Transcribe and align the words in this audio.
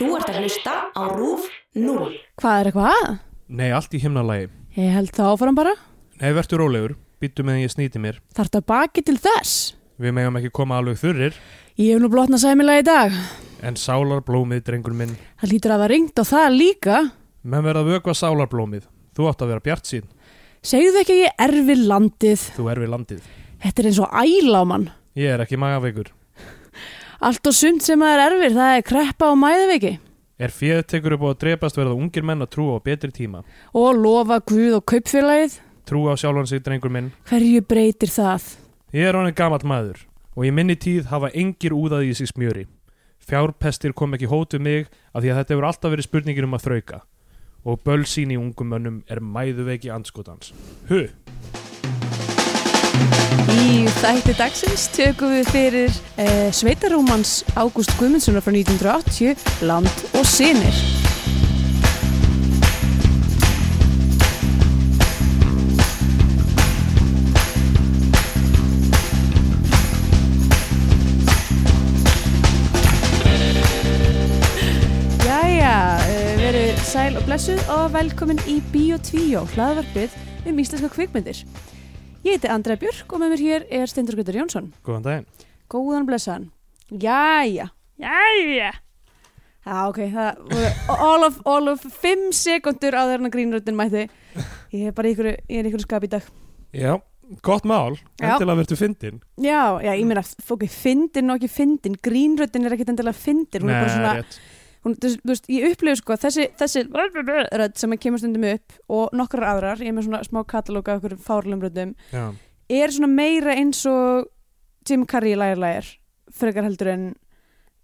Þú 0.00 0.14
ert 0.16 0.30
að 0.32 0.36
hlusta 0.40 0.74
á 0.96 1.02
RÚF 1.12 1.42
0. 1.76 2.04
Hvað 2.40 2.54
er 2.56 2.68
eitthvað? 2.70 3.08
Nei, 3.52 3.66
allt 3.76 3.92
í 3.92 3.98
himnalagi. 4.00 4.46
Ég 4.78 4.94
held 4.94 5.10
það 5.12 5.32
áfram 5.34 5.56
bara. 5.58 5.74
Nei, 6.22 6.30
verður 6.38 6.62
rólegur. 6.62 6.94
Býttu 7.20 7.44
meðan 7.44 7.66
ég 7.66 7.72
snýti 7.74 8.00
mér. 8.00 8.16
Þarf 8.32 8.48
það 8.54 8.62
baki 8.72 9.02
til 9.04 9.18
þess? 9.20 9.74
Við 10.00 10.14
megum 10.16 10.38
ekki 10.40 10.50
koma 10.56 10.78
alveg 10.80 10.96
þurrir. 11.02 11.36
Ég 11.76 11.92
hef 11.92 12.00
nú 12.00 12.08
blotnað 12.14 12.40
sæmilega 12.46 12.80
í 12.80 12.86
dag. 12.88 13.18
En 13.60 13.76
sálarblómið, 13.76 14.62
drengur 14.70 14.94
minn. 14.96 15.12
Það 15.42 15.52
lítur 15.52 15.74
að 15.74 15.84
það 15.84 15.92
ringt 15.92 16.16
á 16.16 16.24
það 16.30 16.56
líka. 16.56 17.00
Menn 17.44 17.66
verða 17.68 17.82
að 17.84 17.90
vökva 17.92 18.14
sálarblómið. 18.22 18.86
Þú 19.12 19.28
átt 19.28 19.44
að 19.44 19.52
vera 19.52 19.64
bjart 19.68 19.90
sín. 19.90 20.08
Segðu 20.64 21.02
ekki 21.02 21.18
að 21.18 21.22
ég 21.26 21.44
erfi 21.44 21.76
landið. 21.82 22.46
Þú 22.56 22.70
er 22.72 22.80
við 22.86 22.94
landið. 22.96 23.28
Þetta 23.66 23.84
er 23.84 23.90
eins 23.92 24.00
og 24.00 24.16
æláman. 24.24 24.88
Ég 25.20 25.36
er 25.36 25.44
ekki 25.44 25.60
magaveikur. 25.60 26.08
Allt 27.20 27.44
og 27.50 27.52
sumt 27.52 27.84
sem 27.84 28.00
það 28.00 28.14
er 28.14 28.22
erfir, 28.24 28.54
það 28.56 28.74
er 28.78 28.84
kreppa 28.88 29.26
og 29.28 29.40
mæðveiki. 29.42 29.90
Er 30.40 30.52
fjöð 30.56 30.78
tekur 30.88 31.18
upp 31.18 31.24
á 31.24 31.28
að 31.28 31.40
drepast 31.42 31.76
verða 31.76 31.98
ungir 31.98 32.24
menn 32.24 32.40
að 32.40 32.54
trúa 32.54 32.78
á 32.80 32.84
betri 32.86 33.10
tíma. 33.12 33.42
Og 33.76 33.90
lofa 33.98 34.38
Guð 34.40 34.78
og 34.78 34.86
kaupfélagið. 34.88 35.58
Trúa 35.84 36.16
á 36.16 36.20
sjálfan 36.20 36.48
sig, 36.48 36.62
drengur 36.64 36.88
minn. 36.88 37.12
Hverju 37.28 37.60
breytir 37.68 38.08
það? 38.08 38.54
Ég 38.96 39.04
er 39.04 39.20
honum 39.20 39.36
gamall 39.36 39.68
maður 39.68 40.06
og 40.32 40.48
í 40.48 40.54
minni 40.54 40.78
tíð 40.80 41.10
hafa 41.12 41.28
engir 41.36 41.76
úðað 41.76 42.08
í 42.08 42.16
sig 42.16 42.30
smjöri. 42.32 42.64
Fjárpestir 43.20 43.92
kom 43.92 44.16
ekki 44.16 44.30
hótu 44.30 44.56
mig 44.56 44.88
af 45.12 45.20
því 45.20 45.34
að 45.34 45.40
þetta 45.42 45.54
hefur 45.54 45.68
alltaf 45.68 45.92
verið 45.92 46.08
spurningin 46.08 46.48
um 46.48 46.56
að 46.56 46.68
þrauka. 46.70 47.02
Og 47.68 47.82
bölsín 47.84 48.32
í 48.32 48.40
ungum 48.40 48.72
mönnum 48.72 49.02
er 49.12 49.20
mæðuveiki 49.20 49.92
anskotans. 49.92 50.54
Hu! 50.88 51.04
Í 53.70 53.84
þætti 54.00 54.32
dagsins 54.34 54.88
tökum 54.90 55.30
við 55.30 55.50
fyrir 55.54 55.98
eh, 56.18 56.48
sveitarúmans 56.50 57.44
Ágúst 57.54 57.92
Guðmundssonar 58.00 58.42
frá 58.42 58.50
1980, 58.50 59.38
Land 59.62 59.86
og 60.18 60.26
Sinir. 60.26 60.74
Jæja, 75.22 75.78
eh, 76.10 76.30
verið 76.42 76.86
sæl 76.90 77.12
og 77.14 77.28
blessuð 77.30 77.62
og 77.78 77.92
velkomin 77.94 78.42
í 78.50 78.58
Bíotvíó, 78.74 79.46
hlaðvarpið 79.54 80.18
um 80.50 80.58
íslenska 80.58 80.90
kvikmyndir. 80.90 81.46
Ég 82.20 82.36
heiti 82.36 82.50
Andrea 82.52 82.76
Björk 82.76 83.12
og 83.14 83.22
með 83.22 83.30
mér 83.32 83.40
hér 83.40 83.62
er 83.72 83.88
Steindur 83.88 84.18
Guður 84.18 84.36
Jónsson. 84.42 84.66
Góðan 84.84 85.04
daginn. 85.06 85.46
Góðan 85.72 86.08
blessaðan. 86.08 86.50
Jæja. 86.92 87.70
Jæja. 88.00 88.72
Já, 89.60 89.76
ok, 89.86 90.00
það 90.12 90.42
voru 90.50 90.98
all 91.06 91.24
of, 91.24 91.38
all 91.48 91.70
of 91.72 91.86
fimm 92.00 92.26
sekundur 92.36 92.96
á 92.96 93.08
þeirra 93.08 93.30
grínröndin 93.32 93.78
mætti. 93.78 94.04
Ég 94.76 94.90
er 94.90 94.94
bara 94.96 95.08
í 95.08 95.14
ykkur, 95.14 95.30
ég 95.32 95.62
er 95.62 95.68
í 95.68 95.72
ykkur 95.72 95.84
skap 95.86 96.04
í 96.04 96.10
dag. 96.12 96.28
Já, 96.76 96.92
gott 97.46 97.64
mál. 97.68 97.96
Endilega 98.20 98.58
verður 98.60 98.80
fyndin. 98.82 99.20
Já, 99.40 99.80
já, 99.80 99.92
ég 99.94 100.04
meina, 100.08 100.24
ok, 100.24 100.68
fyndin 100.76 101.32
og 101.32 101.40
ekki 101.40 101.52
fyndin. 101.56 101.96
Grínröndin 102.04 102.68
er 102.68 102.76
ekkit 102.76 102.92
endilega 102.92 103.16
fyndin. 103.16 103.64
Hún 103.64 103.72
er 103.72 103.80
bara 103.84 103.94
svona, 103.96 104.14
rétt. 104.20 104.40
Hún, 104.84 104.96
þú 104.96 105.12
þú 105.20 105.32
veist, 105.32 105.48
ég 105.52 105.66
upplifu 105.70 106.00
sko, 106.00 106.16
þessi, 106.24 106.46
þessi 106.60 106.84
rödd 106.90 107.78
sem 107.80 107.94
að 107.94 108.02
kemur 108.04 108.22
stundum 108.22 108.46
upp 108.50 108.76
og 108.96 109.16
nokkrar 109.16 109.48
aðrar, 109.54 109.82
ég 109.84 109.92
er 109.92 109.96
með 109.96 110.08
svona 110.08 110.22
smá 110.26 110.42
katalóga 110.48 110.96
af 110.96 111.02
ykkur 111.02 111.16
fárlum 111.24 111.64
röddum, 111.64 111.94
Já. 112.14 112.26
er 112.80 112.94
svona 112.94 113.10
meira 113.12 113.56
eins 113.56 113.82
og 113.90 114.30
Jim 114.88 115.06
Carrey 115.06 115.36
lægir 115.38 115.60
lægir, 115.60 115.94
frekar 116.32 116.68
heldur 116.68 116.92
en 116.92 117.08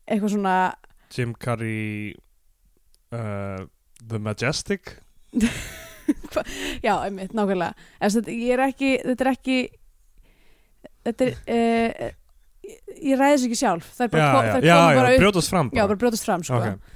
eitthvað 0.06 0.36
svona 0.36 0.56
Jim 1.14 1.34
Carrey 1.38 2.14
uh, 3.12 3.66
The 4.02 4.18
Majestic? 4.22 4.96
Já, 6.86 6.92
einmitt, 7.02 7.32
nákvæmlega. 7.34 7.74
Ég 8.30 8.52
er 8.54 8.60
ekki, 8.68 8.92
þetta 9.02 9.24
er 9.24 9.30
ekki 9.32 9.56
þetta 11.06 11.26
er 11.26 11.34
uh, 12.06 12.14
ég 13.02 13.18
ræði 13.20 13.36
þess 13.36 13.46
ekki 13.48 13.58
sjálf. 13.62 13.88
Það 13.96 14.04
er 14.06 14.12
bara, 14.12 14.26
Já, 14.26 14.60
já, 14.60 14.60
já, 14.66 14.96
bara 15.00 15.10
upp. 15.14 15.20
brjótast 15.24 15.50
fram 15.50 15.70
já, 15.74 15.82
bara. 15.86 15.96
brjótast 16.04 16.24
fram 16.28 16.42
sko. 16.46 16.60
Ok. 16.60 16.92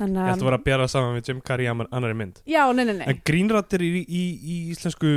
þannig 0.00 0.16
Ég 0.16 0.30
ætla 0.32 0.40
að 0.40 0.48
vera 0.48 0.56
að 0.56 0.64
bera 0.64 0.84
saman 0.88 1.16
við 1.18 1.26
Jim 1.28 1.40
Carrey 1.44 1.66
í 1.66 1.70
annar- 1.70 1.88
annarri 1.92 2.16
mynd. 2.16 2.38
Já, 2.48 2.62
nei, 2.72 2.84
nei, 2.88 2.94
nei. 2.96 3.06
En 3.12 3.18
grínrættir 3.28 3.82
í, 3.84 3.90
í, 4.08 4.22
í 4.40 4.54
íslensku 4.72 5.10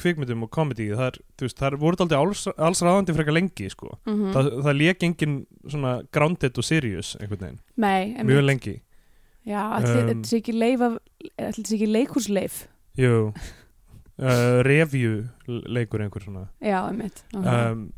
kvikmyndum 0.00 0.46
og 0.46 0.50
komedi 0.50 0.86
það, 0.96 1.18
það 1.42 1.66
er 1.68 1.76
voruð 1.82 2.04
aldrei 2.06 2.18
alls, 2.22 2.46
alls 2.56 2.80
ráðandi 2.80 3.12
frekar 3.18 3.36
lengi 3.36 3.68
sko. 3.70 3.98
mm 4.08 4.32
það, 4.32 4.48
það 4.64 4.78
lék 4.80 5.04
engin 5.10 5.34
svona 5.68 5.92
grounded 6.10 6.56
og 6.56 6.64
serious 6.64 7.16
einhvern 7.20 7.40
veginn, 7.44 7.60
nei, 7.76 8.14
mjög 8.24 8.44
lengi. 8.48 8.80
Já, 9.44 9.60
allir, 9.76 10.10
Um, 10.14 10.22
sé 10.24 10.36
ekki 10.40 10.52
leif 10.56 10.80
af 10.80 10.96
allir 11.36 11.52
þetta 11.56 11.68
sé 11.68 11.76
ekki 11.76 11.92
leikúsleif 11.92 12.66
Jú. 12.96 13.32
Uh, 14.20 14.60
Review 14.60 15.22
leikur 15.48 16.02
einhver 16.04 16.20
svona. 16.20 16.42
Já, 16.60 16.82
einmitt. 16.90 17.22
Nákvæmlega. 17.32 17.70
um, 17.72 17.92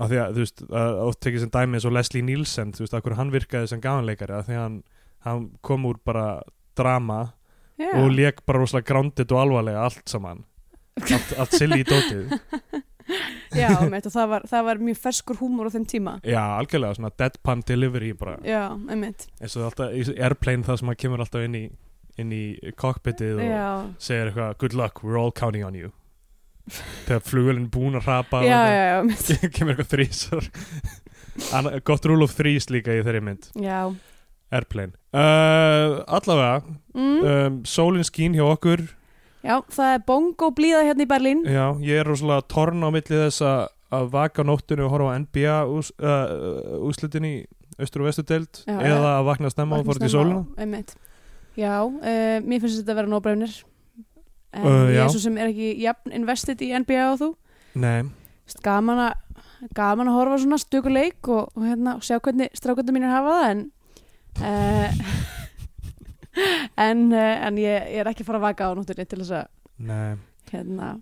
af 0.00 0.10
því 0.10 0.20
að 0.22 0.36
þú 0.36 0.44
veist 0.44 0.62
að 0.82 1.00
oft 1.06 1.20
tekið 1.24 1.44
sem 1.44 1.52
dæmi 1.56 1.78
eins 1.78 1.86
og 1.88 1.94
Leslie 1.96 2.24
Nielsen 2.26 2.72
þú 2.76 2.84
veist 2.84 2.96
að 2.96 3.04
hverju 3.04 3.18
hann 3.20 3.34
virkaði 3.34 3.70
sem 3.72 3.82
gamanleikari 3.84 4.36
af 4.36 4.46
því 4.48 4.56
að 4.56 4.64
hann, 4.64 4.78
hann 5.26 5.48
kom 5.66 5.88
úr 5.90 6.00
bara 6.06 6.26
drama 6.78 7.20
já. 7.80 7.90
og 8.00 8.12
lék 8.14 8.44
bara 8.46 8.62
rosalega 8.62 8.88
grounded 8.92 9.34
og 9.34 9.42
alvarlega 9.42 9.84
allt 9.88 10.06
saman. 10.08 10.44
Allt, 11.00 11.34
allt 11.40 11.56
silly 11.56 11.82
í 11.82 11.88
dótið. 11.88 12.32
Já, 13.50 13.72
og 13.74 14.04
það 14.12 14.26
var, 14.30 14.44
það 14.46 14.66
var 14.68 14.80
mjög 14.86 14.98
ferskur 15.02 15.38
húmor 15.40 15.66
á 15.66 15.74
þeim 15.74 15.86
tíma. 15.90 16.12
Já, 16.22 16.38
algjörlega, 16.60 16.94
svona 16.94 17.08
deadpan 17.18 17.64
delivery 17.66 18.12
bara, 18.14 18.36
já, 18.46 18.68
einmitt. 18.70 19.24
Eins 19.40 19.56
og 19.58 19.64
alltaf 19.66 19.96
í 19.96 20.04
airplane 20.14 20.62
það 20.62 20.78
sem 20.78 20.92
hann 20.92 20.98
kemur 21.00 21.24
alltaf 21.24 21.46
inn 21.48 21.56
í 21.58 21.64
inn 22.20 22.34
í 22.34 22.44
cockpitið 22.78 23.40
og 23.40 23.48
já, 23.48 23.66
segir 24.02 24.30
eitthvað, 24.30 24.54
good 24.62 24.76
luck, 24.78 25.02
we're 25.02 25.18
all 25.18 25.32
counting 25.34 25.66
on 25.66 25.74
you 25.78 25.90
þegar 27.06 27.24
flugvelin 27.26 27.68
búin 27.72 27.96
að 27.98 28.06
rapa 28.10 28.42
já, 28.44 28.54
og 28.60 28.70
já, 28.70 28.76
já, 28.76 28.98
einmitt. 29.00 29.24
eitthvað, 29.30 29.52
kemur 29.56 29.74
eitthvað 29.74 29.90
þrísar 29.94 30.50
Anna- 31.56 31.80
gott 31.86 32.04
rule 32.10 32.24
of 32.26 32.34
threes 32.36 32.68
líka 32.70 32.94
í 32.98 33.02
þeirri 33.06 33.22
mynd 33.24 33.50
já. 33.58 33.80
airplane 34.52 34.92
uh, 35.14 36.00
allavega, 36.06 36.62
Mm. 36.90 37.20
um, 37.22 37.58
sólin 37.64 38.02
skín 38.06 38.34
hjá 38.34 38.42
okkur 38.50 38.80
Já, 39.46 39.54
það 39.72 39.92
er 39.94 40.00
bongo 40.04 40.48
blíða 40.52 40.80
hérna 40.88 41.04
í 41.06 41.08
Berlín 41.08 41.44
já, 41.46 41.68
ég 41.86 42.00
er 42.02 42.08
rosalega 42.10 42.42
torn 42.50 42.82
á 42.82 42.90
milli 42.92 43.06
þess 43.28 43.40
að 43.46 43.68
að 43.90 44.08
vaka 44.12 44.44
nóttinu 44.46 44.84
og 44.86 44.92
horfa 44.92 45.14
á 45.14 45.18
NBA 45.18 45.54
ús, 45.70 45.88
uh, 45.98 46.76
úslitin 46.86 47.24
í 47.26 47.32
austur 47.80 48.04
og 48.04 48.10
vestu 48.10 48.22
deild 48.28 48.60
Já, 48.68 48.76
eða 48.86 49.14
að 49.16 49.24
vakna 49.30 49.50
snemma 49.50 49.78
og 49.80 49.86
fór 49.88 49.98
til 49.98 50.10
einmitt. 50.62 50.92
Já, 51.58 51.72
uh, 51.82 52.36
mér 52.46 52.60
finnst 52.62 52.82
þetta 52.82 52.92
að 52.94 52.98
vera 53.00 53.10
nóbrænir 53.10 53.56
en 54.52 54.66
Uh, 54.66 54.88
ég 54.90 54.98
er 55.02 55.10
svo 55.12 55.20
sem 55.22 55.36
er 55.38 55.50
ekki 55.50 55.74
jafn 55.78 56.14
invested 56.16 56.62
í 56.64 56.72
NBA 56.74 57.04
og 57.12 57.18
þú? 57.20 57.28
Nei, 57.78 58.00
gaman, 58.66 59.04
að, 59.06 59.44
gaman 59.78 60.10
að 60.10 60.16
horfa 60.18 60.40
svona 60.42 60.58
stöku 60.58 60.90
leik 60.90 61.28
og, 61.30 61.52
og, 61.54 61.66
hérna, 61.68 61.94
og 62.00 62.06
sjá 62.06 62.18
hvernig 62.18 62.50
strákvöldu 62.58 62.94
mínir 62.96 63.12
hafa 63.12 63.36
það 63.36 63.46
en 63.52 63.62
uh, 64.42 65.14
en, 66.88 67.06
uh, 67.14 67.36
en 67.46 67.62
ég, 67.62 67.88
ég 67.94 68.02
er 68.02 68.10
ekki 68.10 68.26
fara 68.26 68.42
að 68.42 68.48
vaka 68.48 68.70
á 68.70 68.74
nóttunni 68.74 69.06
til 69.06 69.22
þess 69.22 69.38
að 69.38 70.18
hérna, 70.50 70.92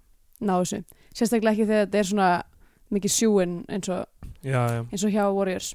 ná 0.44 0.54
þessu. 0.60 0.84
Sérstaklega 1.16 1.56
ekki 1.56 1.68
þegar 1.70 1.86
þetta 1.86 2.02
er 2.02 2.10
svona 2.12 2.30
mikið 2.94 3.14
sjúin 3.16 3.60
eins 3.72 3.88
og, 3.92 4.04
já, 4.44 4.60
já, 4.60 4.82
eins 4.84 5.04
og 5.08 5.14
hjá 5.14 5.24
Warriors. 5.32 5.72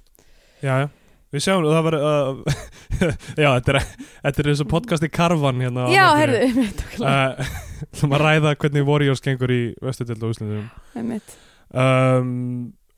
Já, 0.62 0.86
já 0.86 0.92
Við 1.34 1.42
sjáum, 1.42 1.64
það 1.66 1.86
var, 1.88 1.96
uh, 1.98 2.58
já, 3.44 3.48
þetta 3.58 3.74
er, 3.80 4.50
eins 4.52 4.62
og 4.62 4.70
podcast 4.70 5.06
í 5.06 5.10
Karvan 5.10 5.64
hérna 5.64 5.88
Já, 5.90 6.04
heyrðu, 6.20 6.42
einmitt, 6.48 6.84
okkurlega, 6.86 7.16
Uh, 7.34 7.56
Það 7.98 8.12
maður 8.12 8.24
ræða 8.28 8.52
hvernig 8.62 8.86
Warriors 8.88 9.22
gengur 9.26 9.52
í 9.52 9.62
Vestudeld 9.84 10.22
og 10.24 10.36
Úslandum 10.36 10.68
einmitt. 10.96 11.34
um, 11.74 12.30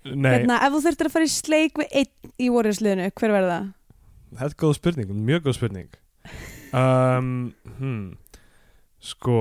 Nei, 0.05 0.33
Hérna, 0.35 0.59
ef 0.67 0.75
þú 0.75 0.81
þurftir 0.83 1.09
að 1.09 1.15
fara 1.15 1.25
í 1.29 1.31
sleik 1.33 1.79
við 1.79 1.95
einn 2.01 2.33
í 2.37 2.49
Warriors 2.53 2.81
liðinu, 2.83 3.07
hver 3.17 3.33
verður 3.33 3.53
það? 3.55 3.71
þetta 4.35 4.51
er 4.51 4.59
góð 4.65 4.75
spurning 4.77 5.15
Mjög 5.31 5.47
góð 5.47 5.57
spurning. 5.57 5.89
Um, 6.75 7.31
hmm, 7.79 8.03
Sko 8.99 9.39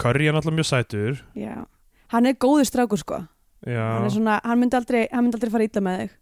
Curry 0.00 0.30
er 0.30 0.34
náttúrulega 0.36 0.60
mjög 0.62 0.68
sætur. 0.70 1.20
Já, 1.38 1.66
hann 2.14 2.26
er 2.30 2.38
góður 2.40 2.66
strákur 2.70 3.00
sko. 3.02 3.18
Hann, 3.66 3.74
Já, 3.74 3.84
er 4.06 4.10
svona, 4.14 4.38
hann, 4.42 4.58
myndi 4.62 4.78
aldrei, 4.78 5.04
hann 5.12 5.26
myndi 5.26 5.38
aldrei 5.38 5.52
fara 5.52 5.66
illa 5.68 5.82
með 5.84 6.00
þig 6.00 6.16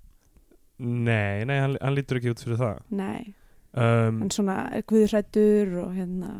nei, 0.81 1.44
nei, 1.49 1.59
hann, 1.61 1.77
hann 1.81 1.97
lítur 1.97 2.21
ekki 2.21 2.32
út 2.35 2.43
fyrir 2.44 2.61
það. 2.61 2.81
Nei, 2.97 3.35
um, 3.75 4.23
hann 4.25 4.32
svona 4.35 4.62
er 4.77 4.87
guðurrættur 4.88 5.77
og 5.85 5.93
hérna 5.99 6.38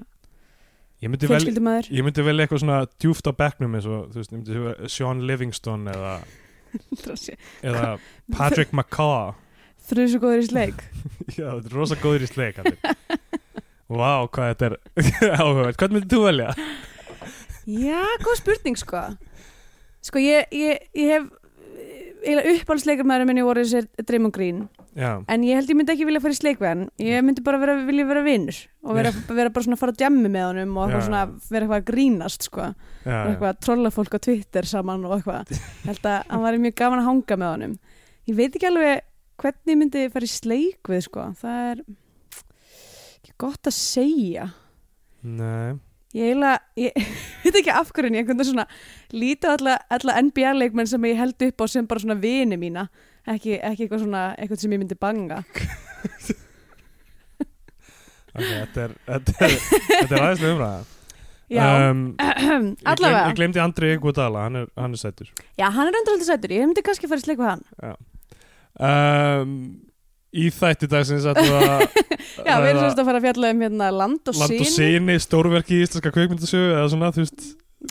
Ég 1.01 1.09
myndi 1.09 1.29
fjölskyldumæður. 1.31 1.87
Ég 1.97 2.05
myndi 2.05 2.23
vel 2.27 2.43
eitthvað 2.43 2.61
svona 2.61 2.79
djúft 3.01 3.25
á 3.25 3.33
bekknum 3.33 3.77
eins 3.79 3.87
og, 3.89 4.11
þú 4.13 4.21
veist, 4.21 4.33
ég 4.35 4.37
myndi 4.37 4.57
velja 4.59 4.91
Sean 4.93 5.23
Livingston 5.25 5.87
eða, 5.89 6.19
eða 7.71 7.87
Patrick 8.37 8.75
McCaw. 8.77 9.31
Þrjú 9.89 10.11
svo 10.13 10.21
góður 10.27 10.43
í 10.43 10.49
sleik. 10.51 10.85
Já, 11.39 11.47
þetta 11.47 11.71
er 11.71 11.77
rosa 11.79 11.97
góður 12.03 12.27
í 12.27 12.29
sleik 12.29 12.61
Vá, 13.91 14.29
hvað 14.29 14.53
þetta 14.53 14.69
er 14.69 14.77
áhugavert. 15.41 15.81
Hvað 15.81 15.97
myndið 15.97 16.13
þú 16.13 16.21
velja? 16.27 16.51
Já, 17.71 18.03
góð 18.21 18.37
spurning 18.43 18.79
sko. 18.79 19.03
Sko 20.05 20.21
ég, 20.23 20.53
ég, 20.53 20.85
ég 21.01 21.15
hef 21.17 21.27
eiginlega 22.20 22.52
uppáhaldsleikar 22.61 23.06
maður 23.08 23.26
minni 23.28 23.44
voru 23.44 23.64
sér 23.69 23.87
Draymond 24.06 24.34
Green. 24.34 24.61
Já, 24.99 25.22
en 25.31 25.44
ég 25.46 25.58
held 25.58 25.70
ég 25.70 25.78
myndi 25.78 25.94
ekki 25.94 26.06
vilja 26.08 26.22
fara 26.22 26.34
í 26.34 26.38
sleik 26.38 26.61
við 26.61 26.69
hann. 26.70 26.84
Ég 27.00 27.25
myndi 27.25 27.44
bara 27.46 27.61
vera, 27.62 27.76
vilja 27.87 28.06
vera 28.08 28.22
vinnur 28.26 28.61
og 28.84 28.96
vera, 28.99 29.12
vera 29.28 29.52
bara 29.55 29.67
svona 29.67 29.78
að 29.78 29.82
fara 29.82 29.94
að 29.94 30.00
djammi 30.02 30.32
með 30.32 30.46
honum 30.49 30.78
og 30.82 30.94
svona, 30.96 31.25
vera 31.50 31.67
eitthvað 31.67 31.76
að 31.78 31.90
grínast 31.90 32.49
sko. 32.49 32.70
eitthvað 33.05 33.50
að 33.50 33.61
trolla 33.67 33.93
fólk 33.94 34.17
á 34.17 34.25
Twitter 34.26 34.70
saman 34.70 35.06
og 35.08 35.19
eitthvað. 35.19 35.52
Ég 35.84 35.93
held 35.93 36.08
að 36.12 36.19
hann 36.31 36.46
var 36.46 36.62
mjög 36.64 36.78
gaman 36.82 37.02
að 37.02 37.11
hanga 37.11 37.40
með 37.43 37.55
honum. 37.55 37.76
Ég 38.31 38.40
veit 38.40 38.50
ekki 38.50 38.70
alveg 38.70 39.05
hvernig 39.40 39.75
ég 39.75 39.82
myndi 39.84 40.08
fara 40.12 40.26
í 40.26 40.32
sleik 40.32 40.90
við 40.93 41.06
sko. 41.06 41.28
það 41.40 41.69
er 41.69 41.84
ekki 43.20 43.38
gott 43.40 43.70
að 43.70 43.78
segja. 43.78 44.50
Nei 45.20 45.78
ég 46.17 46.31
eiginlega, 46.31 46.59
ég 46.81 47.11
veit 47.45 47.61
ekki 47.62 47.75
af 47.75 47.93
hverju 47.95 48.11
en 48.11 48.19
ég 48.19 48.25
einhvern 48.25 48.41
veginn 48.41 48.53
svona 48.53 48.67
líti 49.15 49.49
á 49.49 49.55
alla, 49.55 49.79
alla 49.97 50.19
NBA-leikmenn 50.27 50.91
sem 50.91 51.09
ég 51.11 51.21
held 51.21 51.49
upp 51.49 51.62
á 51.62 51.67
sem 51.71 51.89
bara 51.91 52.03
svona 52.03 52.19
vini 52.21 52.59
mína 52.61 52.89
ekki, 53.29 53.59
ekki 53.59 53.87
eitthvað 53.87 54.05
svona, 54.05 54.23
eitthvað 54.39 54.62
sem 54.65 54.77
ég 54.77 54.83
myndi 54.85 55.01
banga. 55.01 55.43
Ok, 58.31 58.47
þetta 58.47 58.83
er, 58.85 58.93
þetta 59.09 59.33
er, 59.43 59.55
þetta 59.91 60.15
er 60.15 60.21
aðeins 60.23 60.43
umræða. 60.47 60.83
Já, 61.51 61.65
um, 61.91 62.03
allavega 62.93 63.23
ég 63.27 63.39
glemdi 63.41 63.59
Andri 63.59 63.89
Iguodala, 63.97 64.45
hann 64.47 64.61
er, 64.61 64.69
hann 64.79 64.95
er 64.95 65.01
sætur. 65.01 65.33
Já, 65.59 65.67
hann 65.75 65.91
er 65.91 66.05
svolítið 66.06 66.29
sætur, 66.29 66.55
ég 66.55 66.69
myndi 66.69 66.85
kannski 66.87 67.11
fara 67.11 67.19
í 67.19 67.25
sleik 67.25 67.41
við 67.43 67.49
hann. 67.51 67.65
Um, 68.79 69.56
Í 70.31 70.50
þætti 70.55 70.87
dagsins 70.91 71.25
ætlum 71.27 71.56
við 71.56 71.65
að 71.67 71.81
já, 72.47 72.53
við 72.62 72.69
erum 72.69 72.85
svolítið 72.85 73.00
að 73.03 73.09
fara 73.09 73.19
að 73.19 73.25
fjalla 73.25 73.49
um 73.50 73.65
hérna 73.65 73.88
land 73.94 74.31
og 74.31 74.37
Land 74.38 74.53
og 74.55 74.69
sín 74.69 74.77
síni, 74.77 75.17
stórverki 75.23 75.81
í 75.81 75.87
íslenska 75.87 76.12
kveikmyndasögu 76.15 76.69
eða 76.77 76.85
svona, 76.93 77.09
þú 77.17 77.25
veist, 77.25 77.47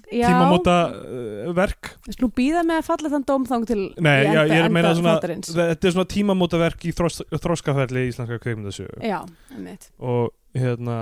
tímamóta 0.07 0.75
uh, 0.93 1.49
verk. 1.57 1.89
Við 2.05 2.15
slú 2.19 2.29
býða 2.37 2.63
með 2.67 2.79
að 2.79 2.85
falla 2.87 3.11
þann 3.15 3.25
dómþang 3.31 3.65
til 3.69 3.79
Nei, 4.05 4.13
já, 4.29 4.41
ég 4.45 4.53
er 4.55 4.67
að 4.67 4.75
meina 4.77 4.93
svona 4.95 5.15
þetta 5.19 5.89
er 5.89 5.95
svona 5.97 6.11
tímamóta 6.13 6.61
verk 6.61 6.85
í 6.87 6.93
þros, 6.95 7.19
þroskaferli 7.33 8.05
í 8.05 8.13
íslenska 8.13 8.39
kveikmyndasögu 8.43 9.01
já, 9.03 9.19
einmitt. 9.55 9.89
Og 9.99 10.29
hérna 10.55 10.99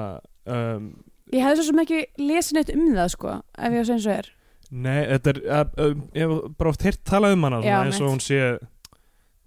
um, 0.48 0.90
ég 1.36 1.46
hefði 1.46 1.60
svo 1.62 1.68
sem 1.70 1.84
ekki 1.84 2.02
lesið 2.24 2.60
neitt 2.60 2.74
um 2.74 2.90
það 2.96 3.14
sko, 3.14 3.38
ef 3.54 3.78
ég 3.78 3.84
að 3.84 3.92
segja 3.92 4.00
eins 4.00 4.10
og 4.10 4.18
er. 4.18 4.32
Nei, 4.68 5.00
þetta 5.14 5.32
er 5.32 5.38
uh, 5.46 5.62
um, 5.86 6.02
ég 6.18 6.26
hef 6.26 6.50
bara 6.60 6.74
oft 6.74 6.88
hirt 6.88 7.04
talað 7.08 7.38
um 7.38 7.46
hana 7.48 7.62
Já, 7.62 7.70
svona, 7.70 7.86
eins 7.92 8.02
og 8.02 8.12
hún 8.12 8.24
sé 8.24 8.42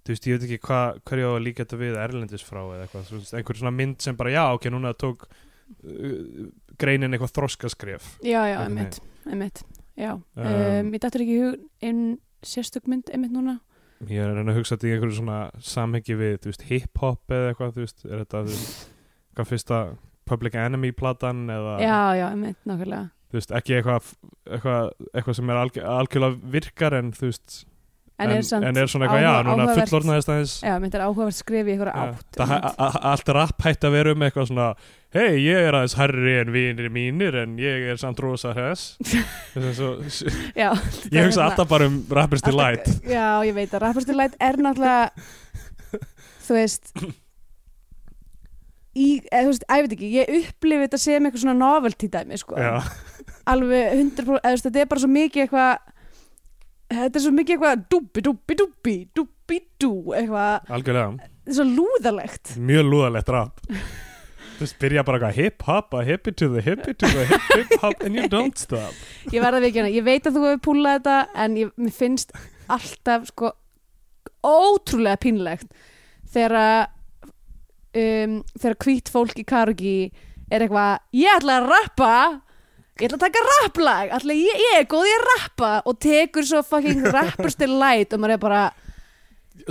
þú 0.01 0.13
veist, 0.13 0.27
ég 0.27 0.37
veit 0.37 0.47
ekki 0.47 0.67
hva, 0.67 0.81
hverju 1.07 1.29
á 1.29 1.33
að 1.35 1.45
líka 1.45 1.63
þetta 1.65 1.79
við 1.81 1.99
erlendis 2.01 2.45
frá 2.45 2.61
eða 2.63 2.85
eitthvað, 2.85 3.07
þú 3.09 3.19
veist, 3.19 3.35
einhver 3.37 3.59
svona 3.59 3.73
mynd 3.77 4.05
sem 4.05 4.17
bara 4.17 4.33
já, 4.33 4.43
ok, 4.55 4.67
núna 4.73 4.93
tók 4.97 5.27
uh, 5.27 6.47
greinin 6.81 7.13
eitthvað 7.13 7.35
þroskaskref. 7.37 8.07
Já, 8.25 8.39
já, 8.49 8.57
einmitt, 8.65 9.01
einmitt 9.27 9.63
já, 9.99 10.15
um, 10.17 10.93
ég 10.95 11.03
dættur 11.03 11.25
ekki 11.25 11.41
hug 11.43 11.65
einn 11.85 12.05
sérstök 12.45 12.89
mynd 12.89 13.11
einmitt 13.13 13.35
núna? 13.35 13.59
Ég 14.09 14.25
er 14.25 14.39
að 14.41 14.55
hugsa 14.57 14.73
þetta 14.73 14.87
í 14.89 14.93
einhverju 14.95 15.17
svona 15.19 15.39
samhengi 15.61 16.15
við, 16.17 16.37
þú 16.41 16.49
veist, 16.49 16.67
hip-hop 16.71 17.33
eða 17.35 17.51
eitthvað, 17.51 17.75
þú 17.75 17.83
veist, 17.85 18.05
er 18.07 18.23
þetta 18.23 18.45
þú 18.47 18.55
veist, 18.55 18.85
hvað 19.37 19.51
fyrsta 19.51 19.81
Public 20.31 20.55
Enemy 20.57 20.93
platan 20.97 21.43
eða, 21.51 21.75
já, 21.83 21.97
já, 22.17 22.25
einmitt, 22.31 22.57
nákvæmlega. 22.65 23.11
Þú 23.31 23.37
veist, 23.37 23.53
ekki 23.55 23.77
eitthvað 23.77 24.07
eitthvað, 24.49 24.87
eitthvað 25.13 25.37
sem 25.37 25.51
er 25.53 25.59
alg, 25.61 25.77
algjörlega 25.93 26.51
virkar 26.55 26.95
en 26.97 27.13
þú 27.15 27.29
veist 27.29 27.61
en, 28.23 28.33
er, 28.37 28.45
samt 28.47 28.67
en 28.69 28.79
er 28.81 28.89
svona 28.91 29.07
eitthvað, 29.07 29.25
já, 29.25 29.33
núna 29.47 29.67
fullorðnaðist 29.79 30.31
aðeins. 30.33 30.55
Já, 30.65 30.73
mynd 30.83 30.97
er 30.97 31.03
áhugavert 31.07 31.37
skrif 31.37 31.67
í 31.69 31.75
einhverja 31.75 31.93
Já, 31.93 32.15
átt 32.15 32.41
a- 32.87 33.03
allt 33.11 33.31
rapp 33.37 33.65
hætti 33.67 33.89
að 33.89 33.95
vera 33.97 34.15
um 34.15 34.25
eitthvað 34.27 34.49
svona 34.51 34.67
hei, 35.11 35.41
ég 35.43 35.67
er 35.67 35.75
aðeins 35.75 35.97
herri 35.99 36.35
en 36.39 36.53
vinir 36.55 36.91
mínir 36.93 37.35
en 37.41 37.57
ég 37.59 37.89
er 37.91 37.99
samt 37.99 38.19
rosa 38.23 38.53
hress. 38.55 38.93
Svo, 39.77 39.93
já, 40.55 40.69
ég 41.13 41.25
hugsa 41.27 41.49
alltaf 41.49 41.67
bara 41.71 41.89
um 41.91 42.01
Rappers 42.09 42.45
Delight. 42.45 42.87
Já, 43.03 43.41
ég 43.47 43.57
veit 43.57 43.73
að 43.75 43.83
Rappers 43.87 44.07
Delight 44.07 44.37
er 44.39 44.61
náttúrulega 44.61 45.11
þú 46.41 46.57
veist 46.57 46.93
í, 48.91 49.05
eða, 49.31 49.43
þú 49.45 49.51
veist, 49.51 49.65
ég 49.67 49.85
veit 49.85 49.95
ekki 49.95 50.09
ég 50.17 50.31
upplifi 50.41 50.85
þetta 50.85 50.99
sem 50.99 51.27
eitthvað 51.27 51.43
svona 51.45 51.57
novelty 51.59 52.09
dæmi 52.11 52.39
sko. 52.39 52.57
alveg 53.51 53.95
100% 53.95 54.19
eða, 54.19 54.41
þú 54.41 54.51
veist, 54.51 54.67
þetta 54.67 54.83
er 54.83 54.89
bara 54.91 55.03
svo 55.03 55.11
mikið 55.11 55.45
eitthvað 55.45 55.90
þetta 56.91 57.17
er 57.19 57.25
svo 57.25 57.33
mikið 57.35 57.57
eitthvað 57.57 57.83
dúbi 57.91 58.23
dúbi 58.27 58.59
dúbi 58.59 58.95
dúbi 59.15 59.59
dú 59.81 59.91
eitthvað, 60.17 60.71
algjörlega, 60.77 61.29
er 61.47 61.57
svo 61.57 61.67
lúðalegt. 61.67 62.55
Mjög 62.61 62.89
lúðalegt 62.91 63.33
rapp 63.33 63.61
þú 64.61 64.67
veist, 64.67 64.77
byrja 64.81 65.03
bara 65.07 65.17
eitthvað 65.17 65.37
hip 65.41 65.63
hop 65.65 65.95
a 65.97 66.03
hippie 66.05 66.35
to 66.37 66.47
the 66.53 66.61
hippie 66.61 66.93
to 66.93 67.09
the 67.09 67.25
hip 67.25 67.47
hip 67.55 67.71
hop 67.81 68.03
and 68.05 68.15
you 68.15 68.27
don't 68.29 68.59
stop. 68.61 68.93
Ég 69.33 69.41
verða 69.41 69.61
við 69.63 69.71
ekki 69.71 69.81
hana, 69.81 69.93
ég 69.95 70.05
veit 70.05 70.27
að 70.27 70.37
þú 70.37 70.43
hefur 70.45 70.63
púlað 70.67 70.99
þetta 70.99 71.15
en 71.45 71.57
ég, 71.57 71.71
mér 71.81 71.95
finnst 71.95 72.35
alltaf 72.71 73.25
sko 73.31 73.53
ótrúlega 74.45 75.17
pínlegt 75.21 75.73
þegar 76.33 76.91
um, 77.97 78.37
þegar 78.53 78.77
hvít 78.85 79.11
fólk 79.13 79.41
í 79.41 79.47
Karugi 79.49 79.95
er 80.51 80.65
eitthvað, 80.65 81.01
ég 81.17 81.41
ætla 81.41 81.57
að 81.57 81.69
rappa 81.71 82.13
ég 82.99 83.07
ætla 83.07 83.17
að 83.17 83.25
taka 83.27 83.47
rapplag 83.47 84.11
ætla, 84.19 84.35
ég, 84.37 84.61
ég 84.67 84.77
er 84.81 84.87
góð 84.91 85.07
í 85.09 85.15
að 85.17 85.25
rappa 85.31 85.73
og 85.87 85.99
tekur 86.03 86.47
svo 86.47 86.61
fucking 86.67 87.05
rappers 87.13 87.55
til 87.59 87.71
light 87.79 88.13
og 88.13 88.21
maður 88.21 88.35
er 88.35 88.41
bara, 88.43 88.61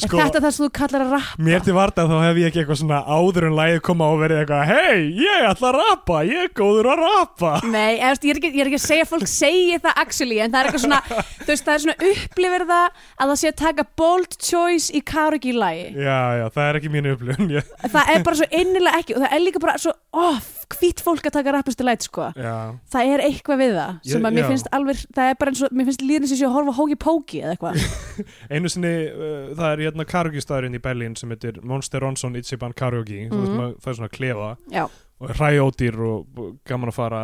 sko, 0.00 0.16
er 0.18 0.30
þetta 0.30 0.40
það 0.44 0.54
sem 0.56 0.64
þú 0.64 0.70
kallar 0.78 1.04
að 1.04 1.12
rappa? 1.14 1.44
mér 1.46 1.62
til 1.66 1.74
varta 1.76 2.06
þá 2.10 2.14
hef 2.24 2.40
ég 2.40 2.48
ekki 2.50 2.62
eitthvað 2.62 2.80
svona 2.80 3.00
áður 3.06 3.46
en 3.50 3.56
lægið 3.58 3.80
koma 3.86 4.08
og 4.14 4.20
verið 4.24 4.40
eitthvað 4.42 4.72
hei, 4.72 4.98
ég 5.20 5.46
ætla 5.50 5.70
að 5.70 5.78
rappa, 5.78 6.20
ég 6.30 6.46
er 6.46 6.52
góður 6.60 6.90
að 6.94 7.02
rappa. 7.04 7.52
Nei, 7.70 7.92
ég, 8.00 8.04
er 8.32 8.40
ekki, 8.40 8.52
ég 8.54 8.62
er 8.64 8.70
ekki 8.72 8.80
að 8.80 8.86
segja 8.88 9.08
fólk 9.12 9.30
segi 9.30 9.78
það 9.84 10.00
actually, 10.04 10.40
en 10.42 10.54
það 10.54 10.60
er 10.60 10.70
eitthvað 10.70 10.84
svona 10.86 11.00
þú 11.10 11.50
veist, 11.52 11.66
það 11.68 11.74
er 11.76 11.84
svona 11.86 11.98
upplifir 12.10 12.66
það 12.70 12.86
að 13.20 13.34
það 13.34 13.36
sé 13.42 13.52
að 13.52 13.58
taka 13.62 13.86
bold 14.02 14.38
choice 14.50 14.94
í 14.96 15.04
karaoke 15.12 15.54
lagi 15.56 15.86
já, 15.94 16.18
já, 16.40 16.46
það 16.56 16.64
er 16.66 16.80
ekki 16.80 16.94
mínu 16.96 17.14
upplifun 17.16 17.52
ég, 17.58 17.74
það 17.86 18.14
er 18.16 18.24
bara 18.26 18.40
svo 18.40 18.50
innilega 18.62 19.02
ekki 19.04 19.16
og 19.18 19.24
það 19.26 19.36
er 19.36 19.44
líka 19.46 19.62
bara 19.62 19.78
svo, 19.80 19.94
off, 20.16 20.59
hvít 20.76 21.00
fólk 21.04 21.26
að 21.28 21.34
taka 21.36 21.52
rappustu 21.56 21.84
læt, 21.86 22.04
sko, 22.06 22.28
já, 22.36 22.54
það 22.92 23.10
er 23.14 23.22
eitthvað 23.26 23.60
við 23.62 23.72
það 23.76 23.96
sem 24.12 24.26
að 24.28 24.36
mér 24.36 24.44
já. 24.44 24.48
finnst 24.52 24.70
alveg, 24.76 25.02
það 25.16 25.30
er 25.32 25.38
bara 25.40 25.52
eins 25.54 25.62
og 25.66 25.74
mér 25.76 25.88
finnst 25.90 26.04
líðan 26.06 26.28
sem 26.30 26.40
sé 26.40 26.46
að 26.48 26.54
horfa 26.56 26.74
hóki 26.78 26.96
póki 27.00 27.42
eða 27.42 27.56
eitthvað. 27.56 27.84
Einu 28.54 28.70
sinni 28.72 28.92
uh, 29.10 29.50
það 29.58 29.66
er 29.72 29.84
hérna 29.86 30.06
karaoke 30.12 30.44
staðurinn 30.44 30.78
í 30.78 30.82
Berlín 30.84 31.16
sem 31.18 31.30
heitir 31.34 31.60
Monster 31.66 32.02
Ronson 32.04 32.38
Ichiban 32.40 32.76
Karaoke. 32.76 33.26
Mm 33.26 33.40
Mhm. 33.40 33.76
það 33.82 33.90
er 33.92 33.98
svona 34.00 34.12
klefa 34.12 34.48
Já, 34.70 34.84
og 35.20 35.30
hræjódýr 35.36 35.96
og 36.06 36.40
og 36.40 36.56
gaman 36.64 36.90
að 36.92 36.96
fara 36.96 37.22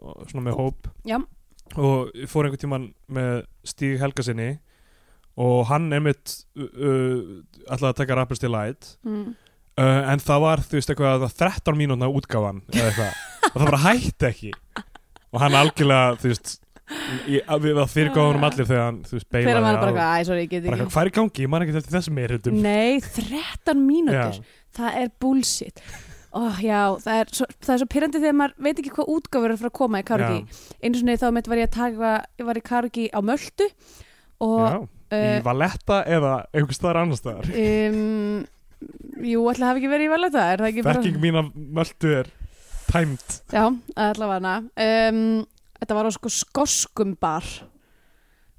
og 0.00 0.26
svona 0.30 0.46
með 0.48 0.56
hóp. 0.60 0.88
Já, 1.04 1.18
og 1.76 2.10
fór 2.30 2.46
einhvern 2.48 2.60
tímann 2.62 2.86
með 3.10 3.44
Stíg 3.64 3.98
Helgasinni 4.00 4.58
og 5.40 5.66
hann 5.70 5.92
einmitt 5.92 6.44
uh, 6.58 6.64
uh, 6.64 7.20
ætlaði 7.70 7.92
að 7.92 7.98
taka 8.00 8.16
Rappers 8.18 8.40
Delight 8.42 8.88
mm. 9.06 9.34
Uh, 9.80 10.10
en 10.12 10.22
það 10.24 10.42
var 10.44 10.62
þú 10.66 10.78
veist 10.78 10.92
eitthvað 10.94 11.26
13 11.42 11.78
mínútna 11.80 12.10
útgáfan 12.12 12.60
eða 12.74 12.90
eitthvað. 12.90 13.22
Og 13.50 13.56
það 13.56 13.68
bara 13.70 13.84
hætti 13.88 14.28
ekki. 14.30 14.52
Og 15.30 15.40
hann 15.44 15.56
algjörlega 15.60 16.18
þú 16.20 16.32
veist 16.34 16.56
við 17.30 17.76
það 17.78 17.90
fyrirgóðunum 17.94 18.44
allir 18.48 18.66
þegar 18.66 18.86
hann 18.88 19.00
þú 19.06 19.16
veist 19.16 19.28
beilaði 19.30 19.60
maður 19.62 19.80
bara 19.80 19.90
á- 19.90 19.90
eitthvað, 19.90 20.14
æ, 20.20 20.26
sorry, 20.26 20.44
ég 20.44 20.50
get 20.50 20.64
bara 20.66 20.76
ekki. 20.80 20.92
hvað 20.94 21.02
er 21.04 21.10
í 21.10 21.16
gangi, 21.18 21.42
ég 21.44 21.50
man 21.52 21.64
ekki 21.64 21.76
eftir 21.80 21.94
þessum 21.96 22.16
meiritum 22.18 22.56
Nei, 22.64 23.00
13 23.00 23.84
mínútur. 23.86 24.40
Það 24.80 24.98
er 25.02 25.12
bullshit. 25.22 25.82
Oh, 26.30 26.54
já, 26.62 26.80
það 27.02 27.20
er 27.20 27.30
svo, 27.34 27.46
svo 27.66 27.86
pyrrandi 27.90 28.20
þegar 28.22 28.36
maður 28.38 28.66
veit 28.66 28.78
ekki 28.78 28.92
hvað 28.94 29.08
útgáfur 29.16 29.50
er 29.50 29.58
frá 29.58 29.66
að 29.66 29.78
koma 29.80 29.98
í 30.02 30.04
karaoke 30.06 30.60
einu 30.78 31.00
sinni 31.00 31.16
þá 31.18 31.26
mitt 31.34 31.48
var 31.50 31.58
ég 31.58 31.66
að 31.66 31.74
taka 31.74 32.12
ég 32.38 32.46
var 32.46 32.60
í 32.60 32.62
karaoke 32.68 33.06
á 33.10 33.18
Möltu 33.26 33.66
og 34.46 34.60
já, 34.62 34.76
í 35.10 35.18
uh, 35.18 35.40
Valletta 35.48 35.98
eða 36.06 36.34
einhvers 36.54 36.78
staðar 36.78 37.00
annars 37.02 37.22
staðar. 37.24 37.50
um, 37.50 38.44
jú, 39.30 39.46
ætla 39.50 39.70
hafi 39.70 39.82
ekki 39.82 39.92
verið 39.92 40.08
í 40.08 40.12
valeta 40.12 40.44
er 40.52 40.62
það 40.62 40.70
ekki 40.72 40.84
bara 40.86 41.00
þekking 41.00 41.24
mín 41.24 41.40
af 41.40 41.50
möldu 41.54 42.12
er 42.20 42.30
tæmt 42.90 43.40
já, 43.52 43.64
allavega. 43.96 44.54
Um, 44.74 45.20
þetta 45.80 45.98
var 45.98 46.08
á 46.08 46.12
sko 46.14 46.32
skoskum 46.32 47.16
bar. 47.20 47.46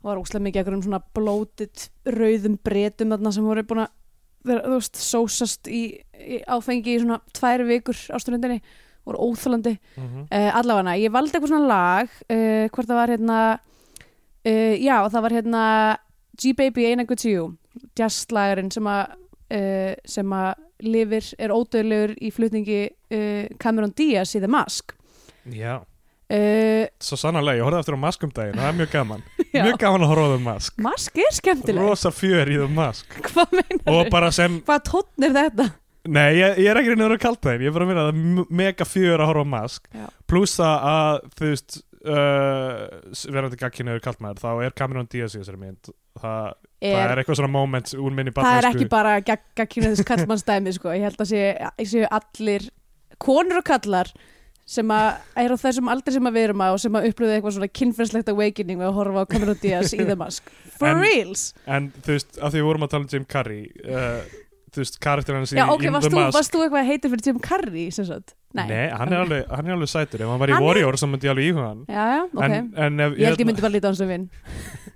Það 0.01 0.09
var 0.09 0.21
úslega 0.21 0.45
mikið 0.47 0.61
ekkur 0.63 0.77
um 0.77 0.85
svona 0.85 1.01
blótit 1.13 1.89
rauðum 2.09 2.57
bretum 2.65 3.11
þarna 3.13 3.33
sem 3.35 3.45
voru 3.45 3.65
búin 3.69 3.83
að 3.83 3.91
vera, 4.47 4.63
þú 4.65 4.77
veist, 4.79 5.01
sósast 5.01 5.69
í, 5.69 5.81
í 6.17 6.39
áfengi 6.49 6.95
í 6.95 7.01
svona 7.03 7.19
tvær 7.37 7.65
vikur 7.67 7.97
á 8.09 8.17
stundinni 8.21 8.61
voru 9.05 9.17
óþálandi 9.29 9.75
mm 9.77 10.07
-hmm. 10.07 10.23
uh, 10.29 10.55
allavega, 10.57 10.97
ég 10.97 11.11
valdi 11.11 11.33
eitthvað 11.33 11.47
svona 11.53 11.67
lag 11.67 12.09
uh, 12.29 12.69
hvort 12.69 12.87
það 12.87 12.99
var 13.01 13.09
hérna 13.09 13.59
uh, 14.45 14.73
já, 14.77 15.09
það 15.09 15.21
var 15.21 15.31
hérna 15.31 15.63
G-Baby 16.37 16.85
Ain't 16.85 17.01
I 17.01 17.05
Good 17.05 17.21
To 17.21 17.29
You 17.29 17.57
jazzlagurinn 17.97 18.71
sem 18.71 18.83
að 18.83 19.17
uh, 19.51 19.93
sem 20.07 20.35
að 20.35 20.51
lifir, 20.87 21.27
er 21.37 21.53
ódöðlegur 21.53 22.15
í 22.17 22.31
flutningi 22.33 22.81
uh, 22.87 23.45
Cameron 23.61 23.93
Diaz 23.97 24.35
í 24.37 24.41
The 24.41 24.49
Mask. 24.51 24.95
Já, 25.51 25.75
uh, 25.81 26.85
svo 27.01 27.19
sannarlega, 27.19 27.59
ég 27.59 27.67
horfði 27.67 27.83
eftir 27.83 27.97
á 27.97 28.03
Mask 28.05 28.25
um 28.27 28.33
daginn 28.35 28.61
það 28.61 28.71
er 28.71 28.79
mjög 28.79 28.95
gaman, 28.95 29.27
já. 29.57 29.61
mjög 29.67 29.77
gaman 29.83 30.07
að 30.07 30.13
horfa 30.13 30.39
á 30.39 30.45
Mask. 30.47 30.81
Mask 30.87 31.21
er 31.25 31.37
skemmtileg 31.37 31.91
rosa 31.91 32.13
fjör 32.15 32.51
í 32.51 32.57
The 32.61 32.71
Mask. 32.79 33.19
Hvað 33.29 33.55
meinar 33.59 33.93
og 33.99 34.11
bara 34.13 34.33
sem, 34.35 34.59
hvað 34.67 34.83
tónn 34.89 35.29
er 35.29 35.37
þetta? 35.37 35.69
nei, 36.09 36.31
ég, 36.39 36.57
ég 36.63 36.71
er 36.71 36.79
ekki 36.79 36.95
reynir 36.95 37.13
að 37.13 37.21
kalta 37.21 37.51
þeim 37.51 37.61
ég 37.61 37.69
er 37.69 37.75
bara 37.75 37.85
að 37.85 37.89
minna 37.91 38.03
að 38.07 38.07
það 38.09 38.21
er 38.41 38.55
mega 38.63 38.85
fjör 38.89 39.21
að 39.21 39.27
horfa 39.29 39.45
á 39.45 39.53
Mask. 39.53 39.89
Pluss 40.31 40.55
að, 40.65 41.27
þú 41.37 41.49
veist 41.51 41.81
uh, 42.07 42.87
verandi 43.29 43.59
gagkinni 43.59 43.93
hefur 43.93 44.05
kalt 44.07 44.23
maður 44.23 44.41
þá 44.41 44.65
er 44.65 44.75
Cameron 44.77 45.09
Diaz 45.11 45.35
í 45.35 45.41
þessari 45.41 45.61
mynd. 45.61 45.91
Það 46.21 46.47
það 46.81 47.05
er, 47.05 47.13
er 47.13 47.21
eitthvað 47.21 47.39
svona 47.39 47.53
moment 47.53 47.93
úr 48.01 48.15
minni 48.17 48.33
það 48.35 48.57
er 48.57 48.67
ekki 48.71 48.87
bara 48.91 49.15
gagkinnið 49.21 50.03
kallmannsdæmi 50.09 50.73
sko. 50.75 50.93
ég 50.97 51.05
held 51.05 51.21
að 51.21 51.29
sé, 51.29 51.41
séu 51.85 52.07
allir 52.09 52.67
konur 53.21 53.61
og 53.61 53.67
kallar 53.69 54.09
sem 54.71 54.91
að 54.93 55.07
er 55.41 55.53
á 55.53 55.57
þessum 55.61 55.89
aldrei 55.91 56.13
sem 56.15 56.27
að 56.29 56.37
við 56.37 56.45
erum 56.47 56.61
á 56.63 56.67
og 56.71 56.79
sem 56.81 56.95
að 56.97 57.09
upplöðu 57.11 57.35
eitthvað 57.37 57.55
svona 57.57 57.71
kynferðslegt 57.79 58.29
awakening 58.31 58.81
að 58.81 58.93
horfa 58.97 59.25
á 59.25 59.29
Cameron 59.29 59.59
Diaz 59.61 59.93
í 59.93 59.99
The 60.05 60.15
Mask. 60.15 60.47
For 60.77 60.87
En- 60.93 61.01
reals. 61.03 61.49
en 61.67 61.89
þú 62.05 62.15
veist, 62.15 62.37
af 62.39 62.53
því 62.53 62.61
við 62.61 62.69
vorum 62.69 62.85
að 62.87 62.93
tala 62.93 63.05
um 63.05 63.11
Jim 63.11 63.25
Carrey 63.29 63.65
uh, 63.83 64.21
þú 64.71 64.83
veist, 64.85 64.99
karakter 65.03 65.35
hans 65.37 65.51
í, 65.51 65.59
Já, 65.59 65.65
ok, 65.67 65.83
í 65.83 65.89
The 65.91 66.13
Mask. 66.15 66.37
varst 66.37 66.55
þú 66.55 66.63
eitthvað 66.65 66.87
heitir 66.87 67.11
fyrir 67.13 67.27
Jim 67.27 67.41
Carrey 67.43 67.89
sem 67.91 68.07
sagt? 68.07 68.33
Nei, 68.55 68.67
hann, 68.91 69.11
er 69.11 69.21
alveg, 69.25 69.45
hann 69.47 69.67
er 69.69 69.75
alveg 69.77 69.91
sætur. 69.91 70.23
Ef 70.25 70.31
hann 70.31 70.39
var 70.41 70.51
í 70.51 70.55
er- 70.55 70.63
Warrior 70.63 70.97
þá 70.99 71.05
myndi 71.07 71.27
ég 71.29 71.31
alveg 71.35 71.51
íhuga 71.51 71.67
hann. 71.69 71.83
Já, 71.87 72.05
já, 72.15 72.23
ok. 72.31 72.43
en, 72.47 72.73
en 72.87 73.05
ef, 73.05 73.13
Ég 73.19 73.29
held 73.29 73.43
ég 73.43 73.47
myndi 73.51 73.63
bara 73.63 73.75
líta 73.75 73.91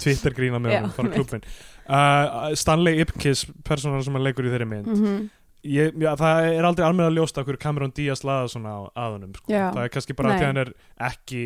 Twitter 0.00 0.34
grína 0.36 0.60
með 0.62 0.76
hann, 0.78 0.90
mitt. 1.08 1.16
klubin 1.18 1.44
uh, 1.88 2.50
Stanley 2.58 3.00
Ipkiss 3.04 3.46
personan 3.66 4.02
sem 4.06 4.16
hann 4.16 4.26
leikur 4.26 4.48
í 4.48 4.54
þeirri 4.54 4.68
mynd. 4.70 4.90
Mm 4.96 5.20
ég, 5.60 5.92
já, 6.00 6.14
það 6.16 6.46
er 6.54 6.64
aldrei 6.64 6.86
almenna 6.86 7.12
ljóst 7.12 7.36
af 7.36 7.44
hverju 7.44 7.60
Cameron 7.60 7.90
Diaz 7.92 8.22
laða 8.24 8.46
svona 8.48 8.70
á 8.72 8.80
aðunum 9.02 9.34
sko. 9.36 9.50
Það 9.52 9.80
er 9.82 9.90
kannski 9.92 10.14
bara 10.16 10.30
að 10.32 10.44
hann 10.46 10.60
er 10.62 10.70
ekki 11.10 11.40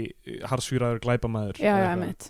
harsfýraður 0.46 1.00
glæpamaður 1.02 1.58
Já, 1.58 1.72
já, 1.82 1.88
mitt, 1.98 2.28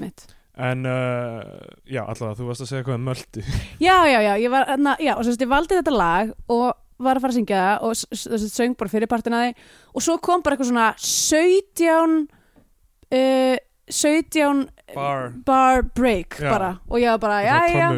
mitt 0.00 0.24
en 0.56 0.88
uh, 0.88 1.42
já, 1.84 2.00
allavega, 2.08 2.38
þú 2.38 2.46
varst 2.48 2.64
að 2.64 2.70
segja 2.70 2.80
eitthvað 2.80 2.96
um 2.96 3.04
möldu 3.10 3.44
Já, 3.84 3.96
já, 4.08 4.16
já, 4.24 4.30
ég 4.46 4.54
var, 4.54 4.72
na, 4.80 4.94
já, 4.96 5.12
og 5.12 5.26
svo 5.26 5.34
veist, 5.34 5.44
ég 5.44 5.50
valdi 5.52 5.76
þetta 5.76 5.92
lag 5.98 6.32
og 6.56 6.64
var 7.04 7.20
að 7.20 7.26
fara 7.26 7.34
að 7.34 7.38
syngja 7.42 7.60
það 7.66 7.84
og 7.84 8.00
s- 8.00 8.48
söng 8.56 8.78
bara 8.80 8.94
fyrir 8.96 9.12
partin 9.12 9.36
að 9.36 9.42
því. 9.50 9.68
Og 9.92 10.06
svo 10.08 10.16
kom 10.24 10.40
bara 10.40 10.56
eitthvað 10.56 10.70
svona 10.72 10.86
17 11.04 12.24
uh, 13.12 13.56
17 13.90 14.66
bar, 14.94 15.30
bar 15.46 15.82
break 15.94 16.40
Já. 16.40 16.50
bara. 16.50 16.70
Og 16.88 16.98
ég 17.00 17.10
var 17.14 17.22
bara, 17.22 17.42
já, 17.44 17.58
já, 17.70 17.90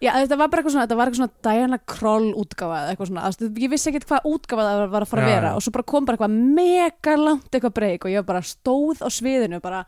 já. 0.00 0.12
þetta 0.22 0.36
var 0.38 0.50
bara 0.52 0.62
eitthvað 0.62 0.74
svona, 0.76 0.86
þetta 0.86 0.98
var 0.98 1.10
eitthvað 1.10 1.22
svona 1.22 1.46
Diana 1.48 1.78
Kroll 1.78 2.28
útgáfa 2.36 2.82
eða 2.82 2.92
eitthvað 2.92 3.10
svona, 3.10 3.24
veist, 3.30 3.46
ég 3.64 3.72
vissi 3.72 3.90
ekkert 3.90 4.06
hvað 4.10 4.28
útgáfa 4.32 4.68
það 4.68 4.84
var 4.92 5.06
að 5.06 5.10
fara 5.10 5.24
að 5.24 5.32
vera. 5.34 5.54
og 5.56 5.64
svo 5.64 5.74
bara 5.74 5.88
kom 5.94 6.06
bara 6.06 6.18
eitthvað 6.18 6.38
mega 6.60 7.16
langt 7.16 7.50
eitthvað 7.50 7.76
break 7.80 8.06
og 8.06 8.14
ég 8.14 8.22
var 8.22 8.30
bara 8.34 8.46
stóð 8.46 9.02
á 9.02 9.08
sviðinu 9.10 9.60
bara 9.64 9.82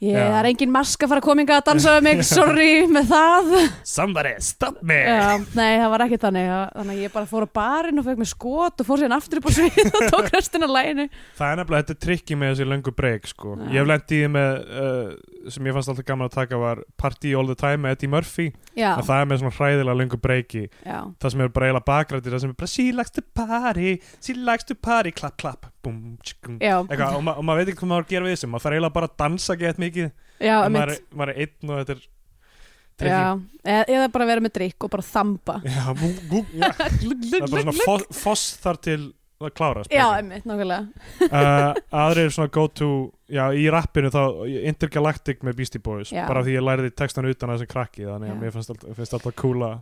ég, 0.00 0.16
það 0.16 0.38
er 0.40 0.50
engin 0.50 0.72
mask 0.74 1.04
að 1.04 1.12
fara 1.12 1.22
að 1.22 1.28
kominga 1.28 1.58
að 1.60 1.66
dansa 1.70 1.96
með 1.98 2.06
mig, 2.08 2.24
sorry 2.30 2.70
með 2.90 3.10
það. 3.12 3.52
Somebody 3.86 4.34
stop 4.44 4.80
me. 4.86 5.00
Já, 5.00 5.36
nei, 5.58 5.72
það 5.82 5.90
var 5.94 6.06
ekki 6.06 6.20
þannig. 6.24 6.50
Þannig 6.76 6.96
að 6.96 7.04
ég 7.04 7.14
bara 7.16 7.30
fór 7.30 7.46
á 7.46 7.50
barinn 7.60 8.00
og 8.00 8.08
fekk 8.08 8.22
mér 8.22 8.30
skot 8.30 8.82
og 8.82 8.88
fór 8.88 9.02
síðan 9.02 9.16
aftur 9.18 9.42
upp 9.42 9.50
á 9.50 9.52
svið 9.58 9.90
og 9.90 10.06
tók 10.14 10.30
restina 10.34 10.68
af 10.68 10.74
læginu 10.76 11.06
það 11.40 11.52
er 11.52 11.60
nefnilega, 11.60 11.86
þetta 11.86 12.04
trikki 12.06 12.38
með 12.38 12.54
þessi 12.54 12.68
löngu 12.68 12.94
breyk 12.96 13.28
sko. 13.30 13.56
Já. 13.56 13.66
ég 13.70 13.80
hef 13.80 13.90
lent 13.90 14.14
í 14.14 14.20
því 14.20 14.30
með 14.36 14.50
uh, 14.84 15.12
sem 15.48 15.66
ég 15.66 15.72
fannst 15.76 15.88
alltaf 15.88 16.04
gaman 16.04 16.28
að 16.28 16.34
taka 16.34 16.58
var 16.60 16.82
Party 17.00 17.32
All 17.36 17.48
The 17.48 17.56
Time 17.58 17.84
með 17.84 17.94
Eddie 17.96 18.10
Murphy. 18.12 18.46
Að 18.76 19.02
það 19.08 19.22
er 19.22 19.28
með 19.30 19.40
svona 19.40 19.54
hræðilega 19.56 19.96
löngu 20.00 20.20
breyki 20.20 20.62
það 20.84 21.26
sem 21.32 21.42
er 21.44 21.52
bara 21.54 21.68
eiginlega 21.70 21.88
bakrættir 21.88 22.34
það 22.36 22.42
sem 22.44 22.52
er 22.52 22.58
bara 22.60 22.72
she 22.74 22.86
likes 22.92 23.14
to 23.16 23.24
party, 23.40 23.94
she 24.20 24.36
likes 24.36 24.68
to 24.68 24.76
party. 24.76 25.14
Klapp, 25.16 25.70
búm, 25.84 26.16
tjúkum 26.26 26.58
já, 26.60 26.76
Eitthvað, 26.84 27.18
og, 27.18 27.24
ma 27.26 27.36
og 27.40 27.46
maður 27.48 27.62
veit 27.62 27.72
ekki 27.72 27.82
hvað 27.82 27.92
maður 27.94 28.08
gera 28.12 28.28
við 28.28 28.36
þessu. 28.36 28.50
Maður 28.52 28.66
þarf 28.66 28.76
eiginlega 28.78 28.96
bara 28.98 29.10
að 29.10 29.18
dansa 29.24 29.56
gett 29.60 29.80
mikið. 29.84 30.10
Já, 30.40 30.56
en 30.64 30.74
maður, 30.76 30.96
er- 30.96 31.20
maður 31.20 31.32
er 31.34 31.44
einn 31.46 31.70
og 31.70 31.80
þetta 31.80 31.96
er 31.96 32.02
já. 33.00 33.22
tricky. 33.30 33.94
eða, 33.94 34.10
bara 34.16 34.28
vera 34.28 34.44
með 34.44 34.54
drikk 34.58 34.84
og 34.84 34.92
bara 34.92 35.06
þamba. 35.08 35.56
Já, 35.64 35.86
bú, 35.96 36.12
bú, 36.28 36.44
já. 36.52 36.68
það 36.80 37.40
er 37.40 37.48
bara 37.48 37.64
svona 37.64 37.76
fo 37.80 37.96
foss 38.20 38.44
þar 38.60 38.80
til 38.84 39.00
að 39.48 39.54
klára 39.56 39.82
Já, 39.88 40.04
einmitt, 40.18 40.44
nákvæmlega 40.48 41.30
uh, 41.30 41.78
aðrir 42.02 42.32
svona 42.34 42.50
go 42.52 42.66
to 42.68 42.88
já, 43.32 43.46
í 43.56 43.64
rappinu 43.72 44.10
þá 44.12 44.20
Intergalactic 44.68 45.40
með 45.46 45.56
Beastie 45.62 45.80
Boys 45.84 46.12
Já. 46.12 46.26
bara 46.28 46.42
því 46.44 46.58
ég 46.58 46.66
læriði 46.66 46.92
textan 47.00 47.28
utan 47.30 47.52
að 47.54 47.60
þessum 47.62 47.72
krakki 47.72 48.04
þannig 48.08 48.28
Já. 48.30 48.34
að 48.34 48.42
mér 48.44 48.54
finnst 48.56 48.74
alltaf, 48.74 48.94
finnst 48.98 49.16
alltaf 49.16 49.36
cool 49.40 49.64
að 49.66 49.76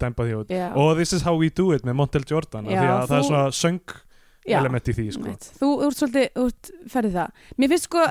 dempa 0.00 0.26
því 0.28 0.38
út 0.40 0.54
og 0.80 0.90
This 1.00 1.12
is 1.16 1.24
how 1.26 1.36
we 1.36 1.50
do 1.52 1.70
it 1.76 1.84
með 1.88 1.98
Montel 2.00 2.24
Jordan 2.28 2.68
því 2.68 2.76
að 2.80 3.06
það 3.10 3.16
er 3.18 3.24
þú- 3.24 3.30
svona 3.30 3.46
söng 3.60 3.96
element 4.46 4.86
í 4.86 4.92
því 4.94 5.04
sko. 5.16 5.32
Þú 5.58 5.68
þú 5.80 5.86
ert 5.88 5.96
svolítið, 6.00 6.26
þú 6.36 6.44
ert 6.52 6.68
ferðið 6.92 7.16
það 7.18 7.48
Mér 7.58 7.72
finnst 7.72 7.88
sko 7.88 8.04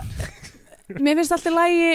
Mér 1.06 1.18
finnst 1.22 1.36
alltaf 1.38 1.56
lægi 1.56 1.94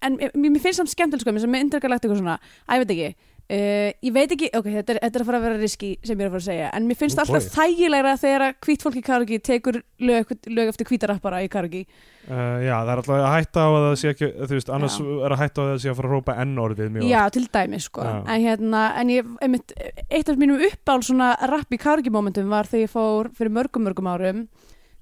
En 0.00 0.14
mér, 0.16 0.30
mér 0.46 0.62
finnst 0.64 0.78
samt 0.80 0.92
skemmtileg 0.94 1.24
sko 1.24 1.34
Mér 1.34 1.42
sem 1.44 1.56
er 1.58 1.64
intergalakt 1.66 2.06
eitthvað 2.06 2.20
svona 2.22 2.36
Æ, 2.40 2.70
ég 2.78 2.84
veit 2.84 2.92
ekki 2.94 3.08
Uh, 3.50 3.90
ég 4.06 4.12
veit 4.14 4.30
ekki, 4.30 4.46
ok, 4.54 4.66
þetta 4.76 4.92
er, 4.94 4.98
þetta 5.02 5.18
er 5.18 5.22
að 5.24 5.26
fara 5.26 5.38
að 5.40 5.44
vera 5.48 5.58
riski 5.58 5.88
sem 6.06 6.14
ég 6.14 6.22
er 6.22 6.28
að 6.28 6.34
fara 6.36 6.42
að 6.44 6.46
segja, 6.46 6.66
en 6.78 6.84
mér 6.86 6.98
finnst 7.00 7.18
Nú, 7.18 7.22
alltaf 7.24 7.48
þægilegra 7.56 8.12
þegar 8.20 8.44
að 8.46 8.52
hvít 8.66 8.84
fólk 8.86 8.98
í 9.00 9.02
karaoke 9.08 9.38
tekur 9.48 9.78
lög, 10.06 10.30
lög 10.46 10.70
eftir 10.70 10.86
hvítarappara 10.86 11.40
í 11.42 11.48
karaoke. 11.50 11.80
Uh, 12.28 12.60
já, 12.62 12.76
það 12.76 12.92
er 12.92 13.02
alltaf 13.02 13.16
að 13.16 13.26
hætta 13.34 13.64
á 13.66 13.70
að 13.70 13.86
það 13.88 13.96
sé 13.98 14.12
ekki 14.14 14.30
þú 14.36 14.54
veist, 14.54 14.72
annars 14.76 14.98
Já. 15.00 15.08
er 15.26 15.34
að 15.34 15.42
hætta 15.42 15.58
á 15.58 15.62
að 15.64 15.70
það 15.72 15.82
sé 15.82 15.90
að 15.90 15.98
fara 15.98 16.10
að 16.10 16.14
rópa 16.14 16.38
N-orðið 16.44 17.00
Já, 17.10 17.20
til 17.34 17.44
dæmi 17.58 17.82
sko. 17.82 18.06
Já. 18.06 18.14
en, 18.20 18.44
hérna, 18.46 18.84
en 19.00 19.12
ég, 19.16 19.34
einmitt, 19.42 19.74
eitt 20.06 20.30
af 20.30 20.38
mínum 20.38 20.62
uppál 20.70 21.00
svona 21.02 21.32
rapp 21.50 21.74
í 21.74 21.80
karaoke 21.80 22.14
momentum 22.14 22.52
var 22.52 22.70
þegar 22.70 22.86
ég 22.86 22.94
fór 22.94 23.32
fyrir 23.34 23.56
mörgum 23.56 23.88
mörgum 23.88 24.12
árum 24.12 24.46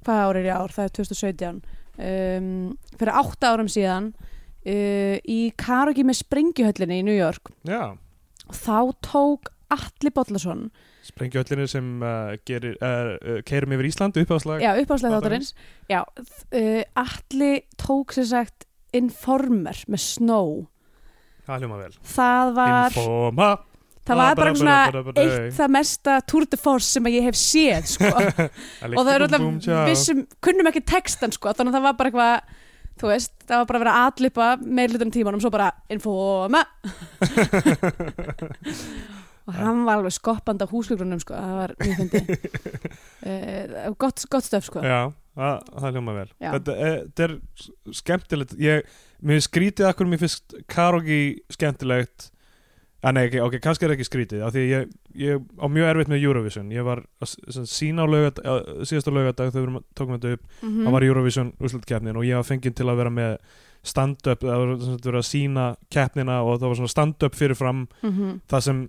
hvað 0.07 0.25
ár 0.25 0.40
er 0.40 0.49
ég 0.49 0.57
ár, 0.57 0.73
það 0.73 0.88
er 0.88 0.97
2017 1.02 1.62
um, 1.99 2.50
fyrir 2.97 3.14
átta 3.21 3.52
árum 3.52 3.71
síðan 3.71 4.12
uh, 4.17 5.17
í 5.21 5.40
karaoke 5.59 6.07
með 6.07 6.23
Sprengjuhöllinni 6.23 7.02
í 7.02 7.07
New 7.07 7.17
York. 7.19 7.52
Já, 7.69 7.93
og 8.49 8.57
þá 8.57 8.78
tók 9.05 9.52
Atli 9.69 10.11
Bollason 10.14 10.69
sprengjuhöllinni 11.09 11.69
sem 11.71 11.87
uh, 12.05 12.35
gerir, 12.49 12.76
uh, 12.85 13.14
uh, 13.17 13.38
keirum 13.49 13.73
yfir 13.76 13.88
Ísland 13.90 14.19
uppáðslag 14.21 14.64
já, 14.64 14.73
uppáðslega 14.83 15.19
þáttarins. 15.19 15.52
já, 15.88 16.00
uh, 16.05 16.83
Atli 16.99 17.52
tók 17.81 18.17
sér 18.17 18.28
sagt 18.33 18.67
Informer 18.97 19.76
með 19.85 20.00
Snow. 20.00 20.52
Það 21.45 21.64
hljóma 21.64 21.81
vel. 21.83 21.97
Það 22.09 22.52
var 22.57 22.87
Informa 22.88 23.49
það 24.09 24.21
var 24.23 24.38
bara 24.38 24.55
svona 24.57 24.76
eitt 25.21 25.57
það 25.59 25.75
mesta 25.75 26.14
Tour 26.28 26.47
de 26.49 26.59
Force 26.61 26.95
sem 26.95 27.11
ég 27.12 27.26
hef 27.28 27.37
séð 27.38 27.90
sko. 27.93 28.12
og 28.97 29.02
það 29.02 29.12
er 29.12 29.26
alltaf 29.26 29.69
vissum, 29.90 30.25
kunnum 30.45 30.71
ekki 30.71 30.85
textan 30.88 31.35
sko, 31.35 31.52
þannig 31.52 31.75
að 31.75 31.78
það 31.78 31.87
var 31.88 31.99
bara 31.99 32.12
eitthvað 32.12 32.57
þú 33.00 33.11
veist, 33.12 33.33
það 33.49 33.61
var 33.62 33.69
bara 33.71 33.78
að 33.78 33.85
vera 33.85 33.95
að 33.99 34.09
atlipa 34.12 34.49
meirlutum 34.78 35.11
tímanum, 35.14 35.40
svo 35.43 35.50
bara 35.55 35.71
informa 35.95 36.64
og 39.49 39.55
hann 39.57 39.85
var 39.87 39.99
alveg 40.00 40.12
skoppand 40.12 40.61
af 40.64 40.73
húsgögrunum 40.75 41.21
sko, 41.23 41.37
það 41.38 41.55
var 41.57 41.73
mjög 41.81 42.00
fyndi 42.02 42.21
uh, 42.28 43.87
gott, 44.02 44.25
gott 44.33 44.45
stöf 44.49 44.67
sko. 44.69 44.83
Já, 44.85 44.99
það, 45.38 45.55
það 45.78 45.95
hljóma 45.97 46.17
vel. 46.19 46.26
Já. 46.43 46.50
Þetta 46.57 46.75
er, 46.76 46.97
þetta 47.07 47.26
er 47.28 47.37
s- 47.62 47.71
skemmtilegt. 48.02 48.57
Ég, 48.61 48.97
Mér 49.26 49.40
skrítið 49.43 49.88
akkur 49.88 50.07
mér 50.07 50.21
finnst 50.23 50.52
karaoke 50.71 51.17
skemmtilegt 51.50 52.28
að 52.99 53.14
nei, 53.14 53.25
ok, 53.28 53.37
ok, 53.47 53.57
kannski 53.62 53.87
er 53.87 53.95
ekki 53.95 54.07
skrítið 54.09 54.43
af 54.43 54.55
því 54.55 54.62
ég, 54.67 54.93
ég 55.23 55.43
á 55.62 55.67
mjög 55.71 55.88
erfitt 55.93 56.11
með 56.11 56.25
Eurovision 56.26 56.73
ég 56.75 56.87
var 56.87 57.05
sína 57.23 58.02
á 58.02 58.07
laugat, 58.11 58.40
síðasta 58.90 59.14
laugardag 59.14 59.52
þegar 59.55 59.71
við 59.71 59.85
tókum 59.95 60.17
þetta 60.17 60.35
upp 60.35 60.47
mm 60.62 60.85
það 60.85 60.95
var 60.97 61.07
Eurovision 61.07 61.52
úrslutkefnin 61.62 62.19
og 62.19 62.26
ég 62.26 62.40
var 62.40 62.49
fenginn 62.49 62.75
til 62.75 62.88
að 62.88 62.99
vera 63.02 63.12
með 63.14 63.37
stand-up, 63.87 64.43
það 64.43 64.59
var 64.59 64.73
verið 65.05 65.21
að 65.21 65.28
sína 65.28 65.67
keppnina 65.95 66.40
og 66.43 66.59
það 66.59 66.69
var 66.69 66.81
svona 66.81 66.95
stand-up 66.95 67.35
fyrirfram 67.38 67.87
-hmm. 68.02 68.40
það 68.50 68.64
sem 68.67 68.88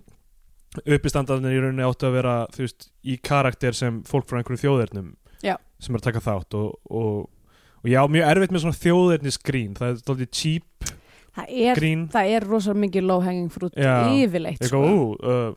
uppistandarnir 0.85 1.55
í 1.55 1.61
rauninni 1.61 1.85
áttu 1.85 2.07
að 2.09 2.17
vera 2.17 2.35
þú 2.53 2.65
veist, 2.65 2.89
í 3.03 3.17
karakter 3.17 3.73
sem 3.73 4.03
fólk 4.07 4.27
frá 4.29 4.39
einhverjum 4.39 4.63
þjóðernum 4.63 5.15
Já. 5.45 5.57
sem 5.79 5.95
er 5.95 6.01
að 6.01 6.07
taka 6.09 6.25
þátt 6.25 6.57
og, 6.59 6.79
og, 6.89 7.29
og 7.81 7.89
ég 7.89 7.97
á 7.97 8.05
mjög 8.09 8.29
erfitt 8.29 8.51
með 8.51 8.65
svona 8.65 8.81
þjóðernis 8.81 9.39
grín 9.41 9.77
það 9.77 9.89
er 9.89 10.01
svolítið 10.03 10.31
cheap 10.31 10.91
það, 11.37 11.49
er, 11.49 11.81
það 12.13 12.35
er 12.35 12.47
rosalega 12.49 12.83
mikið 12.85 13.09
low 13.09 13.25
hanging 13.25 13.49
fruit 13.53 13.73
Já. 13.77 13.95
yfirleitt 14.11 14.65
sko. 14.69 14.83
uh, 15.19 15.49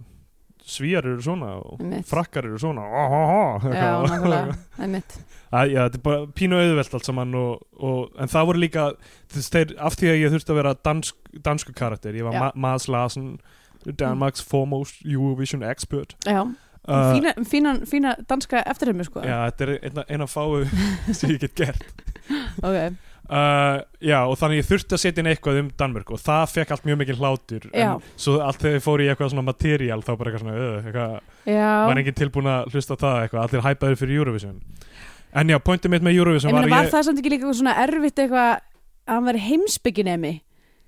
svíjar 0.62 1.08
eru 1.10 1.22
svona 1.24 1.56
og 1.58 1.82
frakkar 2.06 2.46
eru 2.46 2.58
svona 2.62 2.84
oh, 2.86 3.14
oh, 3.18 3.36
oh, 3.36 3.68
Já, 3.72 3.92
nákvæmlega, 4.06 4.58
það 4.78 4.88
er 4.88 4.92
mitt 4.96 5.20
já, 5.52 5.84
þetta 5.84 5.98
er 5.98 6.04
bara 6.04 6.26
pínu 6.36 6.58
auðvelt 6.58 6.94
allt 6.96 7.08
saman 7.08 7.34
og, 7.36 7.64
og, 7.76 8.12
en 8.20 8.30
það 8.32 8.48
voru 8.48 8.62
líka 8.62 8.86
þeir, 9.34 9.74
af 9.76 9.98
því 10.00 10.12
að 10.12 10.20
ég 10.20 10.34
þurfti 10.34 10.54
að 10.54 10.60
vera 10.60 10.74
dansk, 10.88 11.18
dansku 11.44 11.74
karakter 11.76 12.16
ég 12.16 12.26
var. 12.28 12.38
Ma 12.38 12.50
Mads 12.54 12.88
Larsen 12.88 13.34
Danmarks 13.84 14.42
foremost 14.46 15.02
Eurovision 15.04 15.64
expert. 15.66 16.14
Já, 16.24 16.42
uh, 16.46 17.12
fína, 17.12 17.34
fína, 17.44 17.74
fína 17.88 18.14
danska 18.28 18.62
eftirheimi 18.70 19.04
sko. 19.04 19.24
já, 19.26 19.50
þetta 19.50 19.66
er 19.66 19.72
eina, 19.82 20.04
eina 20.08 20.28
fáu 20.30 20.62
sem 21.18 21.34
ég 21.34 21.42
get 21.42 21.56
gert. 21.58 21.84
Ok, 22.62 22.94
Uh, 23.32 23.78
já 24.04 24.18
og 24.28 24.34
þannig 24.36 24.58
ég 24.60 24.66
þurfti 24.68 24.92
að 24.92 25.00
setja 25.00 25.22
inn 25.22 25.28
eitthvað 25.30 25.58
um 25.62 25.68
Danmörk 25.80 26.10
og 26.12 26.18
það 26.20 26.42
fekk 26.52 26.72
allt 26.74 26.82
mjög 26.84 26.98
mikil 27.00 27.14
hlátur 27.16 27.62
Já. 27.72 27.94
en 27.94 28.02
svo 28.20 28.34
allt 28.44 28.60
þegar 28.60 28.74
ég 28.76 28.84
fór 28.84 29.00
í 29.00 29.06
eitthvað 29.08 29.30
svona 29.32 29.44
materiál 29.46 30.02
þá 30.04 30.10
bara 30.20 30.32
eitthvað 30.32 30.42
svona 30.42 30.56
uh, 30.58 30.74
eitthvað, 30.82 31.14
já 31.48 31.70
var 31.88 32.00
enginn 32.02 32.18
tilbúin 32.18 32.50
að 32.52 32.68
hlusta 32.74 32.92
á 32.92 33.02
það 33.06 33.16
eitthvað 33.22 33.46
allir 33.46 33.64
hæpaður 33.64 33.98
fyrir 34.02 34.20
Eurovision 34.20 34.58
en 35.32 35.52
já, 35.54 35.58
pointið 35.64 35.94
mitt 35.94 36.04
með 36.04 36.18
Eurovision 36.20 36.52
Ég 36.52 36.58
var, 36.58 36.68
var 36.74 36.84
ég, 36.84 36.92
það 36.92 37.06
samt 37.08 37.22
ekki 37.22 37.32
líka 37.32 37.54
svona 37.56 37.76
erfitt 37.86 38.20
eitthvað 38.26 38.50
að 38.52 39.14
hann 39.16 39.28
veri 39.30 39.44
heimsbygginemi? 39.48 40.32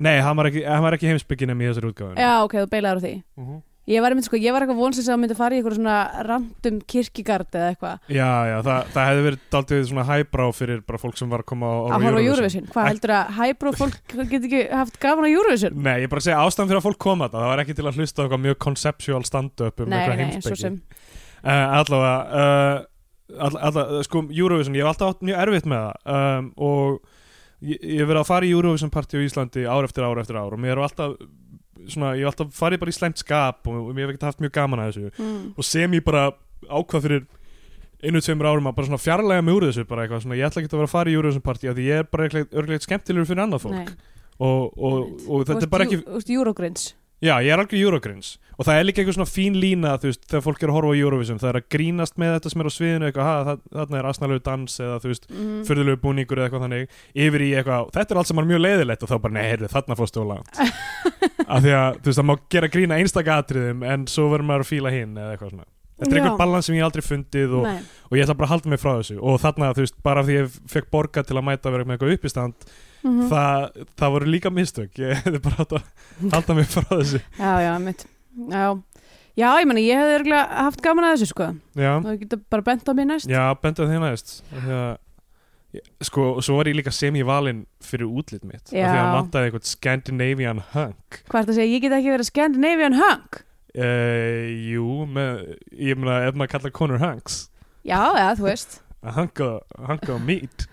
nei, 0.04 0.16
hann 0.20 0.36
var 0.36 0.50
ekki, 0.50 0.66
hann 0.68 0.84
var 0.84 0.98
ekki 0.98 1.08
heimsbygginum 1.14 1.64
í 1.64 1.70
þessari 1.70 1.94
útgáfun 1.94 2.20
Já, 2.20 2.32
ok, 2.44 2.58
þú 2.60 2.68
beilaður 2.76 3.00
á 3.00 3.04
því. 3.06 3.14
uh 3.40 3.54
Ég 3.84 4.00
var, 4.00 4.14
einmitt, 4.14 4.24
sko, 4.24 4.38
ég 4.40 4.54
var 4.54 4.64
eitthvað 4.64 4.78
vonsins 4.80 5.08
að 5.12 5.18
myndi 5.20 5.34
fara 5.36 5.52
í 5.52 5.58
eitthvað 5.60 5.74
svona 5.76 5.96
random 6.24 6.76
kirkigard 6.88 7.50
eða 7.52 7.66
eitthvað 7.74 8.14
Já, 8.16 8.28
já, 8.48 8.54
það, 8.64 8.86
það 8.94 9.08
hefði 9.10 9.24
verið 9.26 9.42
daldið 9.52 9.82
svona 9.90 10.04
hæbrá 10.08 10.46
fyrir 10.56 10.80
bara 10.88 11.00
fólk 11.02 11.18
sem 11.20 11.34
var 11.34 11.44
að 11.44 11.48
koma 11.50 11.68
á, 11.68 11.76
að 11.76 12.06
horfa 12.06 12.22
á 12.24 12.28
Eurovision. 12.30 12.70
Hvað 12.72 12.88
heldur 12.88 13.12
að 13.18 13.34
hæbró 13.36 13.74
fólk 13.76 14.14
get 14.32 14.38
ekki 14.48 14.62
haft 14.72 14.96
gaman 15.04 15.28
á 15.28 15.30
Eurovision? 15.34 15.76
Nei, 15.84 15.98
ég 16.06 16.12
bara 16.14 16.24
segja 16.24 16.40
ástæðan 16.40 16.72
fyrir 16.72 16.80
að 16.80 16.86
fólk 16.88 17.00
koma 17.04 17.28
þetta 17.28 17.42
það 17.44 17.52
var 17.52 17.64
ekki 17.66 17.76
til 17.76 17.86
að 17.90 18.00
hlusta 18.00 18.24
eitthvað 18.24 18.44
mjög 18.46 18.58
conceptual 18.64 19.28
stand-up 19.28 19.84
um 19.84 19.92
nei, 19.92 19.98
eitthvað 20.00 20.16
nei, 20.16 20.24
svo 20.24 20.32
heimsbyggi 20.32 20.64
sem. 20.64 20.80
uh, 21.44 21.76
Allavega 21.82 22.16
uh, 22.40 22.82
all, 23.36 23.60
all, 23.68 24.02
sko, 24.08 24.24
Eurovision, 24.32 24.80
ég 24.80 24.88
hef 24.88 24.94
alltaf 24.94 25.12
átt 25.12 25.28
mjög 25.28 25.44
erfitt 25.44 25.68
með 25.68 25.84
það 25.84 26.16
um, 26.16 26.50
og 26.56 26.98
ég, 27.60 27.78
ég 27.78 28.00
hef 28.00 28.08
verið 28.14 28.24
að 28.24 28.28
fara 28.32 28.48
í 28.48 28.56
Eurovision 28.56 28.92
party 28.96 29.20
á 29.20 29.24
Íslandi 29.28 29.68
ár 29.68 29.88
eftir 29.88 30.08
ár 30.08 30.24
eftir 30.24 30.40
ár 30.40 30.56
og 30.56 30.60
mér 30.64 30.78
er 30.78 30.86
alltaf 30.88 31.16
svona, 31.92 32.14
ég 32.18 32.24
hef 32.24 32.32
alltaf 32.34 32.54
farið 32.58 32.82
bara 32.84 32.92
í 32.94 32.96
slæmt 32.98 33.20
skap 33.22 33.66
og, 33.70 33.78
og 33.88 33.94
mér 33.94 34.06
hef 34.06 34.14
ekkert 34.14 34.28
haft 34.30 34.42
mjög 34.44 34.54
gaman 34.58 34.82
að 34.84 34.92
þessu 34.92 35.10
Mm. 35.18 35.52
og 35.56 35.64
sem 35.64 35.92
ég 35.92 36.04
bara 36.04 36.32
ákvað 36.68 37.04
fyrir 37.06 37.24
einu, 38.04 38.20
tveimur 38.20 38.48
árum 38.50 38.68
að 38.68 38.74
bara 38.76 38.86
svona 38.88 39.00
fjarlæga 39.00 39.44
mig 39.44 39.54
úr 39.54 39.66
þessu 39.68 39.86
bara 39.88 40.04
eitthvað 40.04 40.24
svona, 40.24 40.36
ég 40.38 40.48
ætla 40.48 40.62
ekki 40.62 40.72
að 40.72 40.80
vera 40.80 40.88
að 40.88 40.94
fara 40.96 41.10
í 41.10 41.40
party 41.44 41.68
af 41.70 41.76
því 41.76 41.84
ég 41.88 42.02
er 42.02 42.10
bara 42.10 42.28
örgleitt 42.28 42.82
skemmtilegur 42.86 43.26
fyrir 43.30 43.44
annað 43.44 43.64
fólk 43.64 43.78
Nei. 43.80 43.86
og, 44.38 44.78
og, 44.78 44.98
og 45.28 45.46
þetta 45.48 45.64
er 45.66 45.72
bara 45.72 45.84
ekki 45.88 46.00
Þú 46.04 46.18
veist, 46.18 46.30
Eurogrins. 46.30 46.94
Já, 47.24 47.34
ég 47.40 47.50
er 47.54 47.60
alveg 47.62 47.78
Eurogrins 47.80 48.34
og 48.54 48.66
það 48.68 48.76
er 48.78 48.84
líka 48.86 49.00
eitthvað 49.02 49.16
svona 49.16 49.30
fín 49.32 49.56
lína 49.58 49.96
þú 49.98 50.10
veist, 50.12 50.26
þegar 50.30 50.42
fólk 50.44 50.60
er 50.62 50.70
að 50.70 50.76
horfa 50.76 50.90
á 50.94 51.00
Eurovision 51.00 51.40
það 51.42 51.48
er 51.50 51.56
að 51.58 51.64
grínast 51.74 52.18
með 52.22 52.34
þetta 52.36 52.50
sem 52.52 52.60
er 52.62 52.68
á 52.70 52.72
sviðinu 52.76 53.08
eitthvað, 53.08 53.48
þarna 53.74 53.98
er 53.98 54.08
asnalegu 54.12 54.42
dans 54.46 54.76
eða 54.84 54.98
þú 55.02 55.10
veist, 55.10 55.24
Mm. 55.34 55.64
fyrðulegu 55.66 56.00
búningur 56.04 56.38
eða 56.38 56.46
eitthvað 56.50 56.64
þannig 56.68 56.98
yfir 57.24 57.42
í 57.42 57.50
eitthvað, 57.58 57.88
þetta 57.96 58.14
er 58.14 58.20
allt 58.20 58.30
sem 58.30 58.38
er 58.38 58.46
mjög 58.52 58.62
leiðilegt. 58.62 59.02
Og 59.02 59.10
þá 59.10 59.16
bara, 59.24 59.34
nei, 59.34 59.44
heyrðu, 59.50 59.70
þarna 59.74 59.96
fórstu 59.98 60.20
og 60.22 60.28
langt. 60.30 60.60
Af 61.54 61.62
því 61.64 61.72
að, 61.74 61.98
þú 61.98 62.10
veist, 62.12 62.18
það 62.20 62.28
má 62.30 62.34
gera 62.54 62.70
grína 62.76 62.98
einstaka 63.02 63.38
atriðum 63.42 63.82
en 63.90 64.06
svo 64.10 64.28
verður 64.30 64.46
maður 64.52 64.64
að 64.66 64.70
fíla 64.70 64.92
hinn 64.94 65.16
eða 65.18 65.34
eitthvað 65.34 65.50
svona. 65.56 65.66
Þetta 65.94 66.10
er 66.10 66.18
Já. 66.18 66.22
einhver 66.24 66.38
balans 66.40 66.66
sem 66.68 66.74
ég 66.78 66.84
aldrei 66.86 67.04
fundið 67.06 67.52
og, 67.58 67.66
og 68.10 68.16
ég 68.18 68.24
ætla 68.24 68.34
bara 68.38 68.48
að 68.48 68.54
halda 68.54 68.70
mig 68.72 68.80
frá 68.82 68.92
þessu. 68.98 69.18
Og 69.22 69.36
þarna, 69.42 69.68
þú 69.76 69.84
veist, 69.84 69.98
bara 70.06 70.22
af 70.24 70.26
því 70.30 70.38
ég 70.40 70.56
fekk 70.74 70.88
borga 70.94 71.22
til 71.26 71.36
að 71.38 71.46
mæta 71.50 71.70
vera 71.74 71.86
með 71.86 71.96
eitthvað 71.98 72.14
uppistand 72.18 72.66
Mhm. 73.04 73.28
það, 73.28 73.84
það 74.00 74.12
voru 74.16 74.26
líka 74.32 74.50
mistök 74.50 74.99
ég 75.02 75.18
hefði 75.25 75.40
bara 75.44 75.64
átt 75.64 75.73
að 75.76 76.32
halda 76.32 76.54
mig 76.56 76.66
frá 76.73 76.84
þessu 76.88 77.20
Já, 77.38 77.52
já, 77.61 77.73
mitt. 77.84 78.06
Já. 78.49 78.66
Já, 79.37 79.49
ég 79.61 79.66
meni, 79.66 79.82
ég 79.88 79.99
hefði 79.99 80.18
örgulega 80.20 80.61
haft 80.64 80.80
gaman 80.82 81.04
að 81.08 81.16
þessu, 81.16 81.26
sko. 81.32 81.46
Já, 81.75 81.92
Það 82.04 82.20
getur 82.23 82.40
bara 82.54 82.62
bent 82.62 82.87
á 82.88 82.92
mér 82.94 83.08
næst. 83.11 83.28
já 83.28 83.42
bendið 83.61 83.90
því 83.90 83.99
næst 84.04 84.30
af 84.54 84.62
því 84.62 84.76
að, 84.78 84.92
ég- 85.75 85.88
sko, 86.08 86.26
og 86.38 86.44
svo 86.46 86.56
var 86.61 86.70
ég 86.70 86.76
líka 86.78 86.92
semi-valinn 86.94 87.64
fyrir 87.82 88.06
útlit 88.08 88.44
mitt 88.46 88.62
af 88.62 88.70
því 88.73 88.84
að 88.84 88.94
hann 88.94 89.16
vantaði 89.18 89.50
eitthvað 89.50 89.66
Scandinavian 89.73 90.62
hunk 90.73 91.18
Hvað 91.28 91.40
er 91.40 91.49
það 91.49 91.52
að 91.52 91.58
segja? 91.58 91.75
Ég 91.75 91.82
get 91.84 91.96
ekki 91.99 92.14
verið 92.14 92.30
Scandinavian 92.30 92.94
hunk. 93.02 93.40
uh, 93.75 94.46
Jú, 94.70 94.87
með, 95.11 95.42
ég 95.75 95.99
meina 95.99 96.20
ef 96.28 96.34
maður 96.38 96.54
kallar 96.54 96.70
konur 96.78 97.02
hunks 97.02 97.40
Já, 97.84 98.00
já, 98.16 98.28
þú 98.38 98.46
veist. 98.49 98.78
a 99.02 99.12
hunk 99.18 99.40
of, 99.44 99.61
a 99.76 99.87
hunk 99.90 100.08
of 100.08 100.23
meat 100.25 100.64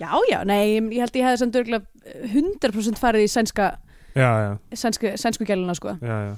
Já, 0.00 0.10
já, 0.30 0.40
nei, 0.48 0.76
ég 0.76 1.00
held 1.00 1.16
ég 1.16 1.24
hefði 1.26 1.40
samt 1.40 1.56
örgulega 1.60 1.84
100% 2.32 3.00
farið 3.00 3.24
í 3.26 3.30
sænska, 3.32 3.70
Já, 4.16 4.28
já, 4.40 4.50
sænsku, 4.76 5.12
sænsku 5.20 5.46
gæluna, 5.48 5.74
sko. 5.76 5.96
já, 6.00 6.36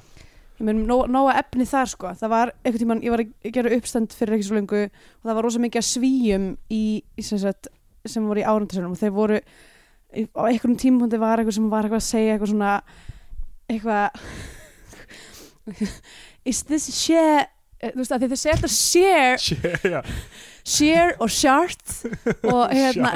Ég 0.58 0.66
meðum 0.66 0.86
nó, 0.88 0.96
nóga 1.06 1.36
efni 1.38 1.62
þar, 1.70 1.86
sko. 1.86 2.10
Það 2.18 2.30
var 2.32 2.50
einhvern 2.66 2.80
tímann, 2.82 3.02
ég 3.06 3.12
var 3.14 3.20
að 3.22 3.52
gera 3.54 3.70
uppstand 3.76 4.14
fyrir 4.18 4.34
ekki 4.34 4.46
svo 4.48 4.56
lengu 4.56 4.80
og 4.88 5.28
það 5.28 5.36
var 5.38 5.46
rosa 5.46 5.60
mikið 5.62 5.78
að 5.78 5.86
svíjum 5.86 6.46
í, 6.74 6.80
í 7.14 7.22
sem, 7.22 7.38
sagt, 7.38 7.68
sem 8.02 8.26
voru 8.26 8.42
í 8.42 8.46
árundarsönum 8.50 8.96
og 8.96 8.98
þeir 8.98 9.14
voru, 9.14 9.38
á 9.38 10.42
einhverjum 10.48 10.74
tímapunkti 10.82 11.20
var 11.22 11.38
eitthvað 11.38 11.58
sem 11.60 11.68
var 11.70 11.86
eitthvað 11.86 12.02
að 12.02 12.08
segja 12.08 12.34
eitthvað 12.34 12.50
svona, 12.50 12.72
eitthvað, 13.70 14.08
is 16.50 16.62
this 16.66 16.88
eh, 17.14 17.46
þú 17.82 18.00
veist 18.00 18.14
að 18.14 18.24
þið 18.24 18.34
segja 18.40 18.56
þetta 18.56 18.72
share. 18.74 19.38
Shit, 19.46 19.86
já. 19.86 20.00
share 20.66 21.14
og 21.22 21.30
chart 21.32 21.94
og 22.54 22.74
hérna. 22.74 23.14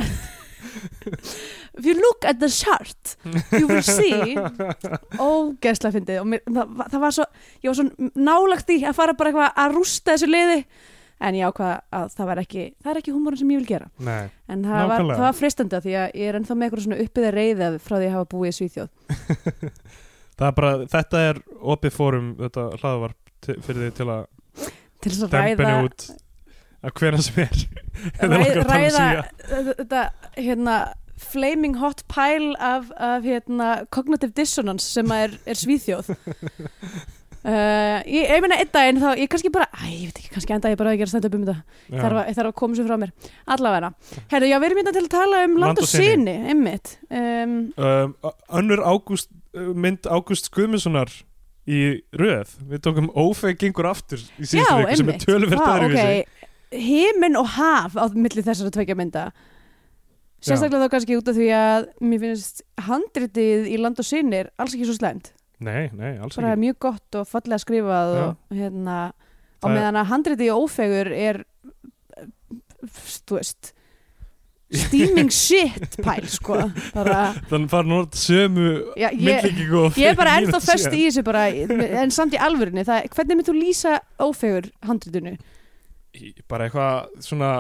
If 1.73 1.87
you 1.89 1.95
look 1.97 2.25
at 2.29 2.39
the 2.39 2.49
chart 2.49 3.17
you 3.59 3.67
will 3.67 3.83
see. 3.83 4.37
Ógeðslega 5.19 5.97
fyndið. 5.99 6.23
Og 6.23 6.29
mér, 6.31 6.43
það, 6.47 6.75
það 6.95 7.05
var 7.05 7.15
svo 7.17 7.29
ég 7.65 7.71
var 7.71 7.79
svo 7.79 8.11
nálagt 8.29 8.73
í 8.73 8.81
að 8.87 8.99
fara 8.99 9.17
bara 9.19 9.33
eitthvað 9.33 9.63
að 9.65 9.79
rústa 9.79 10.15
þessu 10.15 10.31
liði. 10.31 10.59
En 11.23 11.37
ég 11.39 11.47
ákvað 11.47 11.75
að 11.95 12.07
það 12.17 12.29
var 12.33 12.41
ekki 12.43 12.63
það 12.83 12.93
er 12.93 12.99
ekki 12.99 13.13
húmórin 13.15 13.39
sem 13.39 13.51
ég 13.55 13.61
vil 13.63 13.69
gera. 13.69 13.89
Nei, 14.03 14.31
en 14.51 14.65
það 14.67 14.89
var, 14.91 15.05
það 15.13 15.25
var 15.25 15.37
fristandi 15.39 15.79
af 15.79 15.85
því 15.85 15.93
að 16.01 16.17
ég 16.19 16.31
er 16.31 16.39
ennþá 16.39 16.57
með 16.57 16.67
eitthvað 16.67 16.87
svona 16.87 17.03
uppiða 17.05 17.35
reyðið 17.37 17.77
frá 17.83 17.95
því 17.95 18.09
að 18.09 18.17
hafa 18.17 18.29
búið 18.33 18.51
í 18.51 18.57
Svíþjóð. 18.59 18.89
Það 20.33 20.47
er 20.49 20.57
bara, 20.59 20.73
þetta 20.91 21.23
er 21.29 21.39
opið 21.75 21.95
fórum, 21.95 22.33
þetta 22.41 22.65
hlaðvarp 22.81 23.51
fyrir 23.63 23.85
því 23.85 23.91
til 24.01 24.09
að 24.11 24.25
til 25.03 25.15
þess 25.15 25.29
að 25.29 25.39
ræða 25.39 25.77
út 25.87 26.09
að 26.83 26.97
hvena 26.99 27.23
sem 27.23 27.41
er. 27.45 27.63
Ræða, 28.33 28.65
tala 28.65 28.65
um 28.65 28.73
ræða 28.73 29.63
þetta 29.71 30.03
hérna 30.39 30.77
flaming 31.23 31.79
hot 31.79 32.03
pile 32.11 32.57
af, 32.59 32.91
af 32.99 33.23
hérna, 33.23 33.73
cognitive 33.95 34.35
dissonance 34.37 34.89
sem 34.91 35.11
er, 35.15 35.37
er 35.47 35.59
svíþjóð. 35.59 36.15
Uh, 37.43 37.99
ég, 38.07 38.29
ég 38.31 38.39
meina 38.39 38.55
einn 38.63 38.69
daginn 38.71 39.01
þá 39.03 39.17
ég 39.19 39.27
kannski 39.27 39.51
bara, 39.51 39.67
æ, 39.75 39.89
ég 39.91 40.11
veit 40.13 40.19
ekki, 40.21 40.29
kannski 40.31 40.53
enda 40.55 40.71
ég 40.71 40.79
bara 40.79 40.93
að 40.93 41.01
gera 41.01 41.11
stand 41.11 41.25
up 41.27 41.33
um 41.35 41.47
þetta, 41.49 41.79
Já. 41.89 41.97
þarf 41.99 42.29
þarf 42.37 42.51
að 42.53 42.55
koma 42.61 42.79
sér 42.79 42.87
frá 42.87 42.99
mér. 43.03 43.11
Allavega, 43.57 43.89
herru, 44.31 44.47
já, 44.47 44.55
við 44.63 44.67
erum 44.69 44.79
hérna 44.79 44.93
til 44.95 45.03
að 45.03 45.09
tala 45.17 45.41
um 45.49 45.57
land 45.59 45.83
og 45.83 45.89
síni, 45.91 46.35
einmitt. 46.53 46.93
Um, 47.11 47.57
um, 47.83 48.15
önnur 48.61 48.85
ágúst 48.87 49.33
uh, 49.59 49.73
mynd 49.75 50.07
Ágúst 50.07 50.53
Guðmundssonar 50.55 51.11
í 51.69 51.81
röð. 52.19 52.57
Við 52.71 52.83
tókum 52.87 53.11
ófeg 53.15 53.59
gengur 53.61 53.87
aftur 53.93 54.19
í 54.19 54.47
já, 54.47 54.51
síðustu 54.55 54.79
viku 54.81 54.97
sem 54.97 55.09
er 55.09 55.15
einmitt. 55.15 55.27
töluvert 55.27 55.63
Vá, 55.63 55.73
öðruvísi. 55.77 56.23
ok, 56.23 56.81
himin 56.83 57.37
og 57.39 57.47
haf 57.57 57.95
á 57.99 58.05
milli 58.15 58.43
þessara 58.43 58.73
tvekja 58.75 58.97
mynda. 58.99 59.27
Sérstaklega 60.43 60.89
þá 60.89 60.95
kannski 60.97 61.17
út 61.21 61.29
af 61.31 61.37
því 61.39 61.49
að 61.55 61.85
mér 62.03 62.23
finnst 62.25 62.63
handritið 62.89 63.69
í 63.71 63.77
land 63.79 64.01
og 64.03 64.09
síni 64.09 64.41
er 64.41 64.49
alls 64.59 64.75
ekki 64.75 64.89
svo 64.89 64.97
slæmt. 64.99 65.31
Nei, 65.63 65.87
nei, 65.95 66.17
alls 66.19 66.35
bara 66.35 66.57
ekki. 66.57 66.65
mjög 66.65 66.79
gott 66.83 67.19
og 67.21 67.29
fallega 67.31 67.63
skrifað 67.63 68.15
Já. 68.19 68.25
og 68.27 68.57
hérna 68.59 68.97
á 69.63 69.67
meðan 69.71 70.01
að 70.01 70.09
handriti 70.11 70.49
í 70.49 70.51
ófegur 70.51 71.13
er 71.15 71.45
þú 73.29 73.39
veist 73.39 73.71
steaming 74.73 75.31
shit 75.33 75.99
pæl 76.03 76.29
sko. 76.31 76.59
Bara, 76.95 77.33
þannig 77.51 77.73
fara 77.73 77.89
nú 77.89 78.01
sömu 78.17 78.69
já, 78.99 79.11
ég, 79.13 79.51
ég 79.99 80.09
er 80.11 80.19
bara 80.19 80.39
ennþá 80.41 80.63
síðan. 80.65 80.97
í 80.97 81.05
þessu 81.09 81.27
bara, 81.27 81.45
en 82.03 82.15
samt 82.15 82.37
í 82.37 82.41
alvörinni 82.41 82.87
það, 82.89 83.11
hvernig 83.17 83.39
myndir 83.39 83.53
þú 83.53 83.59
lýsa 83.59 83.99
ófegur 84.23 84.71
handritinu? 84.89 85.37
Bara 86.51 86.69
eitthvað 86.69 87.25
svona 87.25 87.53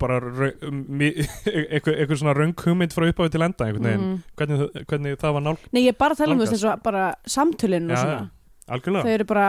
bara 0.00 0.18
um, 0.20 0.82
eitthvað, 1.00 2.16
svona 2.20 2.34
röng 2.36 2.52
hugmynd 2.60 2.92
frá 2.92 3.06
upphafi 3.08 3.32
til 3.32 3.44
enda 3.46 3.70
mm. 3.72 4.10
hvernig, 4.36 4.66
hvernig 4.90 5.20
það 5.22 5.36
var 5.38 5.44
nálg 5.46 5.70
nei 5.72 5.86
ég 5.86 5.94
er 5.94 6.00
bara 6.00 6.16
að 6.16 6.20
tala 6.20 6.36
um 6.36 6.42
þess 6.42 6.66
og 6.68 6.82
bara 6.84 7.06
samtölinn 7.24 7.88
og 7.88 8.02
svona. 8.02 8.26
algjörlega. 8.68 9.06
Þau 9.06 9.14
eru 9.14 9.28
bara 9.30 9.46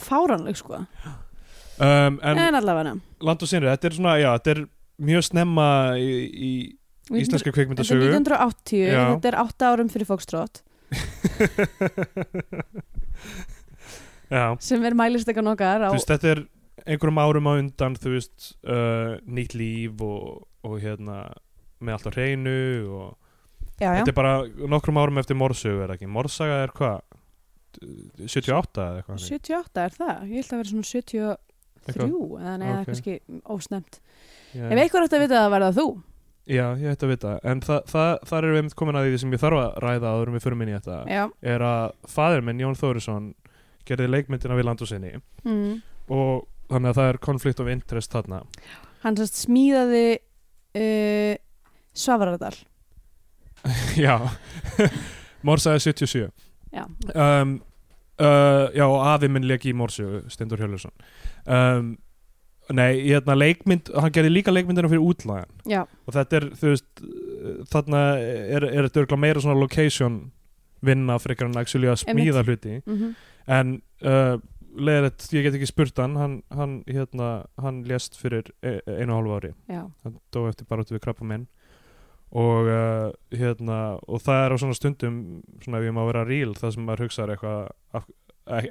fáránleg 0.00 0.60
sko. 0.60 0.84
Um, 1.80 2.20
en 2.22 2.38
en 2.38 2.58
allavega. 2.58 2.94
Land 3.24 3.42
og 3.42 3.48
Sinri, 3.50 3.70
þetta 3.72 3.88
er 3.88 3.96
svona, 3.96 4.16
já, 4.20 4.30
þetta 4.36 4.54
er 4.54 4.62
mjög 5.00 5.22
snemma 5.30 5.66
í, 6.00 6.10
í 6.30 6.52
íslenska 7.10 7.48
þetta 7.48 7.50
er 7.50 7.56
kvikmyndasögu 7.58 8.10
1980 8.12 8.86
Já. 8.86 9.02
þetta 9.14 9.28
er 9.32 9.36
8 9.42 9.70
árum 9.72 9.88
fyrir 9.92 10.08
fókstrót 10.10 10.54
já, 14.30 14.44
sem 14.62 14.84
er 14.86 14.94
mælistekan 14.98 15.50
okkar 15.52 15.80
á 15.86 15.88
þú 15.90 15.96
veist, 15.98 16.10
þetta 16.10 16.28
er 16.34 16.40
einhverjum 16.86 17.20
árum 17.22 17.48
á 17.50 17.52
undan, 17.60 17.94
þú 18.00 18.08
veist 18.16 18.38
uh, 18.64 19.12
nýtt 19.28 19.54
líf 19.58 19.94
og, 20.04 20.20
og 20.66 20.74
hérna 20.82 21.16
með 21.80 21.92
allt 21.96 22.08
á 22.08 22.10
hreinu 22.16 22.56
og 22.90 23.08
já, 23.80 23.90
já. 23.90 23.92
þetta 24.00 24.12
er 24.12 24.18
bara 24.18 24.34
nokkrum 24.72 25.00
árum 25.00 25.20
eftir 25.22 25.36
morsögu 25.38 25.80
er 25.84 25.90
ekki, 25.96 26.06
morsaga 26.10 26.56
er 26.64 26.70
hvað 26.76 26.98
78 27.80 28.82
eða 28.82 28.96
eitthvað 28.98 29.14
þannig? 29.14 29.30
78 29.30 29.84
er 29.84 29.92
það, 29.96 30.16
ég 30.26 30.34
held 30.40 30.50
að 30.50 30.58
vera 30.60 30.70
svona 30.72 30.88
73 30.90 31.20
Eitthvað- 31.80 32.12
eða 32.40 32.54
neða 32.60 32.80
ok. 32.80 32.86
kannski 32.90 33.12
ósnemt. 33.54 33.92
Ef 34.54 34.78
eitthvað 34.78 35.06
ætti 35.06 35.18
að 35.18 35.24
vita 35.26 35.42
að 35.44 35.52
verða 35.54 35.74
þú. 35.76 35.88
Já, 36.50 36.64
ég 36.80 36.94
ætti 36.94 37.06
að 37.06 37.12
vita. 37.12 37.34
En 37.46 37.60
þa 37.62 37.76
þa 37.90 38.04
þar 38.26 38.46
erum 38.46 38.56
við 38.56 38.62
einmitt 38.62 38.78
komin 38.80 38.98
að 38.98 39.06
því 39.06 39.20
sem 39.22 39.34
ég 39.36 39.42
þarf 39.42 39.60
að 39.60 39.76
ræða 39.84 40.14
áður 40.14 40.30
en 40.30 40.36
við 40.36 40.46
förum 40.46 40.64
inn 40.64 40.72
í 40.72 40.76
þetta. 40.78 40.96
Já, 41.10 41.22
er 41.54 41.66
að 41.66 41.84
fadir 42.10 42.46
minn, 42.46 42.62
Jón 42.64 42.80
Þórisson 42.80 43.28
gerði 43.86 44.08
leikmyndina 44.10 44.58
við 44.58 44.66
land 44.68 44.82
og 44.84 44.90
sinni 44.90 45.12
mm. 45.44 45.70
og 46.14 46.48
þannig 46.70 46.90
að 46.90 46.98
það 46.98 47.12
er 47.12 47.20
konflikt 47.26 47.62
of 47.62 47.70
interest 47.70 48.16
þarna. 48.16 48.42
Hann 49.04 49.16
sérst 49.18 49.40
smíðaði 49.44 50.04
uh, 50.18 51.38
Svavaradal. 51.96 52.54
Já. 54.04 54.16
Morsaði 55.46 55.80
77 55.80 56.28
já, 56.72 56.84
um, 57.14 57.56
uh, 58.20 58.68
Já, 58.76 58.84
og 58.86 59.00
afi 59.08 59.30
minn 59.32 59.48
leik 59.48 59.66
í 59.68 59.74
Morsu 59.76 60.22
Stendur 60.32 60.60
Hjörluson 60.60 60.92
um, 61.46 61.94
Nei, 62.76 63.00
hérna 63.08 63.34
leikmynd 63.34 63.90
hann 63.96 64.12
gerði 64.14 64.34
líka 64.34 64.52
leikmyndina 64.54 64.90
fyrir 64.90 65.02
útlæðan 65.02 65.64
já, 65.66 65.80
og 66.06 66.14
þetta 66.14 66.38
er, 66.38 66.44
þú 66.60 66.74
veist 66.74 67.02
þarna 67.72 68.02
er, 68.20 68.66
er 68.68 68.86
þetta 68.86 69.02
örugglega 69.02 69.24
meira 69.24 69.42
svona 69.42 69.58
location 69.58 70.20
vinna 70.86 71.18
frekar 71.20 71.50
en 71.50 71.58
að 71.60 72.02
smíða 72.04 72.44
hluti. 72.46 72.78
Mm 72.86 73.14
en 73.50 73.70
uh, 74.06 74.36
leiðilegt, 74.76 75.24
ég 75.34 75.46
get 75.46 75.56
ekki 75.56 75.66
spurt 75.66 75.98
hann 75.98 76.12
hann, 76.20 76.36
hann, 76.54 76.76
hérna, 76.86 77.30
hann 77.58 77.80
lést 77.88 78.14
fyrir 78.20 78.52
e 78.62 78.76
einu 78.86 79.16
og 79.16 79.16
hálfu 79.16 79.38
ári. 79.38 79.50
Já, 79.66 79.80
hann 80.04 80.20
dó 80.30 80.44
eftir 80.46 80.68
baróttu 80.70 80.94
við 80.94 81.02
krabba 81.06 81.26
minn 81.26 81.48
og 82.30 82.68
uh, 82.70 83.08
hérna 83.34 83.98
og 84.06 84.22
það 84.22 84.44
er 84.44 84.54
á 84.54 84.56
svona 84.62 84.76
stundum 84.78 85.16
svona 85.64 85.80
ef 85.80 85.88
ég 85.88 85.96
má 85.96 86.04
vera 86.06 86.22
ríl 86.28 86.52
það 86.54 86.76
sem 86.76 86.84
maður 86.86 87.08
hugsaður 87.08 87.32
eitthvað 87.34 88.04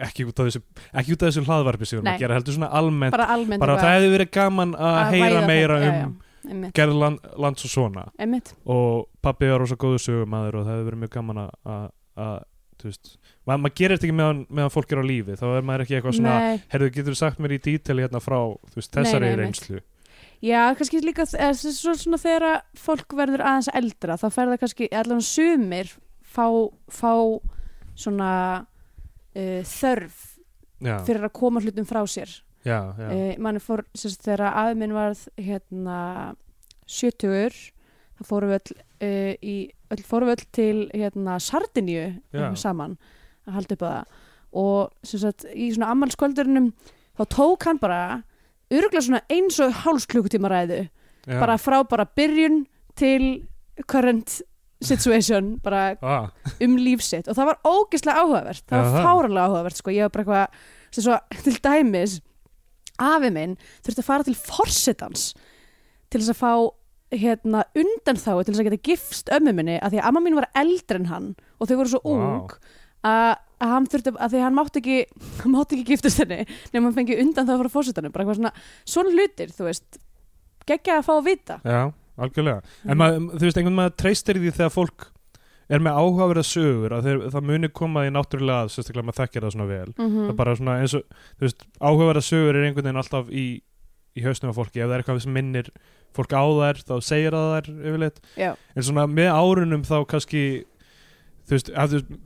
ekki 0.08 0.26
út 0.30 0.40
af 0.42 0.50
þessu 0.50 0.62
ekki 0.94 1.16
út 1.16 1.24
af 1.24 1.30
þessu 1.32 1.44
hlaðvarpi 1.48 1.88
sem 1.90 1.98
við 1.98 2.02
erum 2.02 2.10
Nei. 2.10 2.16
að 2.16 2.24
gera 2.26 2.40
heldur 2.40 2.58
svona 2.58 2.72
almennt. 2.80 3.16
Bara 3.16 3.30
almennt 3.36 3.64
bara 3.64 3.78
það 3.80 3.96
hefði 3.98 4.12
verið 4.16 4.32
gaman 4.40 4.76
að 4.76 5.00
heyra 5.16 5.46
meira 5.48 5.80
um 5.80 5.86
já, 5.86 5.94
já, 6.50 6.72
gerð 6.80 7.00
land, 7.04 7.20
lands 7.46 7.66
og 7.68 7.74
svona. 7.74 8.06
Einmitt. 8.20 8.54
Og 8.66 9.08
pappi 9.22 9.50
var 9.52 9.60
rosa 9.64 9.78
góðu 9.80 10.00
sögumæður 10.06 10.62
og 10.62 10.66
það 10.68 10.74
hefði 10.76 10.88
verið 10.90 11.04
mjög 11.04 11.14
gaman 11.18 11.44
að- 11.46 12.46
maður 13.50 13.62
ma 13.64 13.70
gerir 13.76 13.98
þetta 13.98 14.08
ekki 14.08 14.16
meðan, 14.16 14.42
meðan 14.48 14.72
fólk 14.74 14.94
er 14.94 15.02
á 15.02 15.06
lífi, 15.06 15.36
þá 15.40 15.46
er 15.52 15.66
maður 15.68 15.84
ekki 15.86 15.96
eitthvað 15.98 16.18
svona 16.20 16.36
Nei, 16.40 16.62
herðu, 16.72 16.90
getur 16.96 17.16
þú 17.16 17.20
sagt 17.20 17.42
mér 17.44 17.56
í 17.58 17.62
díteli 17.66 18.06
hérna 18.06 18.22
frá 18.24 18.38
veist, 18.76 18.92
þessari 18.94 19.26
nei, 19.26 19.32
einmitt. 19.34 19.42
reynslu? 19.44 19.82
Já, 20.40 20.62
kannski 20.80 21.02
líka 21.04 21.26
svona 21.28 22.20
þegar 22.22 22.62
fólk 22.80 23.16
verður 23.20 23.44
aðeins 23.44 23.72
eldra 23.76 24.16
þá 24.16 24.28
fer 24.32 24.52
það 24.54 24.62
kannski, 24.64 24.90
allan 24.96 25.24
sumir 25.26 25.92
fá, 26.24 26.46
fá 26.88 27.12
svona 28.00 28.32
uh, 29.40 29.64
þörf 29.68 30.22
já, 30.84 30.96
fyrir 31.08 31.28
að 31.28 31.36
koma 31.40 31.64
hlutum 31.64 31.88
frá 31.90 32.02
sér. 32.10 32.36
Já, 32.68 32.92
já, 33.00 33.08
uh, 33.08 33.34
manni 33.40 33.64
fór, 33.64 33.86
sérst, 33.96 34.24
þegar 34.28 34.50
afi 34.52 34.78
minn 34.80 34.96
varð 34.96 35.26
hérna 35.40 36.00
70 36.90 37.60
þá 38.20 38.24
fórum 38.28 38.52
við 38.52 38.60
öll 38.60 38.78
uh, 38.78 39.34
í, 39.40 39.58
öll 39.96 40.04
fórum 40.06 40.32
við 40.32 40.36
öll 40.38 40.48
til 40.60 40.78
hérna 40.94 41.40
Sardinju 41.44 42.08
Já. 42.36 42.50
saman 42.60 42.98
að 43.48 43.60
halda 43.60 43.78
upp 43.78 43.86
á 43.86 43.90
það. 43.90 44.18
Og 44.60 45.06
sagt, 45.06 45.46
í 45.54 45.70
svona 45.76 45.92
ammalskvöldurinnum 45.94 46.72
þá 47.20 47.24
tók 47.36 47.68
hann 47.70 47.80
bara 47.82 48.02
örgulega 48.70 49.06
svona 49.06 49.26
eins 49.32 49.60
og 49.62 49.76
háls 49.84 50.08
klukkutíma 50.10 50.50
ræðu 50.52 50.84
bara 51.28 51.58
frá 51.62 51.82
bara 51.90 52.08
byrjun 52.18 52.64
til 52.98 53.46
current 53.88 54.40
situation 54.80 55.54
bara 55.64 55.84
ah, 56.02 56.30
um 56.64 56.78
lífsitt 56.80 57.28
og 57.28 57.36
það 57.38 57.52
var 57.52 57.62
ógeðslega 57.68 58.24
áhugavert. 58.24 58.66
Það 58.70 58.82
var 58.82 58.92
það. 58.94 59.08
fáranlega 59.08 59.46
áhugavert 59.50 59.80
sko. 59.80 59.94
ég 59.96 60.08
var 60.08 60.14
bara 60.16 60.26
eitthvað 60.26 60.66
sem 60.90 61.06
svo, 61.06 61.18
til 61.46 61.56
dæmis 61.66 62.18
afi 63.00 63.32
minn 63.36 63.56
þurfti 63.86 64.04
að 64.04 64.10
fara 64.10 64.28
til 64.28 64.38
forsetans 64.40 65.30
til 66.10 66.22
þess 66.22 66.34
að 66.34 66.40
fá 66.40 66.54
hérna 67.10 67.66
undan 67.78 68.20
þá 68.22 68.32
til 68.38 68.54
þess 68.54 68.62
að 68.62 68.68
geta 68.70 68.88
gifst 68.90 69.32
ömmu 69.34 69.54
minni 69.58 69.78
að 69.80 69.96
því 69.96 70.02
að 70.02 70.10
amma 70.10 70.24
mín 70.24 70.38
var 70.38 70.50
eldri 70.62 71.00
en 71.00 71.10
hann 71.10 71.30
og 71.58 71.70
þau 71.70 71.78
voru 71.80 71.94
svo 71.94 72.02
ung 72.06 72.58
að 73.08 73.38
að 73.60 73.74
hann 73.74 73.88
þurfti, 73.92 74.14
að 74.16 74.34
því 74.34 74.44
hann 74.44 74.58
mátti 74.58 74.82
ekki 74.82 74.98
hann 75.42 75.56
mátti 75.56 75.78
ekki 75.78 75.94
giftast 75.94 76.22
henni 76.24 76.44
nema 76.74 76.88
hann 76.88 76.98
fengi 76.98 77.18
undan 77.24 77.48
þá 77.50 77.56
frá 77.62 77.72
fórsetanum, 77.74 78.14
bara 78.16 78.26
eitthvað 78.26 78.40
svona 78.42 78.54
svona 78.88 79.16
hlutir, 79.16 79.52
þú 79.56 79.68
veist. 79.68 80.00
Geggja 80.70 81.00
að 81.00 81.08
fá 81.08 81.14
að 81.16 81.26
vita. 81.26 81.58
Já, 81.66 81.80
algjörlega. 82.26 82.62
Mm. 82.66 82.92
en 82.92 83.02
maður, 83.02 83.24
þú 83.36 83.48
veist, 83.48 83.62
einhvern 83.62 83.80
maður 83.80 83.96
treystir 84.04 84.40
því 84.40 84.54
þegar 84.58 84.76
fólk 84.76 85.08
er 85.70 85.84
með 85.86 86.00
áhugaverða 86.02 86.44
sögur 86.50 86.96
að 86.98 87.08
þeir, 87.08 87.20
það 87.30 87.48
muni 87.52 87.70
koma 87.80 88.06
í 88.08 88.14
náttúrulega 88.14 88.66
að 88.66 88.72
sérstaklega 88.74 89.06
maður 89.06 89.20
þekkir 89.20 89.46
það 89.46 89.56
svona 89.56 89.70
vel. 89.70 89.92
Mm 90.00 90.16
það 90.16 90.32
er 90.32 90.40
bara 90.40 90.56
svona 90.58 90.78
eins 90.82 90.96
og, 90.98 91.20
þú 91.38 91.46
veist, 91.46 91.66
áhugaverða 91.78 92.24
sögur 92.26 92.58
er 92.58 92.66
einhvern 92.66 92.88
veginn 92.88 93.02
alltaf 93.04 93.30
í, 93.30 93.46
í 94.18 94.26
hausnum 94.26 94.50
af 94.50 94.58
fólki, 94.58 94.82
ef 94.82 94.90
það 94.90 94.96
er 94.96 95.04
eitthvað 95.04 95.22
sem 95.28 95.38
minnir 95.38 95.70
fólk 96.18 96.34
á 96.34 96.42
þær, 96.42 96.82
þá 96.90 96.96
segir 97.06 97.38
það 97.38 97.52
þær 97.54 97.70
yfirleitt, 97.92 98.20
já, 98.34 98.50
en 98.74 98.88
svona 98.88 99.06
með 99.14 99.30
árunum 99.30 99.86
þá 99.86 99.98
kannski 100.10 100.44
þú 101.46 101.54
veist, 101.54 101.70
að, 101.70 101.94
þú 101.94 102.00
veist 102.00 102.18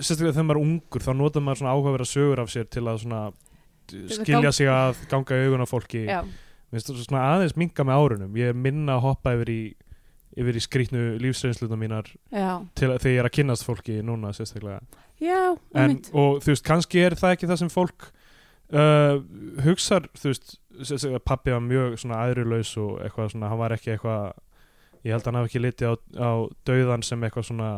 sérstaklega 0.00 0.36
þegar 0.36 0.48
maður 0.48 0.60
er 0.60 0.66
ungur, 0.66 1.04
þá 1.04 1.12
notar 1.16 1.44
maður 1.44 1.60
svona 1.60 1.74
áhugaverða 1.76 2.08
sögur 2.10 2.42
af 2.42 2.52
sér 2.52 2.66
til 2.72 2.84
að 2.86 3.02
svona 3.04 3.20
skilja 4.16 4.52
sig 4.54 4.70
að 4.70 5.02
ganga 5.10 5.38
í 5.38 5.46
augun 5.46 5.64
af 5.64 5.72
fólki. 5.72 6.02
Já, 6.08 6.20
Mér 6.76 6.84
finnst 6.84 6.92
það 6.92 7.06
svona 7.06 7.26
aðeins 7.32 7.56
minga 7.56 7.84
með 7.88 8.02
árunum. 8.02 8.34
Ég 8.36 8.56
minna 8.60 8.98
að 8.98 9.04
hoppa 9.06 9.32
yfir 9.32 9.52
í 9.52 9.60
yfir 10.36 10.58
í 10.58 10.60
skrýtnu 10.60 11.04
lífsreynsluna 11.22 11.78
mínar 11.80 12.10
til 12.76 12.90
þegar 12.90 13.08
ég 13.08 13.20
er 13.22 13.28
að 13.30 13.34
kynnast 13.38 13.64
fólki 13.64 14.02
núna 14.04 14.34
sérstaklega. 14.36 14.82
Já 15.16 15.56
en, 15.72 15.96
og 16.12 16.42
þú 16.44 16.52
veist, 16.52 16.64
kannski 16.66 17.00
er 17.06 17.16
það 17.16 17.36
ekki 17.36 17.48
það 17.48 17.60
sem 17.62 17.70
fólk 17.72 18.08
uh, 18.76 19.22
hugsar 19.64 20.10
þú 20.18 20.34
veist, 20.34 20.58
pappi 21.24 21.54
var 21.54 21.64
mjög 21.64 21.96
svona 22.02 22.20
æðrulaus 22.26 22.74
og 22.82 22.98
eitthvað 23.00 23.32
svona 23.32 23.52
hann 23.52 23.62
var 23.62 23.76
ekki 23.78 23.94
eitthvað 23.94 24.34
ég 25.06 25.14
held 25.14 25.22
að 25.22 25.30
hann 25.30 25.40
hafi 25.40 25.50
ekki 25.52 25.62
litið 25.64 25.88
á, 25.88 25.94
á 26.20 26.30
dauðan 26.68 27.06
sem 27.06 27.24
eitthvað 27.24 27.48
svona, 27.48 27.70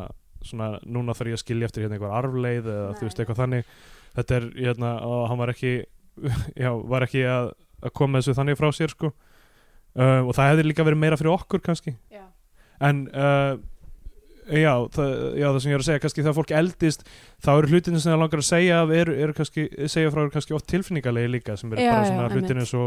svona 0.43 0.73
núna 0.83 1.15
þarf 1.15 1.31
ég 1.31 1.39
að 1.39 1.45
skilja 1.45 1.71
eftir 1.71 1.87
hérna 1.87 1.99
eitthvað 2.01 2.19
arfleið 2.19 2.73
eða 2.75 2.91
þú 2.97 2.99
Nei. 2.99 3.07
veist 3.07 3.23
eitthvað 3.23 3.41
þannig. 3.45 3.73
Þetta 4.19 4.37
er, 4.41 4.51
hérna, 4.59 4.93
hann 5.31 5.41
var 5.45 5.55
ekki 5.55 5.73
já, 6.65 6.71
var 6.91 7.07
ekki 7.07 7.23
að, 7.31 7.53
að 7.83 7.95
koma 8.01 8.21
þessu 8.21 8.37
þannig 8.39 8.59
frá 8.61 8.69
sér 8.75 8.95
sko. 8.95 9.13
Uh, 9.99 10.23
og 10.29 10.35
það 10.37 10.53
hefði 10.53 10.69
líka 10.69 10.87
verið 10.87 11.03
meira 11.03 11.19
fyrir 11.19 11.35
okkur 11.35 11.63
kannski. 11.65 11.97
Já, 12.13 12.25
en 12.87 13.07
uh, 13.11 13.57
já, 14.49 14.73
það, 14.95 15.15
já, 15.39 15.47
það 15.47 15.61
sem 15.63 15.71
ég 15.71 15.77
er 15.77 15.83
að 15.83 15.89
segja 15.89 16.03
kannski 16.05 16.25
þegar 16.25 16.37
fólk 16.37 16.53
eldist 16.59 17.07
þá 17.45 17.51
eru 17.55 17.71
hlutinu 17.73 18.03
sem 18.03 18.13
það 18.13 18.21
langar 18.23 18.43
að 18.43 18.49
segja 18.49 18.83
af 18.83 18.93
eru, 18.97 19.17
eru 19.25 19.37
kannski, 19.37 19.65
segja 19.91 20.13
frá 20.15 20.23
eru 20.25 20.35
kannski 20.35 20.57
oft 20.57 20.69
tilfinningalegi 20.71 21.33
líka 21.33 21.57
sem 21.59 21.73
eru 21.73 21.89
bara 21.89 22.07
svona 22.07 22.29
hlutinu 22.33 22.69
svo 22.69 22.87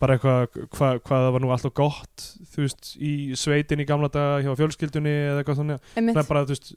bara 0.00 0.16
eitthvað 0.16 0.46
hva, 0.78 0.92
hvað 1.04 1.24
það 1.26 1.34
var 1.34 1.44
nú 1.44 1.50
alltaf 1.52 1.74
gott 1.76 2.28
þú 2.54 2.64
veist, 2.64 2.94
í 2.96 3.12
sveitin 3.36 3.82
í 3.82 3.88
gamla 3.88 4.08
daga 4.12 4.40
hjá 4.46 4.54
fjölskyldunni 4.62 5.12
eða 5.26 5.42
eitthvað 5.42 5.60
þannig. 5.60 5.90
Það 5.98 6.22
er 6.22 6.30
bara, 6.30 6.44
þú 6.46 6.56
veist 6.56 6.72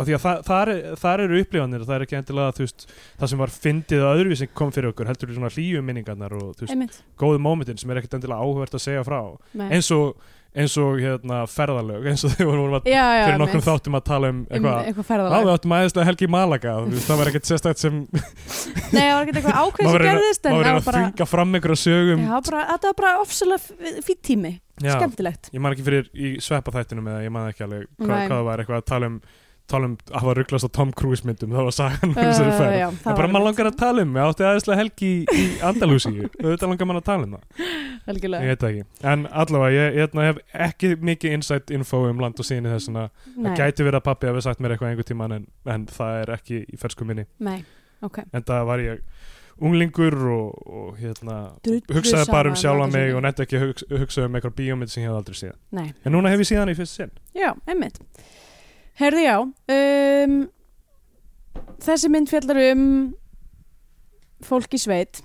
af 0.00 0.06
því 0.08 0.14
að 0.16 0.22
það, 0.24 0.42
þar, 0.46 0.72
er- 0.74 0.98
þar 1.02 1.22
eru 1.26 1.40
upplifanir 1.44 1.84
það 1.86 1.94
er 1.98 2.04
ekki 2.06 2.18
endilega, 2.20 2.56
veist, 2.62 2.84
það 3.20 3.32
sem 3.34 3.42
var 3.44 3.54
fyndið 3.60 4.04
að 4.06 4.20
öðruvísi 4.20 4.50
kom 4.54 4.74
fyrir 4.74 4.92
okkur, 4.94 5.08
heldur 5.10 5.30
við 5.32 5.40
svona 5.40 5.54
hlýju 5.54 5.84
minningarnar 5.86 6.36
og, 6.40 6.52
veist, 6.62 7.00
góðu 7.20 7.40
mómentin 7.42 7.80
sem 7.80 7.90
er 7.90 8.02
ekkert 8.02 8.20
endilega 8.20 8.44
áhugavert 8.44 8.76
að 8.78 8.84
segja 8.86 9.02
frá. 9.06 9.18
Eins 9.70 9.90
og, 9.96 10.14
eins 10.50 10.74
og 10.82 10.96
hérna 10.98 11.42
ferðalög, 11.50 12.06
eins 12.10 12.24
og 12.26 12.30
þegar 12.34 12.48
við 12.48 12.62
vorum 12.62 12.88
já, 12.90 13.02
fyrir 13.26 13.36
nokkrum 13.42 13.62
þáttum 13.66 13.98
að 14.00 14.06
tala 14.08 14.30
um 14.32 14.38
um 14.40 14.46
eitthvað 14.50 14.78
eitthvað 14.88 15.04
Já, 15.04 15.08
ferðalag 15.10 15.44
við 15.46 15.52
áttum 15.52 15.74
aðeinslega 15.76 16.06
helgi 16.08 16.26
í 16.26 16.30
Malaga 16.34 16.72
það 17.06 17.20
var 17.20 17.30
ekkert 17.30 17.50
sérstætt 17.50 17.82
sem 17.84 18.00
Nei, 18.90 19.04
það 19.04 19.12
var 19.14 19.28
ekki 19.28 19.36
eitthvað 19.36 19.60
ákveð 19.60 19.86
sem 19.86 19.98
er 20.00 20.06
gerðist 20.08 20.48
maður 20.50 20.64
það 20.66 20.72
er 20.72 20.80
að 20.80 20.88
þunga 20.96 21.28
fram 21.30 21.54
einhverja 21.58 21.80
sögum. 21.84 22.24
Já, 22.26 22.34
bara 22.48 22.64
þetta 22.72 22.90
var 22.90 22.98
bara 23.02 23.12
ofsalega 23.22 23.94
fýtt 24.08 24.22
tími, 24.26 24.52
Já, 24.82 24.96
skemmtilegt. 24.96 25.52
Ég 25.54 25.62
man 25.62 25.76
ekki 25.76 25.86
fyrir 25.86 26.10
í 26.18 26.32
sveppa 26.42 26.74
þættinum 26.74 27.12
eða 27.12 27.22
ég 27.28 27.34
man 27.36 27.46
ekki 27.52 27.66
alveg 27.68 27.86
hva, 28.00 28.08
hvað 28.10 28.34
það 28.34 28.44
var 28.50 28.64
eitthvað 28.64 28.82
að 28.82 28.88
tala 28.90 29.12
um 29.12 29.20
tala 29.70 29.88
um 29.90 29.94
að 30.10 30.16
hafa 30.20 30.34
rugglast 30.38 30.66
á 30.66 30.70
Tom 30.76 30.92
Cruise 30.96 31.26
myndum 31.26 31.54
það 31.54 31.66
var 31.68 31.76
sagan 31.76 32.10
um 32.10 32.14
þessari 32.18 32.50
Uh, 32.50 32.58
ferð. 32.58 32.76
já, 32.80 32.86
en 32.90 33.16
bara 33.18 33.30
maður 33.30 33.46
langar 33.48 33.70
að 33.70 33.78
tala 33.80 34.04
um, 34.06 34.16
ég 34.18 34.28
átti 34.30 34.46
aðeinslega 34.48 34.80
helgi 34.80 35.10
í, 35.30 35.44
Andalúsi 35.70 36.12
þetta 36.42 36.70
langar 36.70 36.90
maður 36.90 37.02
að 37.02 37.08
tala 37.10 37.28
um 37.28 37.34
það. 37.36 37.64
Ég 37.64 38.12
algjörlega 38.14 38.50
veit 38.50 38.62
það 38.64 38.70
ekki, 38.70 38.86
en 39.12 39.26
allavega 39.42 39.74
ég, 39.76 39.88
ég 39.90 40.04
hérna, 40.04 40.28
hef 40.30 40.40
ekki 40.68 40.92
mikið 41.10 41.36
insight 41.38 41.74
info 41.76 42.04
um 42.10 42.22
land 42.22 42.40
og 42.42 42.48
síni 42.48 42.72
þessuna, 42.72 43.08
Nei, 43.36 43.50
það 43.50 43.60
gæti 43.62 43.86
verið 43.86 44.00
að 44.00 44.06
pappi 44.08 44.30
hafi 44.30 44.46
sagt 44.46 44.64
mér 44.64 44.74
eitthvað 44.76 44.94
einhver 44.94 45.10
tíman 45.10 45.36
en, 45.36 45.44
en 45.76 45.86
það 45.90 46.22
er 46.22 46.34
ekki 46.38 46.62
í 46.66 46.80
fersku 46.80 47.06
minni. 47.08 47.26
Nei, 47.44 47.60
ok. 48.06 48.24
En 48.32 48.46
það 48.48 48.66
var 48.72 48.84
ég 48.86 49.04
unglingur 49.60 50.16
og, 50.32 50.60
og 50.66 51.00
hérna 51.00 51.36
hugsaði 51.92 52.32
bara 52.32 52.50
um 52.50 52.56
sjálfa 52.58 52.88
mig 52.90 53.12
og 53.14 53.24
nefndi 53.26 53.44
ekki 53.44 53.58
að 53.58 53.64
hugsa, 53.66 53.88
hugsa 54.02 54.26
um 54.26 54.38
eitthvað 54.38 54.54
bíómynd 54.56 54.92
sem 54.92 55.04
ég 55.04 55.10
hef 55.10 55.18
aldrei 55.20 55.52
Nei, 55.76 55.90
en 56.04 56.14
núna 56.16 56.32
hef 56.32 56.40
ég 56.40 56.48
síðan 56.48 56.72
í 56.72 56.76
fyrst 56.78 56.96
sinn. 56.96 57.12
Já, 57.36 57.52
einmitt 57.68 58.00
Herði 59.00 59.24
já 59.24 59.36
um, 59.40 60.36
Þessi 61.80 62.10
mynd 62.12 62.28
fjallar 62.28 62.60
um 62.74 62.86
fólk 64.44 64.74
í 64.76 64.80
sveit. 64.80 65.22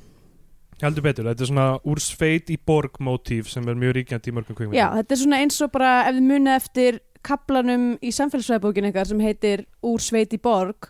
Heldur 0.80 1.06
betur, 1.06 1.28
þetta 1.28 1.44
er 1.44 1.50
svona 1.50 1.66
úr 1.88 2.02
sveit 2.04 2.50
í 2.52 2.58
borg 2.60 3.00
mótíf 3.04 3.48
sem 3.52 3.68
er 3.72 3.78
mjög 3.80 3.96
ríkjandi 3.96 4.32
í 4.32 4.36
mörgum 4.36 4.58
kvikmyndum. 4.58 4.80
Já, 4.80 4.88
þetta 4.98 5.16
er 5.16 5.20
svona 5.22 5.40
eins 5.44 5.60
og 5.64 5.72
bara 5.72 5.92
ef 6.08 6.18
þið 6.18 6.26
munið 6.32 6.56
eftir 6.56 7.00
kaplanum 7.26 7.86
í 8.04 8.12
samfélagsvæðbókin 8.16 8.88
eitthvað 8.90 9.12
sem 9.12 9.24
heitir 9.24 9.66
Úr 9.88 10.04
sveit 10.04 10.36
í 10.36 10.40
borg 10.40 10.90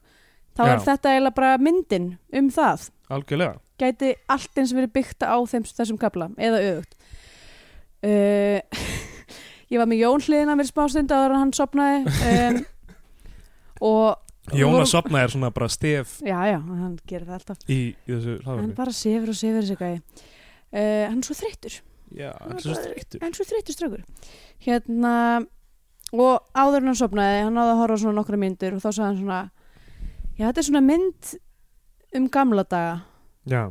þá 0.57 0.63
Já. 0.63 0.71
er 0.71 0.83
þetta 0.87 1.13
eiginlega 1.13 1.37
bara 1.37 1.53
myndin 1.61 2.09
um 2.33 2.49
það. 2.53 2.89
Algjörlega, 3.13 3.59
gæti 3.81 4.13
allt 4.33 4.61
eins 4.61 4.73
verið 4.77 4.93
byggt 4.97 5.25
á 5.25 5.37
þeim, 5.49 5.67
þessum 5.69 6.01
kapla 6.01 6.29
eða 6.37 6.61
öfugt. 6.69 6.97
Uh, 8.05 8.61
Ég 9.73 9.81
var 9.81 9.89
með 9.89 10.01
Jón 10.03 10.21
hliðina 10.21 10.55
mér 10.57 10.67
smástund 10.69 11.09
áður 11.13 11.33
en 11.33 11.41
hann 11.41 11.53
sopnaði 11.55 12.01
um, 12.05 12.59
og 13.81 14.21
Jón 14.53 14.69
vorum- 14.75 14.83
að 14.83 14.91
sopna 14.91 15.23
er 15.25 15.31
svona 15.33 15.49
bara 15.51 15.67
stef 15.73 16.19
Já, 16.21 16.38
já, 16.45 16.59
hann 16.61 16.99
gerir 17.09 17.25
það 17.25 17.39
alltaf. 17.39 17.57
í, 17.67 17.95
í 17.95 18.11
þessu 18.11 18.35
Hann 18.45 18.59
hlaðvarpi 18.59 18.75
bara 18.77 18.91
sefur 18.93 19.29
og 19.33 19.38
sefur 19.39 19.61
þessi 19.63 19.77
gæði 19.79 19.97
uh, 19.99 21.07
Hann 21.09 21.17
er 21.17 21.25
svo 21.25 21.35
þreyttur. 21.39 21.79
Já, 22.15 22.29
hann 22.43 22.53
er 22.59 22.61
svo 22.61 22.75
streyktur 22.77 23.23
Hann 23.23 23.33
er 23.33 23.39
svo 23.39 23.47
þreyttur 23.49 23.73
strákur. 23.75 24.03
Hérna 24.61 25.13
og 26.13 26.45
áður 26.53 26.85
hann 26.85 26.95
sopnaði 26.99 27.41
hann 27.47 27.57
náði 27.57 27.73
að 27.73 27.79
horfa 27.81 27.97
svona 28.03 28.19
nokkra 28.19 28.38
myndir 28.39 28.75
og 28.77 28.83
þá 28.83 28.89
sagði 28.91 29.07
hann 29.09 29.19
svona 29.23 29.39
Já, 30.35 30.45
þetta 30.51 30.61
er 30.61 30.67
svona 30.69 30.83
mynd 30.85 31.33
um 32.15 32.25
gamla 32.31 32.63
daga. 32.69 32.95
Já, 33.49 33.61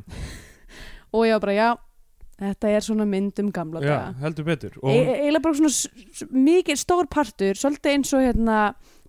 og 1.14 1.24
ég 1.28 1.36
var 1.36 1.42
bara, 1.44 1.54
já, 1.54 1.68
þetta 2.40 2.70
er 2.74 2.84
svona 2.84 3.06
mynd 3.08 3.38
um 3.42 3.50
gamla 3.54 3.80
já, 3.84 3.88
daga. 3.94 4.14
heldur 4.24 4.46
betur. 4.48 4.74
E 4.74 4.80
og 4.82 4.90
hún, 4.90 5.10
eiginlega 5.14 5.44
bara 5.44 5.58
svona 5.60 6.34
mikið 6.48 6.80
stór 6.82 7.08
partur, 7.12 7.54
svolítið 7.60 7.94
eins 7.94 8.12
og 8.16 8.24
hérna 8.26 8.58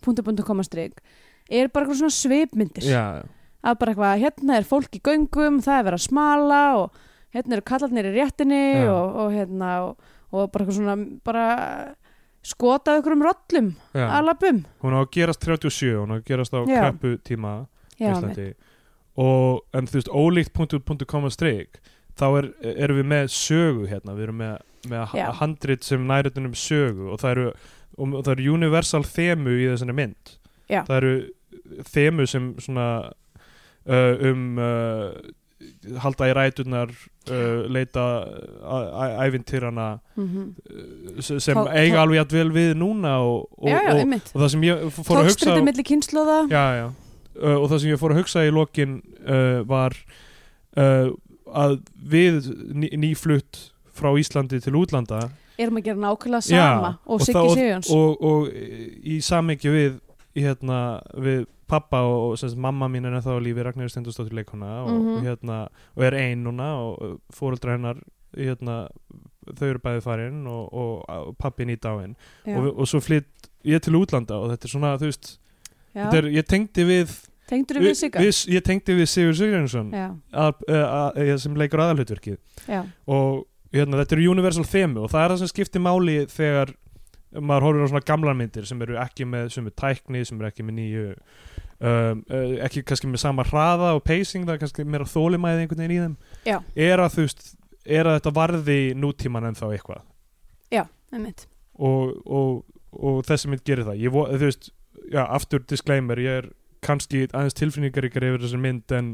punktu 0.06 0.46
komastrik 0.46 1.02
er 1.50 1.70
bara 1.70 1.86
eitthvað 1.86 2.02
svona 2.02 2.16
svipmyndir. 2.16 2.88
Já, 2.90 3.26
að 3.66 3.78
bara 3.82 3.94
eitthvað, 3.94 4.24
hérna 4.24 4.58
er 4.60 4.68
fólk 4.70 4.98
í 4.98 5.04
göngum 5.06 5.62
það 5.66 5.80
er 5.80 5.88
verið 5.90 6.00
að 6.00 6.08
smala 6.08 6.62
og 6.80 7.00
hérna 7.36 7.58
eru 7.58 7.68
kallarnir 7.68 8.10
í 8.10 8.16
réttinni 8.16 8.64
og, 8.88 9.20
og 9.26 9.36
hérna 9.36 9.72
og, 9.86 10.12
og 10.32 10.52
bara 10.54 10.66
eitthvað 10.66 10.80
svona 10.80 10.98
bara 11.26 11.48
skotað 12.46 13.02
ykkur 13.02 13.16
um 13.16 13.26
rollum 13.26 13.72
að 13.98 14.28
lappum 14.28 14.62
hún 14.84 14.94
á 14.94 15.00
að 15.02 15.12
gerast 15.18 15.42
37 15.42 15.96
hún 15.98 16.14
á 16.14 16.16
að 16.20 16.26
gerast 16.30 16.54
á 16.54 16.62
kreppu 16.62 17.16
tíma 17.26 17.56
Já, 17.98 18.12
Íslandi. 18.12 18.52
og 19.18 19.64
en 19.74 19.90
þú 19.90 19.98
veist 19.98 20.12
ólíkt 20.14 20.54
punktu 20.54 20.80
punktu 20.84 21.08
koma 21.10 21.32
streik 21.34 21.82
þá 22.20 22.28
er, 22.40 22.50
erum 22.76 23.02
við 23.02 23.10
með 23.12 23.32
sögu 23.36 23.88
hérna. 23.90 24.16
Við 24.16 24.28
erum 24.28 24.42
með, 24.42 24.54
með 24.92 25.16
handrit 25.42 25.88
sem 25.88 26.06
næritunum 26.08 26.56
sögu 26.58 27.12
og 27.12 27.22
það 27.22 27.34
eru, 27.36 27.48
og 27.98 28.20
það 28.26 28.32
eru 28.38 28.54
universal 28.58 29.04
þemu 29.08 29.56
í 29.62 29.68
þessari 29.72 29.96
mynd 29.98 30.36
Já. 30.72 30.82
það 30.88 30.98
eru 30.98 31.14
þemu 31.94 32.28
sem 32.30 32.52
svona 32.62 32.88
uh, 33.10 34.30
um 34.32 34.46
uh, 34.60 35.10
halda 36.04 36.28
í 36.30 36.34
ræturnar 36.36 36.92
uh, 36.92 37.64
leita 37.72 38.04
æfintýrana 39.26 39.88
mm 40.18 40.28
uh, 40.36 41.22
sem 41.24 41.56
Tó- 41.56 41.70
eiga 41.72 41.96
tó- 41.96 42.02
alveg 42.04 42.20
jafn 42.20 42.36
vel 42.36 42.52
við 42.56 42.74
núna 42.78 43.16
og, 43.24 43.48
og, 43.58 43.70
já, 43.72 43.80
já, 43.80 43.94
og, 43.96 44.14
og 44.36 44.42
það 44.44 44.50
sem 44.56 44.66
ég 44.68 44.84
fór 45.00 45.22
að 45.22 45.30
hugsa. 45.32 45.56
Uh, 47.36 47.58
og 47.60 47.70
það 47.72 47.80
sem 47.84 47.90
ég 47.92 48.00
fór 48.00 48.14
að 48.16 48.20
hugsa 48.22 48.44
í 48.48 48.52
lokin 48.56 49.00
uh, 49.28 49.62
var 49.68 49.96
uh, 50.80 51.10
að 51.56 51.78
við 52.16 52.52
ný, 52.76 52.90
nýflutt 53.00 53.60
frá 53.96 54.12
Íslandi 54.20 54.60
til 54.64 54.76
útlanda 54.80 55.30
erum 55.58 55.78
að 55.80 55.84
gera 55.90 56.02
nákvæmlega 56.04 56.50
Já, 56.52 56.64
sama 56.76 56.92
og 57.06 57.14
og 57.16 57.22
Siggi 57.22 57.54
Sigjóns 57.56 57.92
og, 57.96 58.22
og 58.22 58.50
í 59.16 59.20
samingi 59.24 59.70
við 59.72 60.00
hérna, 60.36 60.80
við 61.16 61.46
pappa 61.68 62.02
og, 62.06 62.32
og 62.32 62.38
sagt, 62.38 62.58
mamma 62.62 62.90
mín 62.92 63.08
er 63.08 63.16
ennþá 63.18 63.38
á 63.38 63.42
lífi 63.42 63.64
Ragnar 63.66 63.90
Stendustóttir 63.90 64.36
leikona 64.38 64.84
og, 64.84 64.92
Mhm. 64.92 65.14
og, 65.16 65.24
hérna, 65.24 65.60
og 65.96 66.04
er 66.04 66.14
ein 66.20 66.44
núna 66.44 66.68
og 66.78 67.22
fóreldra 67.34 67.78
hennar 67.78 68.02
hérna, 68.36 68.88
þau 69.56 69.70
eru 69.70 69.80
bæði 69.80 70.02
farin 70.04 70.44
og, 70.48 70.74
og, 70.74 71.06
og 71.10 71.38
pappin 71.38 71.70
í 71.70 71.78
dáin 71.80 72.16
já, 72.46 72.58
og, 72.58 72.68
og 72.80 72.88
svo 72.88 73.00
flytt 73.00 73.50
ég 73.66 73.80
til 73.82 73.96
útlanda 73.96 74.36
og 74.42 74.52
þetta 74.52 74.66
er 74.68 74.74
svona, 74.74 74.98
þú 75.00 75.10
veist 75.10 75.38
já. 75.96 76.10
er, 76.14 76.28
ég 76.36 76.46
tengdi 76.46 76.84
við, 76.84 77.14
tengdur 77.48 77.80
við 77.80 77.96
Sigga? 77.96 78.20
ég 78.22 78.62
tengdi 78.66 78.94
við 79.00 79.08
Sigur 79.10 79.34
Sigurjónsson 79.40 79.92
já, 79.96 80.08
að, 80.34 80.66
að, 80.68 81.20
að, 81.24 81.38
sem 81.46 81.56
leikur 81.56 81.80
aðalhutverkið 81.86 82.38
já, 82.68 82.84
og 83.08 83.46
hérna, 83.76 84.00
þetta 84.02 84.18
eru 84.18 84.32
universal 84.34 84.66
þemu 84.70 85.06
og 85.06 85.14
það 85.14 85.24
er 85.24 85.34
það 85.34 85.42
sem 85.44 85.52
skiptir 85.54 85.84
máli 85.84 86.18
þegar 86.32 86.74
maður 87.36 87.68
horfir 87.68 87.86
á 87.86 87.92
svona 87.92 88.08
gamlar 88.08 88.38
myndir 88.40 88.68
sem 88.70 88.82
eru 88.86 88.98
ekki 89.02 89.28
með 89.28 89.52
sem 89.56 89.68
er 89.68 89.76
tækni, 89.82 90.24
sem 90.28 90.40
eru 90.40 90.50
ekki 90.50 90.66
með 90.66 90.78
nýju 90.80 91.06
um, 91.12 92.24
uh, 92.32 92.56
ekki 92.66 92.86
kannski 92.88 93.12
með 93.12 93.24
sama 93.26 93.46
hraða 93.48 93.94
og 93.98 94.04
pacing, 94.08 94.48
það 94.48 94.56
er 94.56 94.64
kannski 94.64 94.88
meira 94.88 95.08
þólimæði 95.10 95.66
einhvern 95.66 95.84
veginn 95.84 95.96
í 95.96 96.02
þeim. 96.04 96.18
Já. 96.48 96.58
er 96.88 97.04
að 97.04 97.18
þú 97.18 97.26
veist, 97.28 97.48
er 97.86 98.10
að 98.10 98.20
þetta 98.20 98.36
varði 98.40 98.80
nútíman 98.98 99.50
en 99.50 99.60
þá 99.60 99.66
eitthvað 99.72 100.06
einmitt. 101.16 101.48
Og, 101.76 102.14
og, 102.26 102.62
og 102.96 103.24
þessi 103.28 103.52
mynd 103.52 103.66
gerir 103.68 103.88
það. 103.88 104.04
Ég, 104.04 104.16
þú 104.16 104.46
veist, 104.46 104.70
já, 105.12 105.24
aftur 105.26 105.66
disclaimer 105.68 106.22
ég 106.22 106.42
er 106.44 106.52
kannski 106.86 107.26
aðeins 107.32 107.58
tilfinningaríkar 107.58 108.28
yfir 108.28 108.46
þessar 108.46 108.62
mynd 108.62 108.96
en, 108.96 109.12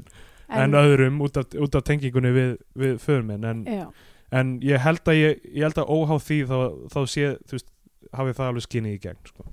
en, 0.52 0.78
öðrum 0.78 1.22
út 1.24 1.40
af, 1.40 1.54
af 1.56 1.84
tengingunni 1.88 2.34
við, 2.36 2.56
við 2.78 2.98
föðuminn 3.04 3.48
en, 3.48 3.62
já, 3.70 3.86
en 4.32 4.56
ég 4.64 4.82
held 4.82 5.12
að 5.12 5.20
ég, 5.20 5.46
ég 5.52 5.66
held 5.68 5.82
að 5.82 5.92
óháð 5.92 6.24
því 6.28 6.40
þá, 6.50 6.58
þá 6.94 7.00
sé, 7.14 7.30
þú 7.48 7.58
veist, 7.58 7.70
hafið 8.16 8.38
það 8.40 8.52
alveg 8.52 8.66
skinnið 8.68 8.96
í 8.96 9.02
gegn 9.06 9.30
sko. 9.30 9.46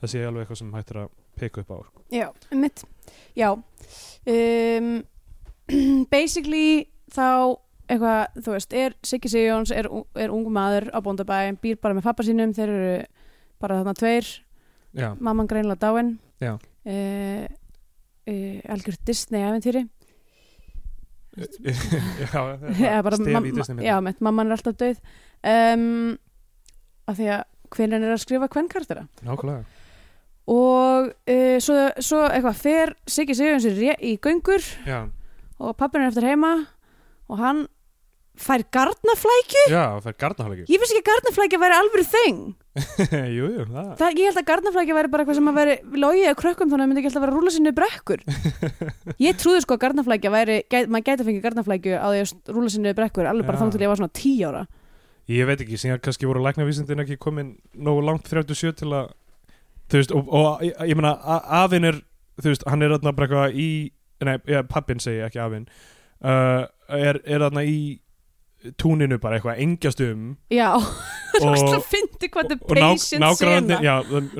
það 0.00 0.12
sé 0.12 0.24
alveg 0.26 0.44
eitthvað 0.44 0.60
sem 0.62 0.74
hættir 0.76 1.00
að 1.02 1.12
peka 1.40 1.62
upp 1.62 1.70
á 1.74 1.78
sko. 1.86 2.04
já, 2.14 2.26
einmitt 2.50 2.84
já 3.36 3.48
um, 3.52 4.90
basically 6.14 6.68
þá 7.12 7.28
eitthvað, 7.86 8.40
þú 8.42 8.56
veist, 8.56 8.72
er 8.74 8.96
Siggi 9.06 9.30
Sigjóns 9.30 9.70
er, 9.74 9.88
er 10.18 10.32
ungu 10.34 10.50
maður 10.50 10.88
á 10.90 10.98
bóndabæ 11.02 11.38
býr 11.62 11.78
bara 11.78 11.94
með 11.94 12.08
pappa 12.08 12.26
sínum, 12.26 12.54
þeir 12.54 12.72
eru 12.72 12.96
bara 13.62 13.78
þarna 13.80 13.94
tveir, 13.96 14.32
já, 14.96 15.10
mamman 15.18 15.48
greinlega 15.50 15.86
dáin 15.86 16.16
Já. 16.42 16.56
uh, 16.58 17.44
uh, 18.28 18.58
algjör 18.74 18.98
Disney 19.06 19.46
æfintýri 19.46 19.86
já, 22.80 23.02
stef 23.12 23.48
í 23.48 23.52
Disney 23.56 23.84
já, 23.86 23.96
mamman 24.24 24.48
er 24.50 24.56
alltaf 24.56 24.76
döið 24.80 25.00
um, 25.52 26.16
af 27.06 27.18
því 27.18 27.26
að 27.36 27.42
hvernig 27.76 28.06
er 28.06 28.14
að 28.14 28.22
skrifa 28.22 28.48
kvennkartera 28.52 29.04
nákvæmlega. 29.26 29.64
Og 30.46 31.08
uh, 31.10 31.56
svo, 31.62 31.76
svo 31.98 32.20
eitthvað 32.30 32.60
fer 32.62 32.92
Siggi 33.10 33.34
Sigjóns 33.34 33.66
í, 33.66 33.72
ré- 33.74 33.98
í 34.06 34.14
göngur 34.22 34.62
já, 34.86 35.00
og 35.58 35.74
pappin 35.80 36.04
er 36.04 36.12
eftir 36.12 36.28
heima 36.30 36.52
og 37.26 37.40
hann 37.42 37.64
fær 38.40 38.64
garnaflækju? 38.76 39.64
Já 39.72 39.84
það 40.04 40.12
er 40.12 40.16
garnahálegi 40.22 40.66
ég 40.68 40.80
finnst 40.82 40.94
ekki 40.94 41.02
að 41.02 41.10
garnaflækja 41.12 41.60
væri 41.62 41.78
alveg 41.80 42.08
þing 42.12 42.40
jú, 43.36 43.46
jú, 43.48 43.64
það. 43.70 43.92
Það, 43.96 44.18
ég 44.20 44.28
held 44.28 44.40
að 44.40 44.46
garnaflækja 44.50 44.96
væri 44.96 45.10
bara 45.12 45.24
eitthvað 45.24 45.38
sem 45.38 45.50
að 45.50 45.58
veri 45.60 45.76
logið 45.96 46.26
að 46.28 46.34
krökkum 46.42 46.72
þannig 46.72 46.76
að 46.76 46.82
það 46.82 46.90
myndi 46.90 47.00
ekki 47.02 47.10
alltaf 47.10 47.24
vera 47.24 47.32
að 47.32 47.38
rúla 47.38 47.52
sinni 47.54 47.72
brekkur. 47.76 48.24
Ég 49.26 49.38
trúði 49.40 49.62
sko 49.64 49.76
að 49.76 49.82
garnaflækja 49.86 50.32
væri 50.34 50.56
gæt, 50.68 50.90
maður 50.92 51.06
gæti 51.06 51.16
að 51.24 51.30
fengið 51.30 51.46
garnaflækju 51.46 51.94
á 51.96 52.06
því 52.12 52.20
að 52.20 52.52
rúla 52.52 52.72
sinni 52.74 52.92
brekkur 52.98 53.30
alveg 53.30 53.48
bara 53.48 53.56
Já. 53.56 53.62
þá 53.62 53.72
til 53.72 53.86
ég 53.86 53.92
var 53.92 54.00
svona 54.02 54.12
10 54.20 54.44
ára. 54.50 54.62
Ég 55.32 55.48
veit 55.48 55.64
ekki, 55.64 55.80
síðan 55.80 56.02
kannski 56.04 56.28
voru 56.28 56.44
læknavísindin 56.44 57.04
ekki 57.06 57.16
komin 57.22 57.54
nógu 57.72 58.04
langt 58.04 58.28
37 58.28 58.76
til 58.82 58.92
að 58.92 59.08
þú 59.88 60.02
veist, 60.02 60.12
og, 60.12 60.28
og 60.36 60.64
ég, 60.66 60.76
ég 60.92 61.00
meina 61.00 61.16
afinn 61.64 61.88
er, 61.88 62.02
þú 62.42 62.52
veist, 62.52 62.66
hann 62.68 62.84
er 62.84 62.92
þarna 62.98 63.16
bara 63.16 63.26
eitthvað 63.26 63.56
í, 63.64 63.70
nei, 64.28 64.36
ja, 64.52 64.60
pappin 64.68 65.00
segi 65.02 65.24
ekki 65.24 65.40
afinn. 65.42 65.64
Uh, 66.20 66.68
er, 66.92 67.24
er 67.24 67.42
þarna 67.48 67.64
í 67.64 67.78
túninu 68.80 69.18
bara 69.22 69.38
eitthvað 69.38 69.60
engjast 69.64 70.00
um 70.06 70.26
já, 70.52 70.68
og, 71.44 71.76
fyndi 71.90 72.30
hvað 72.32 72.50
þetta 72.52 72.68
patient 72.72 73.22
nágrænir 73.22 73.78
sena 73.78 73.80
já, 73.84 73.94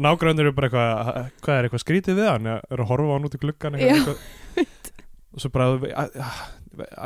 nágrænir 0.08 0.48
eru 0.48 0.54
bara 0.56 0.70
eitthvað 0.70 1.30
hvað 1.46 1.56
er 1.60 1.68
eitthvað 1.68 1.84
skrítið 1.84 2.20
við 2.20 2.30
hann, 2.32 2.50
er 2.56 2.82
að 2.84 2.90
horfa 2.92 3.08
á 3.08 3.14
hann 3.16 3.28
út 3.30 3.38
í 3.38 3.42
gluggan 3.42 3.78
eitthvað, 3.78 4.20
og 5.36 5.42
svo 5.44 5.52
bara 5.54 5.70
"Æ- 5.76 6.12
æ- 6.16 6.52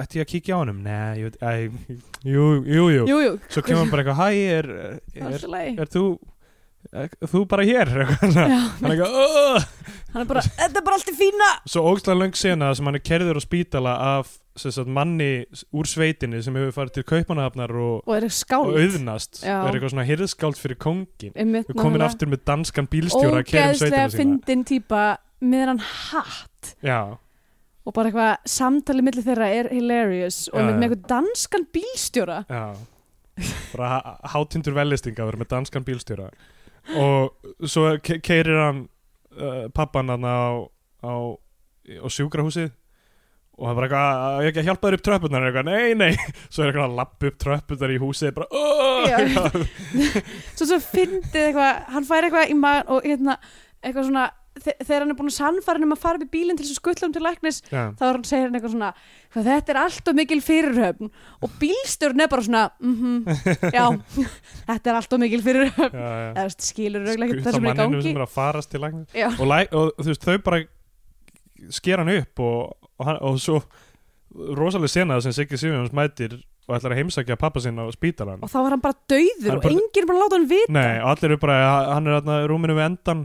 ætti 0.01 0.19
ég 0.19 0.27
að 0.27 0.31
kíkja 0.35 0.57
á 0.57 0.61
hann 0.65 0.83
nei, 0.83 1.21
ég 1.21 1.31
veit, 1.31 1.39
æ, 1.43 1.97
jú, 2.27 2.45
jú, 2.67 2.89
jú. 2.91 3.05
Jú, 3.07 3.19
svo 3.49 3.63
kemur 3.63 3.85
hann 3.85 3.93
bara 3.93 4.03
eitthvað, 4.03 4.21
hæ, 4.21 4.29
er, 4.59 4.71
er, 5.15 5.49
lagi. 5.53 5.75
er 5.79 5.91
þú 5.95 6.05
er, 6.97 7.13
þú 7.31 7.45
bara 7.47 7.67
hér? 7.69 7.91
Hann 8.21 8.37
er 8.91 10.25
er 10.25 10.27
bara, 10.27 10.43
þetta 10.43 10.81
er 10.81 10.85
bara 10.87 10.97
allt 10.99 11.11
í 11.13 11.15
fína. 11.15 11.49
Svo 11.71 11.85
ógstlega 11.93 12.19
löng 12.19 12.35
sena 12.35 12.73
sem 12.75 12.89
hann 12.89 12.99
er 12.99 13.05
kerður 13.05 13.39
á 13.39 13.43
spítala 13.45 13.93
af 14.19 14.33
sagt, 14.59 14.91
manni 14.91 15.31
úr 15.77 15.89
sveitinni 15.89 16.43
sem 16.43 16.57
hefur 16.59 16.75
farið 16.75 16.99
til 16.99 17.07
Kaupanahafnar 17.13 17.73
og, 17.79 18.05
og 18.09 18.17
er 18.17 18.27
og 18.27 18.75
auðnast. 18.75 19.43
Já. 19.45 19.57
er 19.63 19.79
eitthvað 19.79 19.95
svona 19.95 20.07
hirðskáld 20.09 20.61
fyrir 20.61 20.81
kongin 20.83 21.35
við 21.35 21.75
komin 21.79 22.05
aftur 22.05 22.31
með 22.33 22.45
danskan 22.51 22.91
bílstjóra 22.91 23.43
keyra 23.47 23.73
um 23.73 23.81
sína. 23.81 24.07
fyndin 24.15 24.65
típa 24.69 25.05
með 25.41 25.67
hann 25.73 25.83
hatt. 25.87 26.75
Já, 26.85 27.17
og 27.87 27.97
bara 27.97 28.11
eitthvað 28.11 28.51
samtali 28.53 29.03
milli 29.05 29.23
þeirra 29.25 29.51
er 29.57 29.69
hilarious. 29.73 30.45
Og 30.53 30.61
með, 30.61 30.75
með 30.77 30.87
eitthvað 30.87 31.07
danskan 31.15 31.67
bílstjóra. 31.75 32.41
Já. 32.51 32.65
Bara 33.73 34.19
hátindur 34.35 34.77
velistinga 34.77 35.27
vera 35.27 35.41
með 35.41 35.51
danskan 35.55 35.87
bílstjóra. 35.87 36.29
Og 37.01 37.69
svo 37.71 37.95
ke 38.05 38.19
keirir 38.25 38.61
hann 38.61 38.85
uh, 39.37 39.67
pappan 39.75 40.13
hann 40.13 40.27
á, 40.27 40.67
á, 41.03 41.15
á 41.35 42.07
sjúkrahúsið 42.13 42.71
og 43.61 43.69
það 43.69 43.79
bara 43.79 43.89
eitthvað, 43.89 44.25
"Á 44.25 44.29
ég 44.41 44.51
ekki 44.51 44.63
að 44.63 44.69
hjálpa 44.71 44.89
þér 44.89 44.97
upp 44.99 45.07
tröppunar 45.07 45.47
eitthvað, 45.47 45.71
nei, 45.71 45.95
nei, 45.95 46.13
svo 46.53 46.65
er 46.65 46.73
eitthvað 46.73 46.89
að 46.89 46.99
lappa 46.99 47.31
upp 47.31 47.39
tröppunar 47.45 47.95
í 47.95 48.01
húsið, 48.01 48.35
bara. 48.35 48.49
"Åh!" 48.51 49.63
svo 50.57 50.67
svo 50.67 50.81
fyndið 50.91 51.43
eitthvað, 51.51 51.81
hann 51.95 52.09
fær 52.09 52.29
eitthvað 52.29 52.51
í 52.51 52.59
maður 52.59 52.95
og 52.97 53.09
hérna, 53.09 53.37
eitthvað 53.85 54.09
svona 54.09 54.29
þe 54.61 54.75
þegar 54.83 55.05
hann 55.05 55.13
er 55.13 55.17
búin 55.19 55.31
að 55.31 55.37
sannfæra 55.37 55.79
hann 55.79 55.87
um 55.87 55.95
að 55.95 56.03
fara 56.03 56.19
upp 56.19 56.25
í 56.27 56.31
bílinn 56.35 56.59
til 56.59 56.67
þess 56.67 56.75
að 56.75 56.81
skuttla 56.81 57.09
um 57.09 57.15
til 57.15 57.23
læknis 57.25 57.61
já, 57.71 57.83
þá 57.97 58.03
er 58.07 58.17
hann 58.17 58.27
segir 58.29 58.49
hann 58.49 58.59
eitthvað 58.59 58.75
svona 58.75 58.91
þetta 59.37 59.73
er 59.75 59.79
alltof 59.85 60.17
mikil 60.19 60.41
fyrirhöfn. 60.45 61.11
Og 61.41 61.55
bílstjórn 61.61 62.25
er 62.25 62.31
bara 62.33 62.47
svona 62.47 62.65
mm 62.83 63.23
já, 63.71 63.85
þetta 64.67 64.93
er 64.93 64.99
alltof 64.99 65.23
mikil 65.23 65.45
fyrirhöfn. 65.47 66.03
Eða 66.35 66.47
skilur 66.57 67.07
Skutta 67.07 67.47
það 67.47 67.57
sem 67.57 67.71
er 67.71 67.73
í 67.73 67.81
gangi 67.81 68.03
og, 69.71 69.93
og 69.95 70.11
veist, 70.11 70.27
þau 70.27 70.45
bara 70.51 70.63
sker 71.71 72.03
hann 72.03 72.13
upp 72.17 72.43
og, 72.45 72.80
og, 73.01 73.07
hann, 73.09 73.19
og 73.25 73.41
svo 73.43 73.63
rosalega 74.31 74.93
senað 74.93 75.25
sem 75.25 75.35
Siggi 75.35 75.59
Sigurjóns 75.59 75.95
mætir 75.97 76.37
og 76.69 76.77
ætlar 76.77 76.95
að 76.95 77.01
heimsækja 77.01 77.39
pappa 77.41 77.63
sinna 77.65 77.89
á 77.89 77.91
spítalan 77.91 78.45
og 78.45 78.51
þá 78.53 78.59
var 78.63 78.77
hann 78.77 78.85
bara 78.85 78.99
dauður 79.11 79.57
og 79.57 79.63
bara- 79.65 79.75
enginn 79.75 80.07
bara 80.07 80.21
láta 80.23 80.39
hann 80.39 80.49
vita. 80.51 80.73
Nei, 80.77 80.99
allir 81.03 81.31
eru 81.33 81.39
bara, 81.43 81.59
hann 81.97 82.07
er 82.07 82.21
þarna 82.21 82.37
í 82.45 82.49
rúminu 82.53 82.77
við 82.79 82.87
endan 82.87 83.25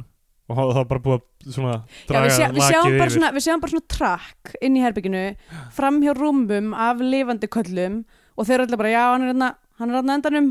og 0.50 0.58
þá 0.58 0.80
er 0.82 0.90
bara 0.90 1.04
búið 1.06 1.20
að 1.20 1.54
svona 1.58 1.74
Já, 1.76 2.06
draga 2.10 2.26
við, 2.26 2.36
sé, 2.38 2.48
við, 2.56 2.66
sjáum 2.70 2.98
bara 3.00 3.14
svona, 3.16 3.32
við 3.36 3.46
sjáum 3.46 3.62
bara 3.62 3.74
svona 3.76 3.90
trakk 3.96 4.56
inn 4.62 4.78
í 4.78 4.84
herbygginu 4.86 5.24
fram 5.74 6.02
hjá 6.02 6.14
rúmum 6.18 6.74
af 6.74 7.02
lifandi 7.02 7.50
köllum 7.50 8.00
og 8.36 8.46
þeir 8.48 8.56
eru 8.60 8.68
allir 8.68 8.82
bara, 8.82 8.94
já, 8.94 9.06
hann 9.14 9.30
er 9.30 9.56
hann 9.80 9.92
hérna 9.92 10.18
endanum 10.20 10.50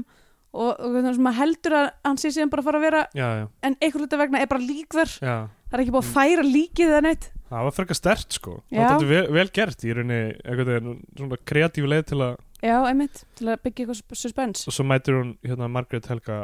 og, 0.55 0.71
og 0.79 0.95
þannig 0.95 1.17
sem 1.19 1.27
maður 1.27 1.41
heldur 1.43 1.77
að 1.81 1.87
hann 2.07 2.21
sé 2.23 2.31
síðan 2.35 2.53
bara 2.53 2.63
að 2.65 2.69
fara 2.71 2.81
að 2.81 2.87
vera 2.87 3.03
já, 3.19 3.27
já, 3.41 3.45
en 3.69 3.77
einhver 3.83 4.05
hluta 4.05 4.21
vegna 4.21 4.41
er 4.45 4.51
bara 4.51 4.63
lík 4.65 4.95
þar 4.95 5.15
já. 5.19 5.37
Það 5.75 5.77
er 5.79 5.83
ekki 5.83 5.95
búið 5.97 6.05
að 6.05 6.15
færa 6.15 6.43
líkið 6.47 6.91
eða 6.93 7.03
neitt. 7.03 7.25
Það 7.51 7.65
var 7.67 7.73
frekar 7.75 7.97
stert 7.99 8.35
sko. 8.37 8.53
Það 8.71 8.93
var 8.93 9.07
vel, 9.11 9.23
vel 9.35 9.49
gert 9.57 9.83
í 9.83 9.95
rauninni 9.97 10.19
einhvern 10.45 10.69
veginn 10.71 11.01
svona 11.19 11.39
kreatífu 11.51 11.89
leið 11.91 12.05
til 12.13 12.19
að 12.23 12.37
já, 12.63 12.77
einmitt, 12.89 13.25
til 13.35 13.49
að 13.51 13.65
byggja 13.65 13.83
eitthvað 13.85 13.99
sus- 13.99 14.21
suspense 14.23 14.69
og 14.71 14.77
svo 14.77 14.87
mætir 14.87 15.19
hún 15.19 15.33
hérna 15.43 15.67
Margaret 15.75 16.07
Helga 16.13 16.37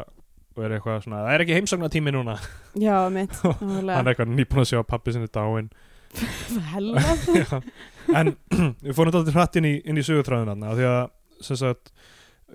og 0.57 0.64
er 0.66 0.75
eitthvað 0.77 1.05
svona, 1.07 1.23
það 1.29 1.37
er 1.37 1.44
ekki 1.44 1.57
heimsagna 1.61 1.92
tími 1.94 2.11
núna. 2.16 2.35
Já, 2.87 2.96
einmitt, 3.07 3.38
hann 3.38 3.87
er 3.94 4.11
eitthvað 4.11 4.35
nýbúin 4.35 4.64
að 4.64 4.70
sjá 4.73 4.81
að 4.83 4.88
pappi 4.90 5.14
sinni 5.14 5.31
dáin 5.31 5.70
en 8.18 8.33
við 8.85 8.96
fórum 8.96 9.14
þetta 9.14 9.35
hratt 9.37 9.59
inn 9.61 9.68
í, 9.70 9.75
í 9.79 10.05
sögutræðin 10.07 10.66
af 10.66 10.75
því 10.79 10.88
að 10.90 11.03
sem 11.46 11.57
sagt, 11.61 11.92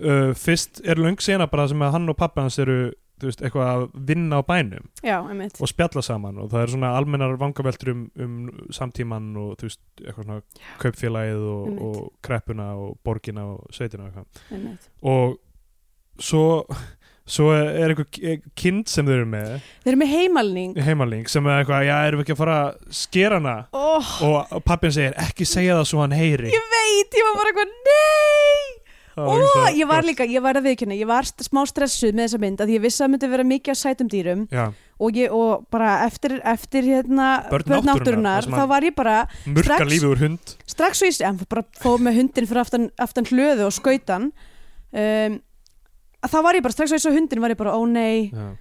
uh, 0.02 0.30
fyrst 0.36 0.80
er 0.84 1.00
löng 1.00 1.18
sena 1.22 1.48
bara 1.50 1.68
sem 1.70 1.82
að 1.82 1.96
hann 1.96 2.12
og 2.12 2.18
pappi 2.18 2.44
hans 2.44 2.58
eru 2.62 2.78
veist, 3.22 3.40
eitthvað 3.40 3.70
að 3.70 3.86
vinna 4.08 4.40
á 4.40 4.42
bænum 4.46 4.90
já, 5.04 5.16
og 5.24 5.70
spjalla 5.70 6.02
saman 6.04 6.42
og 6.42 6.50
það 6.52 6.62
er 6.62 6.74
svona 6.74 6.92
almennar 6.98 7.38
vangaveltur 7.40 7.92
um, 7.94 8.04
um 8.20 8.36
samtíman 8.74 9.30
og 9.40 9.56
veist, 9.62 9.80
eitthvað 10.02 10.28
svona 10.28 10.42
kaupfélagið 10.82 11.48
og, 11.54 11.80
og 11.88 11.98
kreppuna 12.26 12.70
og 12.76 12.98
borgina 13.06 13.48
og 13.54 13.72
sveitina 13.74 14.08
og 14.08 14.12
eitthvað. 14.12 14.86
Og 15.06 15.36
svo 16.22 16.46
svo 17.26 17.50
er 17.56 17.90
eitthvað 17.90 18.44
kind 18.58 18.86
sem 18.90 19.06
þau 19.06 19.16
eru 19.16 19.26
með. 19.32 19.56
Þeir 19.82 19.92
eru 19.92 20.00
með 20.02 20.12
heimalning. 20.12 20.76
Heimaling 20.86 21.26
sem 21.30 21.48
er 21.50 21.62
eitthvað, 21.62 21.88
já, 21.88 21.96
erum 22.06 22.22
við 22.22 22.26
ekki 22.26 22.36
að 22.36 22.42
fara 22.44 22.60
að 22.62 22.94
skera 23.00 23.40
hana? 23.40 23.56
Oh, 23.74 24.14
og 24.28 24.62
pappin 24.66 24.94
segir, 24.94 25.16
ekki 25.26 25.48
segja 25.48 25.80
það 25.80 25.90
svo 25.90 26.04
hann 26.04 26.16
heyri. 26.16 26.54
Ég 26.54 26.72
veit, 26.76 27.18
ég 27.18 27.28
var 27.28 27.38
bara 27.42 27.52
eitthvað 27.52 27.76
nei 27.90 28.65
Ó, 29.16 29.32
ég 29.72 29.86
var 29.88 30.02
líka, 30.04 30.24
ég 30.28 30.42
var 30.44 30.58
að 30.58 30.66
viðkynna, 30.68 30.96
ég 30.98 31.06
var 31.08 31.24
smá 31.24 31.62
stressuð 31.66 32.12
með 32.12 32.26
þessa 32.26 32.40
mynd 32.42 32.60
að 32.60 32.72
ég 32.74 32.82
vissi 32.84 33.00
að 33.00 33.06
það 33.06 33.12
myndi 33.14 33.30
vera 33.32 33.46
mikið 33.48 33.72
af 33.72 33.78
sætum 33.80 34.10
dýrum 34.12 34.42
og, 35.00 35.16
ég, 35.16 35.32
og 35.32 35.64
bara 35.72 35.94
eftir, 36.04 36.34
eftir 36.44 36.82
hérna, 36.84 37.28
Börn 37.48 37.64
náttúrunnar, 37.64 37.96
náttúrunnar, 37.96 38.36
það 38.40 38.44
sem 38.44 38.52
þá 38.52 38.60
að- 38.60 38.68
var 38.74 38.82
ég 38.90 38.94
bara 38.96 39.16
Strax- 39.46 39.88
lífið 39.94 40.10
úr 40.10 40.20
hund. 40.26 40.54
strax 40.66 40.98
svo 41.00 41.06
ég 41.08 41.20
en 41.30 41.40
bara 41.48 41.64
fóð 41.80 41.98
með 42.04 42.14
hundin 42.20 42.46
fyrir 42.46 42.60
aftan, 42.60 42.90
aftan 42.98 43.24
hlöðu 43.32 43.66
og 43.70 43.72
skautan 43.72 44.28
um, 44.92 45.40
að 46.22 46.30
þá 46.32 46.38
var 46.42 46.54
ég 46.54 46.62
bara 46.68 46.72
strax 46.76 46.90
svo 46.92 46.96
ég 47.00 47.04
svo 47.06 47.12
hundin 47.16 47.40
var 47.40 47.50
ég 47.50 47.56
bara, 47.60 47.72
ó 47.72 47.82
nei. 47.88 48.30
Já. 48.32 48.52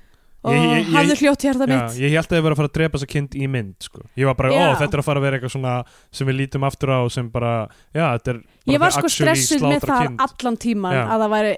Og 0.46 0.54
Ég- 0.54 0.62
ég- 0.62 0.86
ég- 0.86 0.90
hafðu 0.94 1.16
hljótt 1.22 1.42
hjarta 1.48 1.66
mitt 1.70 1.96
ég 1.98 2.12
held 2.14 2.28
að 2.30 2.36
þið 2.38 2.44
var 2.46 2.54
að 2.54 2.60
fara 2.60 2.70
að 2.70 2.76
drepa 2.78 2.98
þessa 3.00 3.08
kind 3.10 3.36
í 3.36 3.48
mynd 3.50 3.76
sko. 3.88 4.02
ég 4.16 4.26
var 4.30 4.36
bara, 4.38 4.50
Já. 4.54 4.62
ó, 4.62 4.76
þetta 4.78 4.94
er 4.94 5.02
að 5.02 5.08
fara 5.08 5.20
að 5.20 5.26
vera 5.26 5.38
eitthvað 5.40 5.54
svona 5.56 5.74
sem 6.12 6.28
við 6.30 6.38
lítum 6.40 6.66
aftur 6.68 6.90
á 6.94 7.00
sem 7.10 7.30
bara 7.34 7.54
já, 7.96 8.06
þetta 8.14 8.30
er 8.36 8.40
bara 8.44 8.76
ég 8.76 8.80
var 8.86 8.92
sko 8.96 9.10
stressuð 9.10 9.66
með 9.66 9.80
það 9.90 10.04
kind. 10.06 10.20
allan 10.28 10.58
tíman 10.58 10.94
Já. 10.94 11.04
að 11.10 11.24
það 11.26 11.34
væri, 11.36 11.54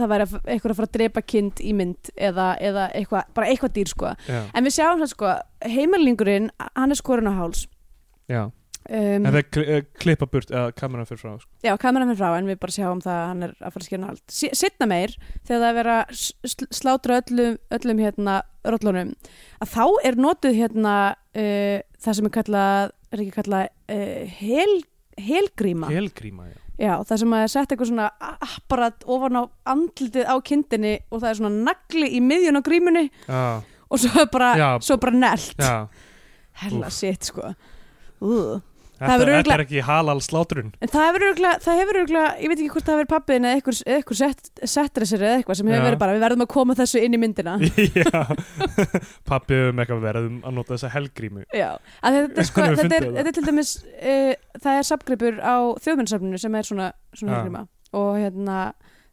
það 0.00 0.08
væri 0.14 0.26
eitthvað 0.54 0.70
að 0.70 0.78
fara 0.80 0.88
að 0.88 0.96
drepa 0.98 1.22
kind 1.34 1.60
í 1.60 1.74
mynd 1.74 2.10
eða, 2.16 2.46
eða 2.60 2.86
eitthvað, 2.94 3.24
bara 3.34 3.46
eitthvað 3.52 3.74
dýr 3.76 3.88
sko 3.92 4.14
já, 4.28 4.40
en 4.54 4.64
við 4.64 4.76
sjáum 4.78 5.04
það 5.04 5.12
sko, 5.14 5.34
heimalingurinn 5.76 6.50
hann 6.76 6.90
er 6.90 6.96
skorinn 7.00 7.28
á 7.28 7.34
háls 7.36 7.66
já. 8.30 8.50
Um, 8.88 9.26
en 9.26 9.34
það 9.34 9.58
eh, 9.64 9.82
klippa 10.00 10.28
burt 10.30 10.52
eða 10.52 10.70
kameran 10.76 11.08
fyrir 11.08 11.22
frá 11.22 11.32
sko. 11.40 11.50
já, 11.66 11.72
kameran 11.80 12.10
fyrir 12.12 12.20
frá 12.20 12.38
en 12.38 12.48
við 12.50 12.60
bara 12.62 12.76
sjáum 12.76 13.02
það 13.04 13.16
að 13.16 13.26
hann 13.30 13.42
er 13.46 13.52
að 13.58 13.74
fara 13.74 13.82
að 13.82 13.88
skera 13.88 14.10
hald. 14.10 14.22
Sittna 14.62 14.88
meir, 14.90 15.16
þegar 15.44 15.60
það 15.60 15.68
er 15.70 15.78
verið 15.80 15.98
að 15.98 16.22
sl- 16.54 16.70
slátra 16.80 17.20
öllum, 17.20 17.58
öllum 17.78 18.04
hérna 18.04 18.38
rollunum, 18.64 19.12
að 19.60 19.74
þá 19.74 19.84
er 20.10 20.20
notuð 20.20 20.58
hérna 20.62 20.96
uh, 21.10 21.76
það 22.00 22.18
sem 22.20 22.30
er 22.30 22.34
kallað 22.38 22.96
er 23.10 23.24
ekki 23.24 23.36
kallað 23.36 23.68
uh, 23.68 24.40
hel, 24.40 24.74
helgríma. 25.20 25.92
Helgríma, 25.92 26.50
já. 26.50 26.58
Já, 26.80 26.94
það 27.04 27.18
sem 27.20 27.32
að 27.36 27.42
sett 27.52 27.72
eitthvað 27.74 27.88
svona 27.90 28.06
apparat 28.40 29.02
ofan 29.04 29.36
á 29.36 29.42
andlitið 29.68 30.24
á 30.24 30.36
kindinni 30.40 30.94
og 31.10 31.20
það 31.20 31.28
er 31.28 31.38
svona 31.42 31.66
nagli 31.66 32.08
í 32.16 32.22
miðjun 32.24 32.56
á 32.56 32.62
grímunni 32.64 33.02
já, 33.26 33.42
og 33.60 34.00
svo 34.00 34.24
bara, 34.32 34.54
bara 35.02 35.12
nelt 35.12 35.60
hella 35.60 36.88
Úff. 36.88 36.96
sitt 36.96 37.28
sko. 37.28 37.52
Uh. 38.20 38.60
Þetta, 39.00 39.24
örugglega- 39.24 39.54
er 39.56 39.62
ekki 39.64 39.80
halal 39.86 40.20
slátrun 40.20 40.66
En 40.84 40.90
það 40.92 41.06
hefur 41.08 41.22
örgulega, 42.02 42.30
ég 42.42 42.50
veit 42.52 42.58
ekki 42.60 42.72
hvort 42.74 42.84
það 42.90 42.98
hefur 42.98 43.08
pappiðin 43.14 43.46
eða 43.48 43.56
eitthvað, 43.60 43.78
eitthvað 43.94 44.18
sett, 44.20 44.50
settresir 44.74 45.22
eða 45.24 45.38
eitthvað 45.38 45.58
sem 45.60 45.70
hefur 45.72 45.86
verið 45.88 46.00
bara, 46.02 46.16
við 46.18 46.24
verðum 46.26 46.44
að 46.44 46.50
koma 46.52 46.76
þessu 46.76 47.00
inn 47.06 47.16
í 47.16 47.20
myndina. 47.22 47.54
já, 48.00 48.20
pappi 49.30 49.60
um 49.70 49.80
eitthvað 49.80 50.02
verðum 50.04 50.36
að 50.44 50.56
nota 50.58 50.74
þessa 50.76 50.90
helgrímu 50.94 51.44
Já, 51.56 51.70
þetta, 52.04 52.42
er 52.44 52.48
sko, 52.50 52.66
þetta, 52.68 52.84
er, 53.00 53.06
það? 53.08 53.16
þetta 53.20 53.32
er 53.32 53.38
til 53.38 53.46
dæmis, 53.48 53.72
uh, 53.96 54.32
það 54.60 54.80
er 54.82 54.88
sapgripur 54.90 55.40
á 55.40 55.56
þjóðmennsafninu 55.86 56.42
sem 56.44 56.58
er 56.60 56.68
svona, 56.68 56.90
svona 57.16 57.32
Já. 57.32 57.38
helgrima 57.40 57.64
og 57.96 58.10
hérna, 58.20 58.58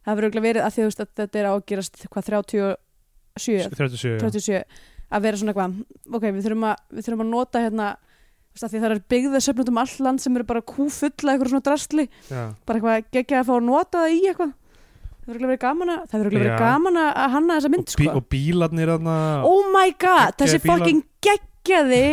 það 0.04 0.12
hefur 0.12 0.28
örgulega 0.28 0.48
verið 0.50 0.66
að 0.68 0.76
veist 0.90 1.00
að 1.02 1.10
þetta 1.22 1.40
er 1.42 1.48
ágerast 1.54 2.04
hvað 2.12 2.28
37, 3.38 3.72
37, 3.72 4.12
já. 4.12 4.20
37 4.28 4.62
að 5.08 5.24
vera 5.24 5.40
svona 5.40 5.54
eitthvað, 5.54 5.78
ok, 6.18 6.24
við 6.36 6.44
þurfum 6.44 6.68
að, 6.68 6.80
við 6.92 7.06
þurfum 7.08 7.24
að 7.24 7.30
nota 7.32 7.62
hérna, 7.64 7.88
því 8.66 8.80
það 8.82 8.94
er 8.94 9.02
byggða 9.14 9.40
söfnum 9.44 9.70
um 9.72 9.82
all 9.82 9.92
land 10.06 10.22
sem 10.22 10.38
eru 10.38 10.46
bara 10.48 10.62
kúfulla 10.72 11.34
eitthvað 11.34 11.52
svona 11.52 11.66
drastli 11.68 12.06
já. 12.28 12.42
bara 12.66 12.80
eitthvað 12.80 13.06
geggja 13.14 13.42
að 13.42 13.46
fá 13.50 13.54
að 13.54 13.68
nota 13.68 14.02
það 14.02 14.16
í 14.16 14.18
eitthvað 14.30 14.52
það 15.18 15.30
verður 15.32 15.48
verið 15.52 15.62
gaman 15.66 15.92
að 15.94 16.02
það 16.08 16.22
verður 16.22 16.38
verið 16.38 16.64
gaman 16.64 17.00
að 17.02 17.08
að 17.12 17.32
hanna 17.36 17.58
þessa 17.58 17.72
mynd 17.74 17.84
Og, 17.84 17.94
bí, 17.94 18.08
sko. 18.08 18.18
og 18.18 18.28
bílarnir 18.34 18.92
þarna 18.94 19.16
oh 19.48 19.70
my 19.74 19.94
god, 20.00 20.36
þessi 20.40 20.60
bílar. 20.64 20.82
fucking 20.82 21.02
geggjaði 21.28 22.04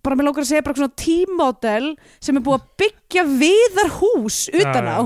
bara 0.00 0.16
mér 0.16 0.30
lókar 0.30 0.46
að 0.46 0.50
segja 0.52 0.64
bara 0.64 0.80
svona 0.80 0.98
tímodel 1.02 1.90
sem 2.22 2.38
er 2.38 2.44
búið 2.46 2.60
að 2.60 2.68
byggja 2.80 3.26
viðar 3.42 3.90
hús 3.98 4.44
utan 4.54 4.88
á 4.88 4.98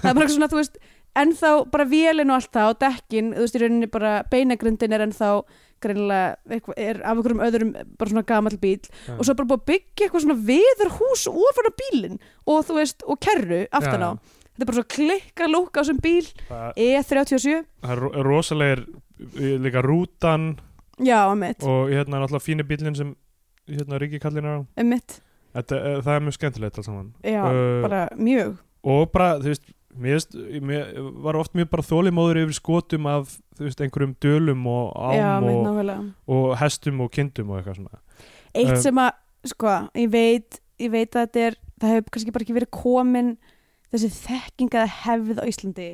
það 0.00 0.10
er 0.10 0.16
bara 0.16 0.32
svona, 0.32 0.48
þú 0.48 0.60
veist 0.62 0.80
ennþá 1.20 1.50
bara 1.72 1.86
vélinn 1.90 2.30
og 2.30 2.38
allt 2.38 2.52
það 2.54 2.72
og 2.72 2.78
dekkin, 2.84 3.32
þú 3.34 3.44
veist, 3.44 3.56
í 3.56 3.62
rauninni 3.64 3.90
bara 3.90 4.12
beinagrindin 4.30 4.94
er 4.96 5.04
ennþá 5.06 5.30
greinilega, 5.80 6.36
er 6.76 7.00
af 7.02 7.14
einhverjum 7.16 7.42
öðrum 7.46 7.70
bara 7.98 8.10
svona 8.12 8.24
gamall 8.28 8.58
bíl 8.62 8.80
Já. 9.06 9.14
og 9.18 9.24
svo 9.24 9.32
er 9.34 9.38
bara 9.40 9.50
búið 9.52 9.60
að 9.60 9.68
byggja 9.72 10.06
eitthvað 10.06 10.24
svona 10.26 10.38
viður 10.50 10.92
hús 10.98 11.24
ofan 11.30 11.70
á 11.70 11.72
bílinn 11.82 12.18
og 12.46 12.64
þú 12.68 12.76
veist, 12.80 13.02
og 13.06 13.20
kerru 13.24 13.62
aftan 13.70 14.04
á, 14.04 14.10
Já. 14.10 14.18
þetta 14.50 14.62
er 14.66 14.70
bara 14.72 14.78
svo 14.80 14.86
klikka 14.96 15.48
lúk 15.50 15.72
á 15.76 15.80
þessum 15.82 16.00
bíl, 16.04 16.26
Það 16.50 16.82
E37 16.86 17.64
það 17.82 17.94
er 17.96 18.02
ro- 18.04 18.12
rosalegir 18.28 18.84
eh, 19.40 19.56
líka 19.64 19.82
rútan 19.84 20.46
já, 21.00 21.20
mitt, 21.34 21.62
og 21.64 21.88
hérna 21.92 22.20
náttúrulega 22.20 22.44
fínu 22.46 22.66
bílinn 22.68 22.96
sem 22.96 23.14
hérna 23.70 23.98
Ríki 24.02 24.18
kallin 24.20 24.44
er 24.44 24.60
á. 24.60 24.84
Mitt 24.84 25.20
Þetta, 25.50 25.76
eh, 25.82 26.00
það 26.06 26.14
er 26.14 26.20
mjög 26.22 26.34
skemmtilegt 26.36 26.76
alls 26.78 26.86
saman. 26.86 27.06
Já, 27.26 27.40
Uh, 27.42 27.82
bara 27.82 28.00
mjög. 28.14 28.58
og 28.86 29.10
bara, 29.12 29.38
þú 29.42 29.48
veist, 29.50 29.64
mér, 29.96 30.20
mér 30.62 30.92
var 31.24 31.38
oft 31.40 31.54
mjög 31.58 31.70
bara 31.72 31.86
þólimóður 31.86 32.42
yfir 32.44 32.58
skotum 32.60 33.08
af, 33.10 33.36
veist, 33.58 33.80
einhverjum 33.80 34.16
dölum 34.22 34.66
og 34.70 35.16
já, 35.16 35.26
ám 35.36 35.46
mitt 35.48 35.90
og, 35.90 36.10
og 36.36 36.58
hestum 36.60 37.00
og 37.04 37.10
kindum 37.14 37.50
og 37.50 37.60
eitthvað 37.60 37.80
svona. 37.80 38.02
Eitt 38.54 38.74
Um, 38.74 38.82
sem 38.82 39.00
að, 39.02 39.10
sko, 39.52 39.76
ég 39.98 40.10
veit 40.12 40.60
ég 40.80 40.92
veit 40.92 41.10
að 41.14 41.26
þetta 41.26 41.42
er, 41.48 41.58
það 41.80 41.94
hefur 41.94 42.14
kannski 42.14 42.34
bara 42.34 42.46
ekki 42.46 42.56
verið 42.56 42.72
komin 42.74 43.34
þessi 43.90 44.10
þekking 44.20 44.74
eða 44.76 44.88
hefð 45.04 45.42
á 45.42 45.44
Íslandi 45.50 45.88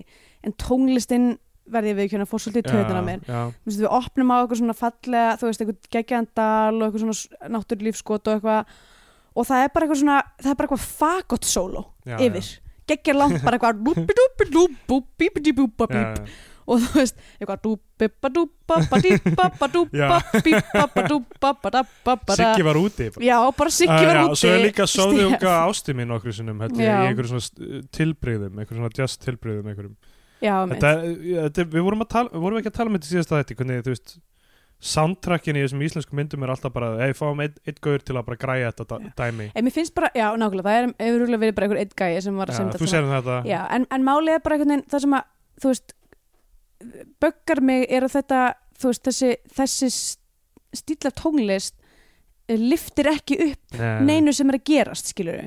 en 0.46 0.54
tónlistin 0.60 1.28
verði 1.66 1.92
ég 1.94 1.98
viðkjöna 1.98 2.26
fór 2.30 2.42
svolítið 2.42 2.68
í 2.68 2.74
töðuna 2.74 3.02
mér. 3.02 3.22
já, 3.26 3.40
veist, 3.66 3.80
við 3.80 3.88
opnum 3.90 4.30
á 4.30 4.36
eitthvað 4.38 4.60
svona 4.60 4.76
fallega 4.78 5.32
þú 5.40 5.48
veist, 5.48 5.64
eitthvað 5.64 5.88
geggjaðan 5.96 6.28
dal 6.38 6.76
og 6.76 6.84
eitthvað 6.86 7.02
svona 7.02 7.50
náttúrlífskot 7.56 8.30
og 8.30 8.36
eitthvað 8.36 8.76
og 9.36 9.48
það 9.48 9.64
er 9.64 9.72
bara 9.74 9.86
eitthvað 9.86 10.02
svona, 10.02 10.18
það 10.42 10.52
er 10.52 10.60
bara 10.60 10.68
eitthvað 10.68 10.86
fagott 11.00 11.48
sóló 11.48 11.82
já, 12.06 12.16
yfir, 12.22 12.52
geggjar 12.90 13.16
langt 13.18 13.42
bara 13.44 13.58
eitthvað 13.58 13.80
og 16.66 16.82
þú 16.82 16.98
veist, 16.98 17.20
eitthvað 17.38 17.60
Siggi 22.40 22.66
var 22.66 22.80
úti. 22.80 23.06
Já, 23.22 23.36
bara 23.60 23.70
Siggi 23.70 23.94
Uh, 23.94 24.08
var 24.08 24.18
úti. 24.24 24.40
Svo 24.40 24.50
er 24.50 24.64
líka 24.64 24.86
Stef. 24.90 25.26
unga 25.30 25.52
ásti 25.70 25.94
mín 25.94 26.10
okkur 26.16 26.32
í 26.32 26.34
einhverjum 27.06 27.30
svona 27.36 27.82
tilbreyðum 27.94 28.58
einhverjum 28.58 28.82
svona 28.82 28.98
jazz 28.98 29.14
tilbreyðum 29.22 29.70
við 31.70 31.84
vorum, 31.86 32.58
ekki 32.58 32.72
að 32.72 32.76
tala 32.76 32.90
um 32.90 32.98
þetta 32.98 33.12
síðast 33.12 33.30
að 33.32 33.38
þetta 33.44 33.54
hvernig 33.62 33.84
þú 33.86 33.94
veist 33.94 34.18
soundtrackin 34.80 35.56
í 35.56 35.62
þessum 35.64 35.82
íslensku 35.86 36.14
myndum 36.16 36.42
er 36.44 36.50
alltaf 36.52 36.72
bara 36.74 36.90
hey, 37.00 37.12
fáum 37.16 37.40
einn 37.40 37.54
einn 37.66 37.78
gaur 37.82 38.02
til 38.04 38.16
að 38.18 38.26
bara 38.26 38.36
græja 38.36 38.72
þetta 38.76 38.98
Já. 39.00 39.12
dæmi 39.16 39.46
En 39.54 39.64
mér 39.64 39.72
finnst 39.72 39.94
bara, 39.96 40.10
já, 40.14 40.26
nákvæmlega, 40.36 40.66
það 40.68 41.06
er 41.06 41.16
rúglega 41.20 41.40
verið 41.46 41.54
bara 41.56 41.66
einhver 41.66 41.80
einn 41.80 41.94
gæi 41.96 42.20
sem 42.22 42.36
var 42.36 42.48
að 42.52 42.58
Já, 42.58 42.66
þú 42.76 42.78
svona- 42.84 42.92
sér 42.92 43.08
þetta 43.14 43.38
Já, 43.48 43.60
en, 43.72 43.86
en 43.90 44.04
málið 44.04 44.34
er 44.36 44.42
bara 44.44 44.54
einhvern 44.58 44.74
veginn 44.74 44.84
það 44.92 45.00
sem 45.06 45.16
að, 45.16 45.24
þú 45.64 45.72
veist 45.72 45.94
böggar 47.24 47.60
mig 47.64 47.86
er 47.88 48.04
að 48.06 48.14
þetta 48.18 48.40
þú 48.76 48.90
veist, 48.92 49.04
þessi, 49.08 49.30
þessi 49.56 49.88
stíl 50.76 51.08
af 51.08 51.14
tónlist 51.22 51.74
eh, 52.48 52.58
liftir 52.60 53.08
ekki 53.14 53.38
upp 53.50 53.78
Nei. 53.80 54.02
neinu 54.10 54.34
sem 54.36 54.50
er 54.52 54.58
að 54.60 54.66
gerast, 54.68 55.08
skilur 55.14 55.46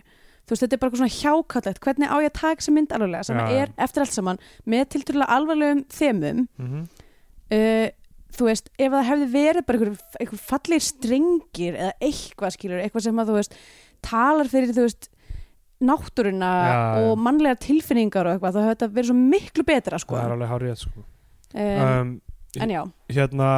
þú 0.50 0.56
veist, 0.56 0.64
þetta 0.66 0.74
er 0.74 0.82
bara 0.82 0.98
svona 0.98 1.14
hjákallegt 1.20 1.84
hvernig 1.86 2.10
á 2.10 2.18
ég 2.26 2.32
að 2.32 2.40
taka 2.42 2.58
þessa 2.64 2.74
mynd 2.74 2.96
alvarlega 2.98 3.28
sem 3.30 3.38
Já. 3.38 3.46
er 3.62 3.74
eftir 3.86 4.02
allt 4.08 4.16
saman 4.18 4.42
með 4.66 4.88
tilturlega 4.96 5.30
alvarlegum 5.38 5.86
þemum 5.94 6.48
Mhm. 6.58 6.82
uh, 7.54 7.88
þú 8.40 8.50
veist, 8.50 8.72
ef 8.80 8.94
það 8.96 9.08
hefði 9.10 9.30
verið 9.34 9.68
bara 9.68 9.80
einhver, 9.80 10.18
einhver 10.24 10.42
fallegir 10.50 10.86
strengir 10.86 11.78
eða 11.78 11.94
eitthvað 12.10 12.56
skilur, 12.56 12.84
eitthvað 12.84 13.06
sem 13.08 13.22
að 13.22 13.32
þú 13.32 13.38
veist 13.40 13.58
talar 14.06 14.52
fyrir 14.52 14.76
þú 14.76 14.86
veist 14.88 15.10
náttúruna 15.80 16.50
já. 16.52 16.80
og 17.04 17.22
mannlegar 17.24 17.60
tilfinningar 17.64 18.28
og 18.28 18.36
eitthvað, 18.36 18.56
þá 18.56 18.62
hefði 18.64 18.74
þetta 18.74 18.90
verið 18.98 19.12
svo 19.12 19.20
miklu 19.20 19.66
betra 19.68 20.02
sko. 20.02 20.18
það 20.18 20.26
er 20.26 20.36
alveg 20.36 20.52
hárið 20.54 20.82
sko. 20.82 21.06
um, 21.54 21.86
um, 21.86 22.12
en 22.60 22.74
já, 22.74 22.82
hérna 23.16 23.52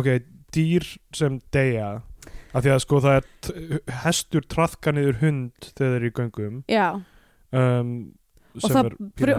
ok, 0.00 0.12
dýr 0.54 0.86
sem 1.16 1.40
deyja 1.54 1.90
af 2.50 2.64
því 2.64 2.74
að 2.74 2.82
sko 2.84 3.02
það 3.02 3.18
er 3.18 3.82
hestur 4.04 4.46
traðka 4.50 4.94
niður 4.94 5.20
hund 5.24 5.70
þegar 5.70 5.94
þeir 5.94 5.98
eru 6.00 6.10
í 6.10 6.16
göngum 6.18 6.62
já 6.70 6.86
um, 6.94 7.92
og 8.58 8.72
það 8.74 8.88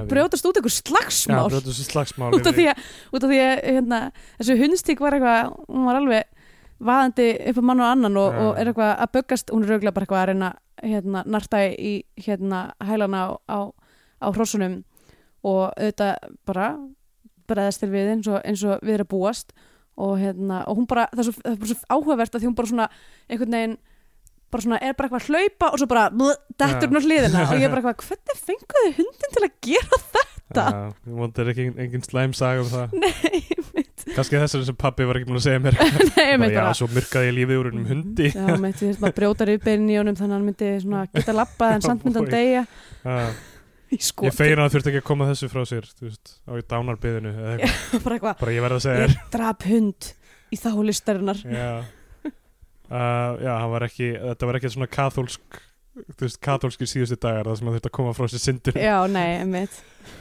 brjótast 0.09 0.47
út 0.47 0.59
einhver 0.59 0.75
slagsmál. 0.75 1.47
Brjótast 1.51 1.91
slagsmál 1.91 2.31
út 2.37 2.47
af 2.47 2.57
því 2.57 2.67
að, 2.71 2.85
út 3.11 3.25
af 3.25 3.33
því 3.33 3.41
að 3.45 3.55
hérna, 3.67 3.99
þessu 4.39 4.57
hundstík 4.61 5.03
var 5.03 5.17
eitthvað 5.17 5.51
hún 5.67 5.89
var 5.89 5.99
alveg 6.01 6.29
vaðandi 6.81 7.27
upp 7.51 7.59
á 7.61 7.63
mann 7.69 7.83
og 7.83 7.89
annan 7.91 8.17
og, 8.17 8.31
Já. 8.31 8.41
og 8.41 8.61
er 8.61 8.71
eitthvað 8.71 8.93
að 8.95 9.11
böggast 9.17 9.51
hún 9.53 9.65
er 9.65 9.73
auðvitað 9.75 9.97
bara 9.97 10.07
eitthvað 10.07 10.21
að 10.21 10.29
reyna 10.31 10.51
hérna, 10.81 11.23
narta 11.29 11.59
í 11.69 11.93
hérna, 12.17 12.61
hælana 12.81 13.21
á, 13.21 13.29
á, 13.45 13.59
á 14.17 14.27
hrossunum 14.31 14.79
og 15.45 15.61
auðvitað 15.75 16.33
bara 16.47 16.71
breðast 17.51 17.83
til 17.83 17.91
við 17.91 18.15
eins 18.15 18.31
og, 18.31 18.39
eins 18.47 18.63
og 18.65 18.81
við 18.85 18.99
erum 18.99 19.11
búast. 19.11 19.53
Og, 20.01 20.15
hérna, 20.17 20.63
og 20.71 20.79
hún 20.79 20.87
bara, 20.89 21.09
það 21.11 21.19
er, 21.19 21.27
svo, 21.27 21.41
það 21.43 21.65
er 21.65 21.69
svo 21.69 21.89
áhugavert 21.91 22.35
að 22.35 22.41
því 22.41 22.47
hún 22.47 22.57
bara 22.57 22.69
svona 22.71 22.85
einhvern 23.27 23.57
veginn 23.57 23.73
bara 24.51 24.65
svona 24.65 24.79
er 24.81 24.95
bara 24.97 25.09
eitthvað 25.09 25.23
að 25.23 25.31
hlaupa 25.31 25.71
og 25.71 25.81
svo 25.81 25.87
bara 25.91 26.05
blð, 26.13 26.35
dettur 26.59 26.91
hún 26.91 26.99
á 26.99 27.03
hliðina. 27.05 27.43
Og 27.47 27.55
ég 27.57 27.67
er 27.67 27.73
bara 27.73 27.81
eitthvað, 27.81 28.05
hvernig 28.11 28.41
fenguðu 28.49 28.93
hundin 28.99 29.35
til 29.35 29.43
að 29.47 29.53
gera 29.67 30.01
þetta? 30.01 30.63
Já, 30.71 30.81
það 31.07 31.41
er 31.43 31.51
ekki 31.53 31.65
engin 31.79 32.03
slæm 32.05 32.33
saga 32.35 32.63
um 32.65 32.71
það. 32.71 32.95
Nei, 33.03 33.41
mitt 33.75 34.05
kannski 34.15 34.41
þess 34.41 34.57
að 34.57 34.65
sem 34.69 34.79
pappi 34.79 35.07
var 35.07 35.19
ekki 35.19 35.29
búin 35.29 35.39
að 35.39 35.45
segja 35.45 35.61
mér. 35.63 35.77
Nei, 35.81 36.17
bara, 36.17 36.41
mitt 36.41 36.55
já, 36.55 36.59
bara. 36.59 36.73
svo 36.77 36.89
myrkaði 36.91 37.29
ég 37.29 37.37
lífið 37.37 37.61
úr 37.61 37.69
hennum 37.71 37.87
hundi. 37.91 38.31
Já, 38.33 38.43
ég 38.49 38.99
maður 39.03 39.15
brjóta 39.21 39.47
rifbeinin 39.47 39.93
í 39.93 39.97
honum 40.01 40.17
þannig 40.19 40.35
að 40.35 40.37
hann 40.37 40.49
myndi 40.49 40.73
svona 40.83 41.05
geta 41.15 41.37
lappað 41.37 41.77
en 41.77 41.85
samt 41.87 42.05
Boy. 42.09 42.27
deyja. 42.31 42.65
Já, 43.05 43.15
ég 43.95 44.05
skoti. 44.07 44.33
feina 44.35 44.57
að 44.57 44.65
það 44.65 44.75
þurfti 44.75 44.93
ekki 44.93 45.01
að 45.03 45.07
koma 45.11 45.29
þessu 45.31 45.51
frá 45.51 45.63
sér 45.69 45.87
þú 45.93 46.09
veist, 46.09 46.35
á 46.47 46.51
í 46.57 46.65
dánarbyðinu 46.73 47.31
eða 47.31 47.55
eitthvað. 47.55 48.03
bara 48.03 48.19
eitthvað, 48.19 48.37
bara 48.43 48.57
ég 48.57 48.67
verð 48.67 48.79
að 48.79 48.85
segja 48.87 49.05
þér. 49.05 49.15
Ég 49.15 49.33
drap 49.37 49.67
hund 49.71 50.11
í 50.51 50.59
þá 50.59 50.71
listarinnar. 50.89 51.43
Já. 51.47 51.71
Uh, 52.91 53.37
já, 53.39 53.53
var 53.71 53.85
ekki 53.87 54.09
þetta 54.19 54.47
var 54.49 54.57
ekki 54.59 54.71
svona 54.73 54.89
kathólsk 54.91 55.61
þú 55.91 56.25
veist, 56.25 56.39
kathólski 56.43 56.87
síðustu 56.87 57.15
dagar 57.23 57.47
það 57.47 57.59
sem 57.59 57.67
hann 57.69 57.77
þurfti 57.77 57.89
að 57.91 57.95
koma 57.95 58.15
frá 58.15 58.27
sér 58.31 58.41
syndur 58.43 58.79
Já, 58.79 58.95
nei, 59.11 59.45
mitt 59.47 59.77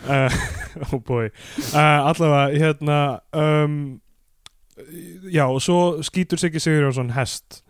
uh, 0.07 0.39
oh 0.91 1.01
boy. 1.03 1.31
Uh, 1.73 2.09
allavega, 2.11 2.61
hérna 2.63 3.01
um, 3.35 3.75
já, 5.31 5.45
og 5.47 5.61
svo 5.63 5.81
skýtur 6.07 6.41
Siggi 6.41 6.61
Sigurjónsson 6.63 7.13
hest. 7.17 7.63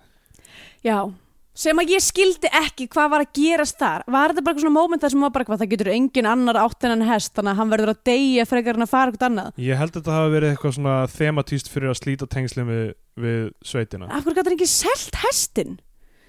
Já, 0.84 1.10
sem 1.54 1.80
að 1.82 1.90
ég 1.96 2.02
skildi 2.04 2.50
ekki 2.60 2.86
hvað 2.92 3.08
var 3.12 3.24
að 3.24 3.32
gerast 3.36 3.78
þar. 3.80 4.04
Var 4.06 4.32
þetta 4.32 4.44
bara 4.46 4.54
eitthvað 4.54 4.64
svona 4.64 4.76
moment 4.76 5.02
þar 5.02 5.12
sem 5.14 5.24
var 5.24 5.32
bara 5.34 5.44
eitthvað 5.44 5.62
það 5.64 5.72
getur 5.74 5.90
engin 5.94 6.28
annar 6.30 6.58
átt 6.62 6.84
en 6.86 6.94
hann 6.94 7.06
hest 7.10 7.34
þannig 7.36 7.52
að 7.52 7.60
hann 7.60 7.72
verður 7.74 7.92
að 7.94 8.00
deyja 8.10 8.46
frekar 8.48 8.78
en 8.78 8.86
að 8.86 8.92
fara 8.92 9.10
eitthvað 9.10 9.26
annað? 9.30 9.50
Ég 9.66 9.80
held 9.80 9.90
að 9.90 9.98
þetta 10.00 10.16
hafi 10.18 10.32
verið 10.36 10.54
eitthvað 10.54 10.76
svona 10.78 10.94
thematíst 11.16 11.72
fyrir 11.72 11.90
að 11.92 11.98
slíta 12.00 12.28
tengslum 12.30 12.70
við, 12.70 12.86
við 13.26 13.42
sveitina. 13.72 14.08
Af 14.08 14.24
hverju 14.24 14.38
gæti 14.38 14.46
hann 14.52 14.56
ekki 14.60 14.70
selt 14.70 15.20
hestin? 15.24 15.76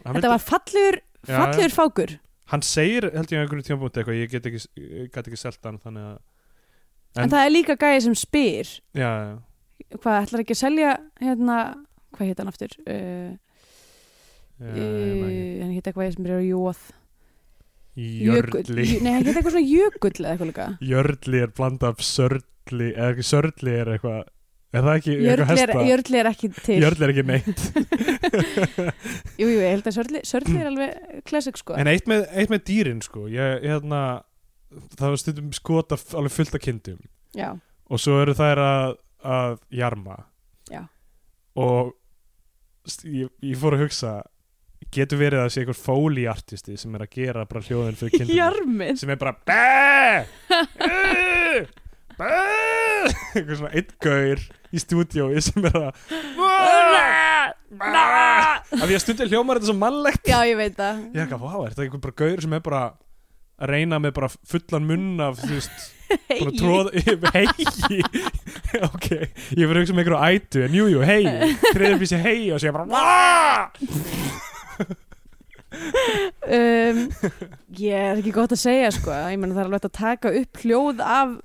Hann 0.01 0.17
Þetta 0.17 0.33
var 0.33 0.41
fallegur, 0.47 0.99
Já, 1.29 1.35
fallegur 1.37 1.75
fákur. 1.77 2.15
Hann 2.51 2.65
segir 2.65 3.05
held 3.13 3.31
ég 3.31 3.37
á 3.39 3.43
einhverju 3.45 3.67
tímabúti 3.69 4.01
eitthvað 4.01 4.17
ég 4.19 4.31
get 4.33 4.49
ekki, 4.49 4.63
get 5.13 5.21
ekki 5.29 5.39
selt 5.39 5.61
hann 5.63 5.77
þannig 5.79 6.09
að 6.09 6.17
en, 6.17 7.23
En- 7.23 7.31
það 7.31 7.45
er 7.45 7.53
líka 7.53 7.77
gæði 7.79 8.01
sem 8.07 8.17
spyr 8.17 8.67
já, 8.97 9.07
já, 9.07 9.95
hvað 10.01 10.17
ætlar 10.25 10.43
ekki 10.43 10.55
að 10.57 10.59
selja 10.65 10.91
hérna, 11.21 11.57
hvað 12.17 12.27
heit 12.31 12.41
hann 12.41 12.51
aftur? 12.51 12.75
Uh, 12.83 13.31
já, 14.61 14.85
ég 15.33 15.61
hann 15.63 15.71
heit 15.75 15.87
eitthvað 15.91 16.11
sem 16.15 16.27
er 16.29 16.35
á 16.37 16.41
jóð. 16.45 16.81
Jörli 18.01 18.83
Jú- 18.87 19.01
Nei, 19.03 19.11
hann 19.17 19.25
heit 19.27 19.35
eitthvað 19.35 19.55
svona 19.55 19.67
jökull 19.67 20.13
eða 20.21 20.29
eitthvað 20.35 20.51
líka. 20.51 20.67
Jörli 20.93 21.41
er 21.43 21.51
blanda 21.57 21.89
af 21.91 22.03
sörli 22.05 22.91
eða 22.93 23.09
ekki 23.15 23.25
sörli 23.27 23.73
er 23.81 23.91
eitthvað 23.97 24.21
er 24.71 24.85
það 24.85 24.97
ekki 25.01 25.15
eitthvað 25.19 25.49
hesta 25.51 25.81
jörli 25.89 26.19
er 26.21 26.29
ekki 26.29 26.49
til. 26.55 26.77
Jörli 26.79 27.03
er 27.07 27.11
ekki 27.11 27.25
neitt. 27.27 27.63
Jú, 29.41 29.47
jú, 29.49 29.57
ég 29.59 29.73
held 29.73 29.89
að 29.89 29.95
sörli, 29.97 30.21
sörli 30.27 30.57
er 30.61 30.69
alveg 30.69 31.23
classic 31.27 31.59
sko. 31.59 31.75
En 31.81 31.89
eitt 31.91 32.07
með, 32.07 32.23
eitt 32.39 32.53
með 32.53 32.61
dýrin 32.69 33.01
sko. 33.03 33.25
Ég, 33.31 33.65
hérna 33.67 34.01
það 34.95 35.07
var 35.11 35.19
stundum 35.19 35.49
skota 35.57 35.97
f- 35.99 36.15
alveg 36.15 36.31
fullt 36.37 36.55
af 36.55 36.63
kindum. 36.63 37.01
Já, 37.35 37.49
og 37.91 37.99
svo 37.99 38.21
eru 38.23 38.35
þær 38.37 38.61
að, 38.63 38.93
að 39.35 39.57
jarma. 39.81 40.15
Já. 40.71 40.85
og 41.59 41.91
ég, 43.03 43.27
ég 43.43 43.57
fór 43.59 43.75
að 43.75 43.83
hugsa 43.89 44.13
getur 44.95 45.21
verið 45.21 45.41
að 45.41 45.45
það 45.45 45.53
sé 45.55 45.63
einhver 45.63 45.79
fóliartisti 45.81 46.77
sem 46.79 46.95
er 46.97 47.05
að 47.05 47.13
gera 47.17 47.45
bara 47.49 47.63
hljóðin 47.67 47.99
fyrir 47.99 48.15
kindum 48.17 48.37
jarmið. 48.37 48.95
Sem 49.01 49.13
er 49.13 49.19
bara 49.21 49.35
bæ! 49.47 49.61
Bæ! 52.19 52.31
Eitthvað 53.35 53.55
svona 53.61 53.73
einn 53.75 53.93
gaur 54.03 54.43
í 54.71 54.81
stúdíói 54.81 55.43
sem 55.43 55.67
er 55.67 55.77
að 55.79 55.87
af 58.71 58.83
því 58.87 58.95
að 58.95 59.03
stundir 59.03 59.31
hljómar 59.31 59.59
þetta 59.59 59.71
svo 59.71 59.77
mannlegt. 59.79 60.27
Já, 60.27 60.41
ég 60.47 60.59
veit 60.59 60.75
það. 60.77 61.05
Ég 61.11 61.21
er 61.21 61.25
ekki 61.25 61.37
að 61.37 61.45
fá, 61.47 61.55
er 61.55 61.71
þetta 61.73 61.85
einhver 61.87 62.03
bara 62.05 62.19
gaur 62.21 62.45
sem 62.45 62.55
er 62.57 62.63
bara 62.67 62.83
að 63.61 63.73
reyna 63.75 63.99
með 64.01 64.15
bara 64.17 64.29
fullan 64.49 64.87
munn 64.89 65.21
af 65.21 65.37
þú 65.41 65.51
veist, 65.53 65.83
bara 66.31 66.53
tróð 66.57 66.87
hei 67.35 67.45
ok, 68.87 69.07
ég 69.57 69.69
verður 69.69 69.83
hugsa 69.83 69.93
um 69.93 70.01
einhverju 70.01 70.21
ætu 70.31 70.63
en 70.65 70.77
jú, 70.79 70.87
jú, 70.95 71.03
hei, 71.05 71.21
þriður 71.69 71.99
fyrir 72.01 72.11
sér 72.15 72.25
hei 72.25 72.39
og 72.55 72.63
sé 72.63 72.73
bara 72.73 72.89
um, 75.71 76.99
Ég 77.79 77.95
er 77.95 78.19
ekki 78.19 78.33
gott 78.35 78.51
að 78.55 78.61
segja 78.63 78.91
sko. 78.95 79.13
Ég 79.31 79.39
meina 79.39 79.55
það 79.55 79.63
er 79.63 79.69
alveg 79.69 79.87
að 79.87 79.95
taka 79.99 80.33
upp 80.41 80.61
hljóð 80.65 81.01
af 81.05 81.37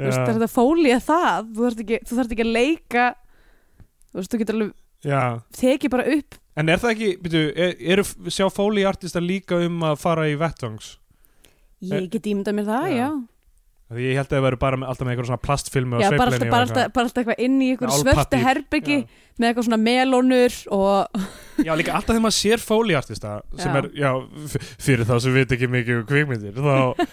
Þú 0.00 0.06
veist, 0.06 0.16
það 0.20 0.28
er 0.30 0.36
þetta 0.38 0.50
fólía 0.54 1.00
það? 1.04 1.48
Þú 1.56 1.64
þarft 1.66 1.82
ekki, 1.84 1.98
ekki 2.34 2.44
að 2.46 2.52
leika 2.56 3.08
Þú 4.10 4.20
veist, 4.20 4.30
þú 4.32 4.40
getur 4.42 4.58
alveg 4.58 4.70
já. 5.06 5.20
tekið 5.56 5.92
bara 5.92 6.06
upp. 6.16 6.38
En 6.60 6.68
er 6.72 6.80
það 6.82 6.94
ekki, 6.96 7.10
byrju, 7.24 7.42
er, 7.54 7.74
eru 7.94 8.04
sjá 8.32 8.46
fóliartista 8.52 9.20
líka 9.22 9.60
um 9.64 9.84
að 9.86 10.00
fara 10.02 10.24
í 10.28 10.34
vettvangs? 10.40 10.96
Ég 11.80 12.08
get 12.12 12.26
ímyndað 12.28 12.58
mér 12.58 12.66
það, 12.68 12.88
Já. 12.90 12.96
já 12.98 13.10
Því 13.90 14.04
ég 14.06 14.18
held 14.20 14.28
að 14.28 14.36
það 14.36 14.44
verður 14.46 14.60
bara 14.62 14.78
með, 14.78 14.88
alltaf 14.92 15.06
með 15.06 15.12
einhver 15.16 15.26
svona 15.26 15.42
plastfilmu 15.42 15.96
og 15.96 16.02
Já, 16.04 16.10
bara 16.14 16.30
alltaf, 16.30 16.52
alltaf, 16.60 16.90
bara 16.94 17.08
alltaf 17.08 17.20
eitthvað 17.24 17.40
inn 17.42 17.56
í 17.58 17.70
Álpappír. 17.74 18.02
svörtu 18.04 18.38
herbyggi 18.44 18.98
með 19.40 19.48
eitthvað 19.48 19.66
svona 19.66 19.78
melónur 19.82 20.58
og 20.76 20.90
eitthvað. 21.18 21.64
Já, 21.66 21.72
líka 21.80 21.94
alltaf 21.98 22.12
þegar 22.14 22.22
maður 22.24 22.36
sér 22.36 22.62
fóliartista 22.62 23.32
sem 23.58 23.74
Já. 23.74 23.80
er, 23.80 23.88
já, 23.98 24.10
fyrir 24.86 25.08
þá 25.08 25.14
sem 25.24 25.34
veit 25.34 25.54
ekki 25.56 25.68
mikið 25.74 25.98
um 25.98 26.04
kvikmyndir 26.08 26.60
þá 26.60 27.10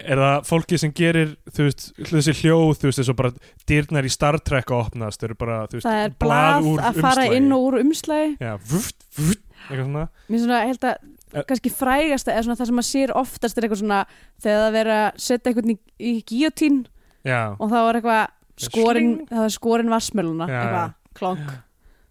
er 0.00 0.20
það 0.20 0.44
fólki 0.50 0.78
sem 0.82 0.92
gerir 1.00 1.32
þú 1.50 1.66
veist, 1.70 1.86
þessi 2.10 2.34
hljóð, 2.42 2.72
þú 2.82 2.90
veist, 2.90 3.02
og 3.14 3.18
bara 3.18 3.32
dyrnar 3.70 4.08
í 4.08 4.12
Star 4.12 4.38
Trek 4.44 4.70
að 4.74 4.84
opnast, 4.90 5.20
þau 5.22 5.28
eru 5.30 5.38
bara, 5.40 5.62
þú 5.72 5.78
veist, 5.80 5.88
það 5.88 6.02
er 6.04 6.14
blað 6.20 6.68
úr 6.74 6.84
að 6.84 7.00
fara 7.00 7.24
umslagi. 7.24 7.40
inn 7.40 7.56
og 7.56 7.64
úr 7.70 7.78
umslægi 7.80 8.36
Já, 8.44 8.52
vuft, 8.74 9.08
vuft, 9.16 9.42
eitthvað 9.70 9.88
svona 9.88 10.04
Mér 10.28 10.44
svona, 10.44 10.94
Eh. 11.30 11.44
kannski 11.46 11.70
frægasta 11.70 12.34
svona 12.42 12.58
það 12.58 12.70
sem 12.70 12.78
maður 12.80 12.88
sér 12.90 13.14
oftast 13.20 13.58
er 13.58 13.66
eitthvað 13.66 13.82
svona 13.84 13.98
þegar 14.42 14.62
það 14.64 14.76
verið 14.76 14.96
að 14.98 15.08
setja 15.26 15.50
eitthvað 15.50 15.70
í, 15.70 15.76
í 15.98 16.12
gíotín 16.26 16.78
og 17.24 17.66
þá 17.70 17.80
er 17.80 17.98
eitthvað 18.00 18.22
skorin, 18.60 19.10
Sling. 19.10 19.28
það 19.30 19.44
er 19.46 19.54
skorin 19.54 19.92
vassmjöluna 19.92 20.48
eitthvað, 20.48 20.96
klonk. 21.16 21.52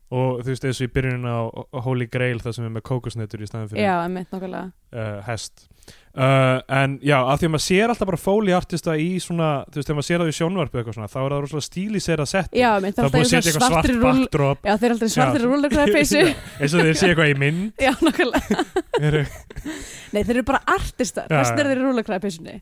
Og 0.10 0.40
þú 0.42 0.50
veist, 0.50 0.64
eins 0.66 0.80
og 0.82 0.88
í 0.88 0.94
byrjunin 0.96 1.28
á 1.30 1.38
Holy 1.86 2.08
Grail 2.10 2.40
það 2.42 2.56
sem 2.58 2.66
er 2.66 2.72
með 2.74 2.86
kókosnetur 2.90 3.44
í 3.44 3.50
staðin 3.50 3.68
fyrir. 3.70 3.84
Já, 3.86 3.98
nokkulega 4.10 4.64
uh, 4.98 5.20
hest 5.28 5.68
uh, 6.16 6.62
en 6.80 6.96
já, 7.06 7.18
af 7.20 7.40
því 7.42 7.48
að 7.50 7.54
maður 7.54 7.64
sér 7.66 7.92
alltaf 7.94 8.10
bara 8.10 8.20
fóliartista 8.22 8.96
í 9.00 9.10
svona, 9.24 9.50
þú 9.70 9.80
veist, 9.80 9.90
þegar 9.90 9.98
maður 10.00 10.08
sér 10.10 10.24
það 10.24 10.32
í 10.32 10.38
sjónvarpu 10.40 10.80
eitthvað 10.82 10.98
svona, 10.98 11.12
þá 11.14 11.20
er 11.22 11.36
það 11.36 11.44
rosalega 11.46 11.68
stílisera 11.68 12.26
sett 12.30 12.58
Já, 12.58 12.70
einmitt, 12.80 12.96
það 12.98 13.06
er 13.10 13.20
að 13.20 13.30
setja 13.34 13.52
eitthvað 13.54 13.68
svart 13.70 14.02
backdrop. 14.06 14.64
Já, 14.66 14.74
þeir 14.82 14.90
eru 14.90 14.98
alltaf 14.98 15.10
í 15.10 15.16
svartri 15.16 15.44
Já. 15.44 15.48
rúllegraði 15.52 15.96
peysu 16.00 16.24
eins 16.60 16.74
og 16.74 16.84
þeir 16.88 17.00
sé 17.04 17.12
eitthvað 17.12 17.32
í 17.34 17.38
mynd. 17.46 17.86
Já, 17.86 17.94
eru, 19.10 19.24
Nei, 20.10 20.22
þeir 20.24 20.36
eru 20.40 20.46
bara 20.50 20.64
artistar, 20.76 21.30
já. 21.30 21.44
er 21.46 21.56
þeir 21.70 21.78
í 21.78 21.82
rúllegraði 21.86 22.26
peysunni 22.26 22.58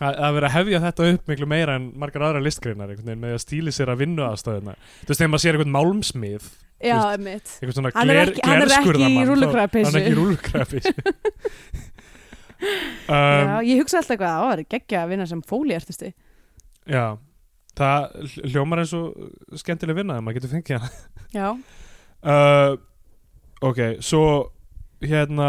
að, 0.00 0.16
að 0.24 0.34
vera 0.38 0.48
að 0.48 0.54
hefja 0.56 0.80
þetta 0.86 1.06
upp 1.12 1.30
miklu 1.30 1.48
meira 1.52 1.76
en 1.78 1.88
margar 2.00 2.24
aðra 2.28 2.42
listgreinar 2.44 2.92
einhvern 2.94 3.20
með 3.22 3.36
að 3.36 3.42
stílisera 3.44 3.96
vinnu 4.00 4.24
aðstöðuna 4.26 4.74
þú 4.78 5.10
veist, 5.10 5.18
þegar 5.20 5.32
maður 5.34 5.44
sér 5.44 5.58
eitthvað 5.58 5.74
málmsmið 5.76 6.50
Já, 6.82 6.96
einmitt. 7.12 7.50
eitthvað 7.60 7.76
svona 7.76 7.92
Hann 7.94 8.10
er 8.10 8.22
ekki- 8.24 8.42
er 8.42 8.96
í 8.98 9.26
rúllukrafapeysu. 9.28 9.86
hann 9.86 10.00
er 10.00 10.08
ekki 10.08 10.14
í 10.16 10.94
rúllukrafis 12.62 13.10
Já, 13.12 13.58
um, 13.58 13.66
ég 13.66 13.82
hugsa 13.82 14.00
alltaf 14.00 14.14
eitthvað, 14.16 14.38
á, 14.38 14.42
það 14.46 14.56
er 14.56 14.64
geggja 14.76 15.02
að 15.02 15.12
vinna 15.12 15.28
sem 15.28 15.44
fóliartisti. 15.52 16.14
Já 16.86 17.04
það 17.78 18.08
hl- 18.26 18.50
hljómar 18.52 18.82
eins 18.82 18.92
og 18.96 19.60
skemmtileg 19.60 19.96
vinna 19.96 20.18
ef 20.18 20.24
maður 20.24 20.40
getur 20.40 20.52
fengið 20.52 20.82
hana. 20.82 20.90
Já, 21.32 21.48
uh, 22.28 22.74
ok, 23.64 23.80
svo 24.04 24.26
hérna 25.02 25.48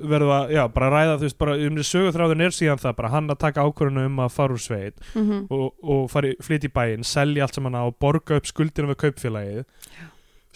verðum 0.00 0.32
að, 0.32 0.52
já, 0.54 0.62
bara 0.72 0.90
ræða 0.92 1.16
þú 1.20 1.26
veist, 1.26 1.38
bara 1.40 1.54
um 1.60 1.76
því 1.76 1.86
sögurþráðin 1.86 2.44
er 2.44 2.54
síðan 2.56 2.80
það 2.80 2.94
bara 3.00 3.10
hann 3.12 3.32
að 3.32 3.40
taka 3.42 3.64
ákvörðinu 3.66 4.04
um 4.08 4.22
að 4.24 4.30
fara 4.32 4.56
úr 4.56 4.62
sveit 4.62 5.02
mhm. 5.12 5.42
og, 5.52 5.66
og 5.84 6.06
fara 6.12 6.30
í, 6.30 6.36
flytja 6.44 6.70
í 6.70 6.74
bæinn, 6.76 7.04
selja 7.06 7.44
allt 7.44 7.58
sem 7.58 7.68
hann 7.68 7.76
á 7.76 7.84
og 7.84 7.98
borga 8.00 8.38
upp 8.40 8.48
skuldina 8.48 8.88
við 8.92 9.00
kaupfélagið 9.04 9.60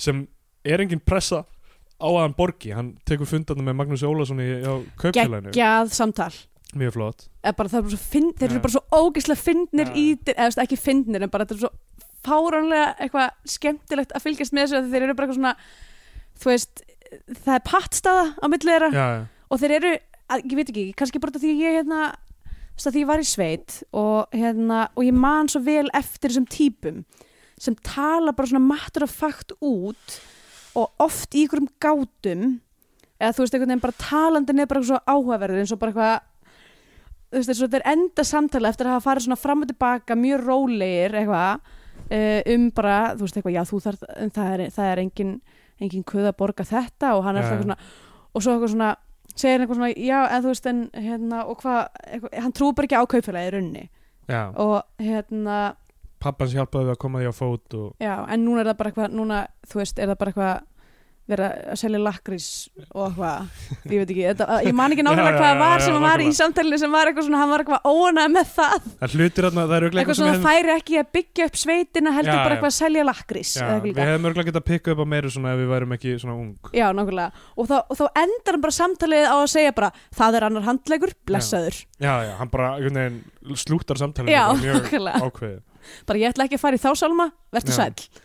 sem 0.00 0.24
er 0.64 0.84
engin 0.84 1.02
pressa 1.04 1.42
á 2.00 2.08
að 2.08 2.20
hann 2.22 2.36
borgi, 2.38 2.72
hann 2.74 2.90
tekur 3.08 3.28
fundarna 3.30 3.64
með 3.68 3.78
Magnús 3.80 4.04
Ólason 4.06 4.42
í 4.42 4.48
á 4.62 4.74
kaupfélaginu. 5.00 5.52
Geggjað 5.54 5.92
samtal. 5.94 6.32
Mjög 6.74 6.96
flott. 6.96 7.26
Bara 7.44 7.70
það 7.70 7.78
er 7.78 7.84
bara 7.86 7.94
svo 7.94 8.00
finn, 8.02 8.30
þeir 8.34 8.48
eru 8.50 8.62
bara 8.64 8.74
svo 8.74 8.82
ógeðslega 8.90 9.42
fyndnir 9.44 9.92
Já. 9.92 9.94
í, 9.94 10.06
eða 10.26 10.40
þú 10.40 10.48
veist, 10.48 10.62
ekki 10.64 10.80
fyndnir 10.80 11.24
en 11.26 11.30
bara 11.30 11.46
þetta 11.46 11.54
er 11.54 11.62
svo 11.62 11.72
fáránlega 12.24 12.88
eitthvað 13.04 13.52
skemmtilegt 13.54 14.14
að 14.16 14.24
fylgjast 14.24 14.56
með 14.56 14.66
þessu 14.66 14.80
því 14.80 14.94
þeir 14.94 15.06
eru 15.06 15.14
bara 15.14 15.28
eitthvað 15.28 15.38
svona 15.38 15.54
þú 16.40 16.50
veist, 16.50 16.84
það 17.44 17.54
er 17.54 17.64
pattstaða 17.68 18.26
á 18.42 18.46
milli 18.50 18.72
þeirra. 18.72 18.90
Já, 18.94 19.06
og 19.54 19.62
þeir 19.62 19.76
eru, 19.78 19.94
að, 20.26 20.44
ég 20.50 20.56
veit 20.58 20.72
ekki, 20.72 20.86
kannski 20.98 21.22
bara 21.22 21.38
því 21.38 21.52
að 21.52 21.62
ég 21.62 21.78
hérna, 21.78 22.00
þú 22.48 22.78
veist 22.80 22.90
að 22.90 22.96
því 22.96 23.04
ég 23.04 23.10
var 23.12 23.22
í 23.22 23.28
sveit 23.30 23.76
og 23.94 24.34
hérna, 24.34 24.80
og 24.96 25.06
ég 25.06 25.18
man 25.24 25.50
svo 25.52 25.62
vel 25.62 25.86
eftir 25.94 26.32
þessum 26.32 26.48
típum 26.50 27.04
sem 27.60 27.76
tala 27.86 28.34
bara 28.34 28.50
svona 28.50 28.66
mattur 28.66 29.06
af 29.06 29.14
fakt 29.14 29.54
út 29.62 30.18
og 30.74 31.04
oft 31.04 31.34
í 31.34 31.44
ykkurum 31.46 31.68
gátum 31.82 32.44
eða 33.20 33.34
þú 33.34 33.44
veist, 33.44 33.54
einhvern 33.54 33.70
veginn 33.70 33.84
bara 33.84 34.00
talandin 34.00 34.62
er 34.62 34.70
bara 34.70 34.86
svo 34.86 35.00
áhugaverður 35.06 35.62
eins 35.62 35.74
og 35.74 35.80
bara 35.82 35.94
eitthvað 35.94 36.32
þú 37.34 37.42
veist, 37.42 37.62
og 37.66 37.72
þeir 37.74 37.86
enda 37.94 38.26
samtala 38.26 38.70
eftir 38.70 38.88
að 38.88 38.96
hafa 38.96 39.06
farið 39.08 39.26
svona 39.26 39.40
fram 39.40 39.64
og 39.64 39.70
tilbaka 39.70 40.18
mjög 40.18 40.44
rólegir 40.44 41.16
eitthvað 41.20 41.64
uh, 42.10 42.40
um 42.54 42.68
bara, 42.74 42.98
þú 43.14 43.26
veist, 43.26 43.38
eitthvað, 43.38 43.56
já, 43.56 43.62
þú 43.70 43.80
þarf 43.86 44.04
en 44.16 44.34
það 44.34 44.52
er, 44.54 44.64
það 44.74 44.90
er 44.90 45.02
engin, 45.04 45.32
engin 45.82 46.06
kuð 46.10 46.28
að 46.30 46.38
borga 46.42 46.68
þetta 46.68 47.14
og 47.18 47.24
hann 47.26 47.38
er 47.38 47.44
eitthvað 47.46 47.64
svona 47.64 47.78
og 48.34 48.42
svo 48.44 48.54
eitthvað 48.54 48.74
svona, 48.74 48.90
segir 49.34 49.54
hann 49.54 49.64
eitthvað 49.64 49.80
svona 49.80 49.92
já, 49.94 50.18
eða 50.24 50.42
þú 50.42 50.52
veist, 50.52 50.70
en 50.70 50.82
hérna, 51.06 51.44
og 51.46 51.62
hvað 51.62 51.80
eitthvað, 52.08 52.36
hann 52.44 52.56
trúi 52.58 52.74
bara 52.74 52.90
ekki 52.90 53.00
á 53.00 53.12
kaupfélagi 53.14 53.54
runni 53.54 53.84
já. 54.30 54.42
og 54.50 54.76
hérna, 55.02 55.58
pappans 56.24 56.54
hjálpaði 56.56 56.90
við 56.90 56.94
að 56.96 57.02
koma 57.06 57.22
því 57.22 57.32
á 57.32 57.34
fót 57.36 57.76
og 57.80 57.90
já, 58.04 58.14
en 58.26 58.46
núna 58.46 58.64
er 58.64 58.70
það 58.72 58.78
bara 58.80 58.92
eitthvað 58.94 59.18
núna, 59.20 59.42
þú 59.70 59.82
veist, 59.82 60.00
er 60.00 60.10
það 60.12 60.20
bara 60.22 60.34
eitthvað 60.34 60.70
vera 61.24 61.46
að 61.72 61.78
selja 61.80 61.98
lakrís 62.04 62.46
og 62.92 63.06
eitthvað, 63.06 63.46
ég 63.88 64.02
veit 64.02 64.10
ekki 64.12 64.24
þetta, 64.26 64.56
ég 64.66 64.74
man 64.76 64.92
ekki 64.92 65.00
Já, 65.00 65.06
nákvæmlega 65.08 65.32
já, 65.32 65.38
hvað 65.40 65.54
já, 65.54 65.60
var 65.62 65.78
já, 65.78 65.84
sem 65.84 65.94
hann 65.96 66.04
var 66.04 66.20
í 66.20 66.26
samtalinu 66.36 66.78
sem 66.82 66.92
var 66.92 67.08
eitthvað 67.08 67.26
svona, 67.28 67.40
hann 67.40 67.52
var 67.54 67.60
eitthvað 67.64 67.82
óanað 67.88 68.28
með 68.34 68.46
það. 68.58 68.76
Það 69.00 69.14
hlutir 69.16 69.42
þarna, 69.48 69.64
það 69.64 69.74
er 69.78 69.86
örugglega 69.86 70.02
eitthvað 70.04 70.18
sem 70.18 70.26
svona 70.28 70.36
það 70.36 70.44
færi 70.50 70.74
ekki 70.74 70.94
að 71.00 71.08
byggja 71.16 71.48
upp 71.48 71.56
sveitina 71.62 72.12
heldur 72.18 72.28
Já, 72.28 72.36
bara 72.36 72.44
já. 72.44 72.56
eitthvað 72.58 72.70
að 72.70 72.76
selja 72.76 73.06
lakrís 73.08 73.54
Já, 73.56 73.64
eitthvað 73.64 73.88
við 73.88 74.02
hefum 74.04 74.28
örgulega 74.28 74.48
getað 74.50 74.60
að 74.60 74.68
pikka 74.68 74.92
upp 74.92 75.00
á 75.00 75.06
meiru 75.14 75.32
svona 75.32 75.54
ef 75.54 75.58
við 75.62 75.72
værum 75.72 75.96
ekki 75.96 76.10
svona 76.20 76.36
ung. 76.36 76.52
Já, 76.76 76.86
nákvæmlega. 76.92 77.44
Og 77.56 77.64
þá, 77.72 77.76
og 77.80 77.94
þá 78.02 78.04
endar 78.20 78.52
hann 78.52 78.64
bara 78.66 78.78
samtalið 78.82 79.24
á 79.24 79.36
að 79.40 79.52
segja 79.54 79.72
bara 79.80 79.92
það 80.12 80.36
er 80.36 80.48
annar 80.50 80.68
handlegur, 80.68 81.16
blessaður. 81.24 81.76
Já, 81.96 82.14
já, 82.28 82.34
hann 82.36 82.52
bara 82.52 82.76
bara 86.08 86.22
ég 86.22 86.32
ætla 86.32 86.46
ekki 86.48 86.58
að 86.58 86.64
fara 86.64 86.78
í 86.78 86.84
þá 86.84 86.90
sálma, 87.00 87.30
verður 87.54 87.74
Já. 87.74 87.80
sæll. 87.80 88.22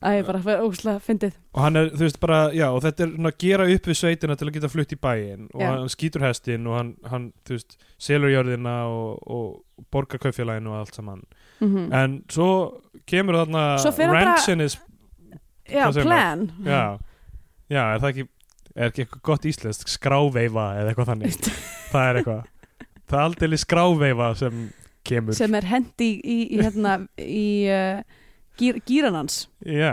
Æ, 0.00 0.22
bara 0.24 0.40
ógustlega 0.64 1.00
fyndið. 1.04 1.34
Og 1.52 1.76
er, 1.76 1.90
veist, 2.00 2.16
bara, 2.22 2.38
já, 2.56 2.70
og 2.72 2.80
þetta 2.80 3.04
er 3.04 3.10
að 3.28 3.34
gera 3.42 3.66
upp 3.68 3.88
við 3.90 3.98
sveitina 3.98 4.36
til 4.40 4.46
að 4.48 4.54
geta 4.54 4.70
flutt 4.72 4.94
í 4.94 4.96
bæinn. 4.96 5.50
Og 5.52 5.60
Já. 5.60 5.66
hann 5.68 5.90
skýtur 5.92 6.24
hestin 6.24 6.68
og 6.70 6.76
hann, 6.78 6.92
hann 7.10 7.26
veist, 7.50 7.76
selur 8.00 8.32
jörðina 8.32 8.76
og, 8.88 9.18
og 9.28 9.90
borgar 9.92 10.22
kaupfélaginu 10.22 10.72
og 10.72 10.78
allt 10.80 10.96
saman. 10.96 11.24
Mm 11.60 11.92
en 11.92 12.22
svo 12.32 12.80
kemur 13.04 13.36
þarna 13.36 13.64
Ransonis, 14.08 14.78
Já, 15.68 15.92
plan. 15.92 16.50
Já, 16.64 16.98
já, 17.68 17.82
er 17.94 18.00
það 18.00 18.08
ekki 18.08 18.24
er 18.74 18.88
ekki 18.90 19.04
eitthvað 19.04 19.22
gott 19.22 19.46
íslenskt? 19.50 19.88
Skráveifa 19.90 20.66
eða 20.80 20.92
eitthvað 20.92 21.10
þannig. 21.12 21.38
Það 21.92 22.08
er 22.08 22.18
eitthvað, 22.20 22.42
það 23.10 23.18
er 23.18 23.24
aldrei 23.24 23.58
skráveifa 23.58 24.28
sem 24.38 24.58
kemur. 25.10 25.36
sem 25.38 25.54
er 25.58 25.66
hendi 25.70 26.10
í, 26.22 26.38
í, 26.54 26.58
hérna 26.62 26.96
í 27.20 27.46
uh, 27.70 28.02
gýr, 28.60 28.80
gýran 28.88 29.18
hans. 29.20 29.42
Já. 29.66 29.92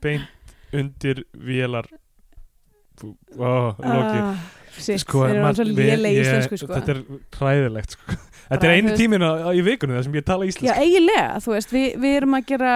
Beint 0.00 0.28
undir 0.72 1.24
vélar. 1.34 1.86
Loki. 3.00 4.18
Ah, 4.20 4.34
Sitt, 4.80 5.00
Sko, 5.02 5.24
þeir 5.26 5.34
eru 5.34 5.42
man- 5.44 5.56
svo 5.58 5.64
við- 5.66 5.78
léleg 5.90 6.14
ég- 6.14 6.20
íslensku 6.26 6.58
sko. 6.60 6.74
Þetta 6.76 6.92
er 6.94 7.00
hræðilegt 7.36 7.96
sko. 7.96 8.16
Þetta 8.50 8.66
er 8.66 8.72
einu 8.74 8.90
á- 9.22 9.54
í 9.54 9.60
vikunni 9.62 9.94
þar 9.94 10.02
sem 10.06 10.14
ég 10.18 10.24
tala 10.26 10.42
Já, 10.42 10.50
íslensku 10.50 10.82
eiginlega, 10.82 11.26
þú 11.44 11.52
veist, 11.54 11.70
við, 11.74 11.84
við 12.02 12.14
erum 12.18 12.32
að 12.34 12.46
gera 12.50 12.72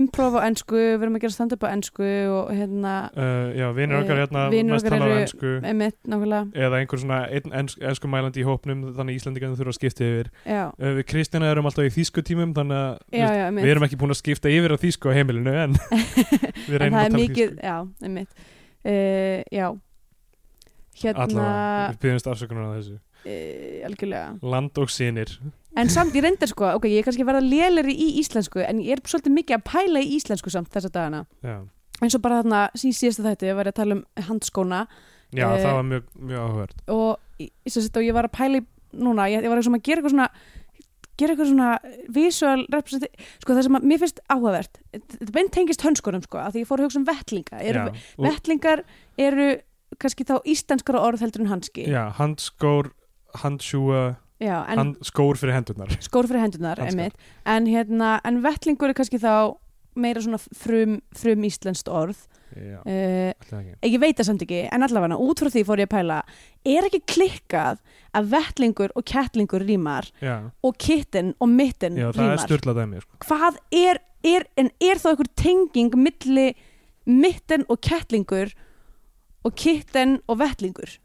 improv 0.00 0.36
á 0.38 0.40
ennsku, 0.46 0.76
við 0.78 1.02
erum 1.02 1.16
að 1.18 1.24
gera 1.24 1.34
stand-up 1.34 1.64
á 1.66 1.68
ennsku 1.74 2.10
og 2.30 2.52
hérna 2.54 2.92
uh, 3.10 3.48
Já, 3.58 3.66
vinur 3.74 3.98
okkar 4.04 4.16
Eh, 4.16 4.20
hérna 4.22 4.44
mest 4.70 4.86
tala 4.86 5.08
á 5.10 5.18
ensku. 5.24 5.50
einmitt, 5.66 5.96
nákvæmlega, 6.06 6.46
eða 6.66 6.78
einhver 6.78 7.02
svona 7.02 7.18
einn 7.26 7.56
ensk, 7.62 7.82
ensku 7.90 8.10
mælandi 8.12 8.44
í 8.44 8.46
hópnum 8.46 8.84
þannig 8.94 9.18
Íslandingarnir 9.18 9.58
þurfa 9.58 9.74
að 9.74 9.78
skipta 9.80 10.06
yfir. 10.06 10.30
Já, 10.46 10.62
uh, 10.70 10.92
Við 11.00 11.06
Kristina 11.10 11.50
erum 11.50 11.66
alltaf 11.66 11.88
í 11.90 11.94
þýsku 11.98 12.22
tímum 12.22 12.54
þannig 12.54 12.78
að 12.78 13.18
já, 13.18 13.26
já, 13.40 13.46
við 13.58 13.72
erum 13.74 13.88
ekki 13.88 13.98
búin 13.98 14.14
að 14.14 14.20
skipta 14.22 14.52
yfir 14.54 14.74
á 14.74 14.78
þýsku 14.78 15.10
á 15.10 15.16
heimilinu 15.18 15.56
en 15.64 15.74
við 16.70 16.78
en 16.78 16.80
reynum 16.84 16.94
það 16.94 17.02
að 17.02 17.10
tala 17.10 17.26
þýsku. 17.26 17.50
já, 17.66 17.76
já. 19.50 19.66
Hérna 20.96 21.26
Allavega, 21.26 21.90
við 21.92 21.98
byggjumst 22.06 22.28
afsökunar 22.30 22.70
á 22.70 22.76
þessu 22.78 22.94
uh, 23.26 23.86
algjörlega. 23.90 24.36
Land 24.42 24.82
og 24.82 24.92
sinir 24.92 25.34
en 25.76 25.90
samt 25.92 26.14
ég 26.16 26.24
reyndar 26.24 26.48
sko, 26.48 26.70
ok, 26.78 26.86
ég 26.88 27.02
er 27.02 27.04
kannski 27.04 27.20
að 27.26 27.34
verða 27.34 27.44
léleri 27.44 27.92
í 27.92 28.14
íslensku 28.22 28.62
en 28.64 28.78
ég 28.80 28.96
er 28.96 29.02
svolítið 29.04 29.34
mikið 29.34 29.58
að 29.58 29.66
pæla 29.68 30.00
í 30.00 30.14
íslensku 30.16 30.52
samt 30.54 30.70
þessa 30.72 30.88
dagana. 30.94 31.26
Já, 31.44 31.58
eins 32.00 32.16
og 32.16 32.22
bara 32.24 32.38
þarna, 32.40 32.62
síðan 32.72 32.96
síðasta 33.00 33.26
þætti 33.26 33.50
ég 33.50 33.58
var 33.58 33.68
að 33.68 33.76
tala 33.82 33.98
um 33.98 34.02
handskóna. 34.30 34.86
Já 34.86 35.06
Eh, 35.34 35.42
það 35.42 35.72
var 35.74 35.86
mjög, 35.86 36.04
mjög 36.22 36.44
áhugverð 36.44 36.92
og, 36.94 37.18
og 37.18 38.04
ég 38.06 38.14
var 38.14 38.28
að 38.28 38.36
pæla 38.36 38.60
í 38.60 38.64
núna, 38.96 39.26
ég, 39.32 39.42
ég 39.44 39.52
var 39.52 39.60
að 39.60 39.82
gera 39.84 40.00
eitthvað 40.00 40.14
svona 40.14 40.28
gera 41.16 41.32
eitthvað 41.34 41.50
svona 41.50 41.70
visual 42.12 42.64
sko 43.42 43.56
það 43.56 43.62
sem 43.66 43.78
að 43.78 43.86
mér 43.90 44.02
finnst 44.02 44.20
áhugavert 44.30 44.80
þetta 44.94 45.34
beint 45.34 45.52
tengist 45.56 45.84
hönskunum 45.84 46.24
sko 46.24 46.40
af 46.40 46.54
því 46.54 46.62
ég 46.62 46.68
fór 46.68 46.82
að 46.82 46.88
hugsa 46.88 47.00
um 47.00 47.08
vettlinga. 47.08 47.60
Eru, 47.60 47.86
Já, 47.88 48.04
vettlingar 48.28 48.84
eru 49.26 49.48
kannski 50.02 50.26
þá 50.28 50.36
íslenskara 50.52 51.02
orð 51.08 51.24
heldur 51.24 51.44
en 51.44 51.52
hanski? 51.54 51.86
Já, 51.88 52.04
handskór, 52.18 52.92
handsjúa, 53.42 54.02
hand, 54.40 54.98
skór 55.06 55.38
fyrir 55.40 55.56
hendurnar. 55.56 55.92
skór 56.04 56.28
fyrir 56.28 56.44
hendurnar 56.44 56.80
Handskar. 56.82 56.92
einmitt, 56.92 57.30
en, 57.44 57.68
hérna, 57.70 58.16
en 58.24 58.42
vettlingur 58.44 58.92
er 58.92 58.98
kannski 58.98 59.20
þá 59.22 59.56
meira 59.96 60.20
svona 60.20 60.40
frum, 60.40 60.98
frum 61.16 61.46
íslenskt 61.48 61.88
orð 61.88 62.26
Já, 62.56 62.78
uh, 62.86 63.62
ég 63.84 63.96
veit 64.00 64.16
það 64.16 64.28
samt 64.28 64.44
ekki, 64.46 64.60
en 64.72 64.84
allavega 64.86 65.18
út 65.20 65.40
frá 65.42 65.50
því 65.52 65.62
fór 65.66 65.82
ég 65.82 65.88
að 65.88 65.94
pæla, 65.96 66.18
er 66.68 66.86
ekki 66.86 67.00
klikkað 67.10 67.80
að 68.16 68.28
vettlingur 68.32 68.94
og 68.96 69.06
kettlingur 69.08 69.64
rýmar 69.66 70.08
og 70.64 70.78
kitten 70.80 71.34
og 71.42 71.50
mitten 71.52 71.98
já 71.98 72.06
það 72.08 72.22
er 72.22 72.22
rýmar 72.22 72.44
styrlað 72.44 72.80
dæmi, 72.80 73.02
sko. 73.02 73.18
hvað 73.26 73.58
er, 73.74 74.00
er, 74.24 74.46
en 74.56 74.70
er 74.78 75.02
þá 75.02 75.10
einhver 75.12 75.32
tenging 75.36 75.98
milli 76.00 76.46
mitten 77.06 77.66
og 77.72 77.82
kettlingur 77.84 78.54
og 79.46 79.58
kitten 79.58 80.20
og 80.26 80.40
vettlingur 80.40 80.96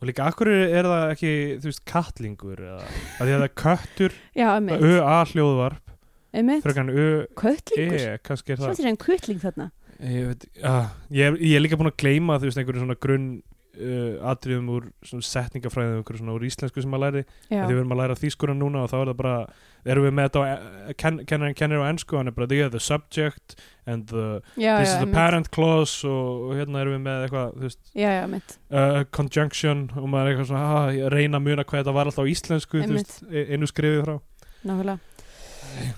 Og 0.00 0.08
líka, 0.08 0.24
akkur 0.30 0.48
er, 0.48 0.86
það 0.88 1.10
ekki, 1.12 1.30
þú 1.60 1.68
veist, 1.68 1.82
kattlingur, 1.90 2.60
eða, 2.64 2.84
að 3.20 3.28
því 3.28 3.34
að 3.34 3.40
það 3.42 3.46
er 3.46 3.54
köttur, 3.62 4.14
já, 4.38 4.46
einmitt, 4.54 4.84
ö-a 4.88 5.16
hljóðvarp, 5.28 5.92
einmitt. 6.40 6.62
frökan 6.64 6.88
ö-e, 6.94 7.26
köttlingur, 7.36 8.06
kannski 8.24 8.54
er 8.54 8.56
svo 8.56 8.64
það. 8.64 8.72
þetta 8.78 8.86
er 8.86 8.90
einn 8.94 9.00
kuttling 9.04 9.42
þarna 9.44 9.70
Ég 10.00 10.30
veit, 10.30 10.44
uh, 10.64 10.86
ég, 11.12 11.26
er- 11.28 11.40
ég 11.44 11.58
er 11.58 11.60
líka 11.60 11.76
búin 11.76 11.90
að 11.92 11.98
gleyma, 12.00 12.38
þú 12.40 12.48
veist, 12.48 12.60
einhverju 12.62 12.80
svona 12.86 12.96
grunn 13.04 13.26
uh, 13.78 14.30
atriðum 14.32 14.70
úr 14.74 14.86
setningafræðum, 15.06 16.04
svona 16.06 16.36
úr 16.36 16.46
íslensku 16.48 16.82
sem 16.82 16.92
maður 16.92 17.18
læri, 17.18 17.22
því 17.48 17.60
við 17.62 17.76
erum 17.76 17.94
að 17.94 18.00
læra 18.02 18.16
þýskuna 18.18 18.56
núna 18.58 18.84
og 18.84 18.92
þá 18.92 18.96
er 19.00 19.10
það 19.10 19.18
bara, 19.20 19.34
erum 19.94 20.06
við 20.06 20.14
með 20.18 20.28
þetta 20.28 20.44
eh, 20.54 20.94
ken, 21.02 21.20
kennarinn 21.30 21.58
kennir 21.58 21.84
á 21.84 21.90
ennsku, 21.90 22.18
hann 22.18 22.32
er 22.32 22.36
bara, 22.36 22.48
yeah, 22.54 22.72
the 22.72 22.82
subject 22.82 23.56
and 23.86 24.08
the 24.10 24.40
já, 24.56 24.78
this 24.80 24.92
já, 24.92 24.96
is 24.96 25.04
the 25.04 25.12
parent 25.14 25.50
clause 25.54 26.06
og, 26.08 26.48
og 26.48 26.58
hérna 26.58 26.82
erum 26.84 26.98
við 26.98 27.04
með 27.06 27.26
eitthvað 27.26 27.60
veist, 27.64 27.80
já, 27.96 28.10
uh, 28.26 29.02
conjunction 29.16 29.86
og 29.94 30.10
maður 30.10 30.26
er 30.26 30.34
eitthvað 30.34 30.50
svona 30.52 30.66
ah, 30.80 31.14
reyna 31.14 31.40
að 31.40 31.46
muna 31.48 31.66
hvað 31.66 31.84
þetta 31.84 31.96
var 31.96 32.10
alltaf 32.10 32.28
á 32.28 32.32
íslensku 32.34 32.84
veist, 32.84 33.22
e- 33.30 33.46
einu 33.54 33.70
skrifið 33.70 34.04
frá. 34.06 34.18
Nákvæmlega 34.60 35.09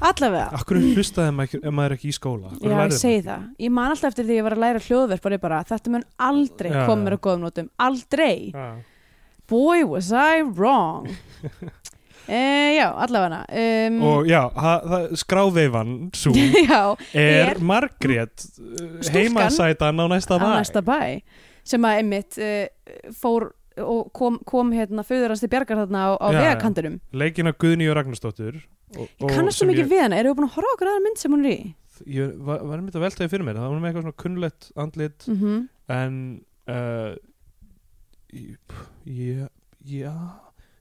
allavega, 0.00 0.48
Akkur 0.58 0.78
hlustaði 0.80 1.32
ef 1.62 1.72
maður 1.72 1.84
er 1.92 1.96
ekki 1.96 2.10
í 2.12 2.16
skóla? 2.16 2.52
Hverju 2.58 2.72
já, 2.72 2.78
ég 2.86 2.96
segi 3.00 3.22
það. 3.26 3.44
Ég 3.66 3.70
man 3.76 3.90
alltaf 3.92 4.10
eftir 4.12 4.24
því 4.28 4.34
að 4.34 4.40
ég 4.40 4.46
var 4.48 4.56
að 4.56 4.62
læra 4.64 4.82
hljóðverk 4.86 5.22
bara, 5.26 5.38
bara 5.46 5.60
þetta 5.68 5.92
mun 5.94 6.04
aldrei 6.30 6.70
Já, 6.72 6.80
koma 6.88 7.02
mér 7.06 7.16
á 7.16 7.24
góðum 7.26 7.44
nótum. 7.46 7.70
Aldrei, 7.86 8.36
maður? 8.54 8.66
boy 9.52 9.84
was 9.84 10.12
I 10.12 10.42
wrong. 10.42 11.08
E, 12.30 12.76
já, 12.78 12.86
allavega. 13.02 13.40
Um, 13.50 13.96
og 14.06 14.28
já, 14.30 14.44
skráveifan 15.18 16.10
svo 16.14 16.30
já, 16.70 16.94
er, 17.18 17.48
Er- 17.50 17.58
Margrét 17.66 18.44
heimasætan 19.10 19.98
á 19.98 20.06
næsta 20.06 20.38
á 20.38 20.38
bæ. 20.38 20.46
næsta 20.54 20.82
bæ 20.86 21.00
sem 21.66 21.82
að 21.82 21.98
einmitt 21.98 22.38
uh, 22.38 23.10
fór 23.18 23.48
og 23.80 24.10
kom, 24.16 24.38
kom 24.48 24.72
hérna 24.76 25.04
föðurans 25.06 25.40
til 25.40 25.48
bjargar 25.52 25.82
þarna 25.84 26.02
á, 26.04 26.10
á 26.20 26.28
já. 26.32 26.38
vegakantinum 26.42 26.98
leikin 27.12 27.48
af 27.50 27.56
Guðni 27.62 27.88
og 27.90 27.96
Ragnarsdóttur 27.96 28.58
og, 28.98 29.06
ég 29.08 29.32
kannast 29.32 29.62
svo 29.62 29.68
mikið 29.70 29.88
við 29.92 30.02
hana, 30.04 30.18
eru 30.20 30.32
við 30.32 30.40
búin 30.40 30.48
að 30.50 30.56
horfa 30.58 30.74
okkur 30.76 30.90
aðra 30.92 31.04
mynd 31.06 31.20
sem 31.22 31.32
hún 31.32 31.46
er 31.46 31.54
í? 31.54 31.74
Ég 32.12 32.32
var, 32.42 32.62
var 32.66 32.80
einmitt 32.80 32.96
að 32.98 33.04
veltaði 33.04 33.30
fyrir 33.30 33.46
mér. 33.46 33.58
Það 33.60 33.70
var 33.70 33.80
með 33.82 33.88
eitthvað 33.90 34.06
svona 34.06 34.20
kunnlegt 34.24 34.70
andlit 34.84 35.26
mm 35.30 35.60
en 35.92 36.14
uh, 36.72 37.12
í- 38.32 38.56
já, 39.04 39.48
já 39.84 40.12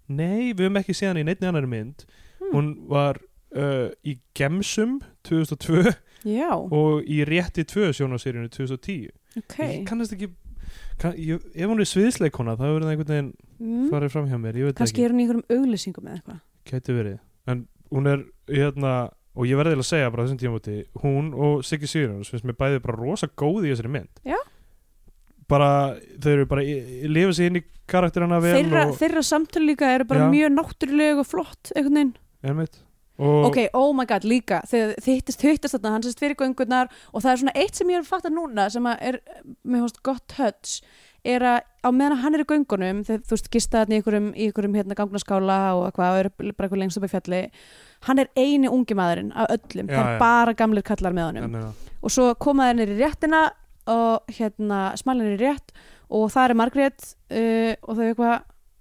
nei, 0.08 0.52
við 0.54 0.66
höfum 0.68 0.80
ekki 0.82 0.96
séð 0.96 1.12
hann 1.12 1.22
í 1.22 1.26
neittni 1.28 1.50
annar 1.50 1.68
mynd. 1.70 2.06
Hmm. 2.42 2.52
hún 2.56 2.70
var 2.90 3.20
uh, 3.56 3.90
í 4.08 4.16
Gemsum 4.38 5.00
2002 5.28 5.92
já, 6.26 6.50
og 6.58 7.04
í 7.06 7.22
Rétti 7.28 7.66
2 7.70 7.92
sjónaseríunni 8.00 8.50
2010 8.54 9.12
ok. 9.44 9.58
Ég 9.62 9.84
kannast 9.90 10.16
ekki 10.16 10.32
kann, 11.02 11.18
ég, 11.18 11.42
ef 11.56 11.72
hún 11.72 11.82
er 11.82 11.90
sviðsleikona 11.90 12.58
þá 12.60 12.66
verður 12.68 12.86
það 12.86 12.94
einhvern 12.94 13.12
veginn 13.14 13.32
mm. 13.58 13.88
farið 13.92 14.14
fram 14.14 14.30
hjá 14.30 14.38
mér 14.42 14.60
kannski 14.78 15.06
er 15.06 15.16
hún 15.16 15.24
í 15.24 15.26
einhverjum 15.26 15.58
auglýsingum 15.58 16.08
eða 16.08 16.20
eitthvað 16.20 16.40
gæti 16.72 16.96
verið 16.98 17.18
en 17.52 17.66
hún 17.92 18.12
er, 18.12 18.24
hérna 18.52 18.94
og 19.32 19.48
ég 19.48 19.60
verði 19.60 19.78
að 19.80 19.88
segja 19.88 20.12
bara 20.12 20.28
þessum 20.28 20.40
tímúti 20.42 20.78
hún 21.04 21.32
og 21.34 21.66
Siggi 21.68 21.90
Sigurjóns 21.90 22.32
finnst 22.32 22.48
mér 22.48 22.58
bæði 22.60 22.82
bara 22.84 23.00
rosa 23.00 23.30
góð 23.40 23.68
í 23.68 23.72
þessari 23.72 23.94
mynd 23.94 24.24
Já. 24.28 24.38
bara, 25.52 25.72
þau 26.20 26.32
eru 26.34 26.48
bara 26.52 26.66
lifa 27.16 27.36
sig 27.38 27.52
inn 27.52 27.62
í 27.62 27.66
karakterina 27.92 28.42
vel 28.44 28.56
þeirra, 28.60 28.86
og, 28.90 28.98
þeirra 29.00 29.24
samtöl 29.26 29.66
líka 29.66 29.92
eru 29.96 30.08
bara 30.10 30.28
Já. 30.28 30.32
mjög 30.36 30.56
náttúrulega 30.58 31.24
og 31.24 31.30
flott 31.32 31.74
einhvern 31.76 32.00
veginn 32.02 32.72
og 33.22 33.52
ok, 33.52 33.62
oh 33.78 33.92
my 33.96 34.08
god, 34.10 34.26
líka 34.28 34.62
þegar 34.70 34.96
þið 34.98 35.14
hittist, 35.20 35.46
hittist 35.46 35.78
þarna, 35.78 35.94
hann 35.96 36.06
sést 36.08 36.22
fyrir 36.22 36.40
göngurnar 36.40 36.92
og 37.12 37.22
það 37.22 37.32
er 37.32 37.42
svona 37.44 37.56
eitt 37.62 37.78
sem 37.78 37.94
ég 37.94 38.00
er 38.00 38.06
að 38.06 38.12
fatta 38.12 38.34
núna 38.34 38.68
sem 38.74 38.90
er, 38.96 39.22
mér 39.64 39.86
finnst 39.86 40.04
gott 40.06 40.26
touch 40.32 40.82
er 41.28 41.46
að 41.46 41.60
á 41.86 41.90
meðan 41.94 42.22
hann 42.24 42.36
er 42.38 42.44
í 42.44 42.48
göngunum 42.50 43.02
þegar 43.06 43.24
þú 43.30 43.36
veist, 43.36 43.50
gista 43.54 43.82
þarna 43.82 43.94
í 43.94 44.00
einhverjum, 44.00 44.28
í 44.34 44.48
einhverjum 44.48 44.78
hérna 44.80 44.98
gangnaskála 44.98 45.58
og 45.78 45.84
eitthvað, 45.88 46.12
og 46.12 46.20
er 46.22 46.30
bara 46.34 46.68
eitthvað 46.68 46.82
lengst 46.82 46.98
upp 46.98 47.06
í 47.06 47.12
fjalli 47.12 47.42
hann 48.08 48.22
er 48.24 48.32
eini 48.38 48.72
ungi 48.72 48.98
maðurinn 48.98 49.32
af 49.38 49.52
öllum, 49.54 49.90
Já, 49.90 49.96
það 49.96 50.02
er 50.02 50.16
já. 50.16 50.20
bara 50.24 50.56
gamlir 50.58 50.86
kallar 50.88 51.18
með 51.18 51.30
honum 51.30 51.58
uh, 51.60 51.90
og 52.02 52.14
svo 52.14 52.28
koma 52.42 52.70
þeir 52.70 52.80
nýr 52.80 52.94
í 52.96 53.00
réttina 53.04 53.42
og 53.92 54.34
hérna 54.34 54.82
smalin 54.98 55.30
er 55.30 55.38
í 55.38 55.42
rétt 55.46 55.74
og 56.10 56.28
það 56.34 56.48
er 56.48 56.60
Margrét 56.62 57.08
uh, 57.08 57.74
og 57.86 57.98
þau 58.00 58.06
eitthvað 58.08 58.38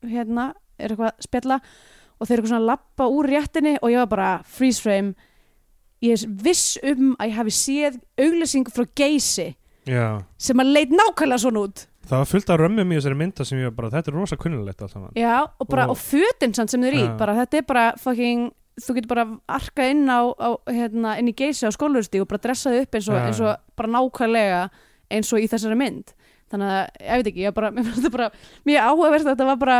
hérna, 0.08 0.50
er 0.80 0.94
eitthvað 0.94 1.12
að 1.12 1.26
spjalla 1.28 1.60
og 2.20 2.28
þeir 2.28 2.38
eru 2.42 2.50
svona 2.50 2.60
að 2.62 2.70
lappa 2.70 3.06
úr 3.08 3.28
réttinni 3.32 3.76
og 3.80 3.90
ég 3.92 4.02
var 4.02 4.10
bara 4.12 4.30
freeze 4.44 4.82
frame. 4.84 5.14
Ég 6.04 6.16
er 6.16 6.34
viss 6.44 6.78
um 6.84 7.14
að 7.20 7.28
ég 7.30 7.36
hafi 7.38 7.54
séð 7.56 7.98
auglýsing 8.20 8.68
frá 8.72 8.86
Geysi 8.96 9.50
já. 9.88 10.22
sem 10.40 10.60
að 10.62 10.70
leit 10.76 10.92
nákvæmlega 10.94 11.42
svona 11.44 11.64
út. 11.66 11.86
Það 12.10 12.18
var 12.22 12.28
fullt 12.30 12.50
af 12.50 12.58
römmum 12.58 12.92
í 12.92 12.96
þessari 12.96 13.18
mynda 13.20 13.44
sem 13.46 13.58
ég 13.60 13.68
var 13.68 13.74
bara, 13.76 13.90
þetta 13.92 14.10
er 14.10 14.16
rosa 14.16 14.36
kunnulegt 14.40 14.80
allt 14.82 14.94
saman. 14.94 15.12
Já, 15.14 15.44
og 15.60 15.68
bara, 15.68 15.84
Og- 15.84 15.90
og, 15.90 15.96
fötin 15.98 16.54
samt 16.56 16.70
sem 16.70 16.80
þeir 16.82 16.96
í 16.96 17.18
bara, 17.18 17.34
þetta 17.34 17.58
er 17.58 17.62
bara 17.68 17.92
fucking 18.00 18.50
þú 18.80 18.94
getur 18.96 19.08
bara 19.08 19.26
arka 19.48 19.84
inn 19.90 20.06
á, 20.08 20.20
á 20.40 20.56
hérna, 20.66 21.18
inn 21.18 21.28
í 21.28 21.34
Geysi 21.36 21.68
á 21.68 21.70
skólaursti 21.70 22.20
og 22.20 22.28
bara 22.28 22.40
dressaði 22.40 22.80
upp 22.86 22.94
eins 22.94 23.08
og, 23.08 23.16
eins 23.20 23.40
og 23.40 23.56
bara 23.76 23.88
nákvæmlega 23.92 24.70
eins 25.10 25.32
og 25.32 25.38
í 25.40 25.48
þessari 25.50 25.76
mynd. 25.76 26.14
Þannig 26.50 26.70
að, 26.72 26.86
ég 27.04 27.20
veit 27.20 27.26
ekki, 27.30 27.44
ég 27.44 27.54
bara, 27.54 27.70
mér 27.74 27.84
fannst 27.84 28.00
þetta 28.00 28.14
bara 28.16 28.30
mjög 28.64 28.88
áhugavert 28.88 29.26
að 29.26 29.32
þetta 29.34 29.46
var 29.52 29.56
bara 29.60 29.78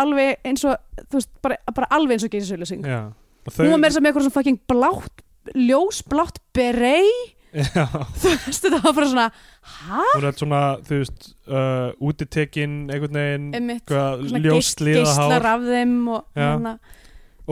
alveg 0.00 0.40
eins 0.48 0.64
og, 0.68 0.80
þú 1.08 1.20
veist, 1.20 1.30
bara, 1.44 1.60
bara 1.76 1.88
alveg 1.94 2.16
eins 2.18 2.26
og 2.26 2.34
Geysi 2.34 2.50
Sölusing 2.52 2.84
og 2.84 3.60
hún 3.60 3.74
var 3.74 3.80
með 3.82 3.90
þess 3.90 4.00
að 4.00 4.04
með 4.04 4.10
eitthvað 4.10 4.26
svona 4.26 4.36
fucking 4.38 4.60
blátt 4.70 5.24
ljósblátt 5.54 6.38
berei. 6.56 7.08
Þú 7.54 8.30
veist, 8.32 8.64
þetta 8.64 8.80
var 8.82 8.94
bara 8.96 9.08
svona 9.12 9.26
hæ? 9.30 10.04
hún 10.16 10.24
er 10.26 10.36
svona, 10.40 10.60
þú 10.82 10.96
veist 11.04 11.26
uh, 11.46 11.92
útitekin, 12.02 12.72
einhvern 12.90 13.18
veginn 13.20 13.44
Einmitt, 13.54 13.84
eitthvað 13.84 14.24
svona 14.26 14.42
ljósliða 14.48 15.04
geislar 15.04 15.36
hár. 15.36 15.50
af 15.52 15.68
þeim 15.68 15.94
og 16.16 16.40
hérna. 16.40 16.72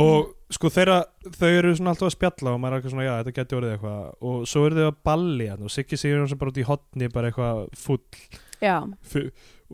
Og 0.02 0.32
sko 0.52 0.72
þeirra 0.72 0.98
þau 1.36 1.48
eru 1.52 1.74
svona 1.76 1.92
alltaf 1.94 2.08
að 2.08 2.16
spjalla 2.16 2.54
og 2.56 2.60
maður 2.64 2.74
er 2.74 2.80
eitthvað 2.80 2.94
svona, 2.96 3.06
já, 3.06 3.12
þetta 3.20 3.36
geti 3.38 3.58
orðið 3.60 3.76
eitthvað. 3.76 4.02
Og 4.32 4.42
svo 4.50 4.64
eru 4.66 4.80
þau 4.80 4.88
að 4.88 5.00
balli 5.10 5.48
og 5.54 5.72
Siggi 5.76 6.00
Sigur 6.00 6.28
sem 6.32 6.40
bara 6.40 6.54
út 6.54 6.60
í 6.64 6.66
hotni 6.72 7.12
bara 7.12 7.30
eitthvað 7.30 7.62
full 7.84 8.02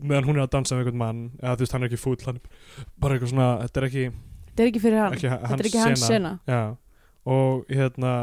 meðan 0.01 0.27
hún 0.29 0.39
er 0.39 0.45
að 0.45 0.51
dansa 0.55 0.75
með 0.75 0.83
einhvern 0.83 1.01
mann 1.01 1.21
eða 1.39 1.55
þú 1.55 1.65
veist, 1.65 1.75
hann 1.75 1.85
er 1.85 1.89
ekki 1.91 2.01
full, 2.01 2.17
hann 2.25 2.39
er 2.39 2.85
bara 2.99 3.15
eitthvað 3.15 3.33
svona 3.33 3.49
þetta 3.63 3.81
er 3.81 3.87
ekki, 3.89 4.05
þetta 4.49 4.63
er 4.63 4.71
ekki 4.71 4.83
fyrir 4.83 5.01
hann. 5.03 5.17
ekki 5.17 5.31
þetta 5.31 5.59
er 5.59 5.71
ekki 5.71 5.83
hans 5.83 6.05
sena. 6.05 6.33
já, 6.49 6.61
og 7.35 7.73
hérna 7.73 8.13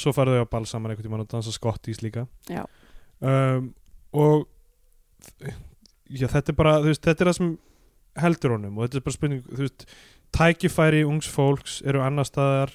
svo 0.00 0.12
farið 0.16 0.38
þau 0.38 0.44
að 0.44 0.52
ball 0.54 0.68
saman 0.68 0.92
einhvern 0.92 1.08
tímann 1.08 1.24
og 1.24 1.28
dansa 1.30 1.52
skottís 1.52 2.00
líka. 2.04 2.24
Já. 2.48 2.64
um, 3.20 3.68
og 4.12 4.46
já, 6.08 6.26
þetta 6.26 6.52
er 6.52 6.56
bara, 6.56 6.78
þú 6.80 6.92
veist, 6.92 7.04
þetta 7.04 7.24
er 7.24 7.30
það 7.30 7.38
sem 7.38 7.52
heldur 8.22 8.56
honum. 8.56 8.78
Og 8.78 8.86
þetta 8.86 9.00
er 9.00 9.06
bara 9.06 9.16
spurning, 9.18 9.44
þú 9.48 9.66
veist 9.66 9.86
tækifæri 10.32 11.04
ungs 11.08 11.28
fólks 11.28 11.80
eru 11.84 12.02
annar 12.04 12.28
staðar 12.28 12.72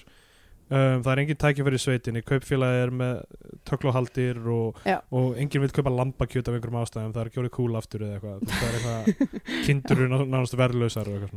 um, 0.70 1.02
það 1.06 1.12
er 1.14 1.22
engin 1.24 1.40
tækifæri 1.44 1.80
í 1.80 1.84
sveitinni, 1.84 2.24
kaupfélagi 2.28 2.84
er 2.84 2.94
með 3.02 3.22
tökluhaldir 3.68 4.42
og, 4.52 4.82
og 5.16 5.40
enginn 5.40 5.64
vil 5.66 5.74
kaupa 5.76 5.94
lambakjöt 5.94 6.52
af 6.52 6.58
einhverjum 6.58 6.82
ástæðum, 6.82 7.16
það 7.16 7.24
er 7.24 7.42
orðið 7.44 7.56
kúl 7.58 7.80
aftur 7.80 8.06
eða 8.08 8.20
eitthvað, 8.20 8.46
það 8.52 8.68
er 8.68 8.78
eitthvað 8.78 9.34
kindur 9.68 10.04
eru 10.04 10.12
ná- 10.14 10.30
nánast 10.36 10.58
verðlausar 10.60 11.12
og 11.14 11.28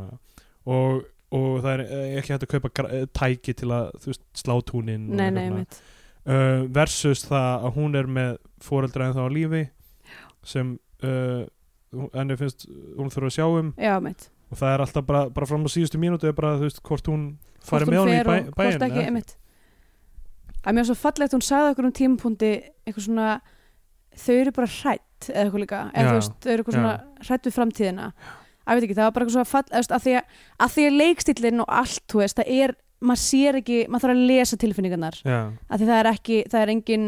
og, 0.68 1.07
og 1.31 1.62
það 1.64 1.72
er 1.72 1.85
eh, 1.87 2.18
ekki 2.20 2.35
hægt 2.35 2.47
að 2.47 2.53
kaupa 2.57 2.89
eh, 2.89 3.07
tæki 3.16 3.55
til 3.57 3.70
að 3.74 3.95
veist, 4.05 4.24
slá 4.37 4.57
túnin 4.66 5.07
nei, 5.16 5.31
nei, 5.35 5.64
uh, 6.26 6.66
versus 6.74 7.24
það 7.28 7.68
að 7.68 7.78
hún 7.78 7.97
er 7.99 8.11
með 8.11 8.35
foreldra 8.64 9.09
en 9.09 9.16
þá 9.16 9.22
á 9.24 9.31
lífi 9.33 9.62
sem 10.47 10.74
uh, 11.07 11.47
henni 12.14 12.37
finnst 12.39 12.68
hún 12.99 13.11
þurfa 13.12 13.31
að 13.31 13.37
sjá 13.39 13.47
um. 13.49 13.72
Já, 13.81 13.95
mitt 14.05 14.28
og 14.51 14.59
það 14.59 14.73
er 14.75 14.83
alltaf 14.85 15.07
bara, 15.07 15.23
bara 15.31 15.47
fram 15.47 15.63
á 15.67 15.71
síðustu 15.71 16.01
mínútu 16.03 16.27
er 16.31 16.35
bara 16.37 16.57
þú 16.59 16.67
veist 16.69 16.83
hvort 16.83 17.07
hún 17.11 17.25
fari 17.63 17.85
Hvort 17.87 17.93
með 17.95 18.01
hún 18.03 18.11
í 18.11 18.17
fer 18.19 18.27
bæ, 18.27 18.35
og 18.35 18.57
bæinn 18.59 18.73
hvort 18.75 18.87
ekki, 18.89 18.99
eða? 18.99 19.07
einmitt. 19.11 19.37
Að 20.61 20.75
mér 20.77 20.83
var 20.83 20.89
svo 20.91 20.99
fallegt, 21.01 21.33
hún 21.37 21.45
sagði 21.47 21.73
okkur 21.75 21.89
um 21.89 21.95
tímapunkti 21.97 22.51
eitthvað 22.85 23.07
svona 23.07 23.29
þau 24.21 24.35
eru 24.37 24.53
bara 24.59 24.69
hrætt 24.75 25.29
eða 25.31 25.45
eitthvað 25.47 25.63
líka. 25.65 25.81
Eða 25.95 26.11
þú 26.11 26.19
veist, 26.19 26.35
þau 26.45 26.51
eru 26.53 26.63
eitthvað 26.65 26.77
svona 26.79 26.95
hrætt 27.29 27.49
við 27.49 27.57
framtíðina. 27.57 28.09
Að 28.67 28.77
veit 28.77 28.85
ekki, 28.87 28.97
það 28.99 29.07
var 29.09 29.15
bara 29.17 29.25
eitthvað 29.25 29.37
svona 29.39 29.51
fall 29.51 29.65
eða, 29.65 29.71
þú 29.71 29.81
veist, 29.81 29.95
að 29.97 30.05
því 30.05 30.15
að, 30.19 30.37
að 30.67 30.75
því 30.75 30.85
að 30.91 30.99
leikstillin 31.01 31.63
og 31.65 31.73
allt 31.81 32.05
þú 32.13 32.21
veist, 32.21 32.37
það 32.41 32.53
er, 32.61 32.75
maður 33.01 33.23
sér 33.25 33.59
ekki 33.63 33.79
maður 33.89 34.05
þarf 34.05 34.17
að 34.19 34.27
lesa 34.31 34.59
tilfinningarnar. 34.61 35.17
Já, 35.25 35.39
að 35.71 35.81
því 35.81 35.89
það 35.91 36.01
er 36.03 36.11
ekki, 36.11 36.39
það 36.53 36.65
er 36.67 36.73
engin 36.75 37.07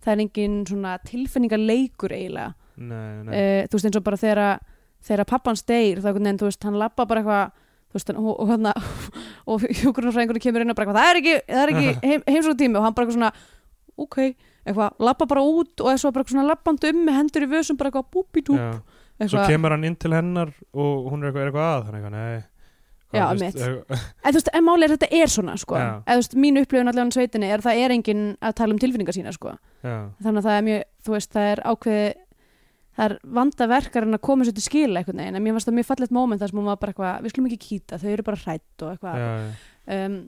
það 0.00 0.12
er 0.14 0.22
engin 0.24 0.58
svona 0.68 0.92
tilfinningarleikur 1.08 2.12
eiginlega, 2.16 2.52
nei, 2.76 3.08
nei. 3.24 3.32
Uh, 3.32 3.62
þú 3.68 3.76
veist 3.78 3.88
eins 3.88 3.98
og 4.00 4.04
bara 4.06 4.20
þegar 4.20 4.40
að- 4.44 4.69
þegar 5.06 5.24
að 5.24 5.30
pappans 5.32 5.62
deyr, 5.68 6.00
veginn, 6.04 6.38
þú 6.40 6.48
veist, 6.50 6.62
hann 6.68 6.78
lappa 6.80 7.06
bara 7.08 7.22
eitthvað 7.22 7.50
veist, 7.94 8.12
og, 8.14 8.28
og, 8.36 8.50
hérna, 8.52 8.74
og 9.50 9.64
hjúkurnarsfræðingur 9.80 10.40
kemur 10.42 10.64
inn 10.64 10.70
og 10.74 10.78
bara 10.78 10.86
eitthvað, 10.86 11.00
það 11.00 11.10
er 11.10 11.20
ekki, 11.22 11.34
það 11.48 11.64
er 11.64 11.72
ekki 11.74 11.90
heim, 12.10 12.22
heimsókn 12.28 12.60
tími 12.60 12.78
og 12.80 12.86
hann 12.86 12.94
bara 12.96 13.06
eitthvað 13.08 13.18
svona 13.18 13.32
ok, 14.00 14.18
eitthvað, 14.64 14.94
lappa 15.08 15.26
bara 15.30 15.42
út 15.46 15.82
og 15.84 15.98
svo 16.00 16.12
bara 16.14 16.24
eitthvað 16.24 16.36
svona 16.36 16.48
lappandi 16.52 16.92
um 16.94 17.02
með 17.08 17.18
hendur 17.20 17.46
í 17.46 17.50
vössum 17.56 17.80
bara 17.80 17.90
eitthvað 17.92 18.10
búbidú, 18.14 18.56
Já. 18.60 18.70
Svo 19.20 19.26
eitthvað. 19.36 19.50
kemur 19.52 19.74
hann 19.74 19.84
inn 19.84 19.98
til 20.00 20.14
hennar 20.16 20.54
og 20.72 21.10
hún 21.12 21.20
er 21.24 21.28
eitthvað, 21.28 21.42
er 21.42 21.50
eitthvað 21.50 21.68
að, 21.74 21.82
þannig 21.88 22.00
eitthvað, 22.00 22.16
nei. 22.16 22.46
Já, 23.10 23.24
eitthvað- 23.26 24.04
en 24.22 24.30
þú 24.30 24.38
veist, 24.38 24.48
en 24.54 24.64
málið 24.64 24.84
er 24.86 24.92
þetta 24.94 25.08
er 25.18 25.30
svona 25.34 25.56
sko, 25.58 25.74
eða 25.74 26.14
þú 26.14 26.20
veist, 26.20 26.36
mín 26.38 26.60
upplifun 26.60 26.88
allavega 26.92 27.10
í 27.10 27.16
sveitinni 27.18 27.48
er 27.50 27.58
að 27.58 27.66
það 27.66 27.80
er 27.84 27.94
enginn 27.96 28.22
að 28.38 28.54
tala 28.60 28.72
um 28.76 28.78
tilfinningar 28.78 29.16
sína 29.16 29.32
sko, 29.34 29.56
Já, 29.82 29.96
þannig 30.22 30.38
að 30.38 30.46
það 30.46 30.56
er 30.60 30.66
mjög 30.68 30.84
þú 31.04 31.14
veist, 31.16 31.32
það 31.34 31.48
er 31.50 31.62
ákveði 31.72 32.06
það 33.00 33.06
er 33.08 33.14
vanda 33.40 33.68
verkarinn 33.70 34.18
að 34.18 34.20
koma 34.28 34.44
sér 34.44 34.56
til 34.58 34.66
skila 34.68 35.00
einhvern 35.00 35.22
veginn, 35.24 35.38
en 35.40 35.46
mér 35.46 35.56
varst 35.56 35.70
það 35.70 35.78
mjög 35.80 35.88
fallegt 35.94 36.12
moment 36.12 36.42
þar 36.44 36.52
sem 36.52 36.60
hún 36.60 36.68
var 36.68 36.76
bara 36.82 36.92
eitthvað, 36.92 37.24
við 37.24 37.32
skulum 37.32 37.48
ekki 37.48 37.62
kýta, 37.64 37.98
þau 38.02 38.10
eru 38.12 38.26
bara 38.28 38.42
hrætt 38.44 38.84
og 38.84 38.92
eitthvað. 38.92 39.24
Já, 39.24 39.32
já. 39.40 40.04
um, 40.10 40.20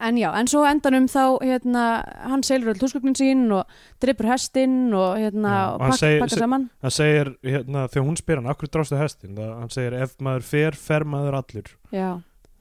en 0.00 0.16
já, 0.16 0.30
en 0.40 0.48
svo 0.48 0.62
endanum 0.64 1.06
þá 1.12 1.22
hérna, 1.44 1.80
hann 2.24 2.42
selur 2.42 2.70
öll 2.72 2.80
húsgögnin 2.80 3.14
sín 3.20 3.42
og 3.52 3.68
dripur 4.00 4.30
hestinn 4.32 4.78
og 4.96 5.18
hérna, 5.20 5.50
Já, 5.54 5.64
og 5.68 5.74
og 5.76 5.82
hann 5.84 5.92
pak, 5.92 6.00
segir- 6.00 6.22
pakka 6.24 6.34
se- 6.38 6.40
saman. 6.40 6.62
hann 6.82 6.94
segir, 6.98 7.30
hérna, 7.44 7.82
þegar 7.92 8.06
hún 8.08 8.16
spyr 8.16 8.40
hann 8.40 8.48
akkur 8.54 8.70
drástu 8.72 8.96
hestin, 8.96 9.34
það, 9.36 9.50
hann 9.60 9.74
segir 9.76 9.98
ef 10.00 10.16
maður 10.24 10.46
fer, 10.48 10.78
fer 10.88 11.04
maður 11.04 11.36
allur. 11.42 11.68
Já, 11.92 12.08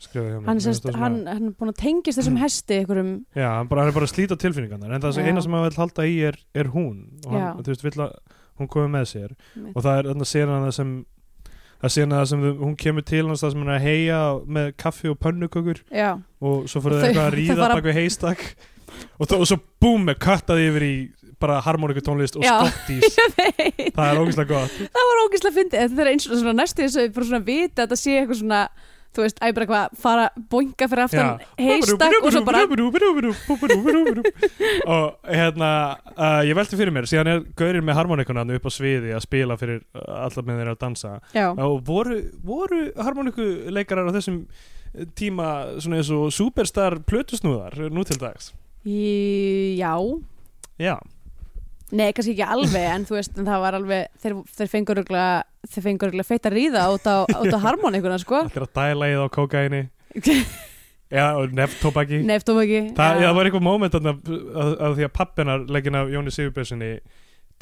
hann, 0.03 0.59
finnst 0.59 0.83
það 0.83 0.99
hann, 0.99 1.17
hann 1.31 1.47
er 1.47 1.55
búin 1.55 1.71
að 1.71 1.79
tengist 1.79 2.19
þessum 2.19 2.37
hesti 2.43 2.81
einhverjum, 2.81 3.13
Já, 3.39 3.47
hann, 3.55 3.71
bara, 3.71 3.85
hann 3.87 3.93
er 3.93 3.97
bara 4.01 4.09
að 4.11 4.15
slíta 4.17 4.35
tilfinningarnar 4.43 4.91
en 4.99 5.05
það 5.07 5.21
Já. 5.23 5.27
eina 5.31 5.41
sem 5.47 5.55
hann 5.55 5.63
vil 5.69 5.79
halda 5.79 6.07
í 6.11 6.17
er, 6.27 6.39
er 6.59 6.73
hún. 6.75 7.05
Og 7.23 7.31
hann, 7.39 7.63
þú 7.63 7.71
veist, 7.71 7.87
vill 7.87 8.03
að 8.03 8.17
hún 8.59 8.67
komi 8.69 8.91
með 8.97 9.05
sér. 9.13 9.31
Einmitt. 9.55 9.75
og 9.75 9.83
það 9.83 9.97
er 9.99 10.09
þarna 10.11 10.27
senan 10.29 10.65
það 10.67 10.75
sem 10.77 10.91
það 11.83 11.93
senan 11.97 12.17
það 12.19 12.27
sem 12.31 12.43
hún 12.63 12.75
kemur 12.79 13.03
til 13.07 13.25
hans 13.27 13.41
það 13.43 13.51
sem 13.55 13.63
hann 13.65 13.73
er 13.73 13.79
að 13.79 13.87
heia 13.89 14.19
með 14.59 14.69
kaffi 14.77 15.09
og 15.11 15.17
pönnukökur. 15.19 15.81
Já, 15.91 16.11
og 16.41 16.69
svo 16.71 16.81
fyrir 16.85 16.95
Og 16.97 17.01
þau- 17.01 17.09
eitthvað 17.09 17.27
að 17.27 17.35
ríða 17.39 17.57
fara- 17.63 17.75
bak 17.79 17.89
við 17.89 17.99
heistak 18.01 18.45
og, 19.19 19.31
og 19.33 19.47
svo 19.49 19.57
búm 19.81 20.05
með 20.07 20.19
kattaði 20.23 20.69
yfir 20.69 20.85
í 20.87 20.95
bara 21.43 21.57
harmoníkutónlist 21.65 22.37
og 22.39 22.43
Já. 22.45 22.53
skottís 22.63 23.17
það 23.97 24.05
er 24.13 24.19
ógeðslega 24.21 24.47
gott. 24.53 24.75
Það 24.95 25.07
var 25.09 25.21
ógislega 25.25 25.55
fyndið, 25.57 25.79
þetta 25.89 26.01
er 26.05 26.11
eins 26.13 26.27
og 26.29 26.37
svona 26.39 26.53
næstu 26.61 26.85
þess 26.85 26.99
að 27.01 27.09
bara 27.17 27.25
svona 27.27 27.43
vita 27.49 27.81
að 27.83 27.87
þetta 27.89 27.97
sé 27.99 28.13
eitthvað 28.21 28.39
svona 28.39 28.61
þú 29.13 29.19
veist, 29.25 29.37
æ 29.39 29.41
bara 29.53 29.63
eitthvað, 29.65 29.85
fara 30.03 30.25
boinga 30.53 30.85
fyrir 30.91 31.03
aftan 31.05 31.29
heistak 31.59 32.13
og 32.19 32.29
svo 32.33 32.41
bara 32.47 32.59
og 34.95 35.05
hérna 35.29 35.69
uh, 36.17 36.41
ég 36.47 36.55
velti 36.57 36.79
fyrir 36.79 36.93
mér, 36.95 37.05
síðan 37.09 37.31
er 37.31 37.39
gaurinn 37.59 37.85
með 37.87 37.97
harmonikuna 38.01 38.45
upp 38.57 38.65
á 38.67 38.71
sviði 38.73 39.09
að 39.15 39.25
spila 39.25 39.53
fyrir 39.59 39.79
uh, 39.95 40.25
allar 40.25 40.43
með 40.47 40.55
þeirra 40.61 40.75
að 40.75 40.81
dansa. 40.83 41.11
Já, 41.35 41.47
og 41.53 41.75
voru, 41.87 42.17
voru 42.43 42.81
harmonikuleikarar 42.99 44.09
á 44.09 44.15
þessum 44.17 44.37
tíma 45.17 45.47
svona 45.81 46.01
eins 46.01 46.11
og 46.13 46.23
superstar 46.33 46.93
plötusnúðar 47.07 47.73
nú 47.93 48.01
til 48.07 48.19
dags? 48.21 48.45
Í, 48.85 49.77
já. 49.79 49.93
Já, 50.81 50.97
Nei, 51.93 52.07
kannski 52.15 52.33
ekki 52.33 52.45
alveg, 52.47 52.85
en 52.89 53.03
þú 53.05 53.17
veist, 53.19 53.35
en 53.37 53.45
það 53.45 53.63
var 53.63 53.77
alveg, 53.77 54.05
þeir, 54.23 54.35
þeir 54.57 54.69
fengur 54.71 55.01
örgulega, 55.03 56.25
feitt 56.25 56.47
að 56.49 56.55
ríða 56.57 56.85
út 56.95 57.05
á, 57.05 57.15
út 57.29 57.53
á 57.53 57.59
harmonikuna, 57.67 58.17
sko. 58.21 58.39
allir 58.47 58.65
að 58.65 58.71
dæla 58.79 59.09
í 59.11 59.17
það 59.17 59.25
á 59.25 59.35
kókaini 59.37 59.81
já, 61.17 61.25
og 61.37 61.53
nefntobaki 61.53 62.21
Neftum 62.25 62.61
ekki. 62.63 62.81
það, 62.97 63.19
já. 63.21 63.27
það 63.27 63.35
var 63.37 63.49
eitthvað 63.49 63.65
moment 63.67 63.97
að, 63.99 64.09
að, 64.09 64.71
að 64.87 64.97
því 64.97 65.05
að 65.07 65.13
pappinar 65.19 65.67
leggin 65.77 65.99
af 65.99 66.09
Jóni 66.13 66.33
Sigurbjörnssoni 66.33 66.89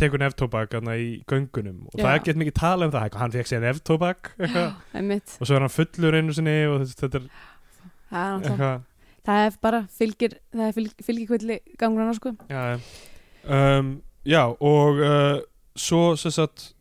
tekur 0.02 0.22
neftóbak 0.22 0.78
í 0.96 1.10
göngunum 1.30 1.88
og 1.90 1.98
það 1.98 2.06
Já. 2.06 2.12
er 2.12 2.22
ekkert 2.22 2.40
mikið 2.42 2.56
tala 2.58 2.88
um 2.88 2.94
það 2.94 3.18
hann 3.22 3.34
fekk 3.36 3.50
sér 3.50 3.66
neftóbak 3.66 4.32
eitthvað, 4.40 4.70
og 5.38 5.50
svo 5.50 5.58
er 5.58 5.66
hann 5.66 5.74
fullur 5.74 6.18
einu 6.18 6.36
sinni 6.38 6.56
og 6.70 6.86
þetta 6.86 7.02
þetta 7.04 7.20
er 7.20 7.26
það 8.12 8.32
er, 8.32 8.48
eitthvað 8.48 8.78
það 9.28 9.44
er 9.44 9.60
bara 9.68 9.82
fylgir 10.00 10.38
það 10.56 10.66
er 10.70 10.74
fylg, 10.80 10.96
gangur 11.82 12.08
hann 12.08 12.18
sko 12.18 12.34
já, 14.28 14.44
og 14.50 15.02
uh, 15.02 15.38
svo 15.78 16.16
sem 16.20 16.34
sagt 16.36 16.72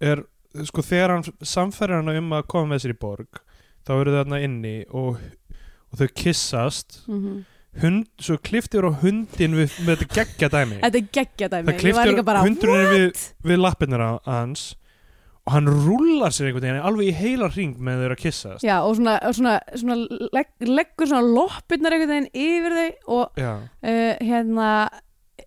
er 0.00 0.24
sko 0.66 0.82
þegar 0.82 1.16
hann 1.16 1.46
samferðir 1.46 2.00
hann 2.00 2.16
um 2.24 2.34
að 2.38 2.48
koma 2.50 2.74
með 2.74 2.84
sér 2.84 2.96
í 2.96 3.00
borg 3.00 3.40
þá 3.86 3.94
eru 4.00 4.12
þau 4.12 4.18
þarna 4.18 4.42
inni 4.44 4.74
og, 4.90 5.20
og 5.92 6.02
þau 6.02 6.10
kissast 6.16 7.02
mm 7.06 7.40
hund, 7.78 8.08
svo 8.18 8.34
kliftir 8.42 8.86
á 8.86 8.90
hundin 9.02 9.54
við, 9.54 9.74
með 9.86 10.02
þetta 10.02 10.18
geggja 10.18 10.50
dæmi. 10.52 10.80
Þetta 10.82 11.00
er 11.00 11.08
geggja 11.14 11.48
dæmi. 11.52 11.66
Það 11.68 11.80
kliftir 11.84 12.22
bara 12.26 12.44
hundurinn 12.44 12.92
við, 12.96 13.24
við 13.46 13.60
lappirnar 13.62 14.02
á 14.02 14.10
hans 14.26 14.64
og 15.46 15.54
hann 15.54 15.70
rúllar 15.70 16.34
sér 16.34 16.50
einhvern 16.50 16.66
veginn 16.66 16.84
alveg 16.84 17.10
í 17.10 17.14
heila 17.16 17.48
ring 17.54 17.78
með 17.80 18.02
þau 18.02 18.06
eru 18.06 18.16
að 18.16 18.20
kissast 18.20 18.64
já 18.66 18.74
og 18.84 18.92
svona, 18.98 19.14
svona, 19.32 19.54
svona 19.72 19.96
legg, 20.36 20.50
leggur 20.68 21.08
svona 21.08 21.32
loppirnar 21.38 21.96
einhvern 21.96 22.12
veginn 22.12 22.28
yfir 22.44 22.76
þau 22.76 23.14
og 23.16 23.40
uh, 23.40 23.62
hérna 24.20 24.68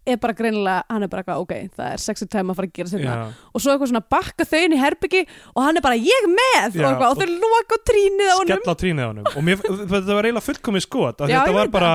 er 0.06 0.18
bara 0.20 0.36
greinilega, 0.36 0.84
hann 0.92 1.06
er 1.06 1.12
bara 1.12 1.24
eitthvað 1.24 1.44
ok, 1.44 1.54
það 1.78 1.92
er 1.94 2.02
sexy 2.04 2.28
time 2.28 2.52
að 2.52 2.60
fara 2.60 2.70
að 2.70 2.74
gera 2.80 2.92
sérna 2.92 3.14
og 3.32 3.64
svo 3.64 3.74
eitthvað 3.74 3.92
svona 3.94 4.04
bakka 4.16 4.48
þau 4.50 4.60
inn 4.60 4.76
í 4.76 4.82
herbyggi 4.82 5.22
og 5.54 5.62
hann 5.64 5.80
er 5.80 5.86
bara 5.86 6.00
ég 6.00 6.28
með! 6.32 6.76
Já, 6.76 6.84
og, 6.84 6.90
eitthvað, 6.90 7.08
og 7.08 7.22
þau 7.22 7.54
loka 7.56 7.80
trínið 7.92 8.28
á 8.28 8.36
honum. 8.36 8.52
skella 8.52 8.76
trínið 8.84 9.06
á 9.06 9.10
honum. 9.12 9.32
Og 9.32 9.48
mér, 9.48 9.64
þetta 9.94 10.18
var 10.18 10.28
eiginlega 10.28 10.48
fullkomið 10.50 10.86
skot 10.88 11.24
Já, 11.24 11.38
þetta 11.38 11.56
var 11.56 11.74
bara 11.74 11.94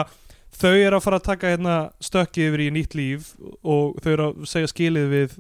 þau 0.59 0.73
eru 0.73 0.99
að 0.99 1.05
fara 1.05 1.21
að 1.21 1.29
taka 1.29 1.53
hérna 1.53 1.77
stökki 2.03 2.49
yfir 2.49 2.65
í 2.65 2.73
nýtt 2.75 2.99
líf 2.99 3.33
og 3.61 3.99
þau 4.03 4.13
eru 4.15 4.29
að 4.31 4.49
segja 4.51 4.73
skilið 4.73 5.13
við 5.13 5.39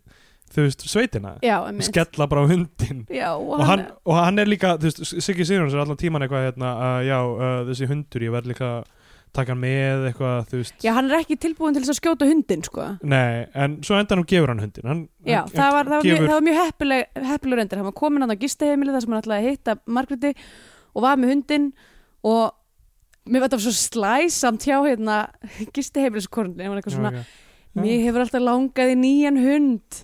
þú 0.52 0.64
veist, 0.64 0.84
sveitina. 0.88 1.34
Já, 1.44 1.58
og 1.60 1.82
skella 1.84 2.28
bara 2.30 2.44
á 2.44 2.46
hundin 2.48 3.02
já, 3.12 3.30
og, 3.34 3.50
og 3.58 3.64
hann, 3.64 3.82
hann, 3.84 3.96
og 4.08 4.16
hann 4.16 4.40
er 4.40 4.48
líka, 4.48 4.76
þú 4.80 4.88
veist, 4.88 5.02
Siggi 5.24 5.44
Sigurðans 5.44 5.76
er 5.76 5.82
allan 5.82 6.00
tíman 6.00 6.24
eitthvað 6.24 6.46
hérna, 6.48 6.70
að 6.86 7.08
já, 7.08 7.18
uh, 7.20 7.58
þessi 7.68 7.88
hundur 7.90 8.24
ég 8.24 8.32
verð 8.32 8.52
líka 8.54 8.70
taka 9.38 9.54
hann 9.54 9.62
með 9.62 10.06
eitthvað, 10.10 10.52
já, 10.84 10.90
hann 10.96 11.08
er 11.08 11.22
ekki 11.22 11.38
tilbúin 11.40 11.76
til 11.76 11.82
þess 11.84 11.94
að 11.94 11.98
skjóta 12.00 12.28
hundin 12.28 12.64
sko. 12.66 12.86
Nei, 13.08 13.46
en 13.54 13.78
svo 13.86 13.98
endan 13.98 14.22
hún 14.22 14.28
gefur 14.30 14.52
hann 14.52 14.62
hundin 14.64 14.90
hann, 14.90 15.02
já, 15.22 15.40
hann, 15.40 15.52
það 15.54 15.74
var, 15.76 15.90
það 15.90 15.96
var, 15.96 16.06
mjög, 16.06 16.12
gefur, 16.12 16.28
það 16.28 16.36
var 16.36 16.46
mjög 16.48 16.60
heppileg, 16.62 17.10
heppilegur 17.32 17.64
endur 17.64 17.80
hann 17.82 17.88
var 17.88 17.98
komin 18.02 18.26
hann 18.26 18.34
á 18.34 18.42
gistaheimili 18.42 18.94
þar 18.94 19.04
sem 19.04 19.14
hann 19.14 19.22
ætlaði 19.22 19.40
að 19.44 19.50
hitta 19.52 19.76
Margréti 19.98 20.32
og 20.94 21.04
var 21.06 21.20
með 21.20 21.34
hundin 21.34 21.68
og 22.28 22.56
mér 23.28 23.44
var 23.44 23.50
þetta 23.50 23.60
svo 23.66 23.74
slæsamt 23.76 24.66
hjá 24.66 24.78
hérna 24.86 25.20
svona, 26.88 27.12
Já, 27.12 27.82
mér 27.82 28.02
hefur 28.06 28.24
alltaf 28.24 28.42
langað 28.42 28.94
í 28.94 28.98
nýjan 28.98 29.38
hund. 29.42 30.02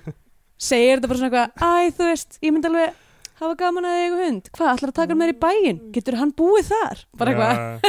Segir 0.68 0.98
þetta 0.98 1.10
bara 1.10 1.20
svona 1.20 1.30
eitthvað 1.30 1.88
æ, 1.88 1.94
þú 1.96 2.08
veist, 2.10 2.38
ég 2.42 2.54
myndi 2.54 2.70
alveg 2.70 3.00
hafa 3.40 3.56
gaman 3.60 3.88
að 3.88 3.98
eiga 4.02 4.20
hund, 4.20 4.50
hvað, 4.54 4.70
ætlar 4.74 4.92
að 4.92 4.98
taka 4.98 5.12
hann 5.12 5.20
með 5.20 5.30
þér 5.30 5.34
í 5.34 5.40
bæinn? 5.44 5.80
Getur 5.94 6.18
hann 6.20 6.32
búið 6.38 6.70
þar, 6.70 7.02
bara 7.18 7.34
eitthvað. 7.34 7.88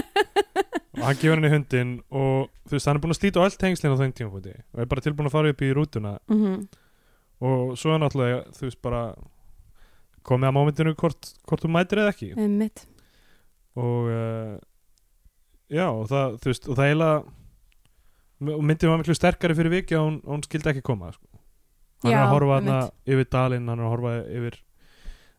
Og 0.95 1.03
hann 1.03 1.19
gefur 1.21 1.35
henni 1.35 1.51
hundin 1.53 1.93
og 2.09 2.49
þú 2.65 2.77
veist, 2.77 2.89
hann 2.89 2.97
er 2.97 3.03
búin 3.03 3.13
að 3.15 3.19
slíta 3.19 3.41
á 3.41 3.45
allt 3.45 3.59
tengslinn 3.61 3.93
á 3.95 4.01
þeim 4.01 4.15
tímapunkti 4.15 4.55
og 4.55 4.81
er 4.81 4.89
bara 4.91 5.05
tilbúin 5.05 5.29
að 5.29 5.35
fara 5.35 5.53
upp 5.53 5.63
í 5.65 5.71
rútuna. 5.75 6.17
Mm 6.31 6.65
og 7.45 7.73
svo 7.75 7.91
er 7.91 7.99
náttúrulega, 7.99 8.43
þú 8.55 8.63
veist, 8.63 8.77
bara 8.79 9.01
komið 10.25 10.47
að 10.47 10.53
mómentinu 10.55 10.93
hvort, 10.95 11.33
hvort 11.45 11.65
þú 11.65 11.71
mætir 11.73 11.99
eða 12.01 12.13
ekki. 12.13 12.29
Einmitt. 12.39 12.85
Og 13.75 14.07
uh, 14.07 14.53
já, 15.67 15.89
og 15.91 16.07
það, 16.09 16.37
þú 16.39 16.53
veist, 16.53 16.69
og 16.71 16.79
það 16.79 16.93
og 18.43 18.63
myndið 18.65 18.91
var 18.91 18.99
miklu 18.99 19.15
sterkari 19.15 19.55
fyrir 19.57 19.73
viki 19.73 19.95
að 19.95 20.05
hún, 20.07 20.17
hún 20.27 20.43
skildi 20.45 20.71
ekki 20.73 20.83
koma 20.85 21.11
sko. 21.13 21.27
hann 22.03 22.11
er 22.11 22.17
Já, 22.17 22.23
að 22.25 22.33
horfa 22.33 22.79
yfir 23.07 23.27
dalinn 23.31 23.69
hann 23.71 23.79
er 23.79 23.85
að 23.87 23.93
horfa 23.93 24.15
yfir 24.27 24.57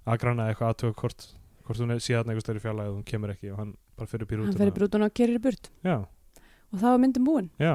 agrana 0.06 0.48
eitthvað 0.50 0.72
aðtöga 0.72 0.98
hvort, 1.02 1.28
hvort 1.66 1.82
hún 1.82 1.94
er 1.94 2.02
síðan 2.04 2.30
eitthvað 2.30 2.46
stærri 2.46 2.64
fjallega 2.64 2.92
og 2.92 2.98
hún 2.98 3.06
kemur 3.08 3.34
ekki 3.34 3.52
og 3.52 3.60
hann 3.62 3.74
bara 3.96 4.10
fyrir 4.10 4.26
í 4.26 4.32
hann 4.32 4.44
rútuna. 4.44 4.60
fer 4.60 4.72
í 4.72 4.76
brútuna 4.76 5.10
og 5.10 5.16
kerir 5.16 5.38
í 5.38 5.42
burt. 5.42 5.70
Já, 5.86 5.96
og 6.02 6.80
það 6.80 6.90
var 6.90 7.02
myndin 7.04 7.26
búin. 7.26 7.50
Já. 7.62 7.74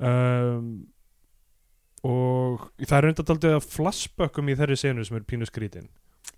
Um, 0.00 0.68
og 2.06 2.70
það 2.80 2.96
er 2.96 3.06
reynda 3.08 3.26
daldið 3.28 3.56
að 3.58 3.66
flashbökkum 3.74 4.48
í 4.48 4.56
þeirri 4.56 4.78
senu 4.80 5.04
sem 5.04 5.18
er 5.18 5.26
pínu 5.28 5.48
skrítin. 5.48 5.90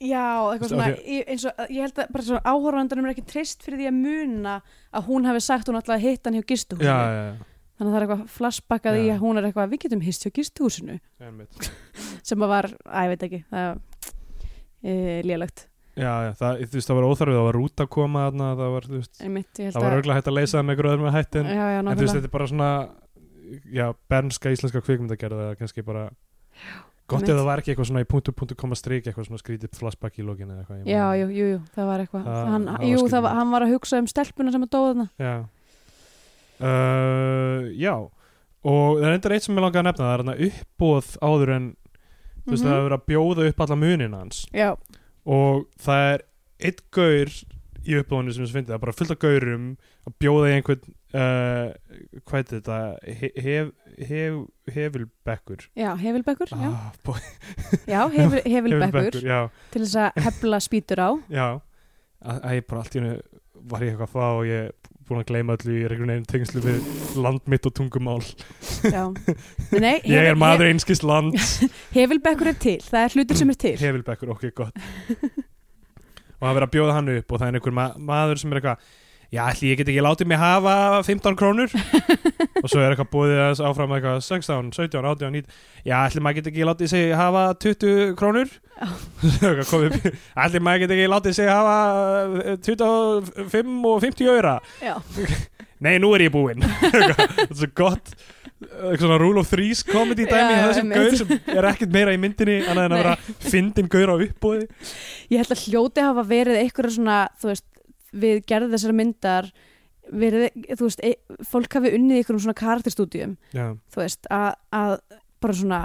Já, 0.03 0.51
eitthvað 0.51 0.65
Veistu, 0.65 0.75
svona 0.75 0.89
ég, 1.07 1.29
eins 1.31 1.45
og, 1.47 1.61
ég 1.71 1.85
held 1.85 2.01
að 2.01 2.11
bara 2.15 2.25
svona 2.27 2.43
áhorfandanum 2.51 3.07
er 3.07 3.13
ekki 3.13 3.25
treyst 3.29 3.63
fyrir 3.63 3.79
því 3.79 3.89
að 3.91 3.99
muna 4.01 4.55
að 4.91 5.07
hún 5.07 5.29
hafi 5.29 5.43
sagt 5.45 5.71
hún 5.71 5.79
alltaf 5.79 5.95
að 5.95 6.07
hitta 6.09 6.31
hann 6.31 6.39
hjá 6.41 6.47
gistuhúsinu 6.53 6.89
já, 6.89 7.13
já, 7.13 7.23
já, 7.29 7.69
þannig 7.79 7.87
að 7.87 7.93
það 7.93 7.99
er 7.99 8.07
eitthvað 8.07 8.25
flashbackað 8.37 8.99
í 8.99 9.05
að 9.13 9.23
hún 9.23 9.39
er 9.39 9.47
eitthvað 9.47 9.71
við 9.71 9.83
getum 9.85 10.03
hist 10.03 10.27
hjá 10.27 10.33
gistuhúsinu 10.39 10.99
einmitt. 11.23 11.71
sem 12.29 12.43
að 12.47 12.55
var, 12.55 12.71
að 12.83 13.07
ég 13.07 13.13
veit 13.13 13.27
ekki 13.29 13.43
það 13.53 13.83
e, 14.83 15.23
lélegt 15.27 15.67
já, 15.97 16.13
já 16.27 16.31
það, 16.41 16.61
þú 16.67 16.79
veist, 16.79 16.89
það 16.91 16.99
var 17.01 17.09
óþarfið 17.11 17.37
það 17.39 17.47
var 17.49 17.59
rúta 17.61 17.85
að 17.87 17.91
koma 17.97 18.27
þarna, 18.29 18.51
það 18.61 18.71
var, 18.77 18.87
þú 18.91 18.99
veist 19.01 19.23
einmitt, 19.27 19.51
það 19.59 19.81
var 19.83 19.91
að 19.93 19.99
örgulega 19.99 20.19
hægt 20.21 20.31
að 20.33 20.39
leysa 20.39 20.59
það 20.59 20.65
með 20.69 20.73
einhverju 20.77 20.93
öðrum 20.97 21.17
hætti 21.17 21.39
en, 21.43 21.51
já, 21.53 21.65
já, 21.73 21.79
en 21.79 21.85
þú 21.85 21.91
veist, 21.91 21.99
nákvæmlega 22.03 22.15
þetta 22.23 22.31
er 22.31 22.37
bara 22.39 22.47
svona 22.53 22.71
já, 23.81 23.87
bernska 24.15 24.55
íslenska 24.57 24.81
kvikmyndagerð 24.87 25.43
eða 25.47 25.59
kannski 25.61 25.85
bara 25.85 26.05
gott 27.13 27.19
einmitt. 27.21 27.33
ef 27.35 27.37
það 27.43 27.49
var 27.51 27.61
ekki 27.61 27.73
eitthvað 27.75 27.89
svona 27.91 28.03
í 28.05 28.09
punktu 28.09 28.33
punktu 28.33 28.57
koma 28.57 28.79
strik 28.79 29.05
eitthvað 29.11 29.27
svona 29.29 29.41
skrítið 29.43 29.75
flashback 29.77 30.17
í 30.17 30.25
lógin 30.25 30.49
eða 30.55 30.63
eitthvað 30.63 30.79
ég 30.79 30.87
man 30.87 30.95
já, 30.95 31.05
ekki. 31.13 31.21
jú, 31.21 31.27
jú, 31.37 31.51
jú, 31.53 31.61
það 31.77 31.91
var 31.91 32.05
eitthvað 32.07 32.25
Það- 32.31 32.49
hann, 32.55 32.65
það 32.71 32.79
var 32.79 32.87
jú, 32.89 32.97
skrítið. 32.97 33.13
það 33.17 33.23
var, 33.27 33.35
hann 33.43 33.51
var 33.53 33.67
að 33.67 33.73
hugsa 33.75 33.99
um 34.01 34.09
stelpuna 34.15 34.55
sem 34.55 34.65
að 34.65 34.73
dóða 34.73 34.89
þarna 34.93 35.09
já 35.21 35.35
uh, 36.63 37.61
já 37.77 37.95
og 38.63 39.01
það 39.03 39.07
er 39.09 39.17
endur 39.17 39.35
eitt 39.35 39.47
sem 39.47 39.57
ég 39.59 39.65
langaði 39.65 39.83
að 39.83 39.89
nefna 39.91 40.07
það 40.07 40.13
er 40.15 40.23
hann 40.23 40.35
uppbóð 40.49 41.09
áður 41.27 41.53
en 41.57 41.65
þú 42.45 42.55
veist, 42.55 42.67
það 42.67 42.77
er 42.77 42.85
verið 42.89 42.99
að 42.99 43.09
bjóða 43.13 43.49
upp 43.49 43.65
alla 43.67 43.77
munin 43.77 44.19
hans. 44.19 44.45
Mhm. 44.51 44.59
já, 44.59 44.71
og 45.25 45.67
það 45.79 46.07
er 46.13 46.25
eitt 46.63 46.83
gaur 46.95 47.35
í 47.83 47.97
uppbóðinu 47.99 48.35
sem 48.35 48.45
ég 48.45 48.53
finnst 48.55 48.69
það 48.71 48.77
er 48.77 48.83
bara 48.85 48.95
fullt 48.95 49.15
af 49.15 49.19
gaurum 49.23 49.65
að 50.07 50.15
bjóða 50.23 50.51
í 50.51 50.55
einhvern 50.57 50.95
uh, 51.19 51.73
hvað 52.29 52.39
er 52.39 52.47
þetta? 52.53 52.79
Hef, 53.21 53.41
hef, 53.47 53.73
hef, 54.11 54.39
hefilbekkur 54.77 55.65
já, 55.79 55.91
hefilbekkur 55.99 56.53
já, 56.53 56.71
ah, 56.71 57.21
já 57.91 58.01
hefil, 58.15 58.43
hefilbekkur 58.55 59.19
til 59.21 59.83
þess 59.83 59.99
að 60.05 60.23
hefla 60.29 60.63
spýtur 60.63 61.03
á. 61.03 61.11
Já. 61.33 61.49
Að, 62.23 62.39
að 62.39 62.57
ég 62.59 62.67
bara 62.71 62.85
allt 62.85 62.95
í 62.95 63.03
hennu 63.03 63.17
var 63.73 63.83
ég 63.85 63.93
eitthvað 63.95 64.09
að 64.09 64.15
fá 64.15 64.27
og 64.29 64.45
ég 64.47 64.92
búin 65.13 65.23
að 65.23 65.29
gleyma 65.29 65.57
öllu 65.59 65.77
í 65.77 65.85
einhvern 65.85 66.13
veginn 66.15 66.27
tengslu 66.31 66.63
við 66.65 66.91
land 67.21 67.47
mitt 67.53 67.69
og 67.69 67.75
tungumál. 67.77 68.19
Nei, 69.77 70.01
ég 70.15 70.33
er 70.33 70.39
maður 70.39 70.71
einskis 70.71 71.05
land. 71.05 71.37
Hefilbekkur 71.97 72.53
er 72.55 72.59
til, 72.63 72.79
það 72.83 73.07
er 73.07 73.17
hlutur 73.17 73.41
sem 73.43 73.53
er 73.53 73.61
til. 73.67 73.75
Hefilbekkur, 73.83 74.33
ok, 74.35 74.49
gott. 74.57 74.77
Og 76.43 76.49
það 76.49 76.57
verið 76.57 76.67
að 76.67 76.73
bjóða 76.75 76.95
hann 76.97 77.11
upp 77.13 77.33
og 77.33 77.39
það 77.39 77.45
er 77.47 77.57
einhver 77.57 77.75
ma 77.77 77.83
maður 78.03 78.41
sem 78.41 78.51
er 78.51 78.59
eitthvað 78.59 78.87
já, 79.33 79.43
ætli 79.49 79.71
ég 79.73 79.81
get 79.81 79.89
ekki 79.89 80.05
látið 80.05 80.29
mig 80.33 80.41
hafa 80.41 80.75
15 81.07 81.39
krónur? 81.41 81.73
Og 82.63 82.69
svo 82.71 82.83
er 82.83 82.93
eitthvað 82.93 83.11
búið 83.15 83.33
þess 83.39 83.63
áfram 83.65 83.95
eitthvað 83.97 84.21
16, 84.27 84.69
17, 84.77 85.01
18, 85.01 85.33
19 85.39 85.89
já, 85.89 85.97
ætli 86.05 86.23
maður 86.23 86.39
get 86.41 86.51
ekki 86.53 86.69
látið 86.69 86.93
sig 86.93 87.15
hafa 87.17 87.47
20 87.65 88.13
krónur? 88.21 88.53
Eitthvað 88.83 89.99
ætli 90.45 90.63
maður 90.63 90.85
get 90.85 90.95
ekki 90.99 91.09
látið 91.15 91.39
sig 91.41 91.51
hafa 91.51 91.79
eh, 92.45 92.61
25 92.69 93.91
og 93.93 94.05
50 94.05 94.33
öra 94.37 94.59
nei, 95.83 95.97
nú 95.99 96.13
er 96.15 96.29
ég 96.29 96.33
búinn. 96.35 96.63
Þetta 96.93 97.27
er 97.43 97.51
svo 97.51 97.69
gott. 97.79 98.15
Eitthvað 98.63 99.01
svona 99.03 99.19
rule 99.19 99.43
of 99.43 99.49
threes 99.51 99.81
comedy 99.83 100.23
dæmi 100.29 100.55
já, 100.55 100.61
þessum 100.69 100.93
gaur 100.95 101.17
sem 101.19 101.33
er 101.57 101.67
ekkert 101.73 101.95
meira 101.97 102.13
í 102.15 102.21
myndinni 102.23 102.61
annað 102.63 102.85
en 102.85 102.93
að 102.95 103.01
vera 103.01 103.15
fyndin 103.43 103.89
gaur 103.91 104.13
á 104.15 104.17
uppbóði 104.23 104.69
ég 105.33 105.41
held 105.41 105.55
að 105.57 105.65
hljóti 105.65 106.05
hafa 106.07 106.23
verið 106.29 106.61
einhverja 106.61 106.95
svona, 106.95 107.17
þú 107.43 107.51
veist, 107.51 107.67
við 108.13 108.43
gerðum 108.49 108.75
þessara 108.75 108.99
myndar 108.99 109.53
verið, 110.13 110.51
þú 110.75 110.89
veist, 110.89 111.03
e, 111.07 111.15
fólk 111.47 111.79
hafi 111.79 111.95
unnið 111.97 112.19
í 112.19 112.23
einhverjum 112.23 112.45
svona 112.47 112.59
karakterstúdíum, 112.59 113.37
þú 113.55 114.03
veist, 114.03 114.27
að, 114.33 114.97
bara 115.43 115.57
svona 115.57 115.81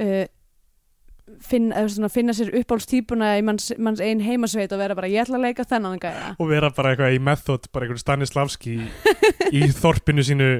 uh, 0.00 0.24
finna, 1.44 1.76
eða 1.76 1.92
svona, 1.92 2.10
finna 2.12 2.34
sér 2.36 2.52
uppáhaldstýpuna 2.60 3.30
í 3.38 3.44
manns, 3.46 3.70
manns 3.80 4.02
einn 4.04 4.22
heimasveit 4.24 4.72
og 4.74 4.80
vera 4.80 4.96
bara, 4.98 5.10
ég 5.10 5.24
ætla 5.24 5.38
að 5.38 5.46
leika 5.48 5.66
þennan 5.68 6.00
gæða 6.02 6.32
og 6.38 6.50
vera 6.50 6.70
bara 6.74 6.94
eitthvað 6.94 7.16
í 7.16 7.22
method 7.28 7.68
bara 7.74 7.86
einhver 7.86 8.00
Stanislavski 8.00 8.76
í, 8.78 8.88
í 9.52 9.62
þorpinu 9.76 10.24
sínu 10.24 10.50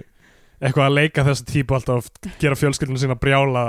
eitthvað 0.59 0.89
að 0.89 0.97
leika 0.99 1.27
þessa 1.27 1.49
típu 1.49 1.77
alltaf 1.79 2.11
gera 2.43 2.59
fjölskyldinu 2.59 3.01
sína 3.01 3.19
brjála 3.21 3.67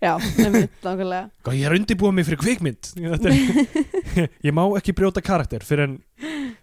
já, 0.00 0.12
nefnir, 0.38 0.68
nákvæmlega. 0.84 1.22
Gá, 1.44 1.50
ég 1.56 1.66
er 1.68 1.74
undirbúið 1.76 2.14
mig 2.16 2.26
fyrir 2.28 2.40
kvikmynd. 2.42 2.90
Þetta 2.96 3.32
er, 3.32 4.28
ég 4.48 4.54
má 4.56 4.64
ekki 4.78 4.94
brjóta 4.96 5.22
karakter 5.24 5.64
fyrir 5.66 5.88
en, 5.90 5.96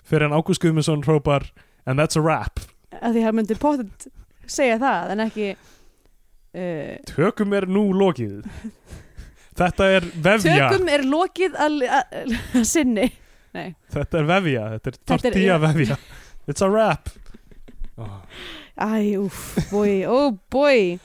fyrir 0.07 0.27
en 0.29 0.35
Ágúst 0.37 0.63
Guðmundsson 0.63 1.03
hrópar 1.05 1.49
and 1.85 1.99
that's 1.99 2.17
a 2.19 2.23
rap. 2.23 2.61
Að 2.99 3.17
því 3.19 3.25
hann 3.27 3.37
myndi 3.39 3.57
pottet 3.59 4.07
segja 4.49 4.79
það 4.81 5.13
en 5.13 5.23
ekki 5.27 5.49
uh, 5.53 6.93
tökum 7.09 7.53
er 7.57 7.67
nú 7.69 7.89
lokið. 7.93 8.39
Þetta 9.59 9.89
er 9.97 10.05
vefja. 10.23 10.69
Tökum 10.71 10.87
er 10.95 11.03
lokið 11.09 11.57
að, 11.59 11.79
að, 11.99 12.35
að 12.55 12.67
sinni. 12.69 13.09
Nei, 13.57 13.71
þetta 13.91 14.21
er 14.21 14.27
vefja, 14.29 14.63
þetta 14.75 14.91
er 14.91 14.95
Þetta 14.99 15.15
er- 15.15 15.21
tortilla 15.33 15.59
vefja. 15.65 15.99
It's 16.49 16.63
a 16.65 16.69
rap. 16.71 17.09
Oh. 17.99 18.19
Æ, 18.79 19.17
úff, 19.19 19.57
boi, 19.73 20.05
ó, 20.07 20.29
boi 20.53 20.95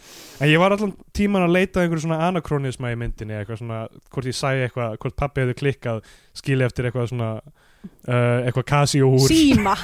En 0.42 0.48
ég 0.50 0.58
var 0.58 0.74
allan 0.74 0.90
tíman 1.14 1.44
að 1.46 1.52
leita 1.54 1.82
einhverju 1.84 2.02
svona 2.08 2.16
anakrónisma 2.26 2.90
í 2.90 2.96
myndinni 2.98 3.36
eitthvað 3.38 3.60
svona, 3.60 3.82
hvort 4.10 4.26
ég 4.26 4.34
sæi 4.34 4.64
eitthvað 4.64 4.96
hvort 5.04 5.16
pappi 5.20 5.44
hefði 5.44 5.54
klikkað 5.60 6.00
skilja 6.34 6.66
eftir 6.66 6.88
eitthvað 6.88 7.06
svona 7.12 7.28
uh, 7.38 8.40
eitthvað 8.42 8.66
Casio 8.72 9.12
úr 9.14 9.28
Síma. 9.30 9.76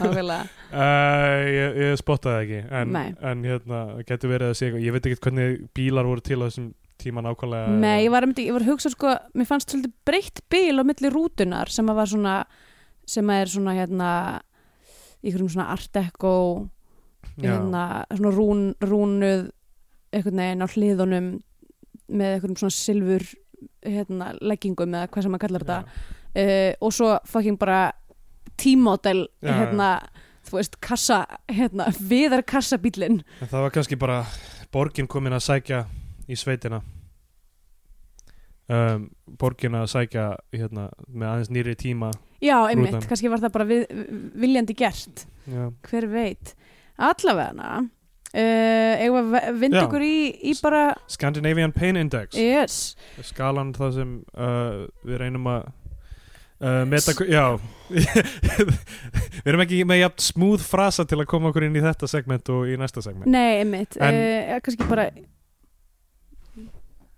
Nákvæmlega. 0.00 0.40
Uh, 0.72 1.44
ég, 1.46 1.78
ég 1.84 2.00
spottaði 2.00 2.42
ekki 2.42 2.60
en, 2.80 2.96
en 3.30 3.44
hérna, 3.46 3.80
getur 4.08 4.32
verið 4.34 4.50
að 4.52 4.58
sé 4.58 4.68
eitthvað 4.68 4.86
ég 4.88 4.96
veit 4.96 5.08
ekki 5.10 5.22
hvernig 5.28 5.56
bílar 5.78 6.08
voru 6.10 6.24
til 6.26 6.40
á 6.42 6.44
þessum 6.48 6.68
tíma 7.00 7.22
nákvæmlega 7.24 7.76
Nei, 7.78 7.98
ég 8.06 8.12
var, 8.12 8.26
einmitt- 8.26 8.42
ég 8.42 8.54
var 8.56 8.64
að 8.66 8.72
hugsa 8.74 8.90
sko 8.92 9.14
Mér 9.36 9.48
fannst 9.48 9.70
svolítið 9.72 9.94
breytt 10.08 10.42
bíl 10.52 10.80
á 10.80 10.84
milli 10.88 11.12
rútunar 11.12 11.70
sem 11.72 11.86
að 11.92 11.98
var 12.02 12.10
svona 12.10 12.36
sem 13.06 13.30
að 13.30 13.42
er 13.44 13.52
svona 13.54 13.76
hérna 13.76 14.08
í 15.22 15.28
einhverjum 15.30 15.52
svona 15.54 15.68
art 15.76 15.92
deco 15.94 16.32
Já. 16.34 16.72
Hérna, 17.42 18.04
svona 18.14 18.32
rún, 18.34 18.62
rúnuð 18.80 19.48
einhvern 20.14 20.42
veginn 20.42 20.64
á 20.64 20.68
hliðunum 20.72 21.30
með 22.06 22.36
einhverjum 22.36 22.60
svona 22.60 22.76
silfur 22.76 23.26
hérna, 23.84 24.32
leggingum 24.40 24.94
eða 24.94 25.10
hvað 25.10 25.26
sem 25.26 25.34
maður 25.34 25.46
kallar 25.46 25.66
þetta. 25.66 26.02
Uh, 26.36 26.72
og 26.84 26.92
svo 26.92 27.14
fucking 27.28 27.58
bara 27.60 27.80
já. 29.42 29.52
hérna, 29.52 29.90
þú 30.46 30.58
veist, 30.58 30.76
kassa 30.80 31.24
hérna, 31.48 31.88
viðar 32.00 32.44
kassabílin 32.46 33.22
En 33.40 33.48
það 33.50 33.64
var 33.66 33.74
kannski 33.74 33.98
bara 34.00 34.20
borgin 34.72 35.08
komin 35.08 35.36
að 35.36 35.46
sækja 35.48 35.86
í 36.28 36.36
sveitina. 36.38 36.82
Um, 38.66 39.10
borgin 39.38 39.76
að 39.78 39.90
sækja 39.92 40.28
hérna, 40.54 40.88
með 41.06 41.28
aðeins 41.30 41.50
nýri 41.54 41.76
tíma 41.78 42.10
já, 42.42 42.56
einmitt, 42.66 42.96
Rútan. 42.96 43.08
kannski 43.08 43.30
var 43.30 43.42
það 43.44 43.52
bara 43.54 43.66
við, 43.68 43.84
viljandi 44.34 44.74
gert. 44.74 45.26
Já. 45.46 45.68
hver 45.86 46.08
veit 46.10 46.56
allavega 46.96 47.70
uh, 47.78 48.92
eigum 49.00 49.34
að 49.36 49.48
vinda 49.60 49.84
okkur 49.86 50.04
í, 50.06 50.16
í 50.50 50.54
bara 50.62 50.90
Scandinavian 51.12 51.74
Pain 51.76 51.98
Index. 52.00 52.36
Yes, 52.38 52.94
skalan 53.30 53.74
það 53.76 53.98
sem 54.00 54.14
uh, 54.36 54.86
við 55.06 55.20
reynum 55.24 55.48
að 55.52 55.68
uh, 55.68 56.82
meta, 56.88 57.16
já. 57.28 57.46
Við 59.46 59.52
erum 59.52 59.62
ekki 59.62 59.84
með 59.86 60.00
jafn 60.02 60.24
smúð 60.26 60.64
frasa 60.66 61.06
til 61.06 61.20
að 61.20 61.28
koma 61.30 61.52
okkur 61.52 61.68
inn 61.68 61.78
í 61.78 61.84
þetta 61.84 62.08
segment 62.10 62.48
og 62.50 62.66
í 62.72 62.76
næsta 62.80 63.04
segment. 63.04 63.28
Nei, 63.30 63.60
einmitt. 63.62 63.98
En- 64.02 64.60
kannski 64.64 64.88
bara 64.90 65.10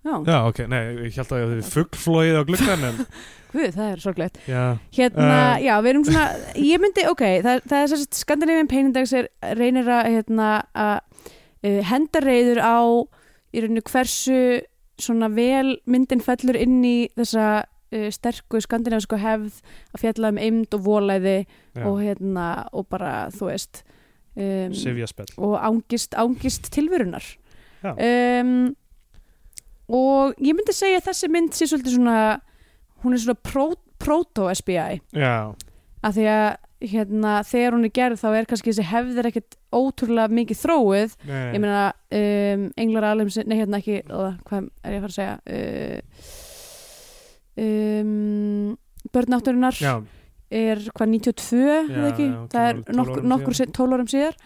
já, 0.09 0.14
já, 0.32 0.38
ok, 0.48 0.62
nei, 0.72 0.80
ég 1.06 1.18
held 1.20 1.34
að 1.36 1.52
þið 1.56 1.68
fuggflóið 1.74 2.38
á 2.40 2.42
gluggan 2.48 2.86
en 2.90 3.02
Guð, 3.48 3.70
það 3.72 3.86
er 3.90 4.00
sorglegt. 4.02 4.38
Já, 4.44 4.62
Hérna, 4.92 5.28
Uh, 5.28 5.62
já, 5.64 5.72
við 5.80 5.90
erum 5.94 6.02
svona 6.04 6.24
ég 6.61 6.82
myndi, 6.82 7.04
ok, 7.09 7.22
það, 7.46 7.62
það 7.70 7.84
er 7.84 7.90
sérst 7.94 8.18
Scandinavian 8.18 8.68
Pain 8.68 8.90
Index 8.90 9.14
er, 9.16 9.30
reynir 9.56 9.88
að 9.88 10.11
hérna, 10.18 10.48
að 10.76 10.98
uh, 11.64 11.78
henda 11.88 12.20
reyður 12.24 12.61
á 12.61 12.76
í 13.56 13.62
rauninu 13.64 13.84
hversu 13.88 14.40
svona 15.00 15.30
vel 15.32 15.78
myndin 15.88 16.20
fellur 16.20 16.59
inn 16.61 16.82
í 16.84 16.96
þessa 17.16 17.46
uh, 17.64 18.09
sterku 18.12 18.61
skandinavisku 18.61 19.16
hefð 19.22 19.62
að 19.94 20.02
fjalla 20.04 20.32
um 20.34 20.40
eimd 20.44 20.76
og 20.76 20.84
volæði 20.84 21.38
og 21.86 22.02
hérna, 22.02 22.48
og 22.76 22.88
bara, 22.92 23.12
þú 23.32 23.48
veist 23.48 23.80
um, 24.36 24.74
Sifjaspell 24.76 25.30
og 25.38 25.56
ángist, 25.62 26.16
ángist 26.18 26.68
tilverunar 26.74 27.24
Já. 27.80 27.94
um, 27.94 28.74
og 29.89 30.39
ég 30.43 30.57
myndi 30.57 30.74
segja 30.76 31.01
að 31.01 31.09
þessi 31.11 31.30
mynd 31.32 31.57
sé 31.57 31.68
svolítið 31.68 31.97
svona 31.97 32.18
hún 33.05 33.14
er 33.14 33.22
svona 33.22 33.43
pró, 33.47 33.66
proto-SBI 34.03 34.99
já, 35.16 35.55
af 36.03 36.16
því 36.16 36.26
að 36.32 36.49
hérna, 36.89 37.39
þegar 37.47 37.74
hún 37.74 37.86
er 37.89 37.95
gerð 37.95 38.20
þá 38.20 38.28
er 38.30 38.47
kannski 38.51 38.70
þessi 38.70 38.86
hefðir 38.86 39.28
ekkert 39.30 39.57
ótrúlega 39.74 40.30
mikið 40.39 40.61
þróið 40.61 41.16
nei, 41.26 41.47
ég 41.57 41.62
meina 41.64 41.86
um, 42.20 42.68
englar 42.78 43.09
alveg 43.11 43.49
nei 43.51 43.57
hérna 43.59 43.80
ekki, 43.80 43.97
ó, 44.07 44.39
hvað 44.47 44.68
er 44.86 44.95
ég 44.95 45.01
að 45.01 45.07
fara 45.07 45.11
að 45.11 45.16
segja? 45.16 45.34
Uh, 45.49 45.99
um, 47.64 48.76
börnátturinnar 49.14 49.80
já, 49.82 49.95
er 50.51 50.84
hvað 50.95 51.12
92 51.16 51.61
eða 51.66 52.09
ekki, 52.12 52.28
já, 52.30 52.39
það 52.55 52.70
er 52.70 52.80
12 52.86 52.99
nokkur, 53.01 53.26
nokkur 53.34 53.59
síðar. 53.59 53.74
12 53.78 53.97
árum 53.97 54.11
síðar. 54.12 54.39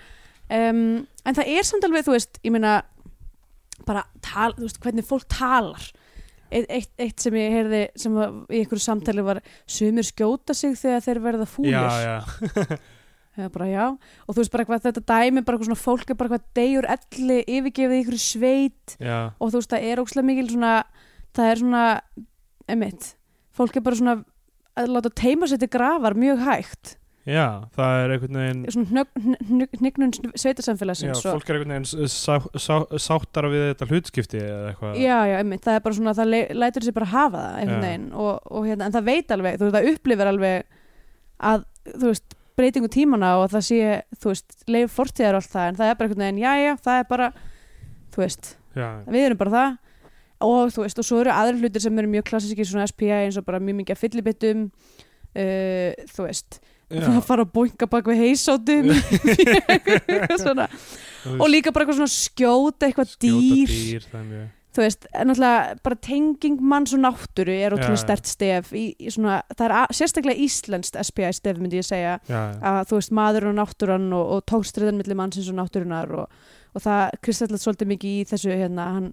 Um, 0.53 0.81
en 1.25 1.39
það 1.39 1.53
er 1.55 1.67
samt 1.69 1.87
alveg 1.87 2.07
þú 2.07 2.17
veist, 2.17 2.41
ég 2.43 2.55
meina 2.55 2.73
bara 3.87 4.07
tal, 4.25 4.53
þú 4.57 4.67
veist, 4.67 4.81
hvernig 4.83 5.07
fólk 5.09 5.29
talar. 5.33 5.91
Eitt, 6.53 6.67
eitt, 6.69 6.91
eitt 7.01 7.23
sem 7.25 7.37
ég 7.39 7.55
heyrði 7.57 7.83
sem 7.97 8.17
var, 8.17 8.35
í 8.53 8.61
einhverju 8.61 8.85
samtali 8.85 9.25
var 9.25 9.41
sumir 9.65 10.05
skjóta 10.05 10.57
sig 10.57 10.75
þegar 10.77 11.07
þeir 11.07 11.23
verða 11.25 11.47
fúlir. 11.49 11.79
Já, 11.79 12.19
já, 13.39 13.47
bara 13.55 13.71
já, 13.71 13.87
og 14.27 14.35
þú 14.35 14.43
veist 14.43 14.53
bara 14.53 14.67
hvað 14.69 14.85
þetta 14.91 15.05
dæmi 15.09 15.41
bara 15.47 15.57
eitthvað 15.57 15.71
svona 15.71 15.85
fólk 15.87 16.13
er 16.13 16.21
bara 16.21 16.35
hvað 16.35 16.45
degur 16.59 16.91
elli 16.93 17.39
yfirgefið 17.47 17.97
í 17.97 18.03
einhverju 18.03 18.25
sveit. 18.27 18.99
Já, 19.01 19.19
og 19.33 19.55
þú 19.55 19.63
veist 19.63 19.73
það 19.73 19.89
er 19.89 20.05
ókslega 20.05 20.29
mikil 20.29 20.51
svona 20.53 20.75
það 21.33 21.49
er 21.49 21.63
svona, 21.65 21.87
emitt 22.77 23.13
fólk 23.57 23.77
er 23.77 23.85
bara 23.85 23.99
svona 23.99 24.17
að 24.79 24.93
láta 24.95 25.13
teima 25.23 25.49
sér 25.49 25.61
til 25.61 25.71
grafar 25.73 26.17
mjög 26.17 26.45
hægt 26.47 26.97
já, 27.29 27.47
það 27.77 27.97
er 28.01 28.13
einhvern 28.17 28.39
veginn 28.41 28.63
svona 28.75 29.05
hnignun 29.79 30.13
Já, 30.17 30.31
sveitasamfélagsins 30.43 31.21
og, 31.21 31.37
fólk 31.37 31.51
er 31.51 31.59
einhvern 31.59 31.75
veginn 31.77 32.11
sá, 32.11 32.37
sá, 32.59 32.75
sáttara 32.99 33.51
við 33.53 33.65
þetta 33.69 33.89
hlutskipti 33.91 34.41
eða 34.43 34.73
eitthvað. 34.73 34.99
Já, 34.99 35.17
já, 35.31 35.35
einmitt, 35.39 35.63
það 35.65 35.79
er 35.79 35.85
bara 35.85 35.99
svona 35.99 36.15
það 36.19 36.33
lætur 36.59 36.87
sér 36.87 36.97
bara 36.97 37.11
hafa 37.13 37.43
það 37.45 37.59
einhvern 37.61 37.79
Já. 37.79 37.87
veginn. 37.87 38.09
Og, 38.25 38.33
og 38.51 38.67
hérna, 38.67 38.89
en 38.89 38.97
það 38.97 39.07
veit 39.11 39.35
alveg, 39.37 39.59
þú 39.61 39.69
veist, 39.69 39.77
það 39.77 39.91
upplifir 39.93 40.33
alveg 40.33 40.81
að, 41.53 41.69
þú 41.93 42.11
veist, 42.11 42.37
breytingu 42.59 42.91
tímana 42.93 43.31
og 43.41 43.47
það 43.55 43.65
sé, 43.69 43.79
þú 44.19 44.33
veist, 44.33 44.59
leif 44.71 44.99
fortíðar 44.99 45.39
og 45.39 45.45
allt 45.45 45.55
það, 45.55 45.69
en 45.71 45.79
það 45.79 45.93
er 45.93 46.01
bara 46.01 46.11
einhvern 46.11 46.27
veginn, 46.27 46.43
já, 46.43 46.53
já, 46.59 46.73
það 46.89 46.99
er 47.05 47.09
bara, 47.15 47.31
þú 48.13 48.25
veist, 48.25 48.53
já, 48.75 48.89
við 49.07 49.29
erum 49.29 49.41
bara 49.45 49.55
það. 49.57 49.79
Og 50.43 50.75
þú 50.75 50.83
veist, 50.83 50.99
og 50.99 51.07
svo 51.07 51.23
eru 51.23 51.31
aðrir 51.31 51.63
hlutir 51.63 51.85
sem 51.85 51.99
eru 52.03 52.11
mjög 52.11 52.27
klassíski 52.33 52.67
svona 52.67 52.89
SPI 52.91 53.13
eins 53.15 53.39
og 53.39 53.47
bara 53.47 53.63
mjög 53.63 53.77
mikið 53.79 54.01
fyllibittum 54.01 54.65
uh, 54.67 55.91
þú 56.11 56.27
veist, 56.27 56.59
já. 56.93 57.07
að 57.13 57.23
fara 57.29 57.47
að 57.47 57.53
boinga 57.57 57.89
bak 57.93 58.11
við 58.13 58.25
heisóttum 58.27 58.91
svona, 60.43 60.69
og 61.39 61.47
líka 61.51 61.73
bara 61.73 61.87
eitthvað 61.87 62.03
svona 62.03 62.17
skjóta 62.17 62.89
eitthvað 62.89 63.15
dýr, 63.23 63.73
dýr 63.73 64.11
það 64.11 64.35
þú 64.73 64.81
veist, 64.87 65.07
en 65.13 65.29
náttúrulega 65.29 65.81
bara 65.85 65.99
tenging 66.07 66.61
manns 66.65 66.95
og 66.97 67.03
náttúru 67.03 67.53
er 67.53 67.75
ótrúlega 67.77 67.99
Já. 67.99 68.05
stert 68.07 68.31
stef 68.31 68.71
í, 68.73 68.85
í 68.97 69.13
svona, 69.13 69.43
það 69.53 69.67
er 69.67 69.75
a- 69.77 69.97
sérstaklega 69.99 70.45
íslenskt 70.47 70.97
SPI 70.97 71.29
stef 71.37 71.61
myndi 71.61 71.81
ég 71.81 71.87
segja 71.87 72.15
já, 72.25 72.41
já. 72.55 72.57
að 72.71 72.81
þú 72.89 73.01
veist 73.01 73.13
maður 73.19 73.49
og 73.51 73.59
náttúran 73.59 74.09
og, 74.17 74.33
og 74.37 74.43
tókstriðan 74.49 74.97
milli 75.01 75.17
mannsins 75.19 75.51
og 75.53 75.59
náttúrunar 75.61 76.15
og, 76.23 76.41
og 76.73 76.85
það 76.87 77.19
kristallast 77.21 77.69
svolítið 77.69 77.93
mikið 77.93 78.17
í 78.17 78.25
þessu 78.33 78.57
hérna, 78.57 78.89
hann, 78.97 79.11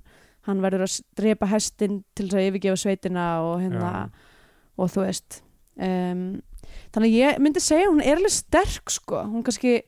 hann 0.47 0.63
verður 0.63 0.87
að 0.87 0.99
drepa 1.19 1.51
hestin 1.51 2.01
til 2.15 2.29
þess 2.29 2.39
að 2.39 2.47
yfirgefa 2.53 2.83
sveitina 2.85 3.27
og 3.43 3.59
hérna 3.65 3.93
og 4.79 4.93
þú 4.95 5.03
veist 5.09 5.41
um, 5.75 6.23
þannig 6.93 7.09
að 7.09 7.17
ég 7.17 7.41
myndi 7.43 7.63
segja 7.63 7.89
hún 7.89 8.03
er 8.03 8.19
alveg 8.19 8.35
sterk 8.35 8.93
sko, 8.93 9.23
hún 9.29 9.45
kannski 9.45 9.79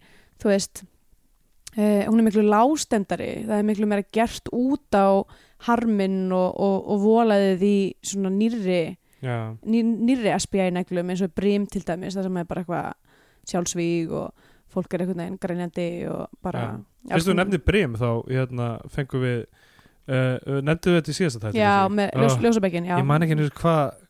þú 0.42 0.52
veist 0.52 0.84
uh, 0.84 2.04
hún 2.08 2.20
er 2.20 2.28
miklu 2.28 2.46
lástendari, 2.48 3.32
það 3.46 3.58
er 3.58 3.68
miklu 3.70 3.90
meira 3.90 4.08
gert 4.14 4.52
út 4.56 4.98
á 4.98 5.22
harminn 5.68 6.32
og, 6.34 6.50
og, 6.58 6.78
og 6.90 7.04
volaðið 7.06 7.66
í 7.68 7.78
svona 8.12 8.32
nýrri 8.34 8.84
já, 9.22 9.54
ný, 9.62 9.82
nýrri 9.86 10.34
SBI 10.38 10.72
neglum 10.74 11.12
eins 11.14 11.24
og 11.26 11.34
Brim 11.38 11.68
til 11.70 11.84
dæmis 11.86 12.18
það 12.18 12.28
sem 12.28 12.40
er 12.42 12.48
bara 12.50 12.64
eitthvað 12.64 13.52
sjálfsvíg 13.52 14.14
og 14.14 14.48
fólk 14.72 14.94
er 14.94 15.04
einhvern 15.04 15.22
veginn 15.22 15.42
grænjandi 15.42 15.90
og 16.12 16.32
bara 16.44 16.64
Já. 17.04 17.16
fyrst 17.16 17.30
þú 17.30 17.36
nefnir 17.38 17.66
Brim 17.66 17.98
þá 18.00 18.10
hérna, 18.30 18.70
fengum 18.94 19.26
við 19.26 19.40
uh, 19.42 20.62
nefndu 20.64 20.96
þetta 20.98 21.14
í 21.14 21.18
síðasta 21.18 21.44
tætti 21.46 21.62
já, 21.62 21.76
með 21.92 22.16
ljós, 22.16 22.38
oh, 22.38 22.46
ljósabekkin 22.46 22.90
já. 22.90 22.96
ég 22.98 23.08
man 23.08 23.26
ekki 23.26 23.38
einu 23.38 23.50
hvað 23.58 24.01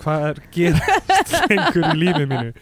hvað 0.00 0.26
er 0.30 0.40
gerast 0.54 1.36
lengur 1.50 1.86
í 1.90 1.94
lífið 2.00 2.26
mínu? 2.30 2.52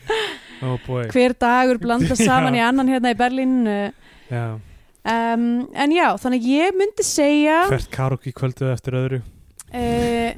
Oh 0.67 0.75
boy. 0.87 1.07
Hver 1.13 1.37
dagur 1.39 1.81
blandast 1.83 2.25
saman 2.29 2.57
í 2.59 2.63
annan 2.65 2.91
hérna 2.91 3.15
í 3.15 3.19
Berlín 3.19 3.61
uh, 3.71 3.89
já. 4.31 4.45
um, 4.59 5.49
en 5.71 5.95
já, 5.95 6.09
þannig 6.19 6.49
ég 6.51 6.77
myndi 6.79 7.07
segja 7.07 7.65
hvert 7.71 7.91
karaoke 7.95 8.35
kvöldið 8.35 8.75
eftir 8.75 8.99
öðru? 8.99 9.21
Uh, 9.69 10.33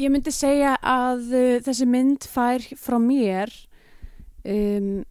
ég 0.00 0.12
myndi 0.12 0.34
segja 0.34 0.74
að 0.82 1.28
uh, 1.30 1.52
þessi 1.66 1.88
mynd 1.90 2.26
fær 2.30 2.66
frá 2.80 2.98
mér 3.02 3.52
um, 4.46 5.04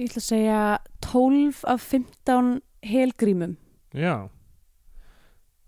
ég 0.00 0.08
ætla 0.08 0.20
að 0.22 0.28
segja 0.28 0.60
12 1.04 1.64
af 1.68 1.88
15 1.92 2.52
helgrímum. 2.86 3.56
Já. 3.92 4.28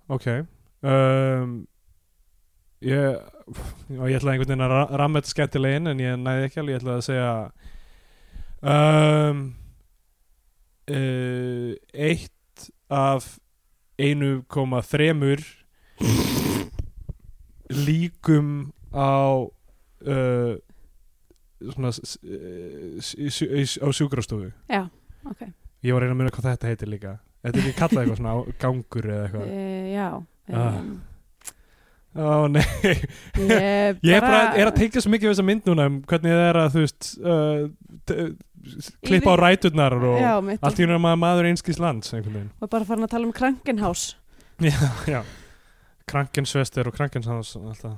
Ok. 0.08 0.28
Um, 0.82 1.66
ég 2.80 3.18
og 3.46 4.06
ég 4.10 4.16
ætlaði 4.18 4.32
einhvern 4.36 4.48
veginn 4.52 4.64
að 4.66 4.72
ra- 4.74 4.90
ramma 5.00 5.20
þetta 5.22 5.32
skemmtilegin 5.34 5.90
en 5.92 6.02
ég 6.02 6.18
næði 6.22 6.46
ekki 6.48 6.60
alveg, 6.62 6.74
ég 6.74 6.80
ætlaði 6.82 6.98
að 6.98 7.06
segja 7.08 7.32
um, 8.62 9.42
uh, 10.92 11.70
eitt 12.08 12.68
af 12.92 13.22
1,3 14.02 15.42
líkum 17.72 18.72
á 18.92 19.48
uh, 20.06 20.54
svona 21.72 21.90
á 21.92 23.88
sjúkrastofu. 23.94 24.50
Já, 24.68 24.82
ok. 25.24 25.42
Ég 25.82 25.94
var 25.94 26.02
að 26.02 26.06
reyna 26.06 26.14
að 26.14 26.20
muna 26.20 26.32
hvað 26.34 26.48
þetta 26.50 26.70
heitir 26.72 26.90
líka. 26.92 27.12
Þetta 27.42 27.58
er 27.58 27.62
ekki 27.66 27.78
kallað 27.78 28.02
eitthvað 28.02 28.20
svona 28.20 28.34
gangur 28.62 29.08
eða 29.10 29.24
eitthvað? 29.28 29.46
Uh, 29.48 29.86
já 29.94 30.08
Ah. 30.52 30.74
Ó 32.12 32.44
nei, 32.52 32.64
ég, 32.92 34.00
ég 34.04 34.16
er 34.18 34.24
bara 34.24 34.40
er 34.52 34.68
að 34.68 34.78
tengja 34.82 35.00
svo 35.00 35.12
mikið 35.14 35.30
við 35.30 35.34
þessa 35.34 35.46
mynd 35.48 35.68
núna 35.70 35.86
um 35.88 36.00
hvernig 36.08 36.34
það 36.34 36.48
er 36.48 36.58
að 36.60 36.74
þú 36.74 36.82
veist 36.84 37.12
uh, 37.24 38.26
klippa 39.06 39.32
á 39.32 39.36
ræturnar 39.40 39.96
og 39.96 40.18
já, 40.20 40.34
allt 40.60 40.82
í 40.82 40.86
er 40.86 41.00
maður 41.00 41.22
maður 41.22 41.48
einskis 41.50 41.80
lands 41.82 42.12
og 42.12 42.68
bara 42.68 42.86
farin 42.86 43.06
að 43.08 43.14
tala 43.14 43.28
um 43.28 43.34
Krankenhaus. 43.34 44.12
Já, 44.62 44.78
já. 45.08 45.22
Krankensvester 46.06 46.86
og 46.86 46.96
það. 46.96 47.96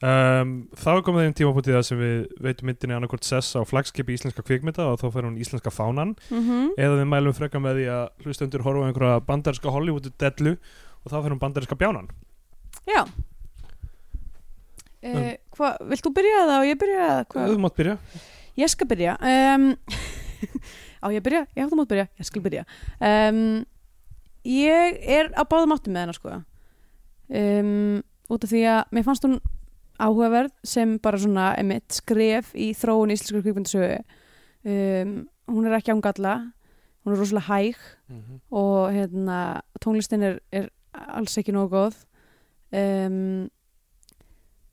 Um, 0.00 0.52
þá 0.80 0.88
er 0.94 1.02
komið 1.04 1.26
þeim 1.26 1.34
tímabútið 1.36 1.74
það 1.76 1.82
sem 1.84 1.98
við 2.00 2.20
veitum 2.40 2.70
myndinni 2.70 2.94
annarkvort 2.96 3.26
sess 3.26 3.52
á 3.52 3.60
flagskipi 3.68 4.14
íslenska 4.16 4.44
kvikmynda 4.46 4.86
og 4.88 4.96
þá 5.02 5.10
fer 5.12 5.26
hún 5.28 5.36
íslenska 5.40 5.72
fánan. 5.72 6.14
Mm 6.30 6.70
eða 6.80 7.00
við 7.02 7.10
mælum 7.10 7.36
freka 7.36 7.60
með 7.60 7.80
því 7.80 7.86
að 7.96 8.24
hlustendur 8.24 8.64
horfa 8.64 8.86
einhverja 8.88 9.20
bandarinska 9.26 9.74
Hollywoodu 9.74 10.12
dellu 10.16 10.56
og 11.04 11.12
þá 11.12 11.18
fer 11.18 11.30
hún 11.34 11.42
bandarinska 11.42 11.76
bjánan 11.76 12.08
já. 12.88 13.02
Uh, 15.00 15.32
hvað, 15.56 15.78
vilt 15.88 16.04
þú 16.04 16.12
byrja 16.18 16.40
það 16.44 16.58
og 16.58 16.66
ég 16.68 16.78
byrja 16.80 17.04
það 17.32 17.52
þú 17.54 17.60
mátt 17.64 17.76
byrja. 17.78 17.96
Ég 18.60 18.72
skal 18.72 18.88
byrja. 18.90 19.14
Um, 19.24 19.66
á 21.04 21.06
ég 21.08 21.24
byrja, 21.24 21.46
já 21.56 21.64
þú 21.70 21.78
mátt 21.80 21.92
byrja. 21.92 22.06
Ég 22.20 22.28
skal 22.28 22.44
byrja. 22.44 22.64
Um, 23.00 23.40
ég 24.44 25.00
er 25.16 25.30
á 25.32 25.42
báðum 25.48 25.72
áttum 25.76 25.96
með 25.96 26.04
hennar 26.04 26.18
sko. 26.18 26.36
Um, 27.30 28.02
út 28.28 28.44
af 28.44 28.52
því 28.52 28.62
að 28.74 28.92
mér 28.92 29.06
fannst 29.06 29.24
hún 29.24 29.38
áhugaverð 30.00 30.52
sem 30.66 30.96
bara 31.00 31.20
svona 31.20 31.50
emitt 31.60 31.96
skref 31.96 32.52
í 32.52 32.70
þróun 32.76 33.14
íslensku 33.14 33.40
kvikmyndasögu. 33.44 34.02
Um, 34.68 35.16
hún 35.48 35.68
er 35.68 35.78
ekki 35.78 35.94
án 35.96 36.04
galla. 36.04 36.36
Hún 37.00 37.14
er 37.14 37.22
rosalega 37.22 37.48
hæg 37.48 37.80
og 38.52 38.92
hérna, 38.92 39.62
tónlistin 39.80 40.26
er, 40.26 40.40
er 40.52 40.68
alls 40.92 41.38
ekki 41.40 41.54
nógu 41.56 41.72
góð 41.72 42.02
um, 42.76 43.48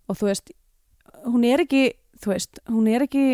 og 0.07 0.19
þú 0.19 0.29
veist 0.29 0.51
hún 1.27 1.45
er 1.47 1.63
ekki 1.65 1.83
þú 2.21 2.33
veist, 2.33 2.61
hún 2.71 2.87
er 2.89 3.05
ekki 3.05 3.25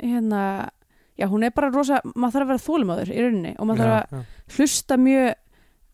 hérna, 0.00 0.70
já 1.16 1.26
hún 1.30 1.46
er 1.46 1.54
bara 1.56 1.72
rosa 1.72 2.00
maður 2.14 2.40
þarf 2.40 2.46
að 2.46 2.52
vera 2.52 2.64
þólimáður 2.66 3.12
í 3.12 3.18
rauninni 3.24 3.52
og 3.56 3.68
maður 3.68 3.84
þarf 3.84 4.16
að 4.20 4.56
hlusta 4.56 4.98
mjög 5.00 5.34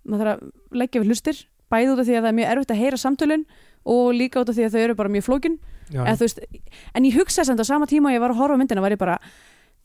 maður 0.03 0.23
þarf 0.25 0.33
að 0.33 0.79
leggja 0.83 1.03
við 1.03 1.13
hlustir 1.13 1.43
bæði 1.73 1.93
út 1.93 2.03
af 2.03 2.09
því 2.09 2.17
að 2.17 2.25
það 2.25 2.31
er 2.31 2.39
mjög 2.39 2.53
erfitt 2.53 2.75
að 2.75 2.83
heyra 2.83 3.01
samtölun 3.01 3.45
og 3.93 4.11
líka 4.15 4.43
út 4.43 4.51
af 4.53 4.57
því 4.59 4.67
að 4.67 4.75
þau 4.75 4.83
eru 4.83 4.97
bara 4.99 5.13
mjög 5.13 5.25
flókin. 5.27 5.57
Já, 5.93 6.03
þú 6.17 6.27
veist, 6.27 6.43
en 6.95 7.07
ég 7.09 7.17
hugsaði 7.19 7.49
samt 7.49 7.63
á 7.63 7.67
sama 7.67 7.89
tíma 7.91 8.11
og 8.11 8.17
ég 8.17 8.23
var 8.23 8.35
að 8.35 8.41
horfa 8.43 8.59
myndina 8.61 8.85
var 8.85 8.95
ég 8.95 9.01
bara 9.01 9.17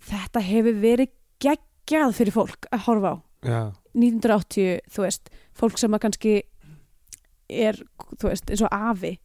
þetta 0.07 0.43
hefur 0.45 0.77
verið 0.83 1.13
geggjað 1.43 2.13
fyrir 2.17 2.35
fólk 2.35 2.69
að 2.71 2.83
horfa 2.85 3.13
á. 3.13 3.15
Já, 3.47 3.59
1980, 3.97 4.83
þú 4.93 5.05
veist, 5.05 5.31
fólk 5.57 5.81
sem 5.81 5.95
að 5.97 6.03
kannski 6.05 6.35
er, 7.49 7.79
þú 8.17 8.31
veist, 8.31 8.49
eins 8.51 8.63
og 8.65 8.73
afi 8.73 9.17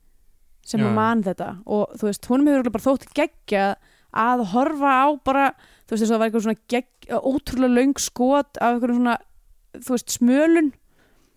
sem 0.66 0.80
Já. 0.80 0.90
man 0.94 1.24
þetta. 1.26 1.56
Og 1.66 1.96
þú 1.98 2.08
veist, 2.08 2.28
honum 2.30 2.50
hefur 2.52 2.70
bara 2.74 2.86
þótt 2.86 3.08
geggja 3.16 3.66
að 4.12 4.44
horfa 4.52 4.92
á 4.92 5.06
bara, 5.24 5.48
þú 5.86 5.96
veist, 5.96 6.06
það 6.06 6.18
var 6.18 6.28
eitthvað 6.28 6.46
svona 6.46 6.62
gegg, 6.72 6.88
ótrúlega 7.10 7.76
löng 7.78 7.98
skot 8.00 8.60
af 8.60 8.76
eitthvað 8.76 8.96
svona, 8.98 9.16
þú 9.78 9.96
veist, 9.96 10.16
smölun 10.18 10.72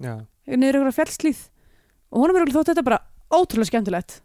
já, 0.03 0.15
niður 0.51 0.81
eitthvað 0.81 0.97
fjallslíð 0.99 1.43
og 2.11 2.21
honum 2.21 2.39
hefur 2.39 2.53
þótt 2.57 2.71
þetta 2.73 2.85
bara 2.85 3.01
ótrúlega 3.33 3.71
skemmtilegt 3.71 4.19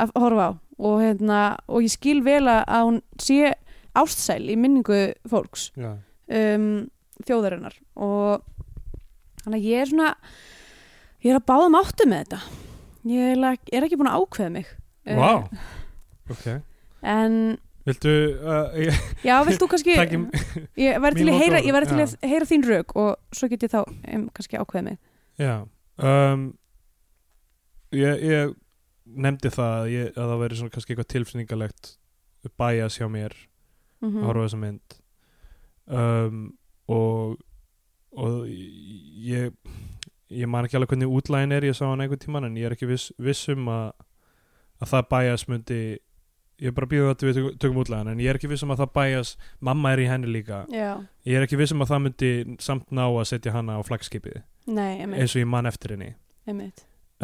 að 0.00 0.14
horfa 0.18 0.48
á. 0.50 0.52
Og 0.74 0.96
hérna, 1.04 1.40
og 1.70 1.84
ég 1.84 1.92
skil 1.92 2.18
vel 2.26 2.48
að 2.50 2.80
hún 2.80 2.96
sé 3.22 3.52
ástsæl 3.94 4.42
í 4.50 4.56
minningu 4.58 5.12
fólks 5.30 5.68
um, 5.78 6.88
þjóðarinnar. 7.22 7.76
Og 7.94 8.42
þannig 9.44 9.60
að 9.60 9.68
ég 9.68 9.84
er 9.84 9.92
svona 9.92 10.08
ég 11.24 11.32
er 11.32 11.40
að 11.40 11.46
báðum 11.50 11.78
áttu 11.80 12.06
með 12.10 12.24
þetta. 12.24 12.40
Ég 13.10 13.34
er, 13.34 13.60
er 13.72 13.86
ekki 13.86 13.98
búin 14.00 14.10
að 14.12 14.22
ákveða 14.22 14.52
mig. 14.54 14.72
Vá, 15.04 15.30
uh, 15.34 15.70
ok. 16.32 16.46
En 17.04 17.38
Viltu 17.84 18.08
uh, 18.40 18.72
ég, 18.80 18.96
já, 19.26 19.34
vilt 19.44 19.60
þú 19.60 19.66
kannski 19.74 19.94
Taki- 19.98 20.20
ég 20.80 21.00
væri 21.04 21.18
til 21.20 21.32
heyra, 21.36 21.58
ég 21.60 21.74
til 21.90 21.98
já. 22.00 22.06
að 22.06 22.30
heyra 22.30 22.46
þín 22.48 22.62
rauk 22.64 22.94
og 22.96 23.10
svo 23.36 23.48
get 23.52 23.66
ég 23.66 23.72
þá 23.74 23.80
um, 23.84 24.22
kannski 24.32 24.60
ákveða 24.60 24.84
mig. 24.86 24.96
Já. 25.36 25.66
Um, 26.00 26.46
ég, 27.92 28.24
ég 28.24 28.54
nefndi 29.04 29.52
það 29.52 29.74
að, 29.82 29.90
ég, 29.92 30.08
að 30.16 30.32
það 30.32 30.40
veri 30.46 30.60
kannski 30.72 30.94
eitthvað 30.94 31.10
tilfinningalegt 31.12 31.92
bæjas 32.60 32.96
hjá 33.00 33.08
mér 33.08 33.36
mm 34.00 34.16
að 34.20 34.26
horfa 34.30 34.46
þessa 34.46 34.62
mynd. 34.64 34.96
Um, 35.84 36.40
og 36.88 37.36
og 38.14 38.48
ég 38.48 39.52
ég 40.34 40.48
man 40.50 40.64
ekki 40.66 40.76
alveg 40.78 40.88
hvernig 40.94 41.12
útlægin 41.18 41.52
er 41.56 41.66
ég 41.68 41.76
sá 41.78 41.84
hann 41.88 42.00
einhvern 42.04 42.22
tíman 42.24 42.44
en 42.48 42.56
ég 42.58 42.66
er 42.68 42.74
ekki 42.76 42.88
viss, 42.90 43.12
viss 43.18 43.48
um 43.54 43.68
að, 43.72 43.92
að 44.82 44.90
það 44.92 45.08
bæjas 45.14 45.46
myndi 45.48 45.80
ég 46.62 46.70
er 46.70 46.74
bara 46.76 46.86
býðum 46.86 47.10
að 47.10 47.24
við 47.26 47.38
tökum- 47.58 47.80
útlægin 47.82 48.12
en 48.12 48.20
ég 48.22 48.30
er 48.30 48.38
ekki 48.38 48.48
viss 48.52 48.62
um 48.62 48.70
að 48.74 48.84
það 48.84 48.92
bæjas 48.94 49.32
mamma 49.60 49.92
er 49.92 49.98
í 50.04 50.06
henni 50.06 50.30
líka. 50.30 50.60
Já, 50.70 50.92
ég 51.26 51.34
er 51.40 51.46
ekki 51.48 51.58
viss 51.58 51.72
um 51.74 51.82
að 51.82 51.90
það 51.94 52.02
myndi 52.04 52.32
samt 52.62 52.90
ná 52.94 53.04
að 53.08 53.24
setja 53.32 53.52
hana 53.56 53.78
á 53.78 53.82
flagskipið 53.86 54.42
eins 55.18 55.34
og 55.34 55.42
ég 55.42 55.50
man 55.50 55.66
eftir 55.66 55.96
henni. 55.96 56.12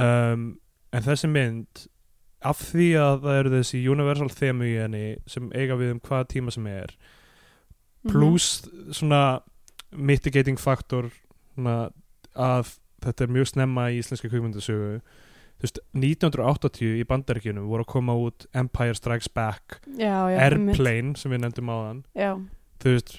Um, 0.01 0.59
en 0.93 1.03
þessi 1.07 1.29
mynd 1.31 1.87
af 2.43 2.57
því 2.71 2.89
að 2.97 3.17
það 3.25 3.39
eru 3.39 3.51
þessi 3.59 3.81
universal 3.93 4.29
þemu 4.33 4.67
í 4.67 4.77
henni 4.81 5.05
sem 5.29 5.51
eiga 5.53 5.77
við 5.77 5.91
um 5.95 6.01
hvaða 6.01 6.29
tíma 6.35 6.53
sem 6.55 6.67
er 6.67 6.95
Mhm. 8.03 8.13
pluss 8.15 8.63
svona 8.97 9.43
mitigating 9.93 10.57
faktor 10.59 11.11
svona, 11.55 11.91
að 12.35 12.79
þetta 13.05 13.27
er 13.27 13.35
mjög 13.37 13.51
snemma 13.55 13.89
í 13.91 13.99
íslenska 14.01 14.31
veist, 15.61 15.81
1980 15.97 17.01
í 17.01 17.07
bandaríkjunum 17.09 17.69
voru 17.71 17.85
að 17.85 17.93
koma 17.93 18.17
út 18.19 18.47
Empire 18.57 18.97
Strikes 18.97 19.29
Back 19.33 19.81
já, 19.99 20.31
já. 20.33 20.39
Airplane 20.47 21.17
sem 21.21 21.33
við 21.35 21.45
nefndum 21.45 21.73
á 21.73 21.77
þann 21.85 22.03
já, 22.17 22.31
þú 22.81 22.95
veist, 22.97 23.15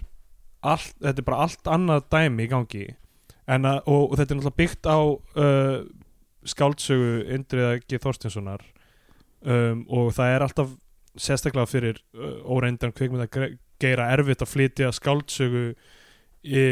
allt, 0.61 0.93
þetta 1.01 1.21
er 1.23 1.27
bara 1.29 1.45
allt 1.45 1.71
annað 1.71 2.03
dæmi 2.13 2.45
í 2.45 2.51
gangi. 2.51 2.83
Að, 3.51 3.65
og, 3.89 4.03
og 4.11 4.13
þetta 4.19 4.33
er 4.33 4.37
náttúrulega 4.39 4.59
byggt 4.61 4.87
á 4.89 4.99
uh, 5.01 5.79
skáldsögu 6.47 7.15
Indriða 7.35 7.79
G. 7.83 7.99
Þorstinssonar 8.01 8.63
um, 9.41 9.83
og 9.91 10.13
það 10.15 10.35
er 10.35 10.45
alltaf 10.45 10.75
sérstaklega 11.19 11.67
fyrir 11.69 11.99
uh, 12.15 12.39
óreindan 12.47 12.93
kvikmynda 12.95 13.27
gre- 13.33 13.55
geira 13.81 14.11
erfitt 14.13 14.45
að 14.45 14.53
flytja 14.53 14.91
skáldsögu 14.95 15.65
í, 16.45 16.63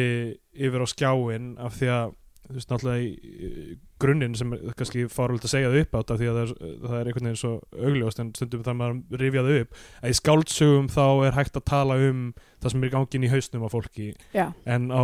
yfir 0.55 0.85
á 0.85 0.87
skjáin 0.89 1.51
af 1.61 1.77
því 1.77 1.91
að 1.97 2.15
þú 2.49 2.57
veist 2.57 2.71
náttúrulega 2.73 3.05
í, 3.05 3.77
grunninn 4.01 4.35
sem 4.39 4.53
er 4.55 4.73
kannski 4.79 5.03
fárvöld 5.13 5.45
að 5.45 5.51
segja 5.53 5.69
það 5.69 5.83
upp 5.83 5.97
átt 5.99 6.13
af 6.15 6.19
því 6.21 6.29
að 6.31 6.37
það 6.39 6.43
er, 6.43 6.53
það 6.83 6.95
er 6.99 7.09
einhvern 7.11 7.27
veginn 7.29 7.39
svo 7.43 7.51
augljóst 7.89 8.21
en 8.23 8.31
stundum 8.37 8.63
þarf 8.65 8.79
maður 8.79 8.95
að 8.99 9.23
rifja 9.23 9.43
það 9.45 9.59
upp 9.63 9.81
að 10.01 10.09
í 10.13 10.17
skáldsögum 10.19 10.87
þá 10.95 11.03
er 11.29 11.37
hægt 11.37 11.59
að 11.59 11.65
tala 11.69 11.97
um 12.09 12.23
það 12.59 12.73
sem 12.73 12.85
er 12.87 12.93
gangin 12.95 13.27
í 13.27 13.31
hausnum 13.33 13.65
á 13.65 13.69
fólki. 13.69 14.07
Já, 14.33 14.45
en 14.65 14.89
á, 14.89 15.03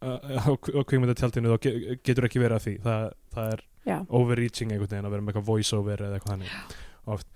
á, 0.00 0.10
á 0.48 0.52
kvikmyndatjaldinu 0.56 1.52
þá 1.52 1.58
ge- 1.68 1.98
getur 2.00 2.28
ekki 2.30 2.40
verið 2.42 2.56
að 2.56 2.64
því. 2.66 2.76
Það, 2.86 3.08
það 3.36 3.52
er 3.56 3.64
já. 3.92 3.98
overreaching 4.08 4.72
einhvern 4.72 4.90
veginn 4.94 5.10
að 5.10 5.16
vera 5.16 5.26
með 5.26 5.34
eitthvað 5.34 5.50
voice 5.52 5.76
over 5.76 6.06
eða 6.06 6.16
eitthvað 6.18 6.34
þannig. 6.36 6.78
Oft. 7.10 7.28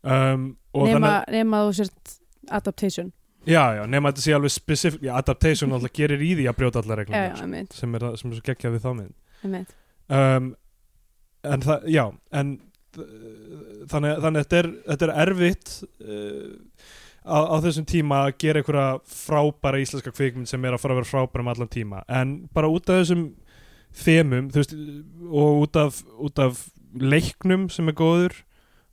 Um, 0.00 0.44
nema, 0.76 1.14
nema 1.28 1.64
þú 1.66 1.72
sért 1.82 2.14
adaptation 2.56 3.10
já, 3.48 3.62
já, 3.78 3.82
nema 3.88 4.10
þetta 4.12 4.24
sé 4.26 4.34
alveg 4.36 4.52
specific 4.54 5.04
já, 5.06 5.14
adaptation 5.18 5.72
alltaf 5.76 5.92
gerir 5.96 6.20
í 6.24 6.32
því 6.38 6.48
að 6.50 6.58
brjóta 6.60 6.82
já, 6.84 6.96
reglum 7.02 7.44
emitt, 7.46 7.76
sem 7.76 7.94
er, 7.98 8.08
sem 8.20 8.30
er 8.32 8.38
svo 8.40 8.46
geggjað 8.50 8.74
við 8.76 8.84
þá 8.86 8.90
mynd. 9.00 9.76
Um, 10.10 10.48
en 11.46 11.62
það, 11.64 11.86
já 11.88 12.04
en 12.36 12.54
þ- 12.96 13.06
þannig, 13.92 14.16
að 14.18 14.40
þetta 14.42 14.58
er, 14.60 14.70
þetta 14.90 15.06
er 15.08 15.12
erfitt 15.24 15.74
uh, 16.02 16.50
á, 17.24 17.38
á 17.52 17.56
þessum 17.64 17.86
tíma 17.88 18.18
að 18.26 18.34
gera 18.42 18.60
einhverja 18.62 18.88
frábæra 19.14 19.80
íslenska 19.84 20.12
kvikmynd 20.16 20.50
sem 20.50 20.64
er 20.68 20.76
að 20.76 20.82
fara 20.82 20.96
að 20.96 21.00
vera 21.02 21.10
frábæra 21.12 21.44
um 21.46 21.52
allan 21.54 21.72
tíma. 21.72 22.02
En 22.08 22.34
bara 22.56 22.68
út 22.72 22.90
af 22.90 23.00
þessum 23.02 23.24
þemum 24.04 24.50
þú 24.52 24.60
veist, 24.62 24.76
og 25.30 25.64
út 25.64 25.80
af, 25.80 26.02
út 26.28 26.42
af 26.44 26.60
leiknum 27.00 27.68
sem 27.72 27.88
er 27.90 27.96
góður 27.98 28.36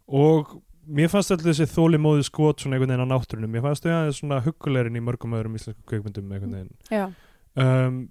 og 0.07 0.55
mér 0.87 1.11
fannst 1.11 1.33
alltaf 1.33 1.49
þessi 1.49 1.67
þólimóði 1.71 2.25
skot 2.27 2.63
svona 2.63 2.77
einhvern 2.77 2.93
veginn 2.93 3.07
á 3.07 3.13
náttúrunum 3.13 3.53
mér 3.53 3.65
fannst 3.65 3.85
þau 3.85 3.93
aðeins 3.93 4.21
svona 4.21 4.41
huggulegrin 4.45 4.99
í 4.99 5.03
mörgum 5.03 5.35
öðrum 5.37 5.57
íslensku 5.59 5.83
kvikmyndum 5.89 6.31
einhvern 6.31 6.55
veginn. 6.57 7.15
Um, 7.57 8.01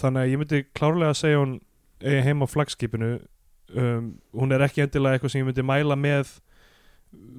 þannig 0.00 0.22
að 0.22 0.32
ég 0.32 0.42
myndi 0.42 0.62
klárlega 0.76 1.14
að 1.14 1.20
segja 1.22 1.42
hún 1.42 1.56
eigi 2.02 2.24
heim 2.26 2.44
á 2.44 2.46
flagskipinu. 2.50 3.12
Um, 3.74 4.10
hún 4.36 4.54
er 4.54 4.62
ekki 4.66 4.84
endilega 4.84 5.18
eitthvað 5.18 5.34
sem 5.34 5.42
ég 5.42 5.48
myndi 5.48 5.66
mæla 5.66 5.96
með 5.98 6.36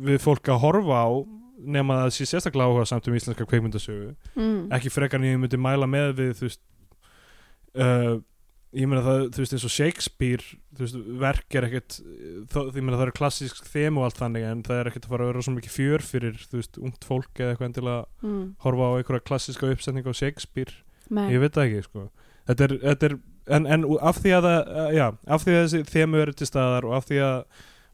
við 0.08 0.22
fólk 0.24 0.50
að 0.52 0.62
horfa 0.64 1.04
á 1.04 1.10
nema 1.58 1.98
að 1.98 2.04
það 2.06 2.16
sé 2.16 2.28
sérstaklega 2.30 2.70
áhuga 2.70 2.88
samt 2.88 3.08
um 3.10 3.18
íslenska 3.18 3.46
kveikmyndasögu 3.50 4.12
mm. 4.38 4.58
ekki 4.78 4.92
frekar 4.94 5.22
en 5.22 5.28
ég 5.28 5.40
myndi 5.42 5.60
mæla 5.60 5.88
með 5.90 6.12
við 6.20 6.34
þú 6.38 6.46
veist 6.48 6.62
uh, 7.82 8.18
ég 8.78 8.90
meina 8.90 9.04
það, 9.06 9.22
þú 9.34 9.42
veist 9.44 9.56
eins 9.58 9.66
og 9.68 9.74
Shakespeare 9.74 10.44
þú 10.78 10.84
veist, 10.84 10.98
verk 11.24 11.56
er 11.58 11.68
ekkert 11.68 11.98
þó, 12.54 12.60
ég 12.68 12.82
meina 12.82 12.98
það 12.98 13.06
eru 13.08 13.16
klassísk 13.18 13.70
þem 13.72 14.00
og 14.00 14.08
allt 14.08 14.20
þannig 14.22 14.48
en 14.48 14.64
það 14.68 14.82
er 14.82 14.90
ekkert 14.92 15.08
að 15.08 15.14
fara 15.14 15.26
að 15.26 15.32
vera 15.32 15.46
svo 15.48 15.54
mikið 15.56 15.76
fjör 15.78 16.06
fyrir 16.06 16.42
þú 16.44 16.60
veist, 16.60 16.80
ungt 16.90 17.08
fólk 17.08 17.42
eða 17.42 17.54
eitthvað 17.54 17.70
endilega 17.70 18.04
mm. 18.26 18.44
horfa 18.66 18.90
á 18.90 18.98
einhverja 19.00 19.26
klassíska 19.32 19.72
uppsetningu 19.74 20.14
á 20.14 20.20
Shakespeare 20.22 20.78
Nei. 21.10 21.26
ég 21.34 21.42
veit 21.44 21.56
það 21.58 21.70
ekki, 21.70 21.88
sko 21.88 22.06
þetta 22.50 22.68
er, 22.68 22.76
þetta 22.84 23.10
er 23.10 23.18
en, 23.58 23.66
en 23.78 23.88
af 24.02 24.22
því 24.22 24.36
að 24.38 24.50
það, 24.50 24.84
já, 24.98 25.08
af 25.38 25.44
því 25.48 25.56
að 25.56 25.66
þessi 25.66 25.84
þemu 25.96 26.22
eru 26.26 26.38
til 26.38 26.50
staðar 26.52 26.88
og 26.90 26.98
af 27.00 27.10
því 27.10 27.24
að 27.24 27.40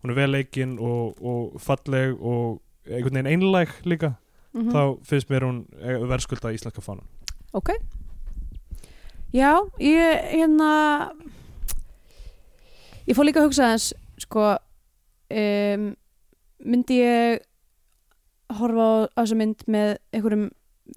hún 0.03 0.11
er 0.13 0.19
vel 0.19 0.31
leikinn 0.33 0.75
og, 0.83 1.23
og 1.23 1.61
falleg 1.63 2.17
og 2.19 2.59
einhvern 2.89 3.21
veginn 3.21 3.33
einlæg 3.37 3.79
líka 3.87 4.15
Mhm. 4.53 4.69
þá 4.69 4.81
finnst 5.01 5.31
mér 5.33 5.45
hún 5.47 5.63
verðskulda 5.81 6.51
íslenska 6.53 6.81
fánan 6.85 7.07
Ok 7.57 7.71
Já, 9.33 9.65
ég 9.81 10.25
hérna 10.29 10.69
ég 13.07 13.15
fór 13.17 13.25
líka 13.25 13.41
að 13.41 13.47
hugsa 13.47 13.71
þess 13.73 13.95
sko 14.21 14.43
um, 15.33 15.87
myndi 16.61 16.99
ég 16.99 17.41
horfa 18.53 18.85
á, 18.85 18.93
þessa 19.17 19.37
mynd 19.39 19.63
með 19.73 19.95
einhverjum 20.13 20.43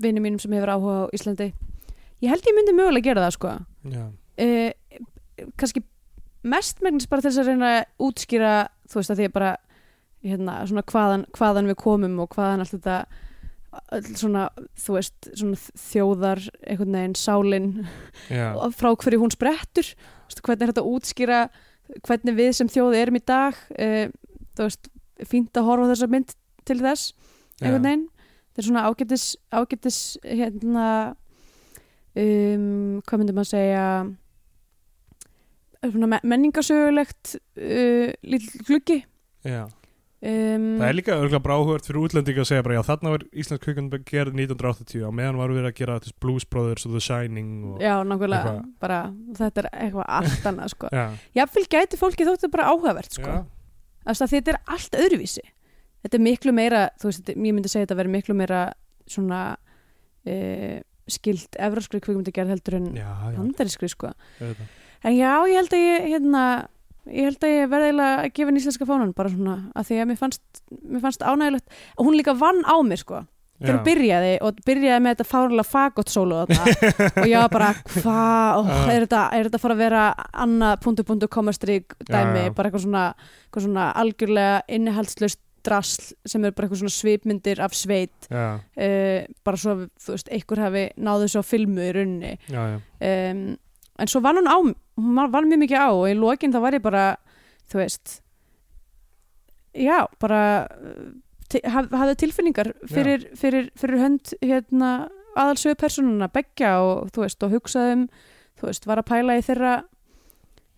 vinnum 0.02 0.26
mínum 0.26 0.42
sem 0.42 0.52
hefur 0.52 0.74
áhuga 0.74 0.98
á 1.08 1.12
Íslandi? 1.16 1.48
Ég 2.20 2.28
held 2.28 2.44
ég 2.44 2.56
myndi 2.58 2.74
mögulega 2.76 3.08
gera 3.08 3.24
það 3.24 3.36
sko. 3.38 3.54
Uh, 4.36 5.50
kannski 5.56 5.82
mest 6.44 6.84
megnast 6.84 7.08
bara 7.08 7.24
þess 7.24 7.40
að 7.40 7.50
reyna 7.54 7.70
að 7.78 8.04
útskýra 8.04 8.52
þú 8.84 9.00
veist 9.00 9.14
að 9.14 9.22
því 9.22 9.30
bara 9.32 9.54
hérna, 10.26 10.58
svona 10.68 10.84
hvaðan, 10.92 11.24
hvaðan 11.32 11.72
við 11.72 11.78
komum 11.80 12.20
og 12.20 12.36
hvaðan 12.36 12.64
allt 12.66 12.76
þetta 12.76 13.00
svona, 14.16 14.46
þú 14.80 14.94
veist, 14.96 15.28
svona 15.36 15.58
þjóðar 15.80 16.42
einhvern 16.66 16.96
veginn 16.98 17.16
sálin 17.20 17.68
já, 18.32 18.52
og 18.56 18.74
frá 18.76 18.90
hverju 18.96 19.20
hún 19.22 19.34
sprettur. 19.34 19.88
Veist, 20.26 20.42
hvernig 20.42 20.64
er 20.66 20.72
þetta 20.72 20.84
að 20.84 20.92
útskýra 20.96 21.40
hvernig 22.02 22.34
við 22.38 22.52
sem 22.58 22.70
þjóði 22.72 22.98
erum 23.04 23.18
í 23.20 23.24
dag 23.28 23.58
uh, 23.78 24.06
þú 24.56 24.64
veist, 24.66 24.88
fínt 25.30 25.56
að 25.60 25.68
horfa 25.68 25.90
þessa 25.92 26.08
mynd 26.10 26.32
til 26.66 26.78
þess 26.82 27.12
einhvern 27.62 27.84
veginn. 27.86 28.06
Þetta 28.56 28.62
er 28.62 28.66
svona 28.70 28.86
ágætis, 28.88 29.24
ágætis 29.52 29.98
hérna 30.24 30.86
um, 32.16 33.02
hvað 33.06 33.20
myndi 33.20 33.34
maður 33.36 33.50
segja 33.52 33.84
svona 35.86 36.08
me- 36.10 36.22
menningasögulegt 36.26 37.36
uh, 37.38 38.08
lítill 38.26 38.64
gluggi. 38.66 38.98
Já. 39.46 39.66
Um, 40.20 40.66
Það 40.80 40.86
er 40.88 40.96
líka 40.96 41.16
örgulega 41.16 41.42
bara 41.44 41.58
áhugavert 41.58 41.88
fyrir 41.88 42.00
útlendinga 42.02 42.44
að 42.44 42.48
segja 42.50 42.66
bara 42.66 42.78
já 42.78 42.82
þarna 42.86 43.12
var 43.14 43.26
Íslensk 43.32 43.66
kvikmynd 43.66 43.98
gerð 44.08 44.38
1980 44.38 45.04
á 45.04 45.10
meðan 45.20 45.40
varum 45.40 45.58
við 45.58 45.68
að 45.70 45.76
gera 45.80 45.98
Blues 46.22 46.48
Brothers 46.48 46.88
og 46.88 46.96
The 46.96 47.02
Shining 47.04 47.52
og, 47.72 47.84
já, 47.84 47.94
nákvæmlega 48.06 48.54
bara, 48.82 49.02
þetta 49.40 49.64
er 49.64 49.70
eitthvað 49.72 50.10
allt 50.20 50.48
annað 50.52 50.72
sko. 50.72 50.90
já, 50.92 51.04
jáfnvel 51.40 51.66
gæti 51.76 52.00
fólki 52.00 52.28
þóttu 52.28 52.50
bara 52.52 52.72
áhugavert 52.72 53.18
sko. 53.18 53.38
þetta 54.06 54.56
er 54.56 54.60
allt 54.64 54.98
öðruvísi 55.04 55.44
þetta 56.02 56.18
er 56.18 56.26
miklu 56.26 56.54
meira 56.54 56.88
þú 57.00 57.10
veist, 57.10 57.32
ég 57.32 57.40
myndi 57.46 57.70
segja 57.72 57.86
þetta 57.86 57.96
að 57.96 58.02
vera 58.04 58.14
miklu 58.16 58.36
meira 58.38 58.60
svona 59.10 59.40
uh, 60.26 60.78
skilt 61.10 61.58
evróskri 61.62 62.00
kvikmyndagerð 62.02 62.54
heldur 62.54 62.78
en 62.80 62.88
bandarískri 63.36 63.90
sko. 63.90 64.10
En 65.06 65.14
já, 65.14 65.30
ég 65.46 65.58
held 65.60 65.76
að 65.76 65.84
ég, 65.84 66.06
hérna, 66.14 66.42
ég 67.12 67.28
held 67.30 67.46
að 67.46 67.54
ég 67.54 67.70
verði 67.70 67.88
eiginlega 67.90 68.18
að 68.18 68.28
gefa 68.34 68.50
henni 68.50 68.62
íslenska 68.62 68.88
fánan 68.88 69.14
bara 69.16 69.32
svona, 69.32 69.56
að 69.76 69.88
því 69.88 70.02
að 70.02 70.10
mér 70.10 70.20
fannst, 70.20 70.44
mér 70.82 71.02
fannst 71.06 71.24
ánægilegt 71.26 71.80
og 71.96 72.08
hún 72.08 72.18
líka 72.18 72.36
vann 72.38 72.62
á 72.66 72.76
mig, 72.82 73.02
sko. 73.02 73.24
Þegar 73.56 73.78
hún 73.78 73.86
byrjaði 73.86 74.32
og 74.44 74.58
byrjaði 74.68 75.00
með 75.00 75.14
þetta 75.14 75.26
fárlega 75.30 75.64
fagott 75.64 76.10
þarna. 76.42 76.74
Og 77.22 77.30
ég 77.30 77.40
var 77.40 77.52
bara, 77.54 77.70
hvað, 77.94 78.68
er, 78.92 79.06
þetta, 79.06 79.22
þetta 79.46 79.60
fara 79.62 79.76
að 79.76 79.80
vera 79.80 80.02
komastrík 81.32 81.96
dæmi, 82.04 82.42
Já, 82.42 82.50
já. 82.50 82.52
bara 82.58 82.68
eitthvað 82.68 82.84
svona, 82.84 83.04
eitthvað 83.46 83.64
svona 83.70 83.86
algjörlega 84.02 84.58
innihaldslust 84.76 85.40
drasl 85.66 86.12
sem 86.28 86.44
er 86.44 86.52
bara 86.52 86.68
eitthvað 86.68 86.82
svona 86.84 86.94
svipmyndir 86.98 87.62
af 87.64 87.74
sveit. 87.76 88.28
Uh, 88.30 89.24
bara 89.46 89.60
svo, 89.60 89.78
þú 90.04 90.14
veist, 90.14 90.28
einhver 90.36 90.62
hafi 90.66 90.84
náðu 91.08 91.30
svo 91.32 91.42
filmu 91.46 91.86
í 91.88 91.94
runni 91.96 92.34
já, 92.52 92.60
já, 92.60 92.76
um, 93.32 93.42
en 93.98 94.10
svo 94.10 94.20
vann 94.24 94.36
hún 94.40 94.48
á 94.50 94.56
hún 94.60 95.14
var- 95.16 95.30
vann 95.32 95.48
mjög 95.50 95.62
mikið 95.64 95.80
á 95.82 95.88
og 95.92 96.06
í 96.10 96.14
lokin 96.18 96.52
þá 96.52 96.60
var 96.60 96.72
ég 96.78 96.82
bara 96.84 97.04
þú 97.70 97.80
veist 97.82 98.20
já, 99.76 100.06
bara 100.20 100.68
haf, 101.64 101.90
hafði 101.92 102.16
tilfinningar 102.22 102.72
fyrir, 102.88 103.28
fyrir, 103.36 103.70
fyrir 103.78 104.00
hönd 104.02 104.32
hérna 104.42 105.08
aðalsögu 105.36 105.76
personuna 105.76 106.28
begja 106.32 106.78
og 106.80 107.10
þú 107.12 107.26
veist, 107.26 107.42
og 107.44 107.52
hugsaði 107.52 107.92
um 107.98 108.06
þú 108.56 108.70
veist, 108.70 108.86
var 108.88 109.02
að 109.02 109.08
pæla 109.10 109.36
í 109.36 109.44
þeirra 109.44 109.74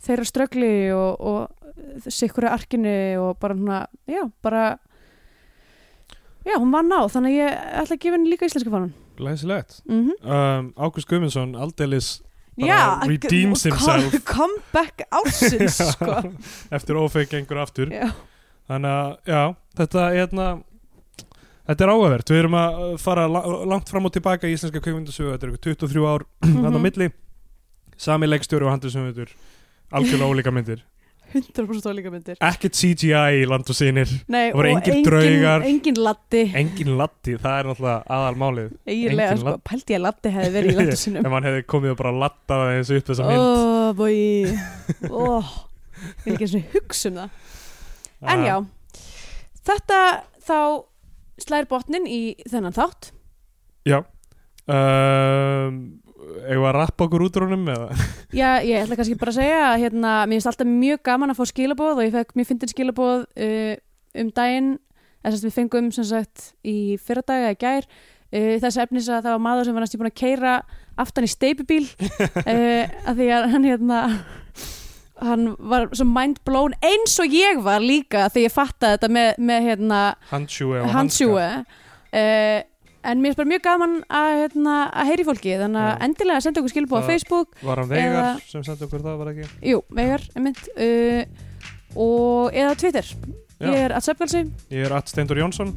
þeirra 0.02 0.26
ströggli 0.26 0.72
og, 0.94 1.20
og 1.20 2.10
sikkura 2.10 2.52
arkinu 2.54 2.92
og 3.22 3.38
bara 3.38 3.54
hún 3.54 3.70
já, 4.10 4.24
bara 4.42 4.64
já, 6.46 6.56
hún 6.58 6.72
vann 6.74 6.90
á, 6.90 7.06
þannig 7.06 7.34
að 7.34 7.38
ég 7.38 7.58
ætla 7.82 7.94
að 7.96 8.02
gefa 8.02 8.16
henni 8.18 8.32
líka 8.32 8.48
íslenska 8.48 8.70
fannan 8.74 8.94
læsilegt 9.18 9.80
mm 9.86 10.10
um, 10.22 10.72
Ágúst 10.78 11.08
Guðmundsson 11.10 11.54
aldeilis 11.58 12.18
Bara 12.58 13.06
redeems 13.06 13.62
come- 13.62 13.76
himself. 14.02 14.24
comeback 14.24 15.04
ársins 15.14 15.78
sko. 15.92 16.32
eftir 16.74 16.98
ófeik 16.98 17.30
gengur 17.30 17.60
aftur 17.62 17.92
Já. 17.94 18.10
þannig 18.68 18.90
að, 18.90 19.12
já, 19.30 19.42
þetta 19.78 20.06
er 20.08 20.16
hérna 20.22 20.48
Þetta 21.68 21.84
er 21.84 21.90
áhugavert, 21.92 22.30
við 22.32 22.38
erum 22.40 22.54
að 22.56 22.76
fara 22.98 23.26
la 23.28 23.40
langt 23.68 23.90
fram 23.92 24.06
og 24.08 24.12
tilbaka 24.14 24.48
í 24.48 24.54
íslenska 24.56 24.80
kveikmyndasögu, 24.80 25.34
þetta 25.34 25.44
er 25.44 25.50
eitthvað 25.52 25.66
23 25.84 26.06
ár 26.08 26.22
Mhm. 26.46 26.62
hann 26.64 26.76
á 26.76 26.80
milli, 26.80 27.08
sami 28.00 28.26
leikstjóri 28.26 28.64
og 28.64 28.72
handlisumveitur, 28.72 29.28
algjörlega 29.92 30.30
ólíka 30.32 30.50
myndir 30.54 30.80
100% 31.34 31.88
ólíka 31.90 32.12
myndir. 32.12 32.38
Ekkert 32.44 32.76
CGI 32.78 33.42
í 33.42 33.46
land 33.48 33.68
og 33.68 33.76
sinir 33.76 34.10
Nei, 34.32 34.48
og 34.54 34.64
engin, 34.68 35.02
draugar. 35.06 35.64
engin 35.68 36.00
latti 36.00 36.42
engin 36.56 36.94
latti, 36.98 37.36
það 37.40 37.58
er 37.58 37.68
náttúrulega 37.70 38.16
aðalmálið. 38.16 38.72
Eiginlega, 38.88 39.34
engin 39.34 39.42
sko, 39.44 39.54
pældi 39.68 39.94
ég 39.94 40.00
að 40.00 40.04
latti 40.06 40.32
hefði 40.34 40.54
verið 40.56 40.72
í 40.72 40.76
latti 40.80 40.98
sinum 41.02 41.28
ef 41.28 41.36
hann 41.36 41.48
hefði 41.50 41.64
komið 41.74 41.94
og 41.94 42.00
bara 42.00 42.14
lattað 42.24 42.64
eins 42.72 42.92
upp 42.96 43.12
þessa 43.12 43.28
mynd. 43.28 44.02
oh, 45.12 45.22
oh, 45.26 45.54
ég 46.24 46.26
vil 46.26 46.36
ekki 46.38 46.50
svona 46.54 46.72
hugsa 46.74 47.12
um 47.12 47.20
það. 47.22 47.54
En 48.34 48.44
já, 48.48 48.56
þetta 49.68 50.00
þá 50.48 50.58
slær 51.38 51.68
botnin 51.70 52.08
í 52.10 52.22
þennan 52.48 52.74
þátt. 52.74 53.12
Já. 53.88 54.00
Um, 54.68 55.78
Eða 56.18 56.66
að 56.72 56.74
rappa 56.74 57.06
okkur 57.06 57.24
út 57.28 57.36
úr 57.38 57.46
honum 57.46 57.68
eða? 57.70 57.88
Já, 58.34 58.58
ég 58.66 58.82
ætla 58.82 58.98
kannski 58.98 59.18
bara 59.20 59.32
að 59.34 59.38
segja 59.38 59.62
að 59.68 59.80
hérna, 59.84 60.12
mér 60.26 60.38
finnst 60.38 60.50
alltaf 60.50 60.70
mjög 60.70 61.02
gaman 61.06 61.32
að 61.32 61.38
fá 61.38 61.50
skilaboð 61.52 61.94
og 61.94 62.04
ég 62.06 62.14
fekk 62.16 62.34
mjög 62.38 62.48
fyndin 62.50 62.72
skilaboð 62.72 63.24
uh, 63.46 63.74
um 64.18 64.32
daginn. 64.34 64.70
Þess 65.22 65.42
að 65.42 65.48
við 65.48 65.56
fengum 65.58 65.90
sem 65.94 66.06
sagt 66.08 66.52
í 66.66 66.78
fyrra 67.02 67.22
dag 67.26 67.44
eða 67.44 67.54
í 67.54 67.60
gær 67.62 67.86
uh, 67.86 68.56
þess 68.62 68.80
efnis 68.84 69.08
að 69.10 69.22
það 69.26 69.36
var 69.36 69.44
maður 69.46 69.68
sem 69.68 69.78
var 69.78 69.84
næstu 69.84 70.00
búin 70.00 70.10
að 70.10 70.18
keira 70.20 70.56
aftan 70.98 71.26
í 71.26 71.30
steipubíl 71.32 71.84
uh, 72.18 72.84
að 73.08 73.20
því 73.20 73.30
að 73.36 73.48
hann 73.54 73.68
hérna 73.68 74.00
hann 75.18 75.46
var 75.58 75.88
svo 75.98 76.06
mind 76.06 76.38
blown 76.46 76.76
eins 76.84 77.16
og 77.22 77.34
ég 77.34 77.62
var 77.64 77.82
líka 77.82 78.28
þegar 78.30 78.44
ég 78.44 78.54
fattaði 78.54 78.98
þetta 78.98 79.12
með, 79.16 79.30
með 79.50 79.70
hérna 79.72 80.02
Handsjúi 80.30 80.82
og 80.82 80.92
handsjúi 80.94 81.48
en 83.04 83.20
mér 83.22 83.30
finnst 83.34 83.38
bara 83.42 83.48
mjög 83.52 83.62
gaman 83.62 83.96
að, 84.10 84.30
hérna, 84.42 84.76
að 84.92 85.10
heyri 85.12 85.24
fólki 85.28 85.56
þannig 85.60 85.82
að 85.88 86.06
endilega 86.08 86.40
senda 86.44 86.60
okkur 86.62 86.74
skilbúð 86.74 86.98
á 86.98 87.00
Það- 87.02 87.10
Facebook 87.12 87.48
Var 87.62 87.76
hann 87.82 87.88
Veigar 87.88 88.14
Eða- 88.18 88.40
sem 88.50 88.64
sendi 88.64 88.84
okkur 88.88 89.00
það, 89.06 89.18
var 89.18 89.26
það 89.26 89.38
ekki? 89.38 89.68
Jú, 89.72 89.82
Veigar, 90.00 90.22
einmitt 90.36 90.64
uh, 90.76 91.22
og 91.96 92.52
eða 92.54 92.74
Twitter. 92.78 93.06
Já. 93.58 93.72
ég 93.74 93.80
er 93.88 93.90
að 93.90 94.04
söpgalsi 94.06 94.40
Ég 94.70 94.84
er 94.86 94.92
Att 94.94 95.08
Steindur 95.10 95.34
Jónsson. 95.40 95.72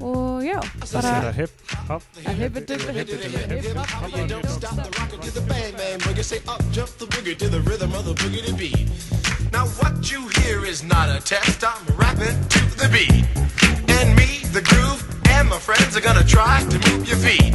Og 0.00 0.44
já, 0.46 0.60
bara 0.92 1.10
er 1.26 1.32
hip 1.32 1.50
hop. 1.88 2.02
Að 2.22 2.34
hippidubbi, 2.38 2.92
hippidubbi, 2.94 3.40
hipp-hopp, 3.50 4.14
You 4.16 4.26
don't 4.28 4.46
stop 4.48 4.76
the 4.76 4.90
rocket 5.00 5.22
to 5.22 5.30
the 5.34 5.40
bang 5.48 5.74
bang. 5.74 5.98
Boogie. 6.04 6.22
Say 6.22 6.38
up 6.46 6.62
jump 6.70 6.90
the 6.98 7.06
boogie 7.06 7.34
to 7.36 7.48
the 7.48 7.60
rhythm 7.66 7.90
of 7.98 8.04
the 8.04 8.14
boogie 8.14 8.44
to 8.46 8.54
beat. 8.54 8.86
Now 9.52 9.66
what 9.82 10.06
you 10.12 10.28
hear 10.38 10.64
is 10.64 10.84
not 10.84 11.08
a 11.08 11.18
test. 11.18 11.64
I'm 11.64 11.82
rapping 11.98 12.36
to 12.54 12.60
the 12.78 12.88
beat, 12.94 13.24
and 13.90 14.14
me, 14.14 14.46
the 14.52 14.62
groove, 14.62 15.02
and 15.36 15.48
my 15.48 15.58
friends 15.58 15.96
are 15.96 16.00
gonna 16.00 16.24
try 16.24 16.64
to 16.72 16.78
move 16.88 17.04
your 17.06 17.20
feet. 17.20 17.52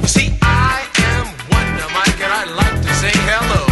You 0.00 0.08
see, 0.08 0.28
I 0.42 0.84
am 1.16 1.24
Wonder 1.48 1.88
Mike, 1.96 2.20
and 2.20 2.32
I 2.32 2.44
like 2.60 2.76
to 2.84 2.92
sing 3.00 3.20
hello 3.30 3.62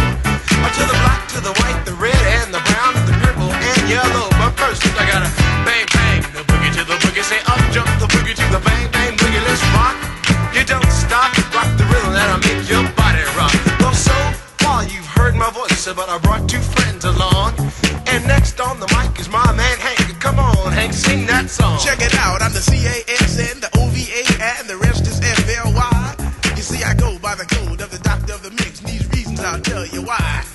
to 0.77 0.83
the 0.87 0.97
black, 1.03 1.27
to 1.35 1.39
the 1.43 1.53
white, 1.61 1.81
the 1.85 1.93
red, 1.99 2.23
and 2.39 2.49
the 2.55 2.63
brown, 2.69 2.93
the 3.05 3.15
purple, 3.21 3.51
and 3.51 3.79
yellow. 3.85 4.25
But 4.39 4.55
first, 4.57 4.81
I 4.97 5.03
gotta 5.05 5.29
bang 5.67 5.85
bang 5.93 6.21
the 6.33 6.43
boogie 6.49 6.73
to 6.79 6.83
the 6.87 6.97
boogie. 7.03 7.23
Say 7.23 7.41
up 7.45 7.61
jump 7.75 7.91
the 8.01 8.09
boogie 8.13 8.33
to 8.33 8.45
the 8.55 8.61
bang 8.65 8.89
bang 8.89 9.13
boogie. 9.19 9.43
Let's 9.45 9.61
rock. 9.77 9.97
You 10.55 10.63
don't 10.65 10.91
stop, 10.91 11.29
rock 11.53 11.69
the 11.77 11.85
rhythm 11.91 12.13
that'll 12.17 12.41
make 12.41 12.65
your 12.65 12.85
body 12.97 13.25
rock. 13.37 13.53
Well, 13.79 13.93
so 13.93 14.15
far 14.63 14.83
you've 14.89 15.11
heard 15.17 15.35
my 15.35 15.51
voice, 15.51 15.85
but 15.93 16.09
I 16.09 16.17
brought 16.17 16.49
two 16.49 16.63
friends 16.73 17.05
along. 17.05 17.53
And 18.07 18.25
next 18.25 18.59
on 18.59 18.79
the 18.79 18.89
mic 18.95 19.19
is 19.19 19.29
my 19.29 19.45
man 19.53 19.77
Hank. 19.77 20.00
Come 20.21 20.37
on, 20.37 20.71
Hank, 20.71 20.93
sing 20.93 21.25
that 21.25 21.49
song. 21.49 21.79
Check 21.79 21.99
it 21.99 22.13
out, 22.13 22.43
I'm 22.43 22.53
the 22.53 22.61
C-A-S-N, 22.61 23.59
the 23.59 23.69
O-V-A, 23.79 24.21
and 24.59 24.69
the 24.69 24.77
rest 24.77 25.07
is 25.07 25.19
F-L-Y. 25.19 26.33
You 26.55 26.61
see, 26.61 26.83
I 26.83 26.93
go 26.93 27.17
by 27.17 27.33
the 27.33 27.45
code 27.45 27.81
of 27.81 27.89
the 27.89 27.97
doctor 27.97 28.33
of 28.33 28.43
the 28.43 28.51
mix, 28.51 28.81
and 28.81 28.89
these 28.89 29.09
reasons 29.09 29.39
I'll 29.39 29.59
tell 29.59 29.83
you 29.87 30.03
why. 30.03 30.45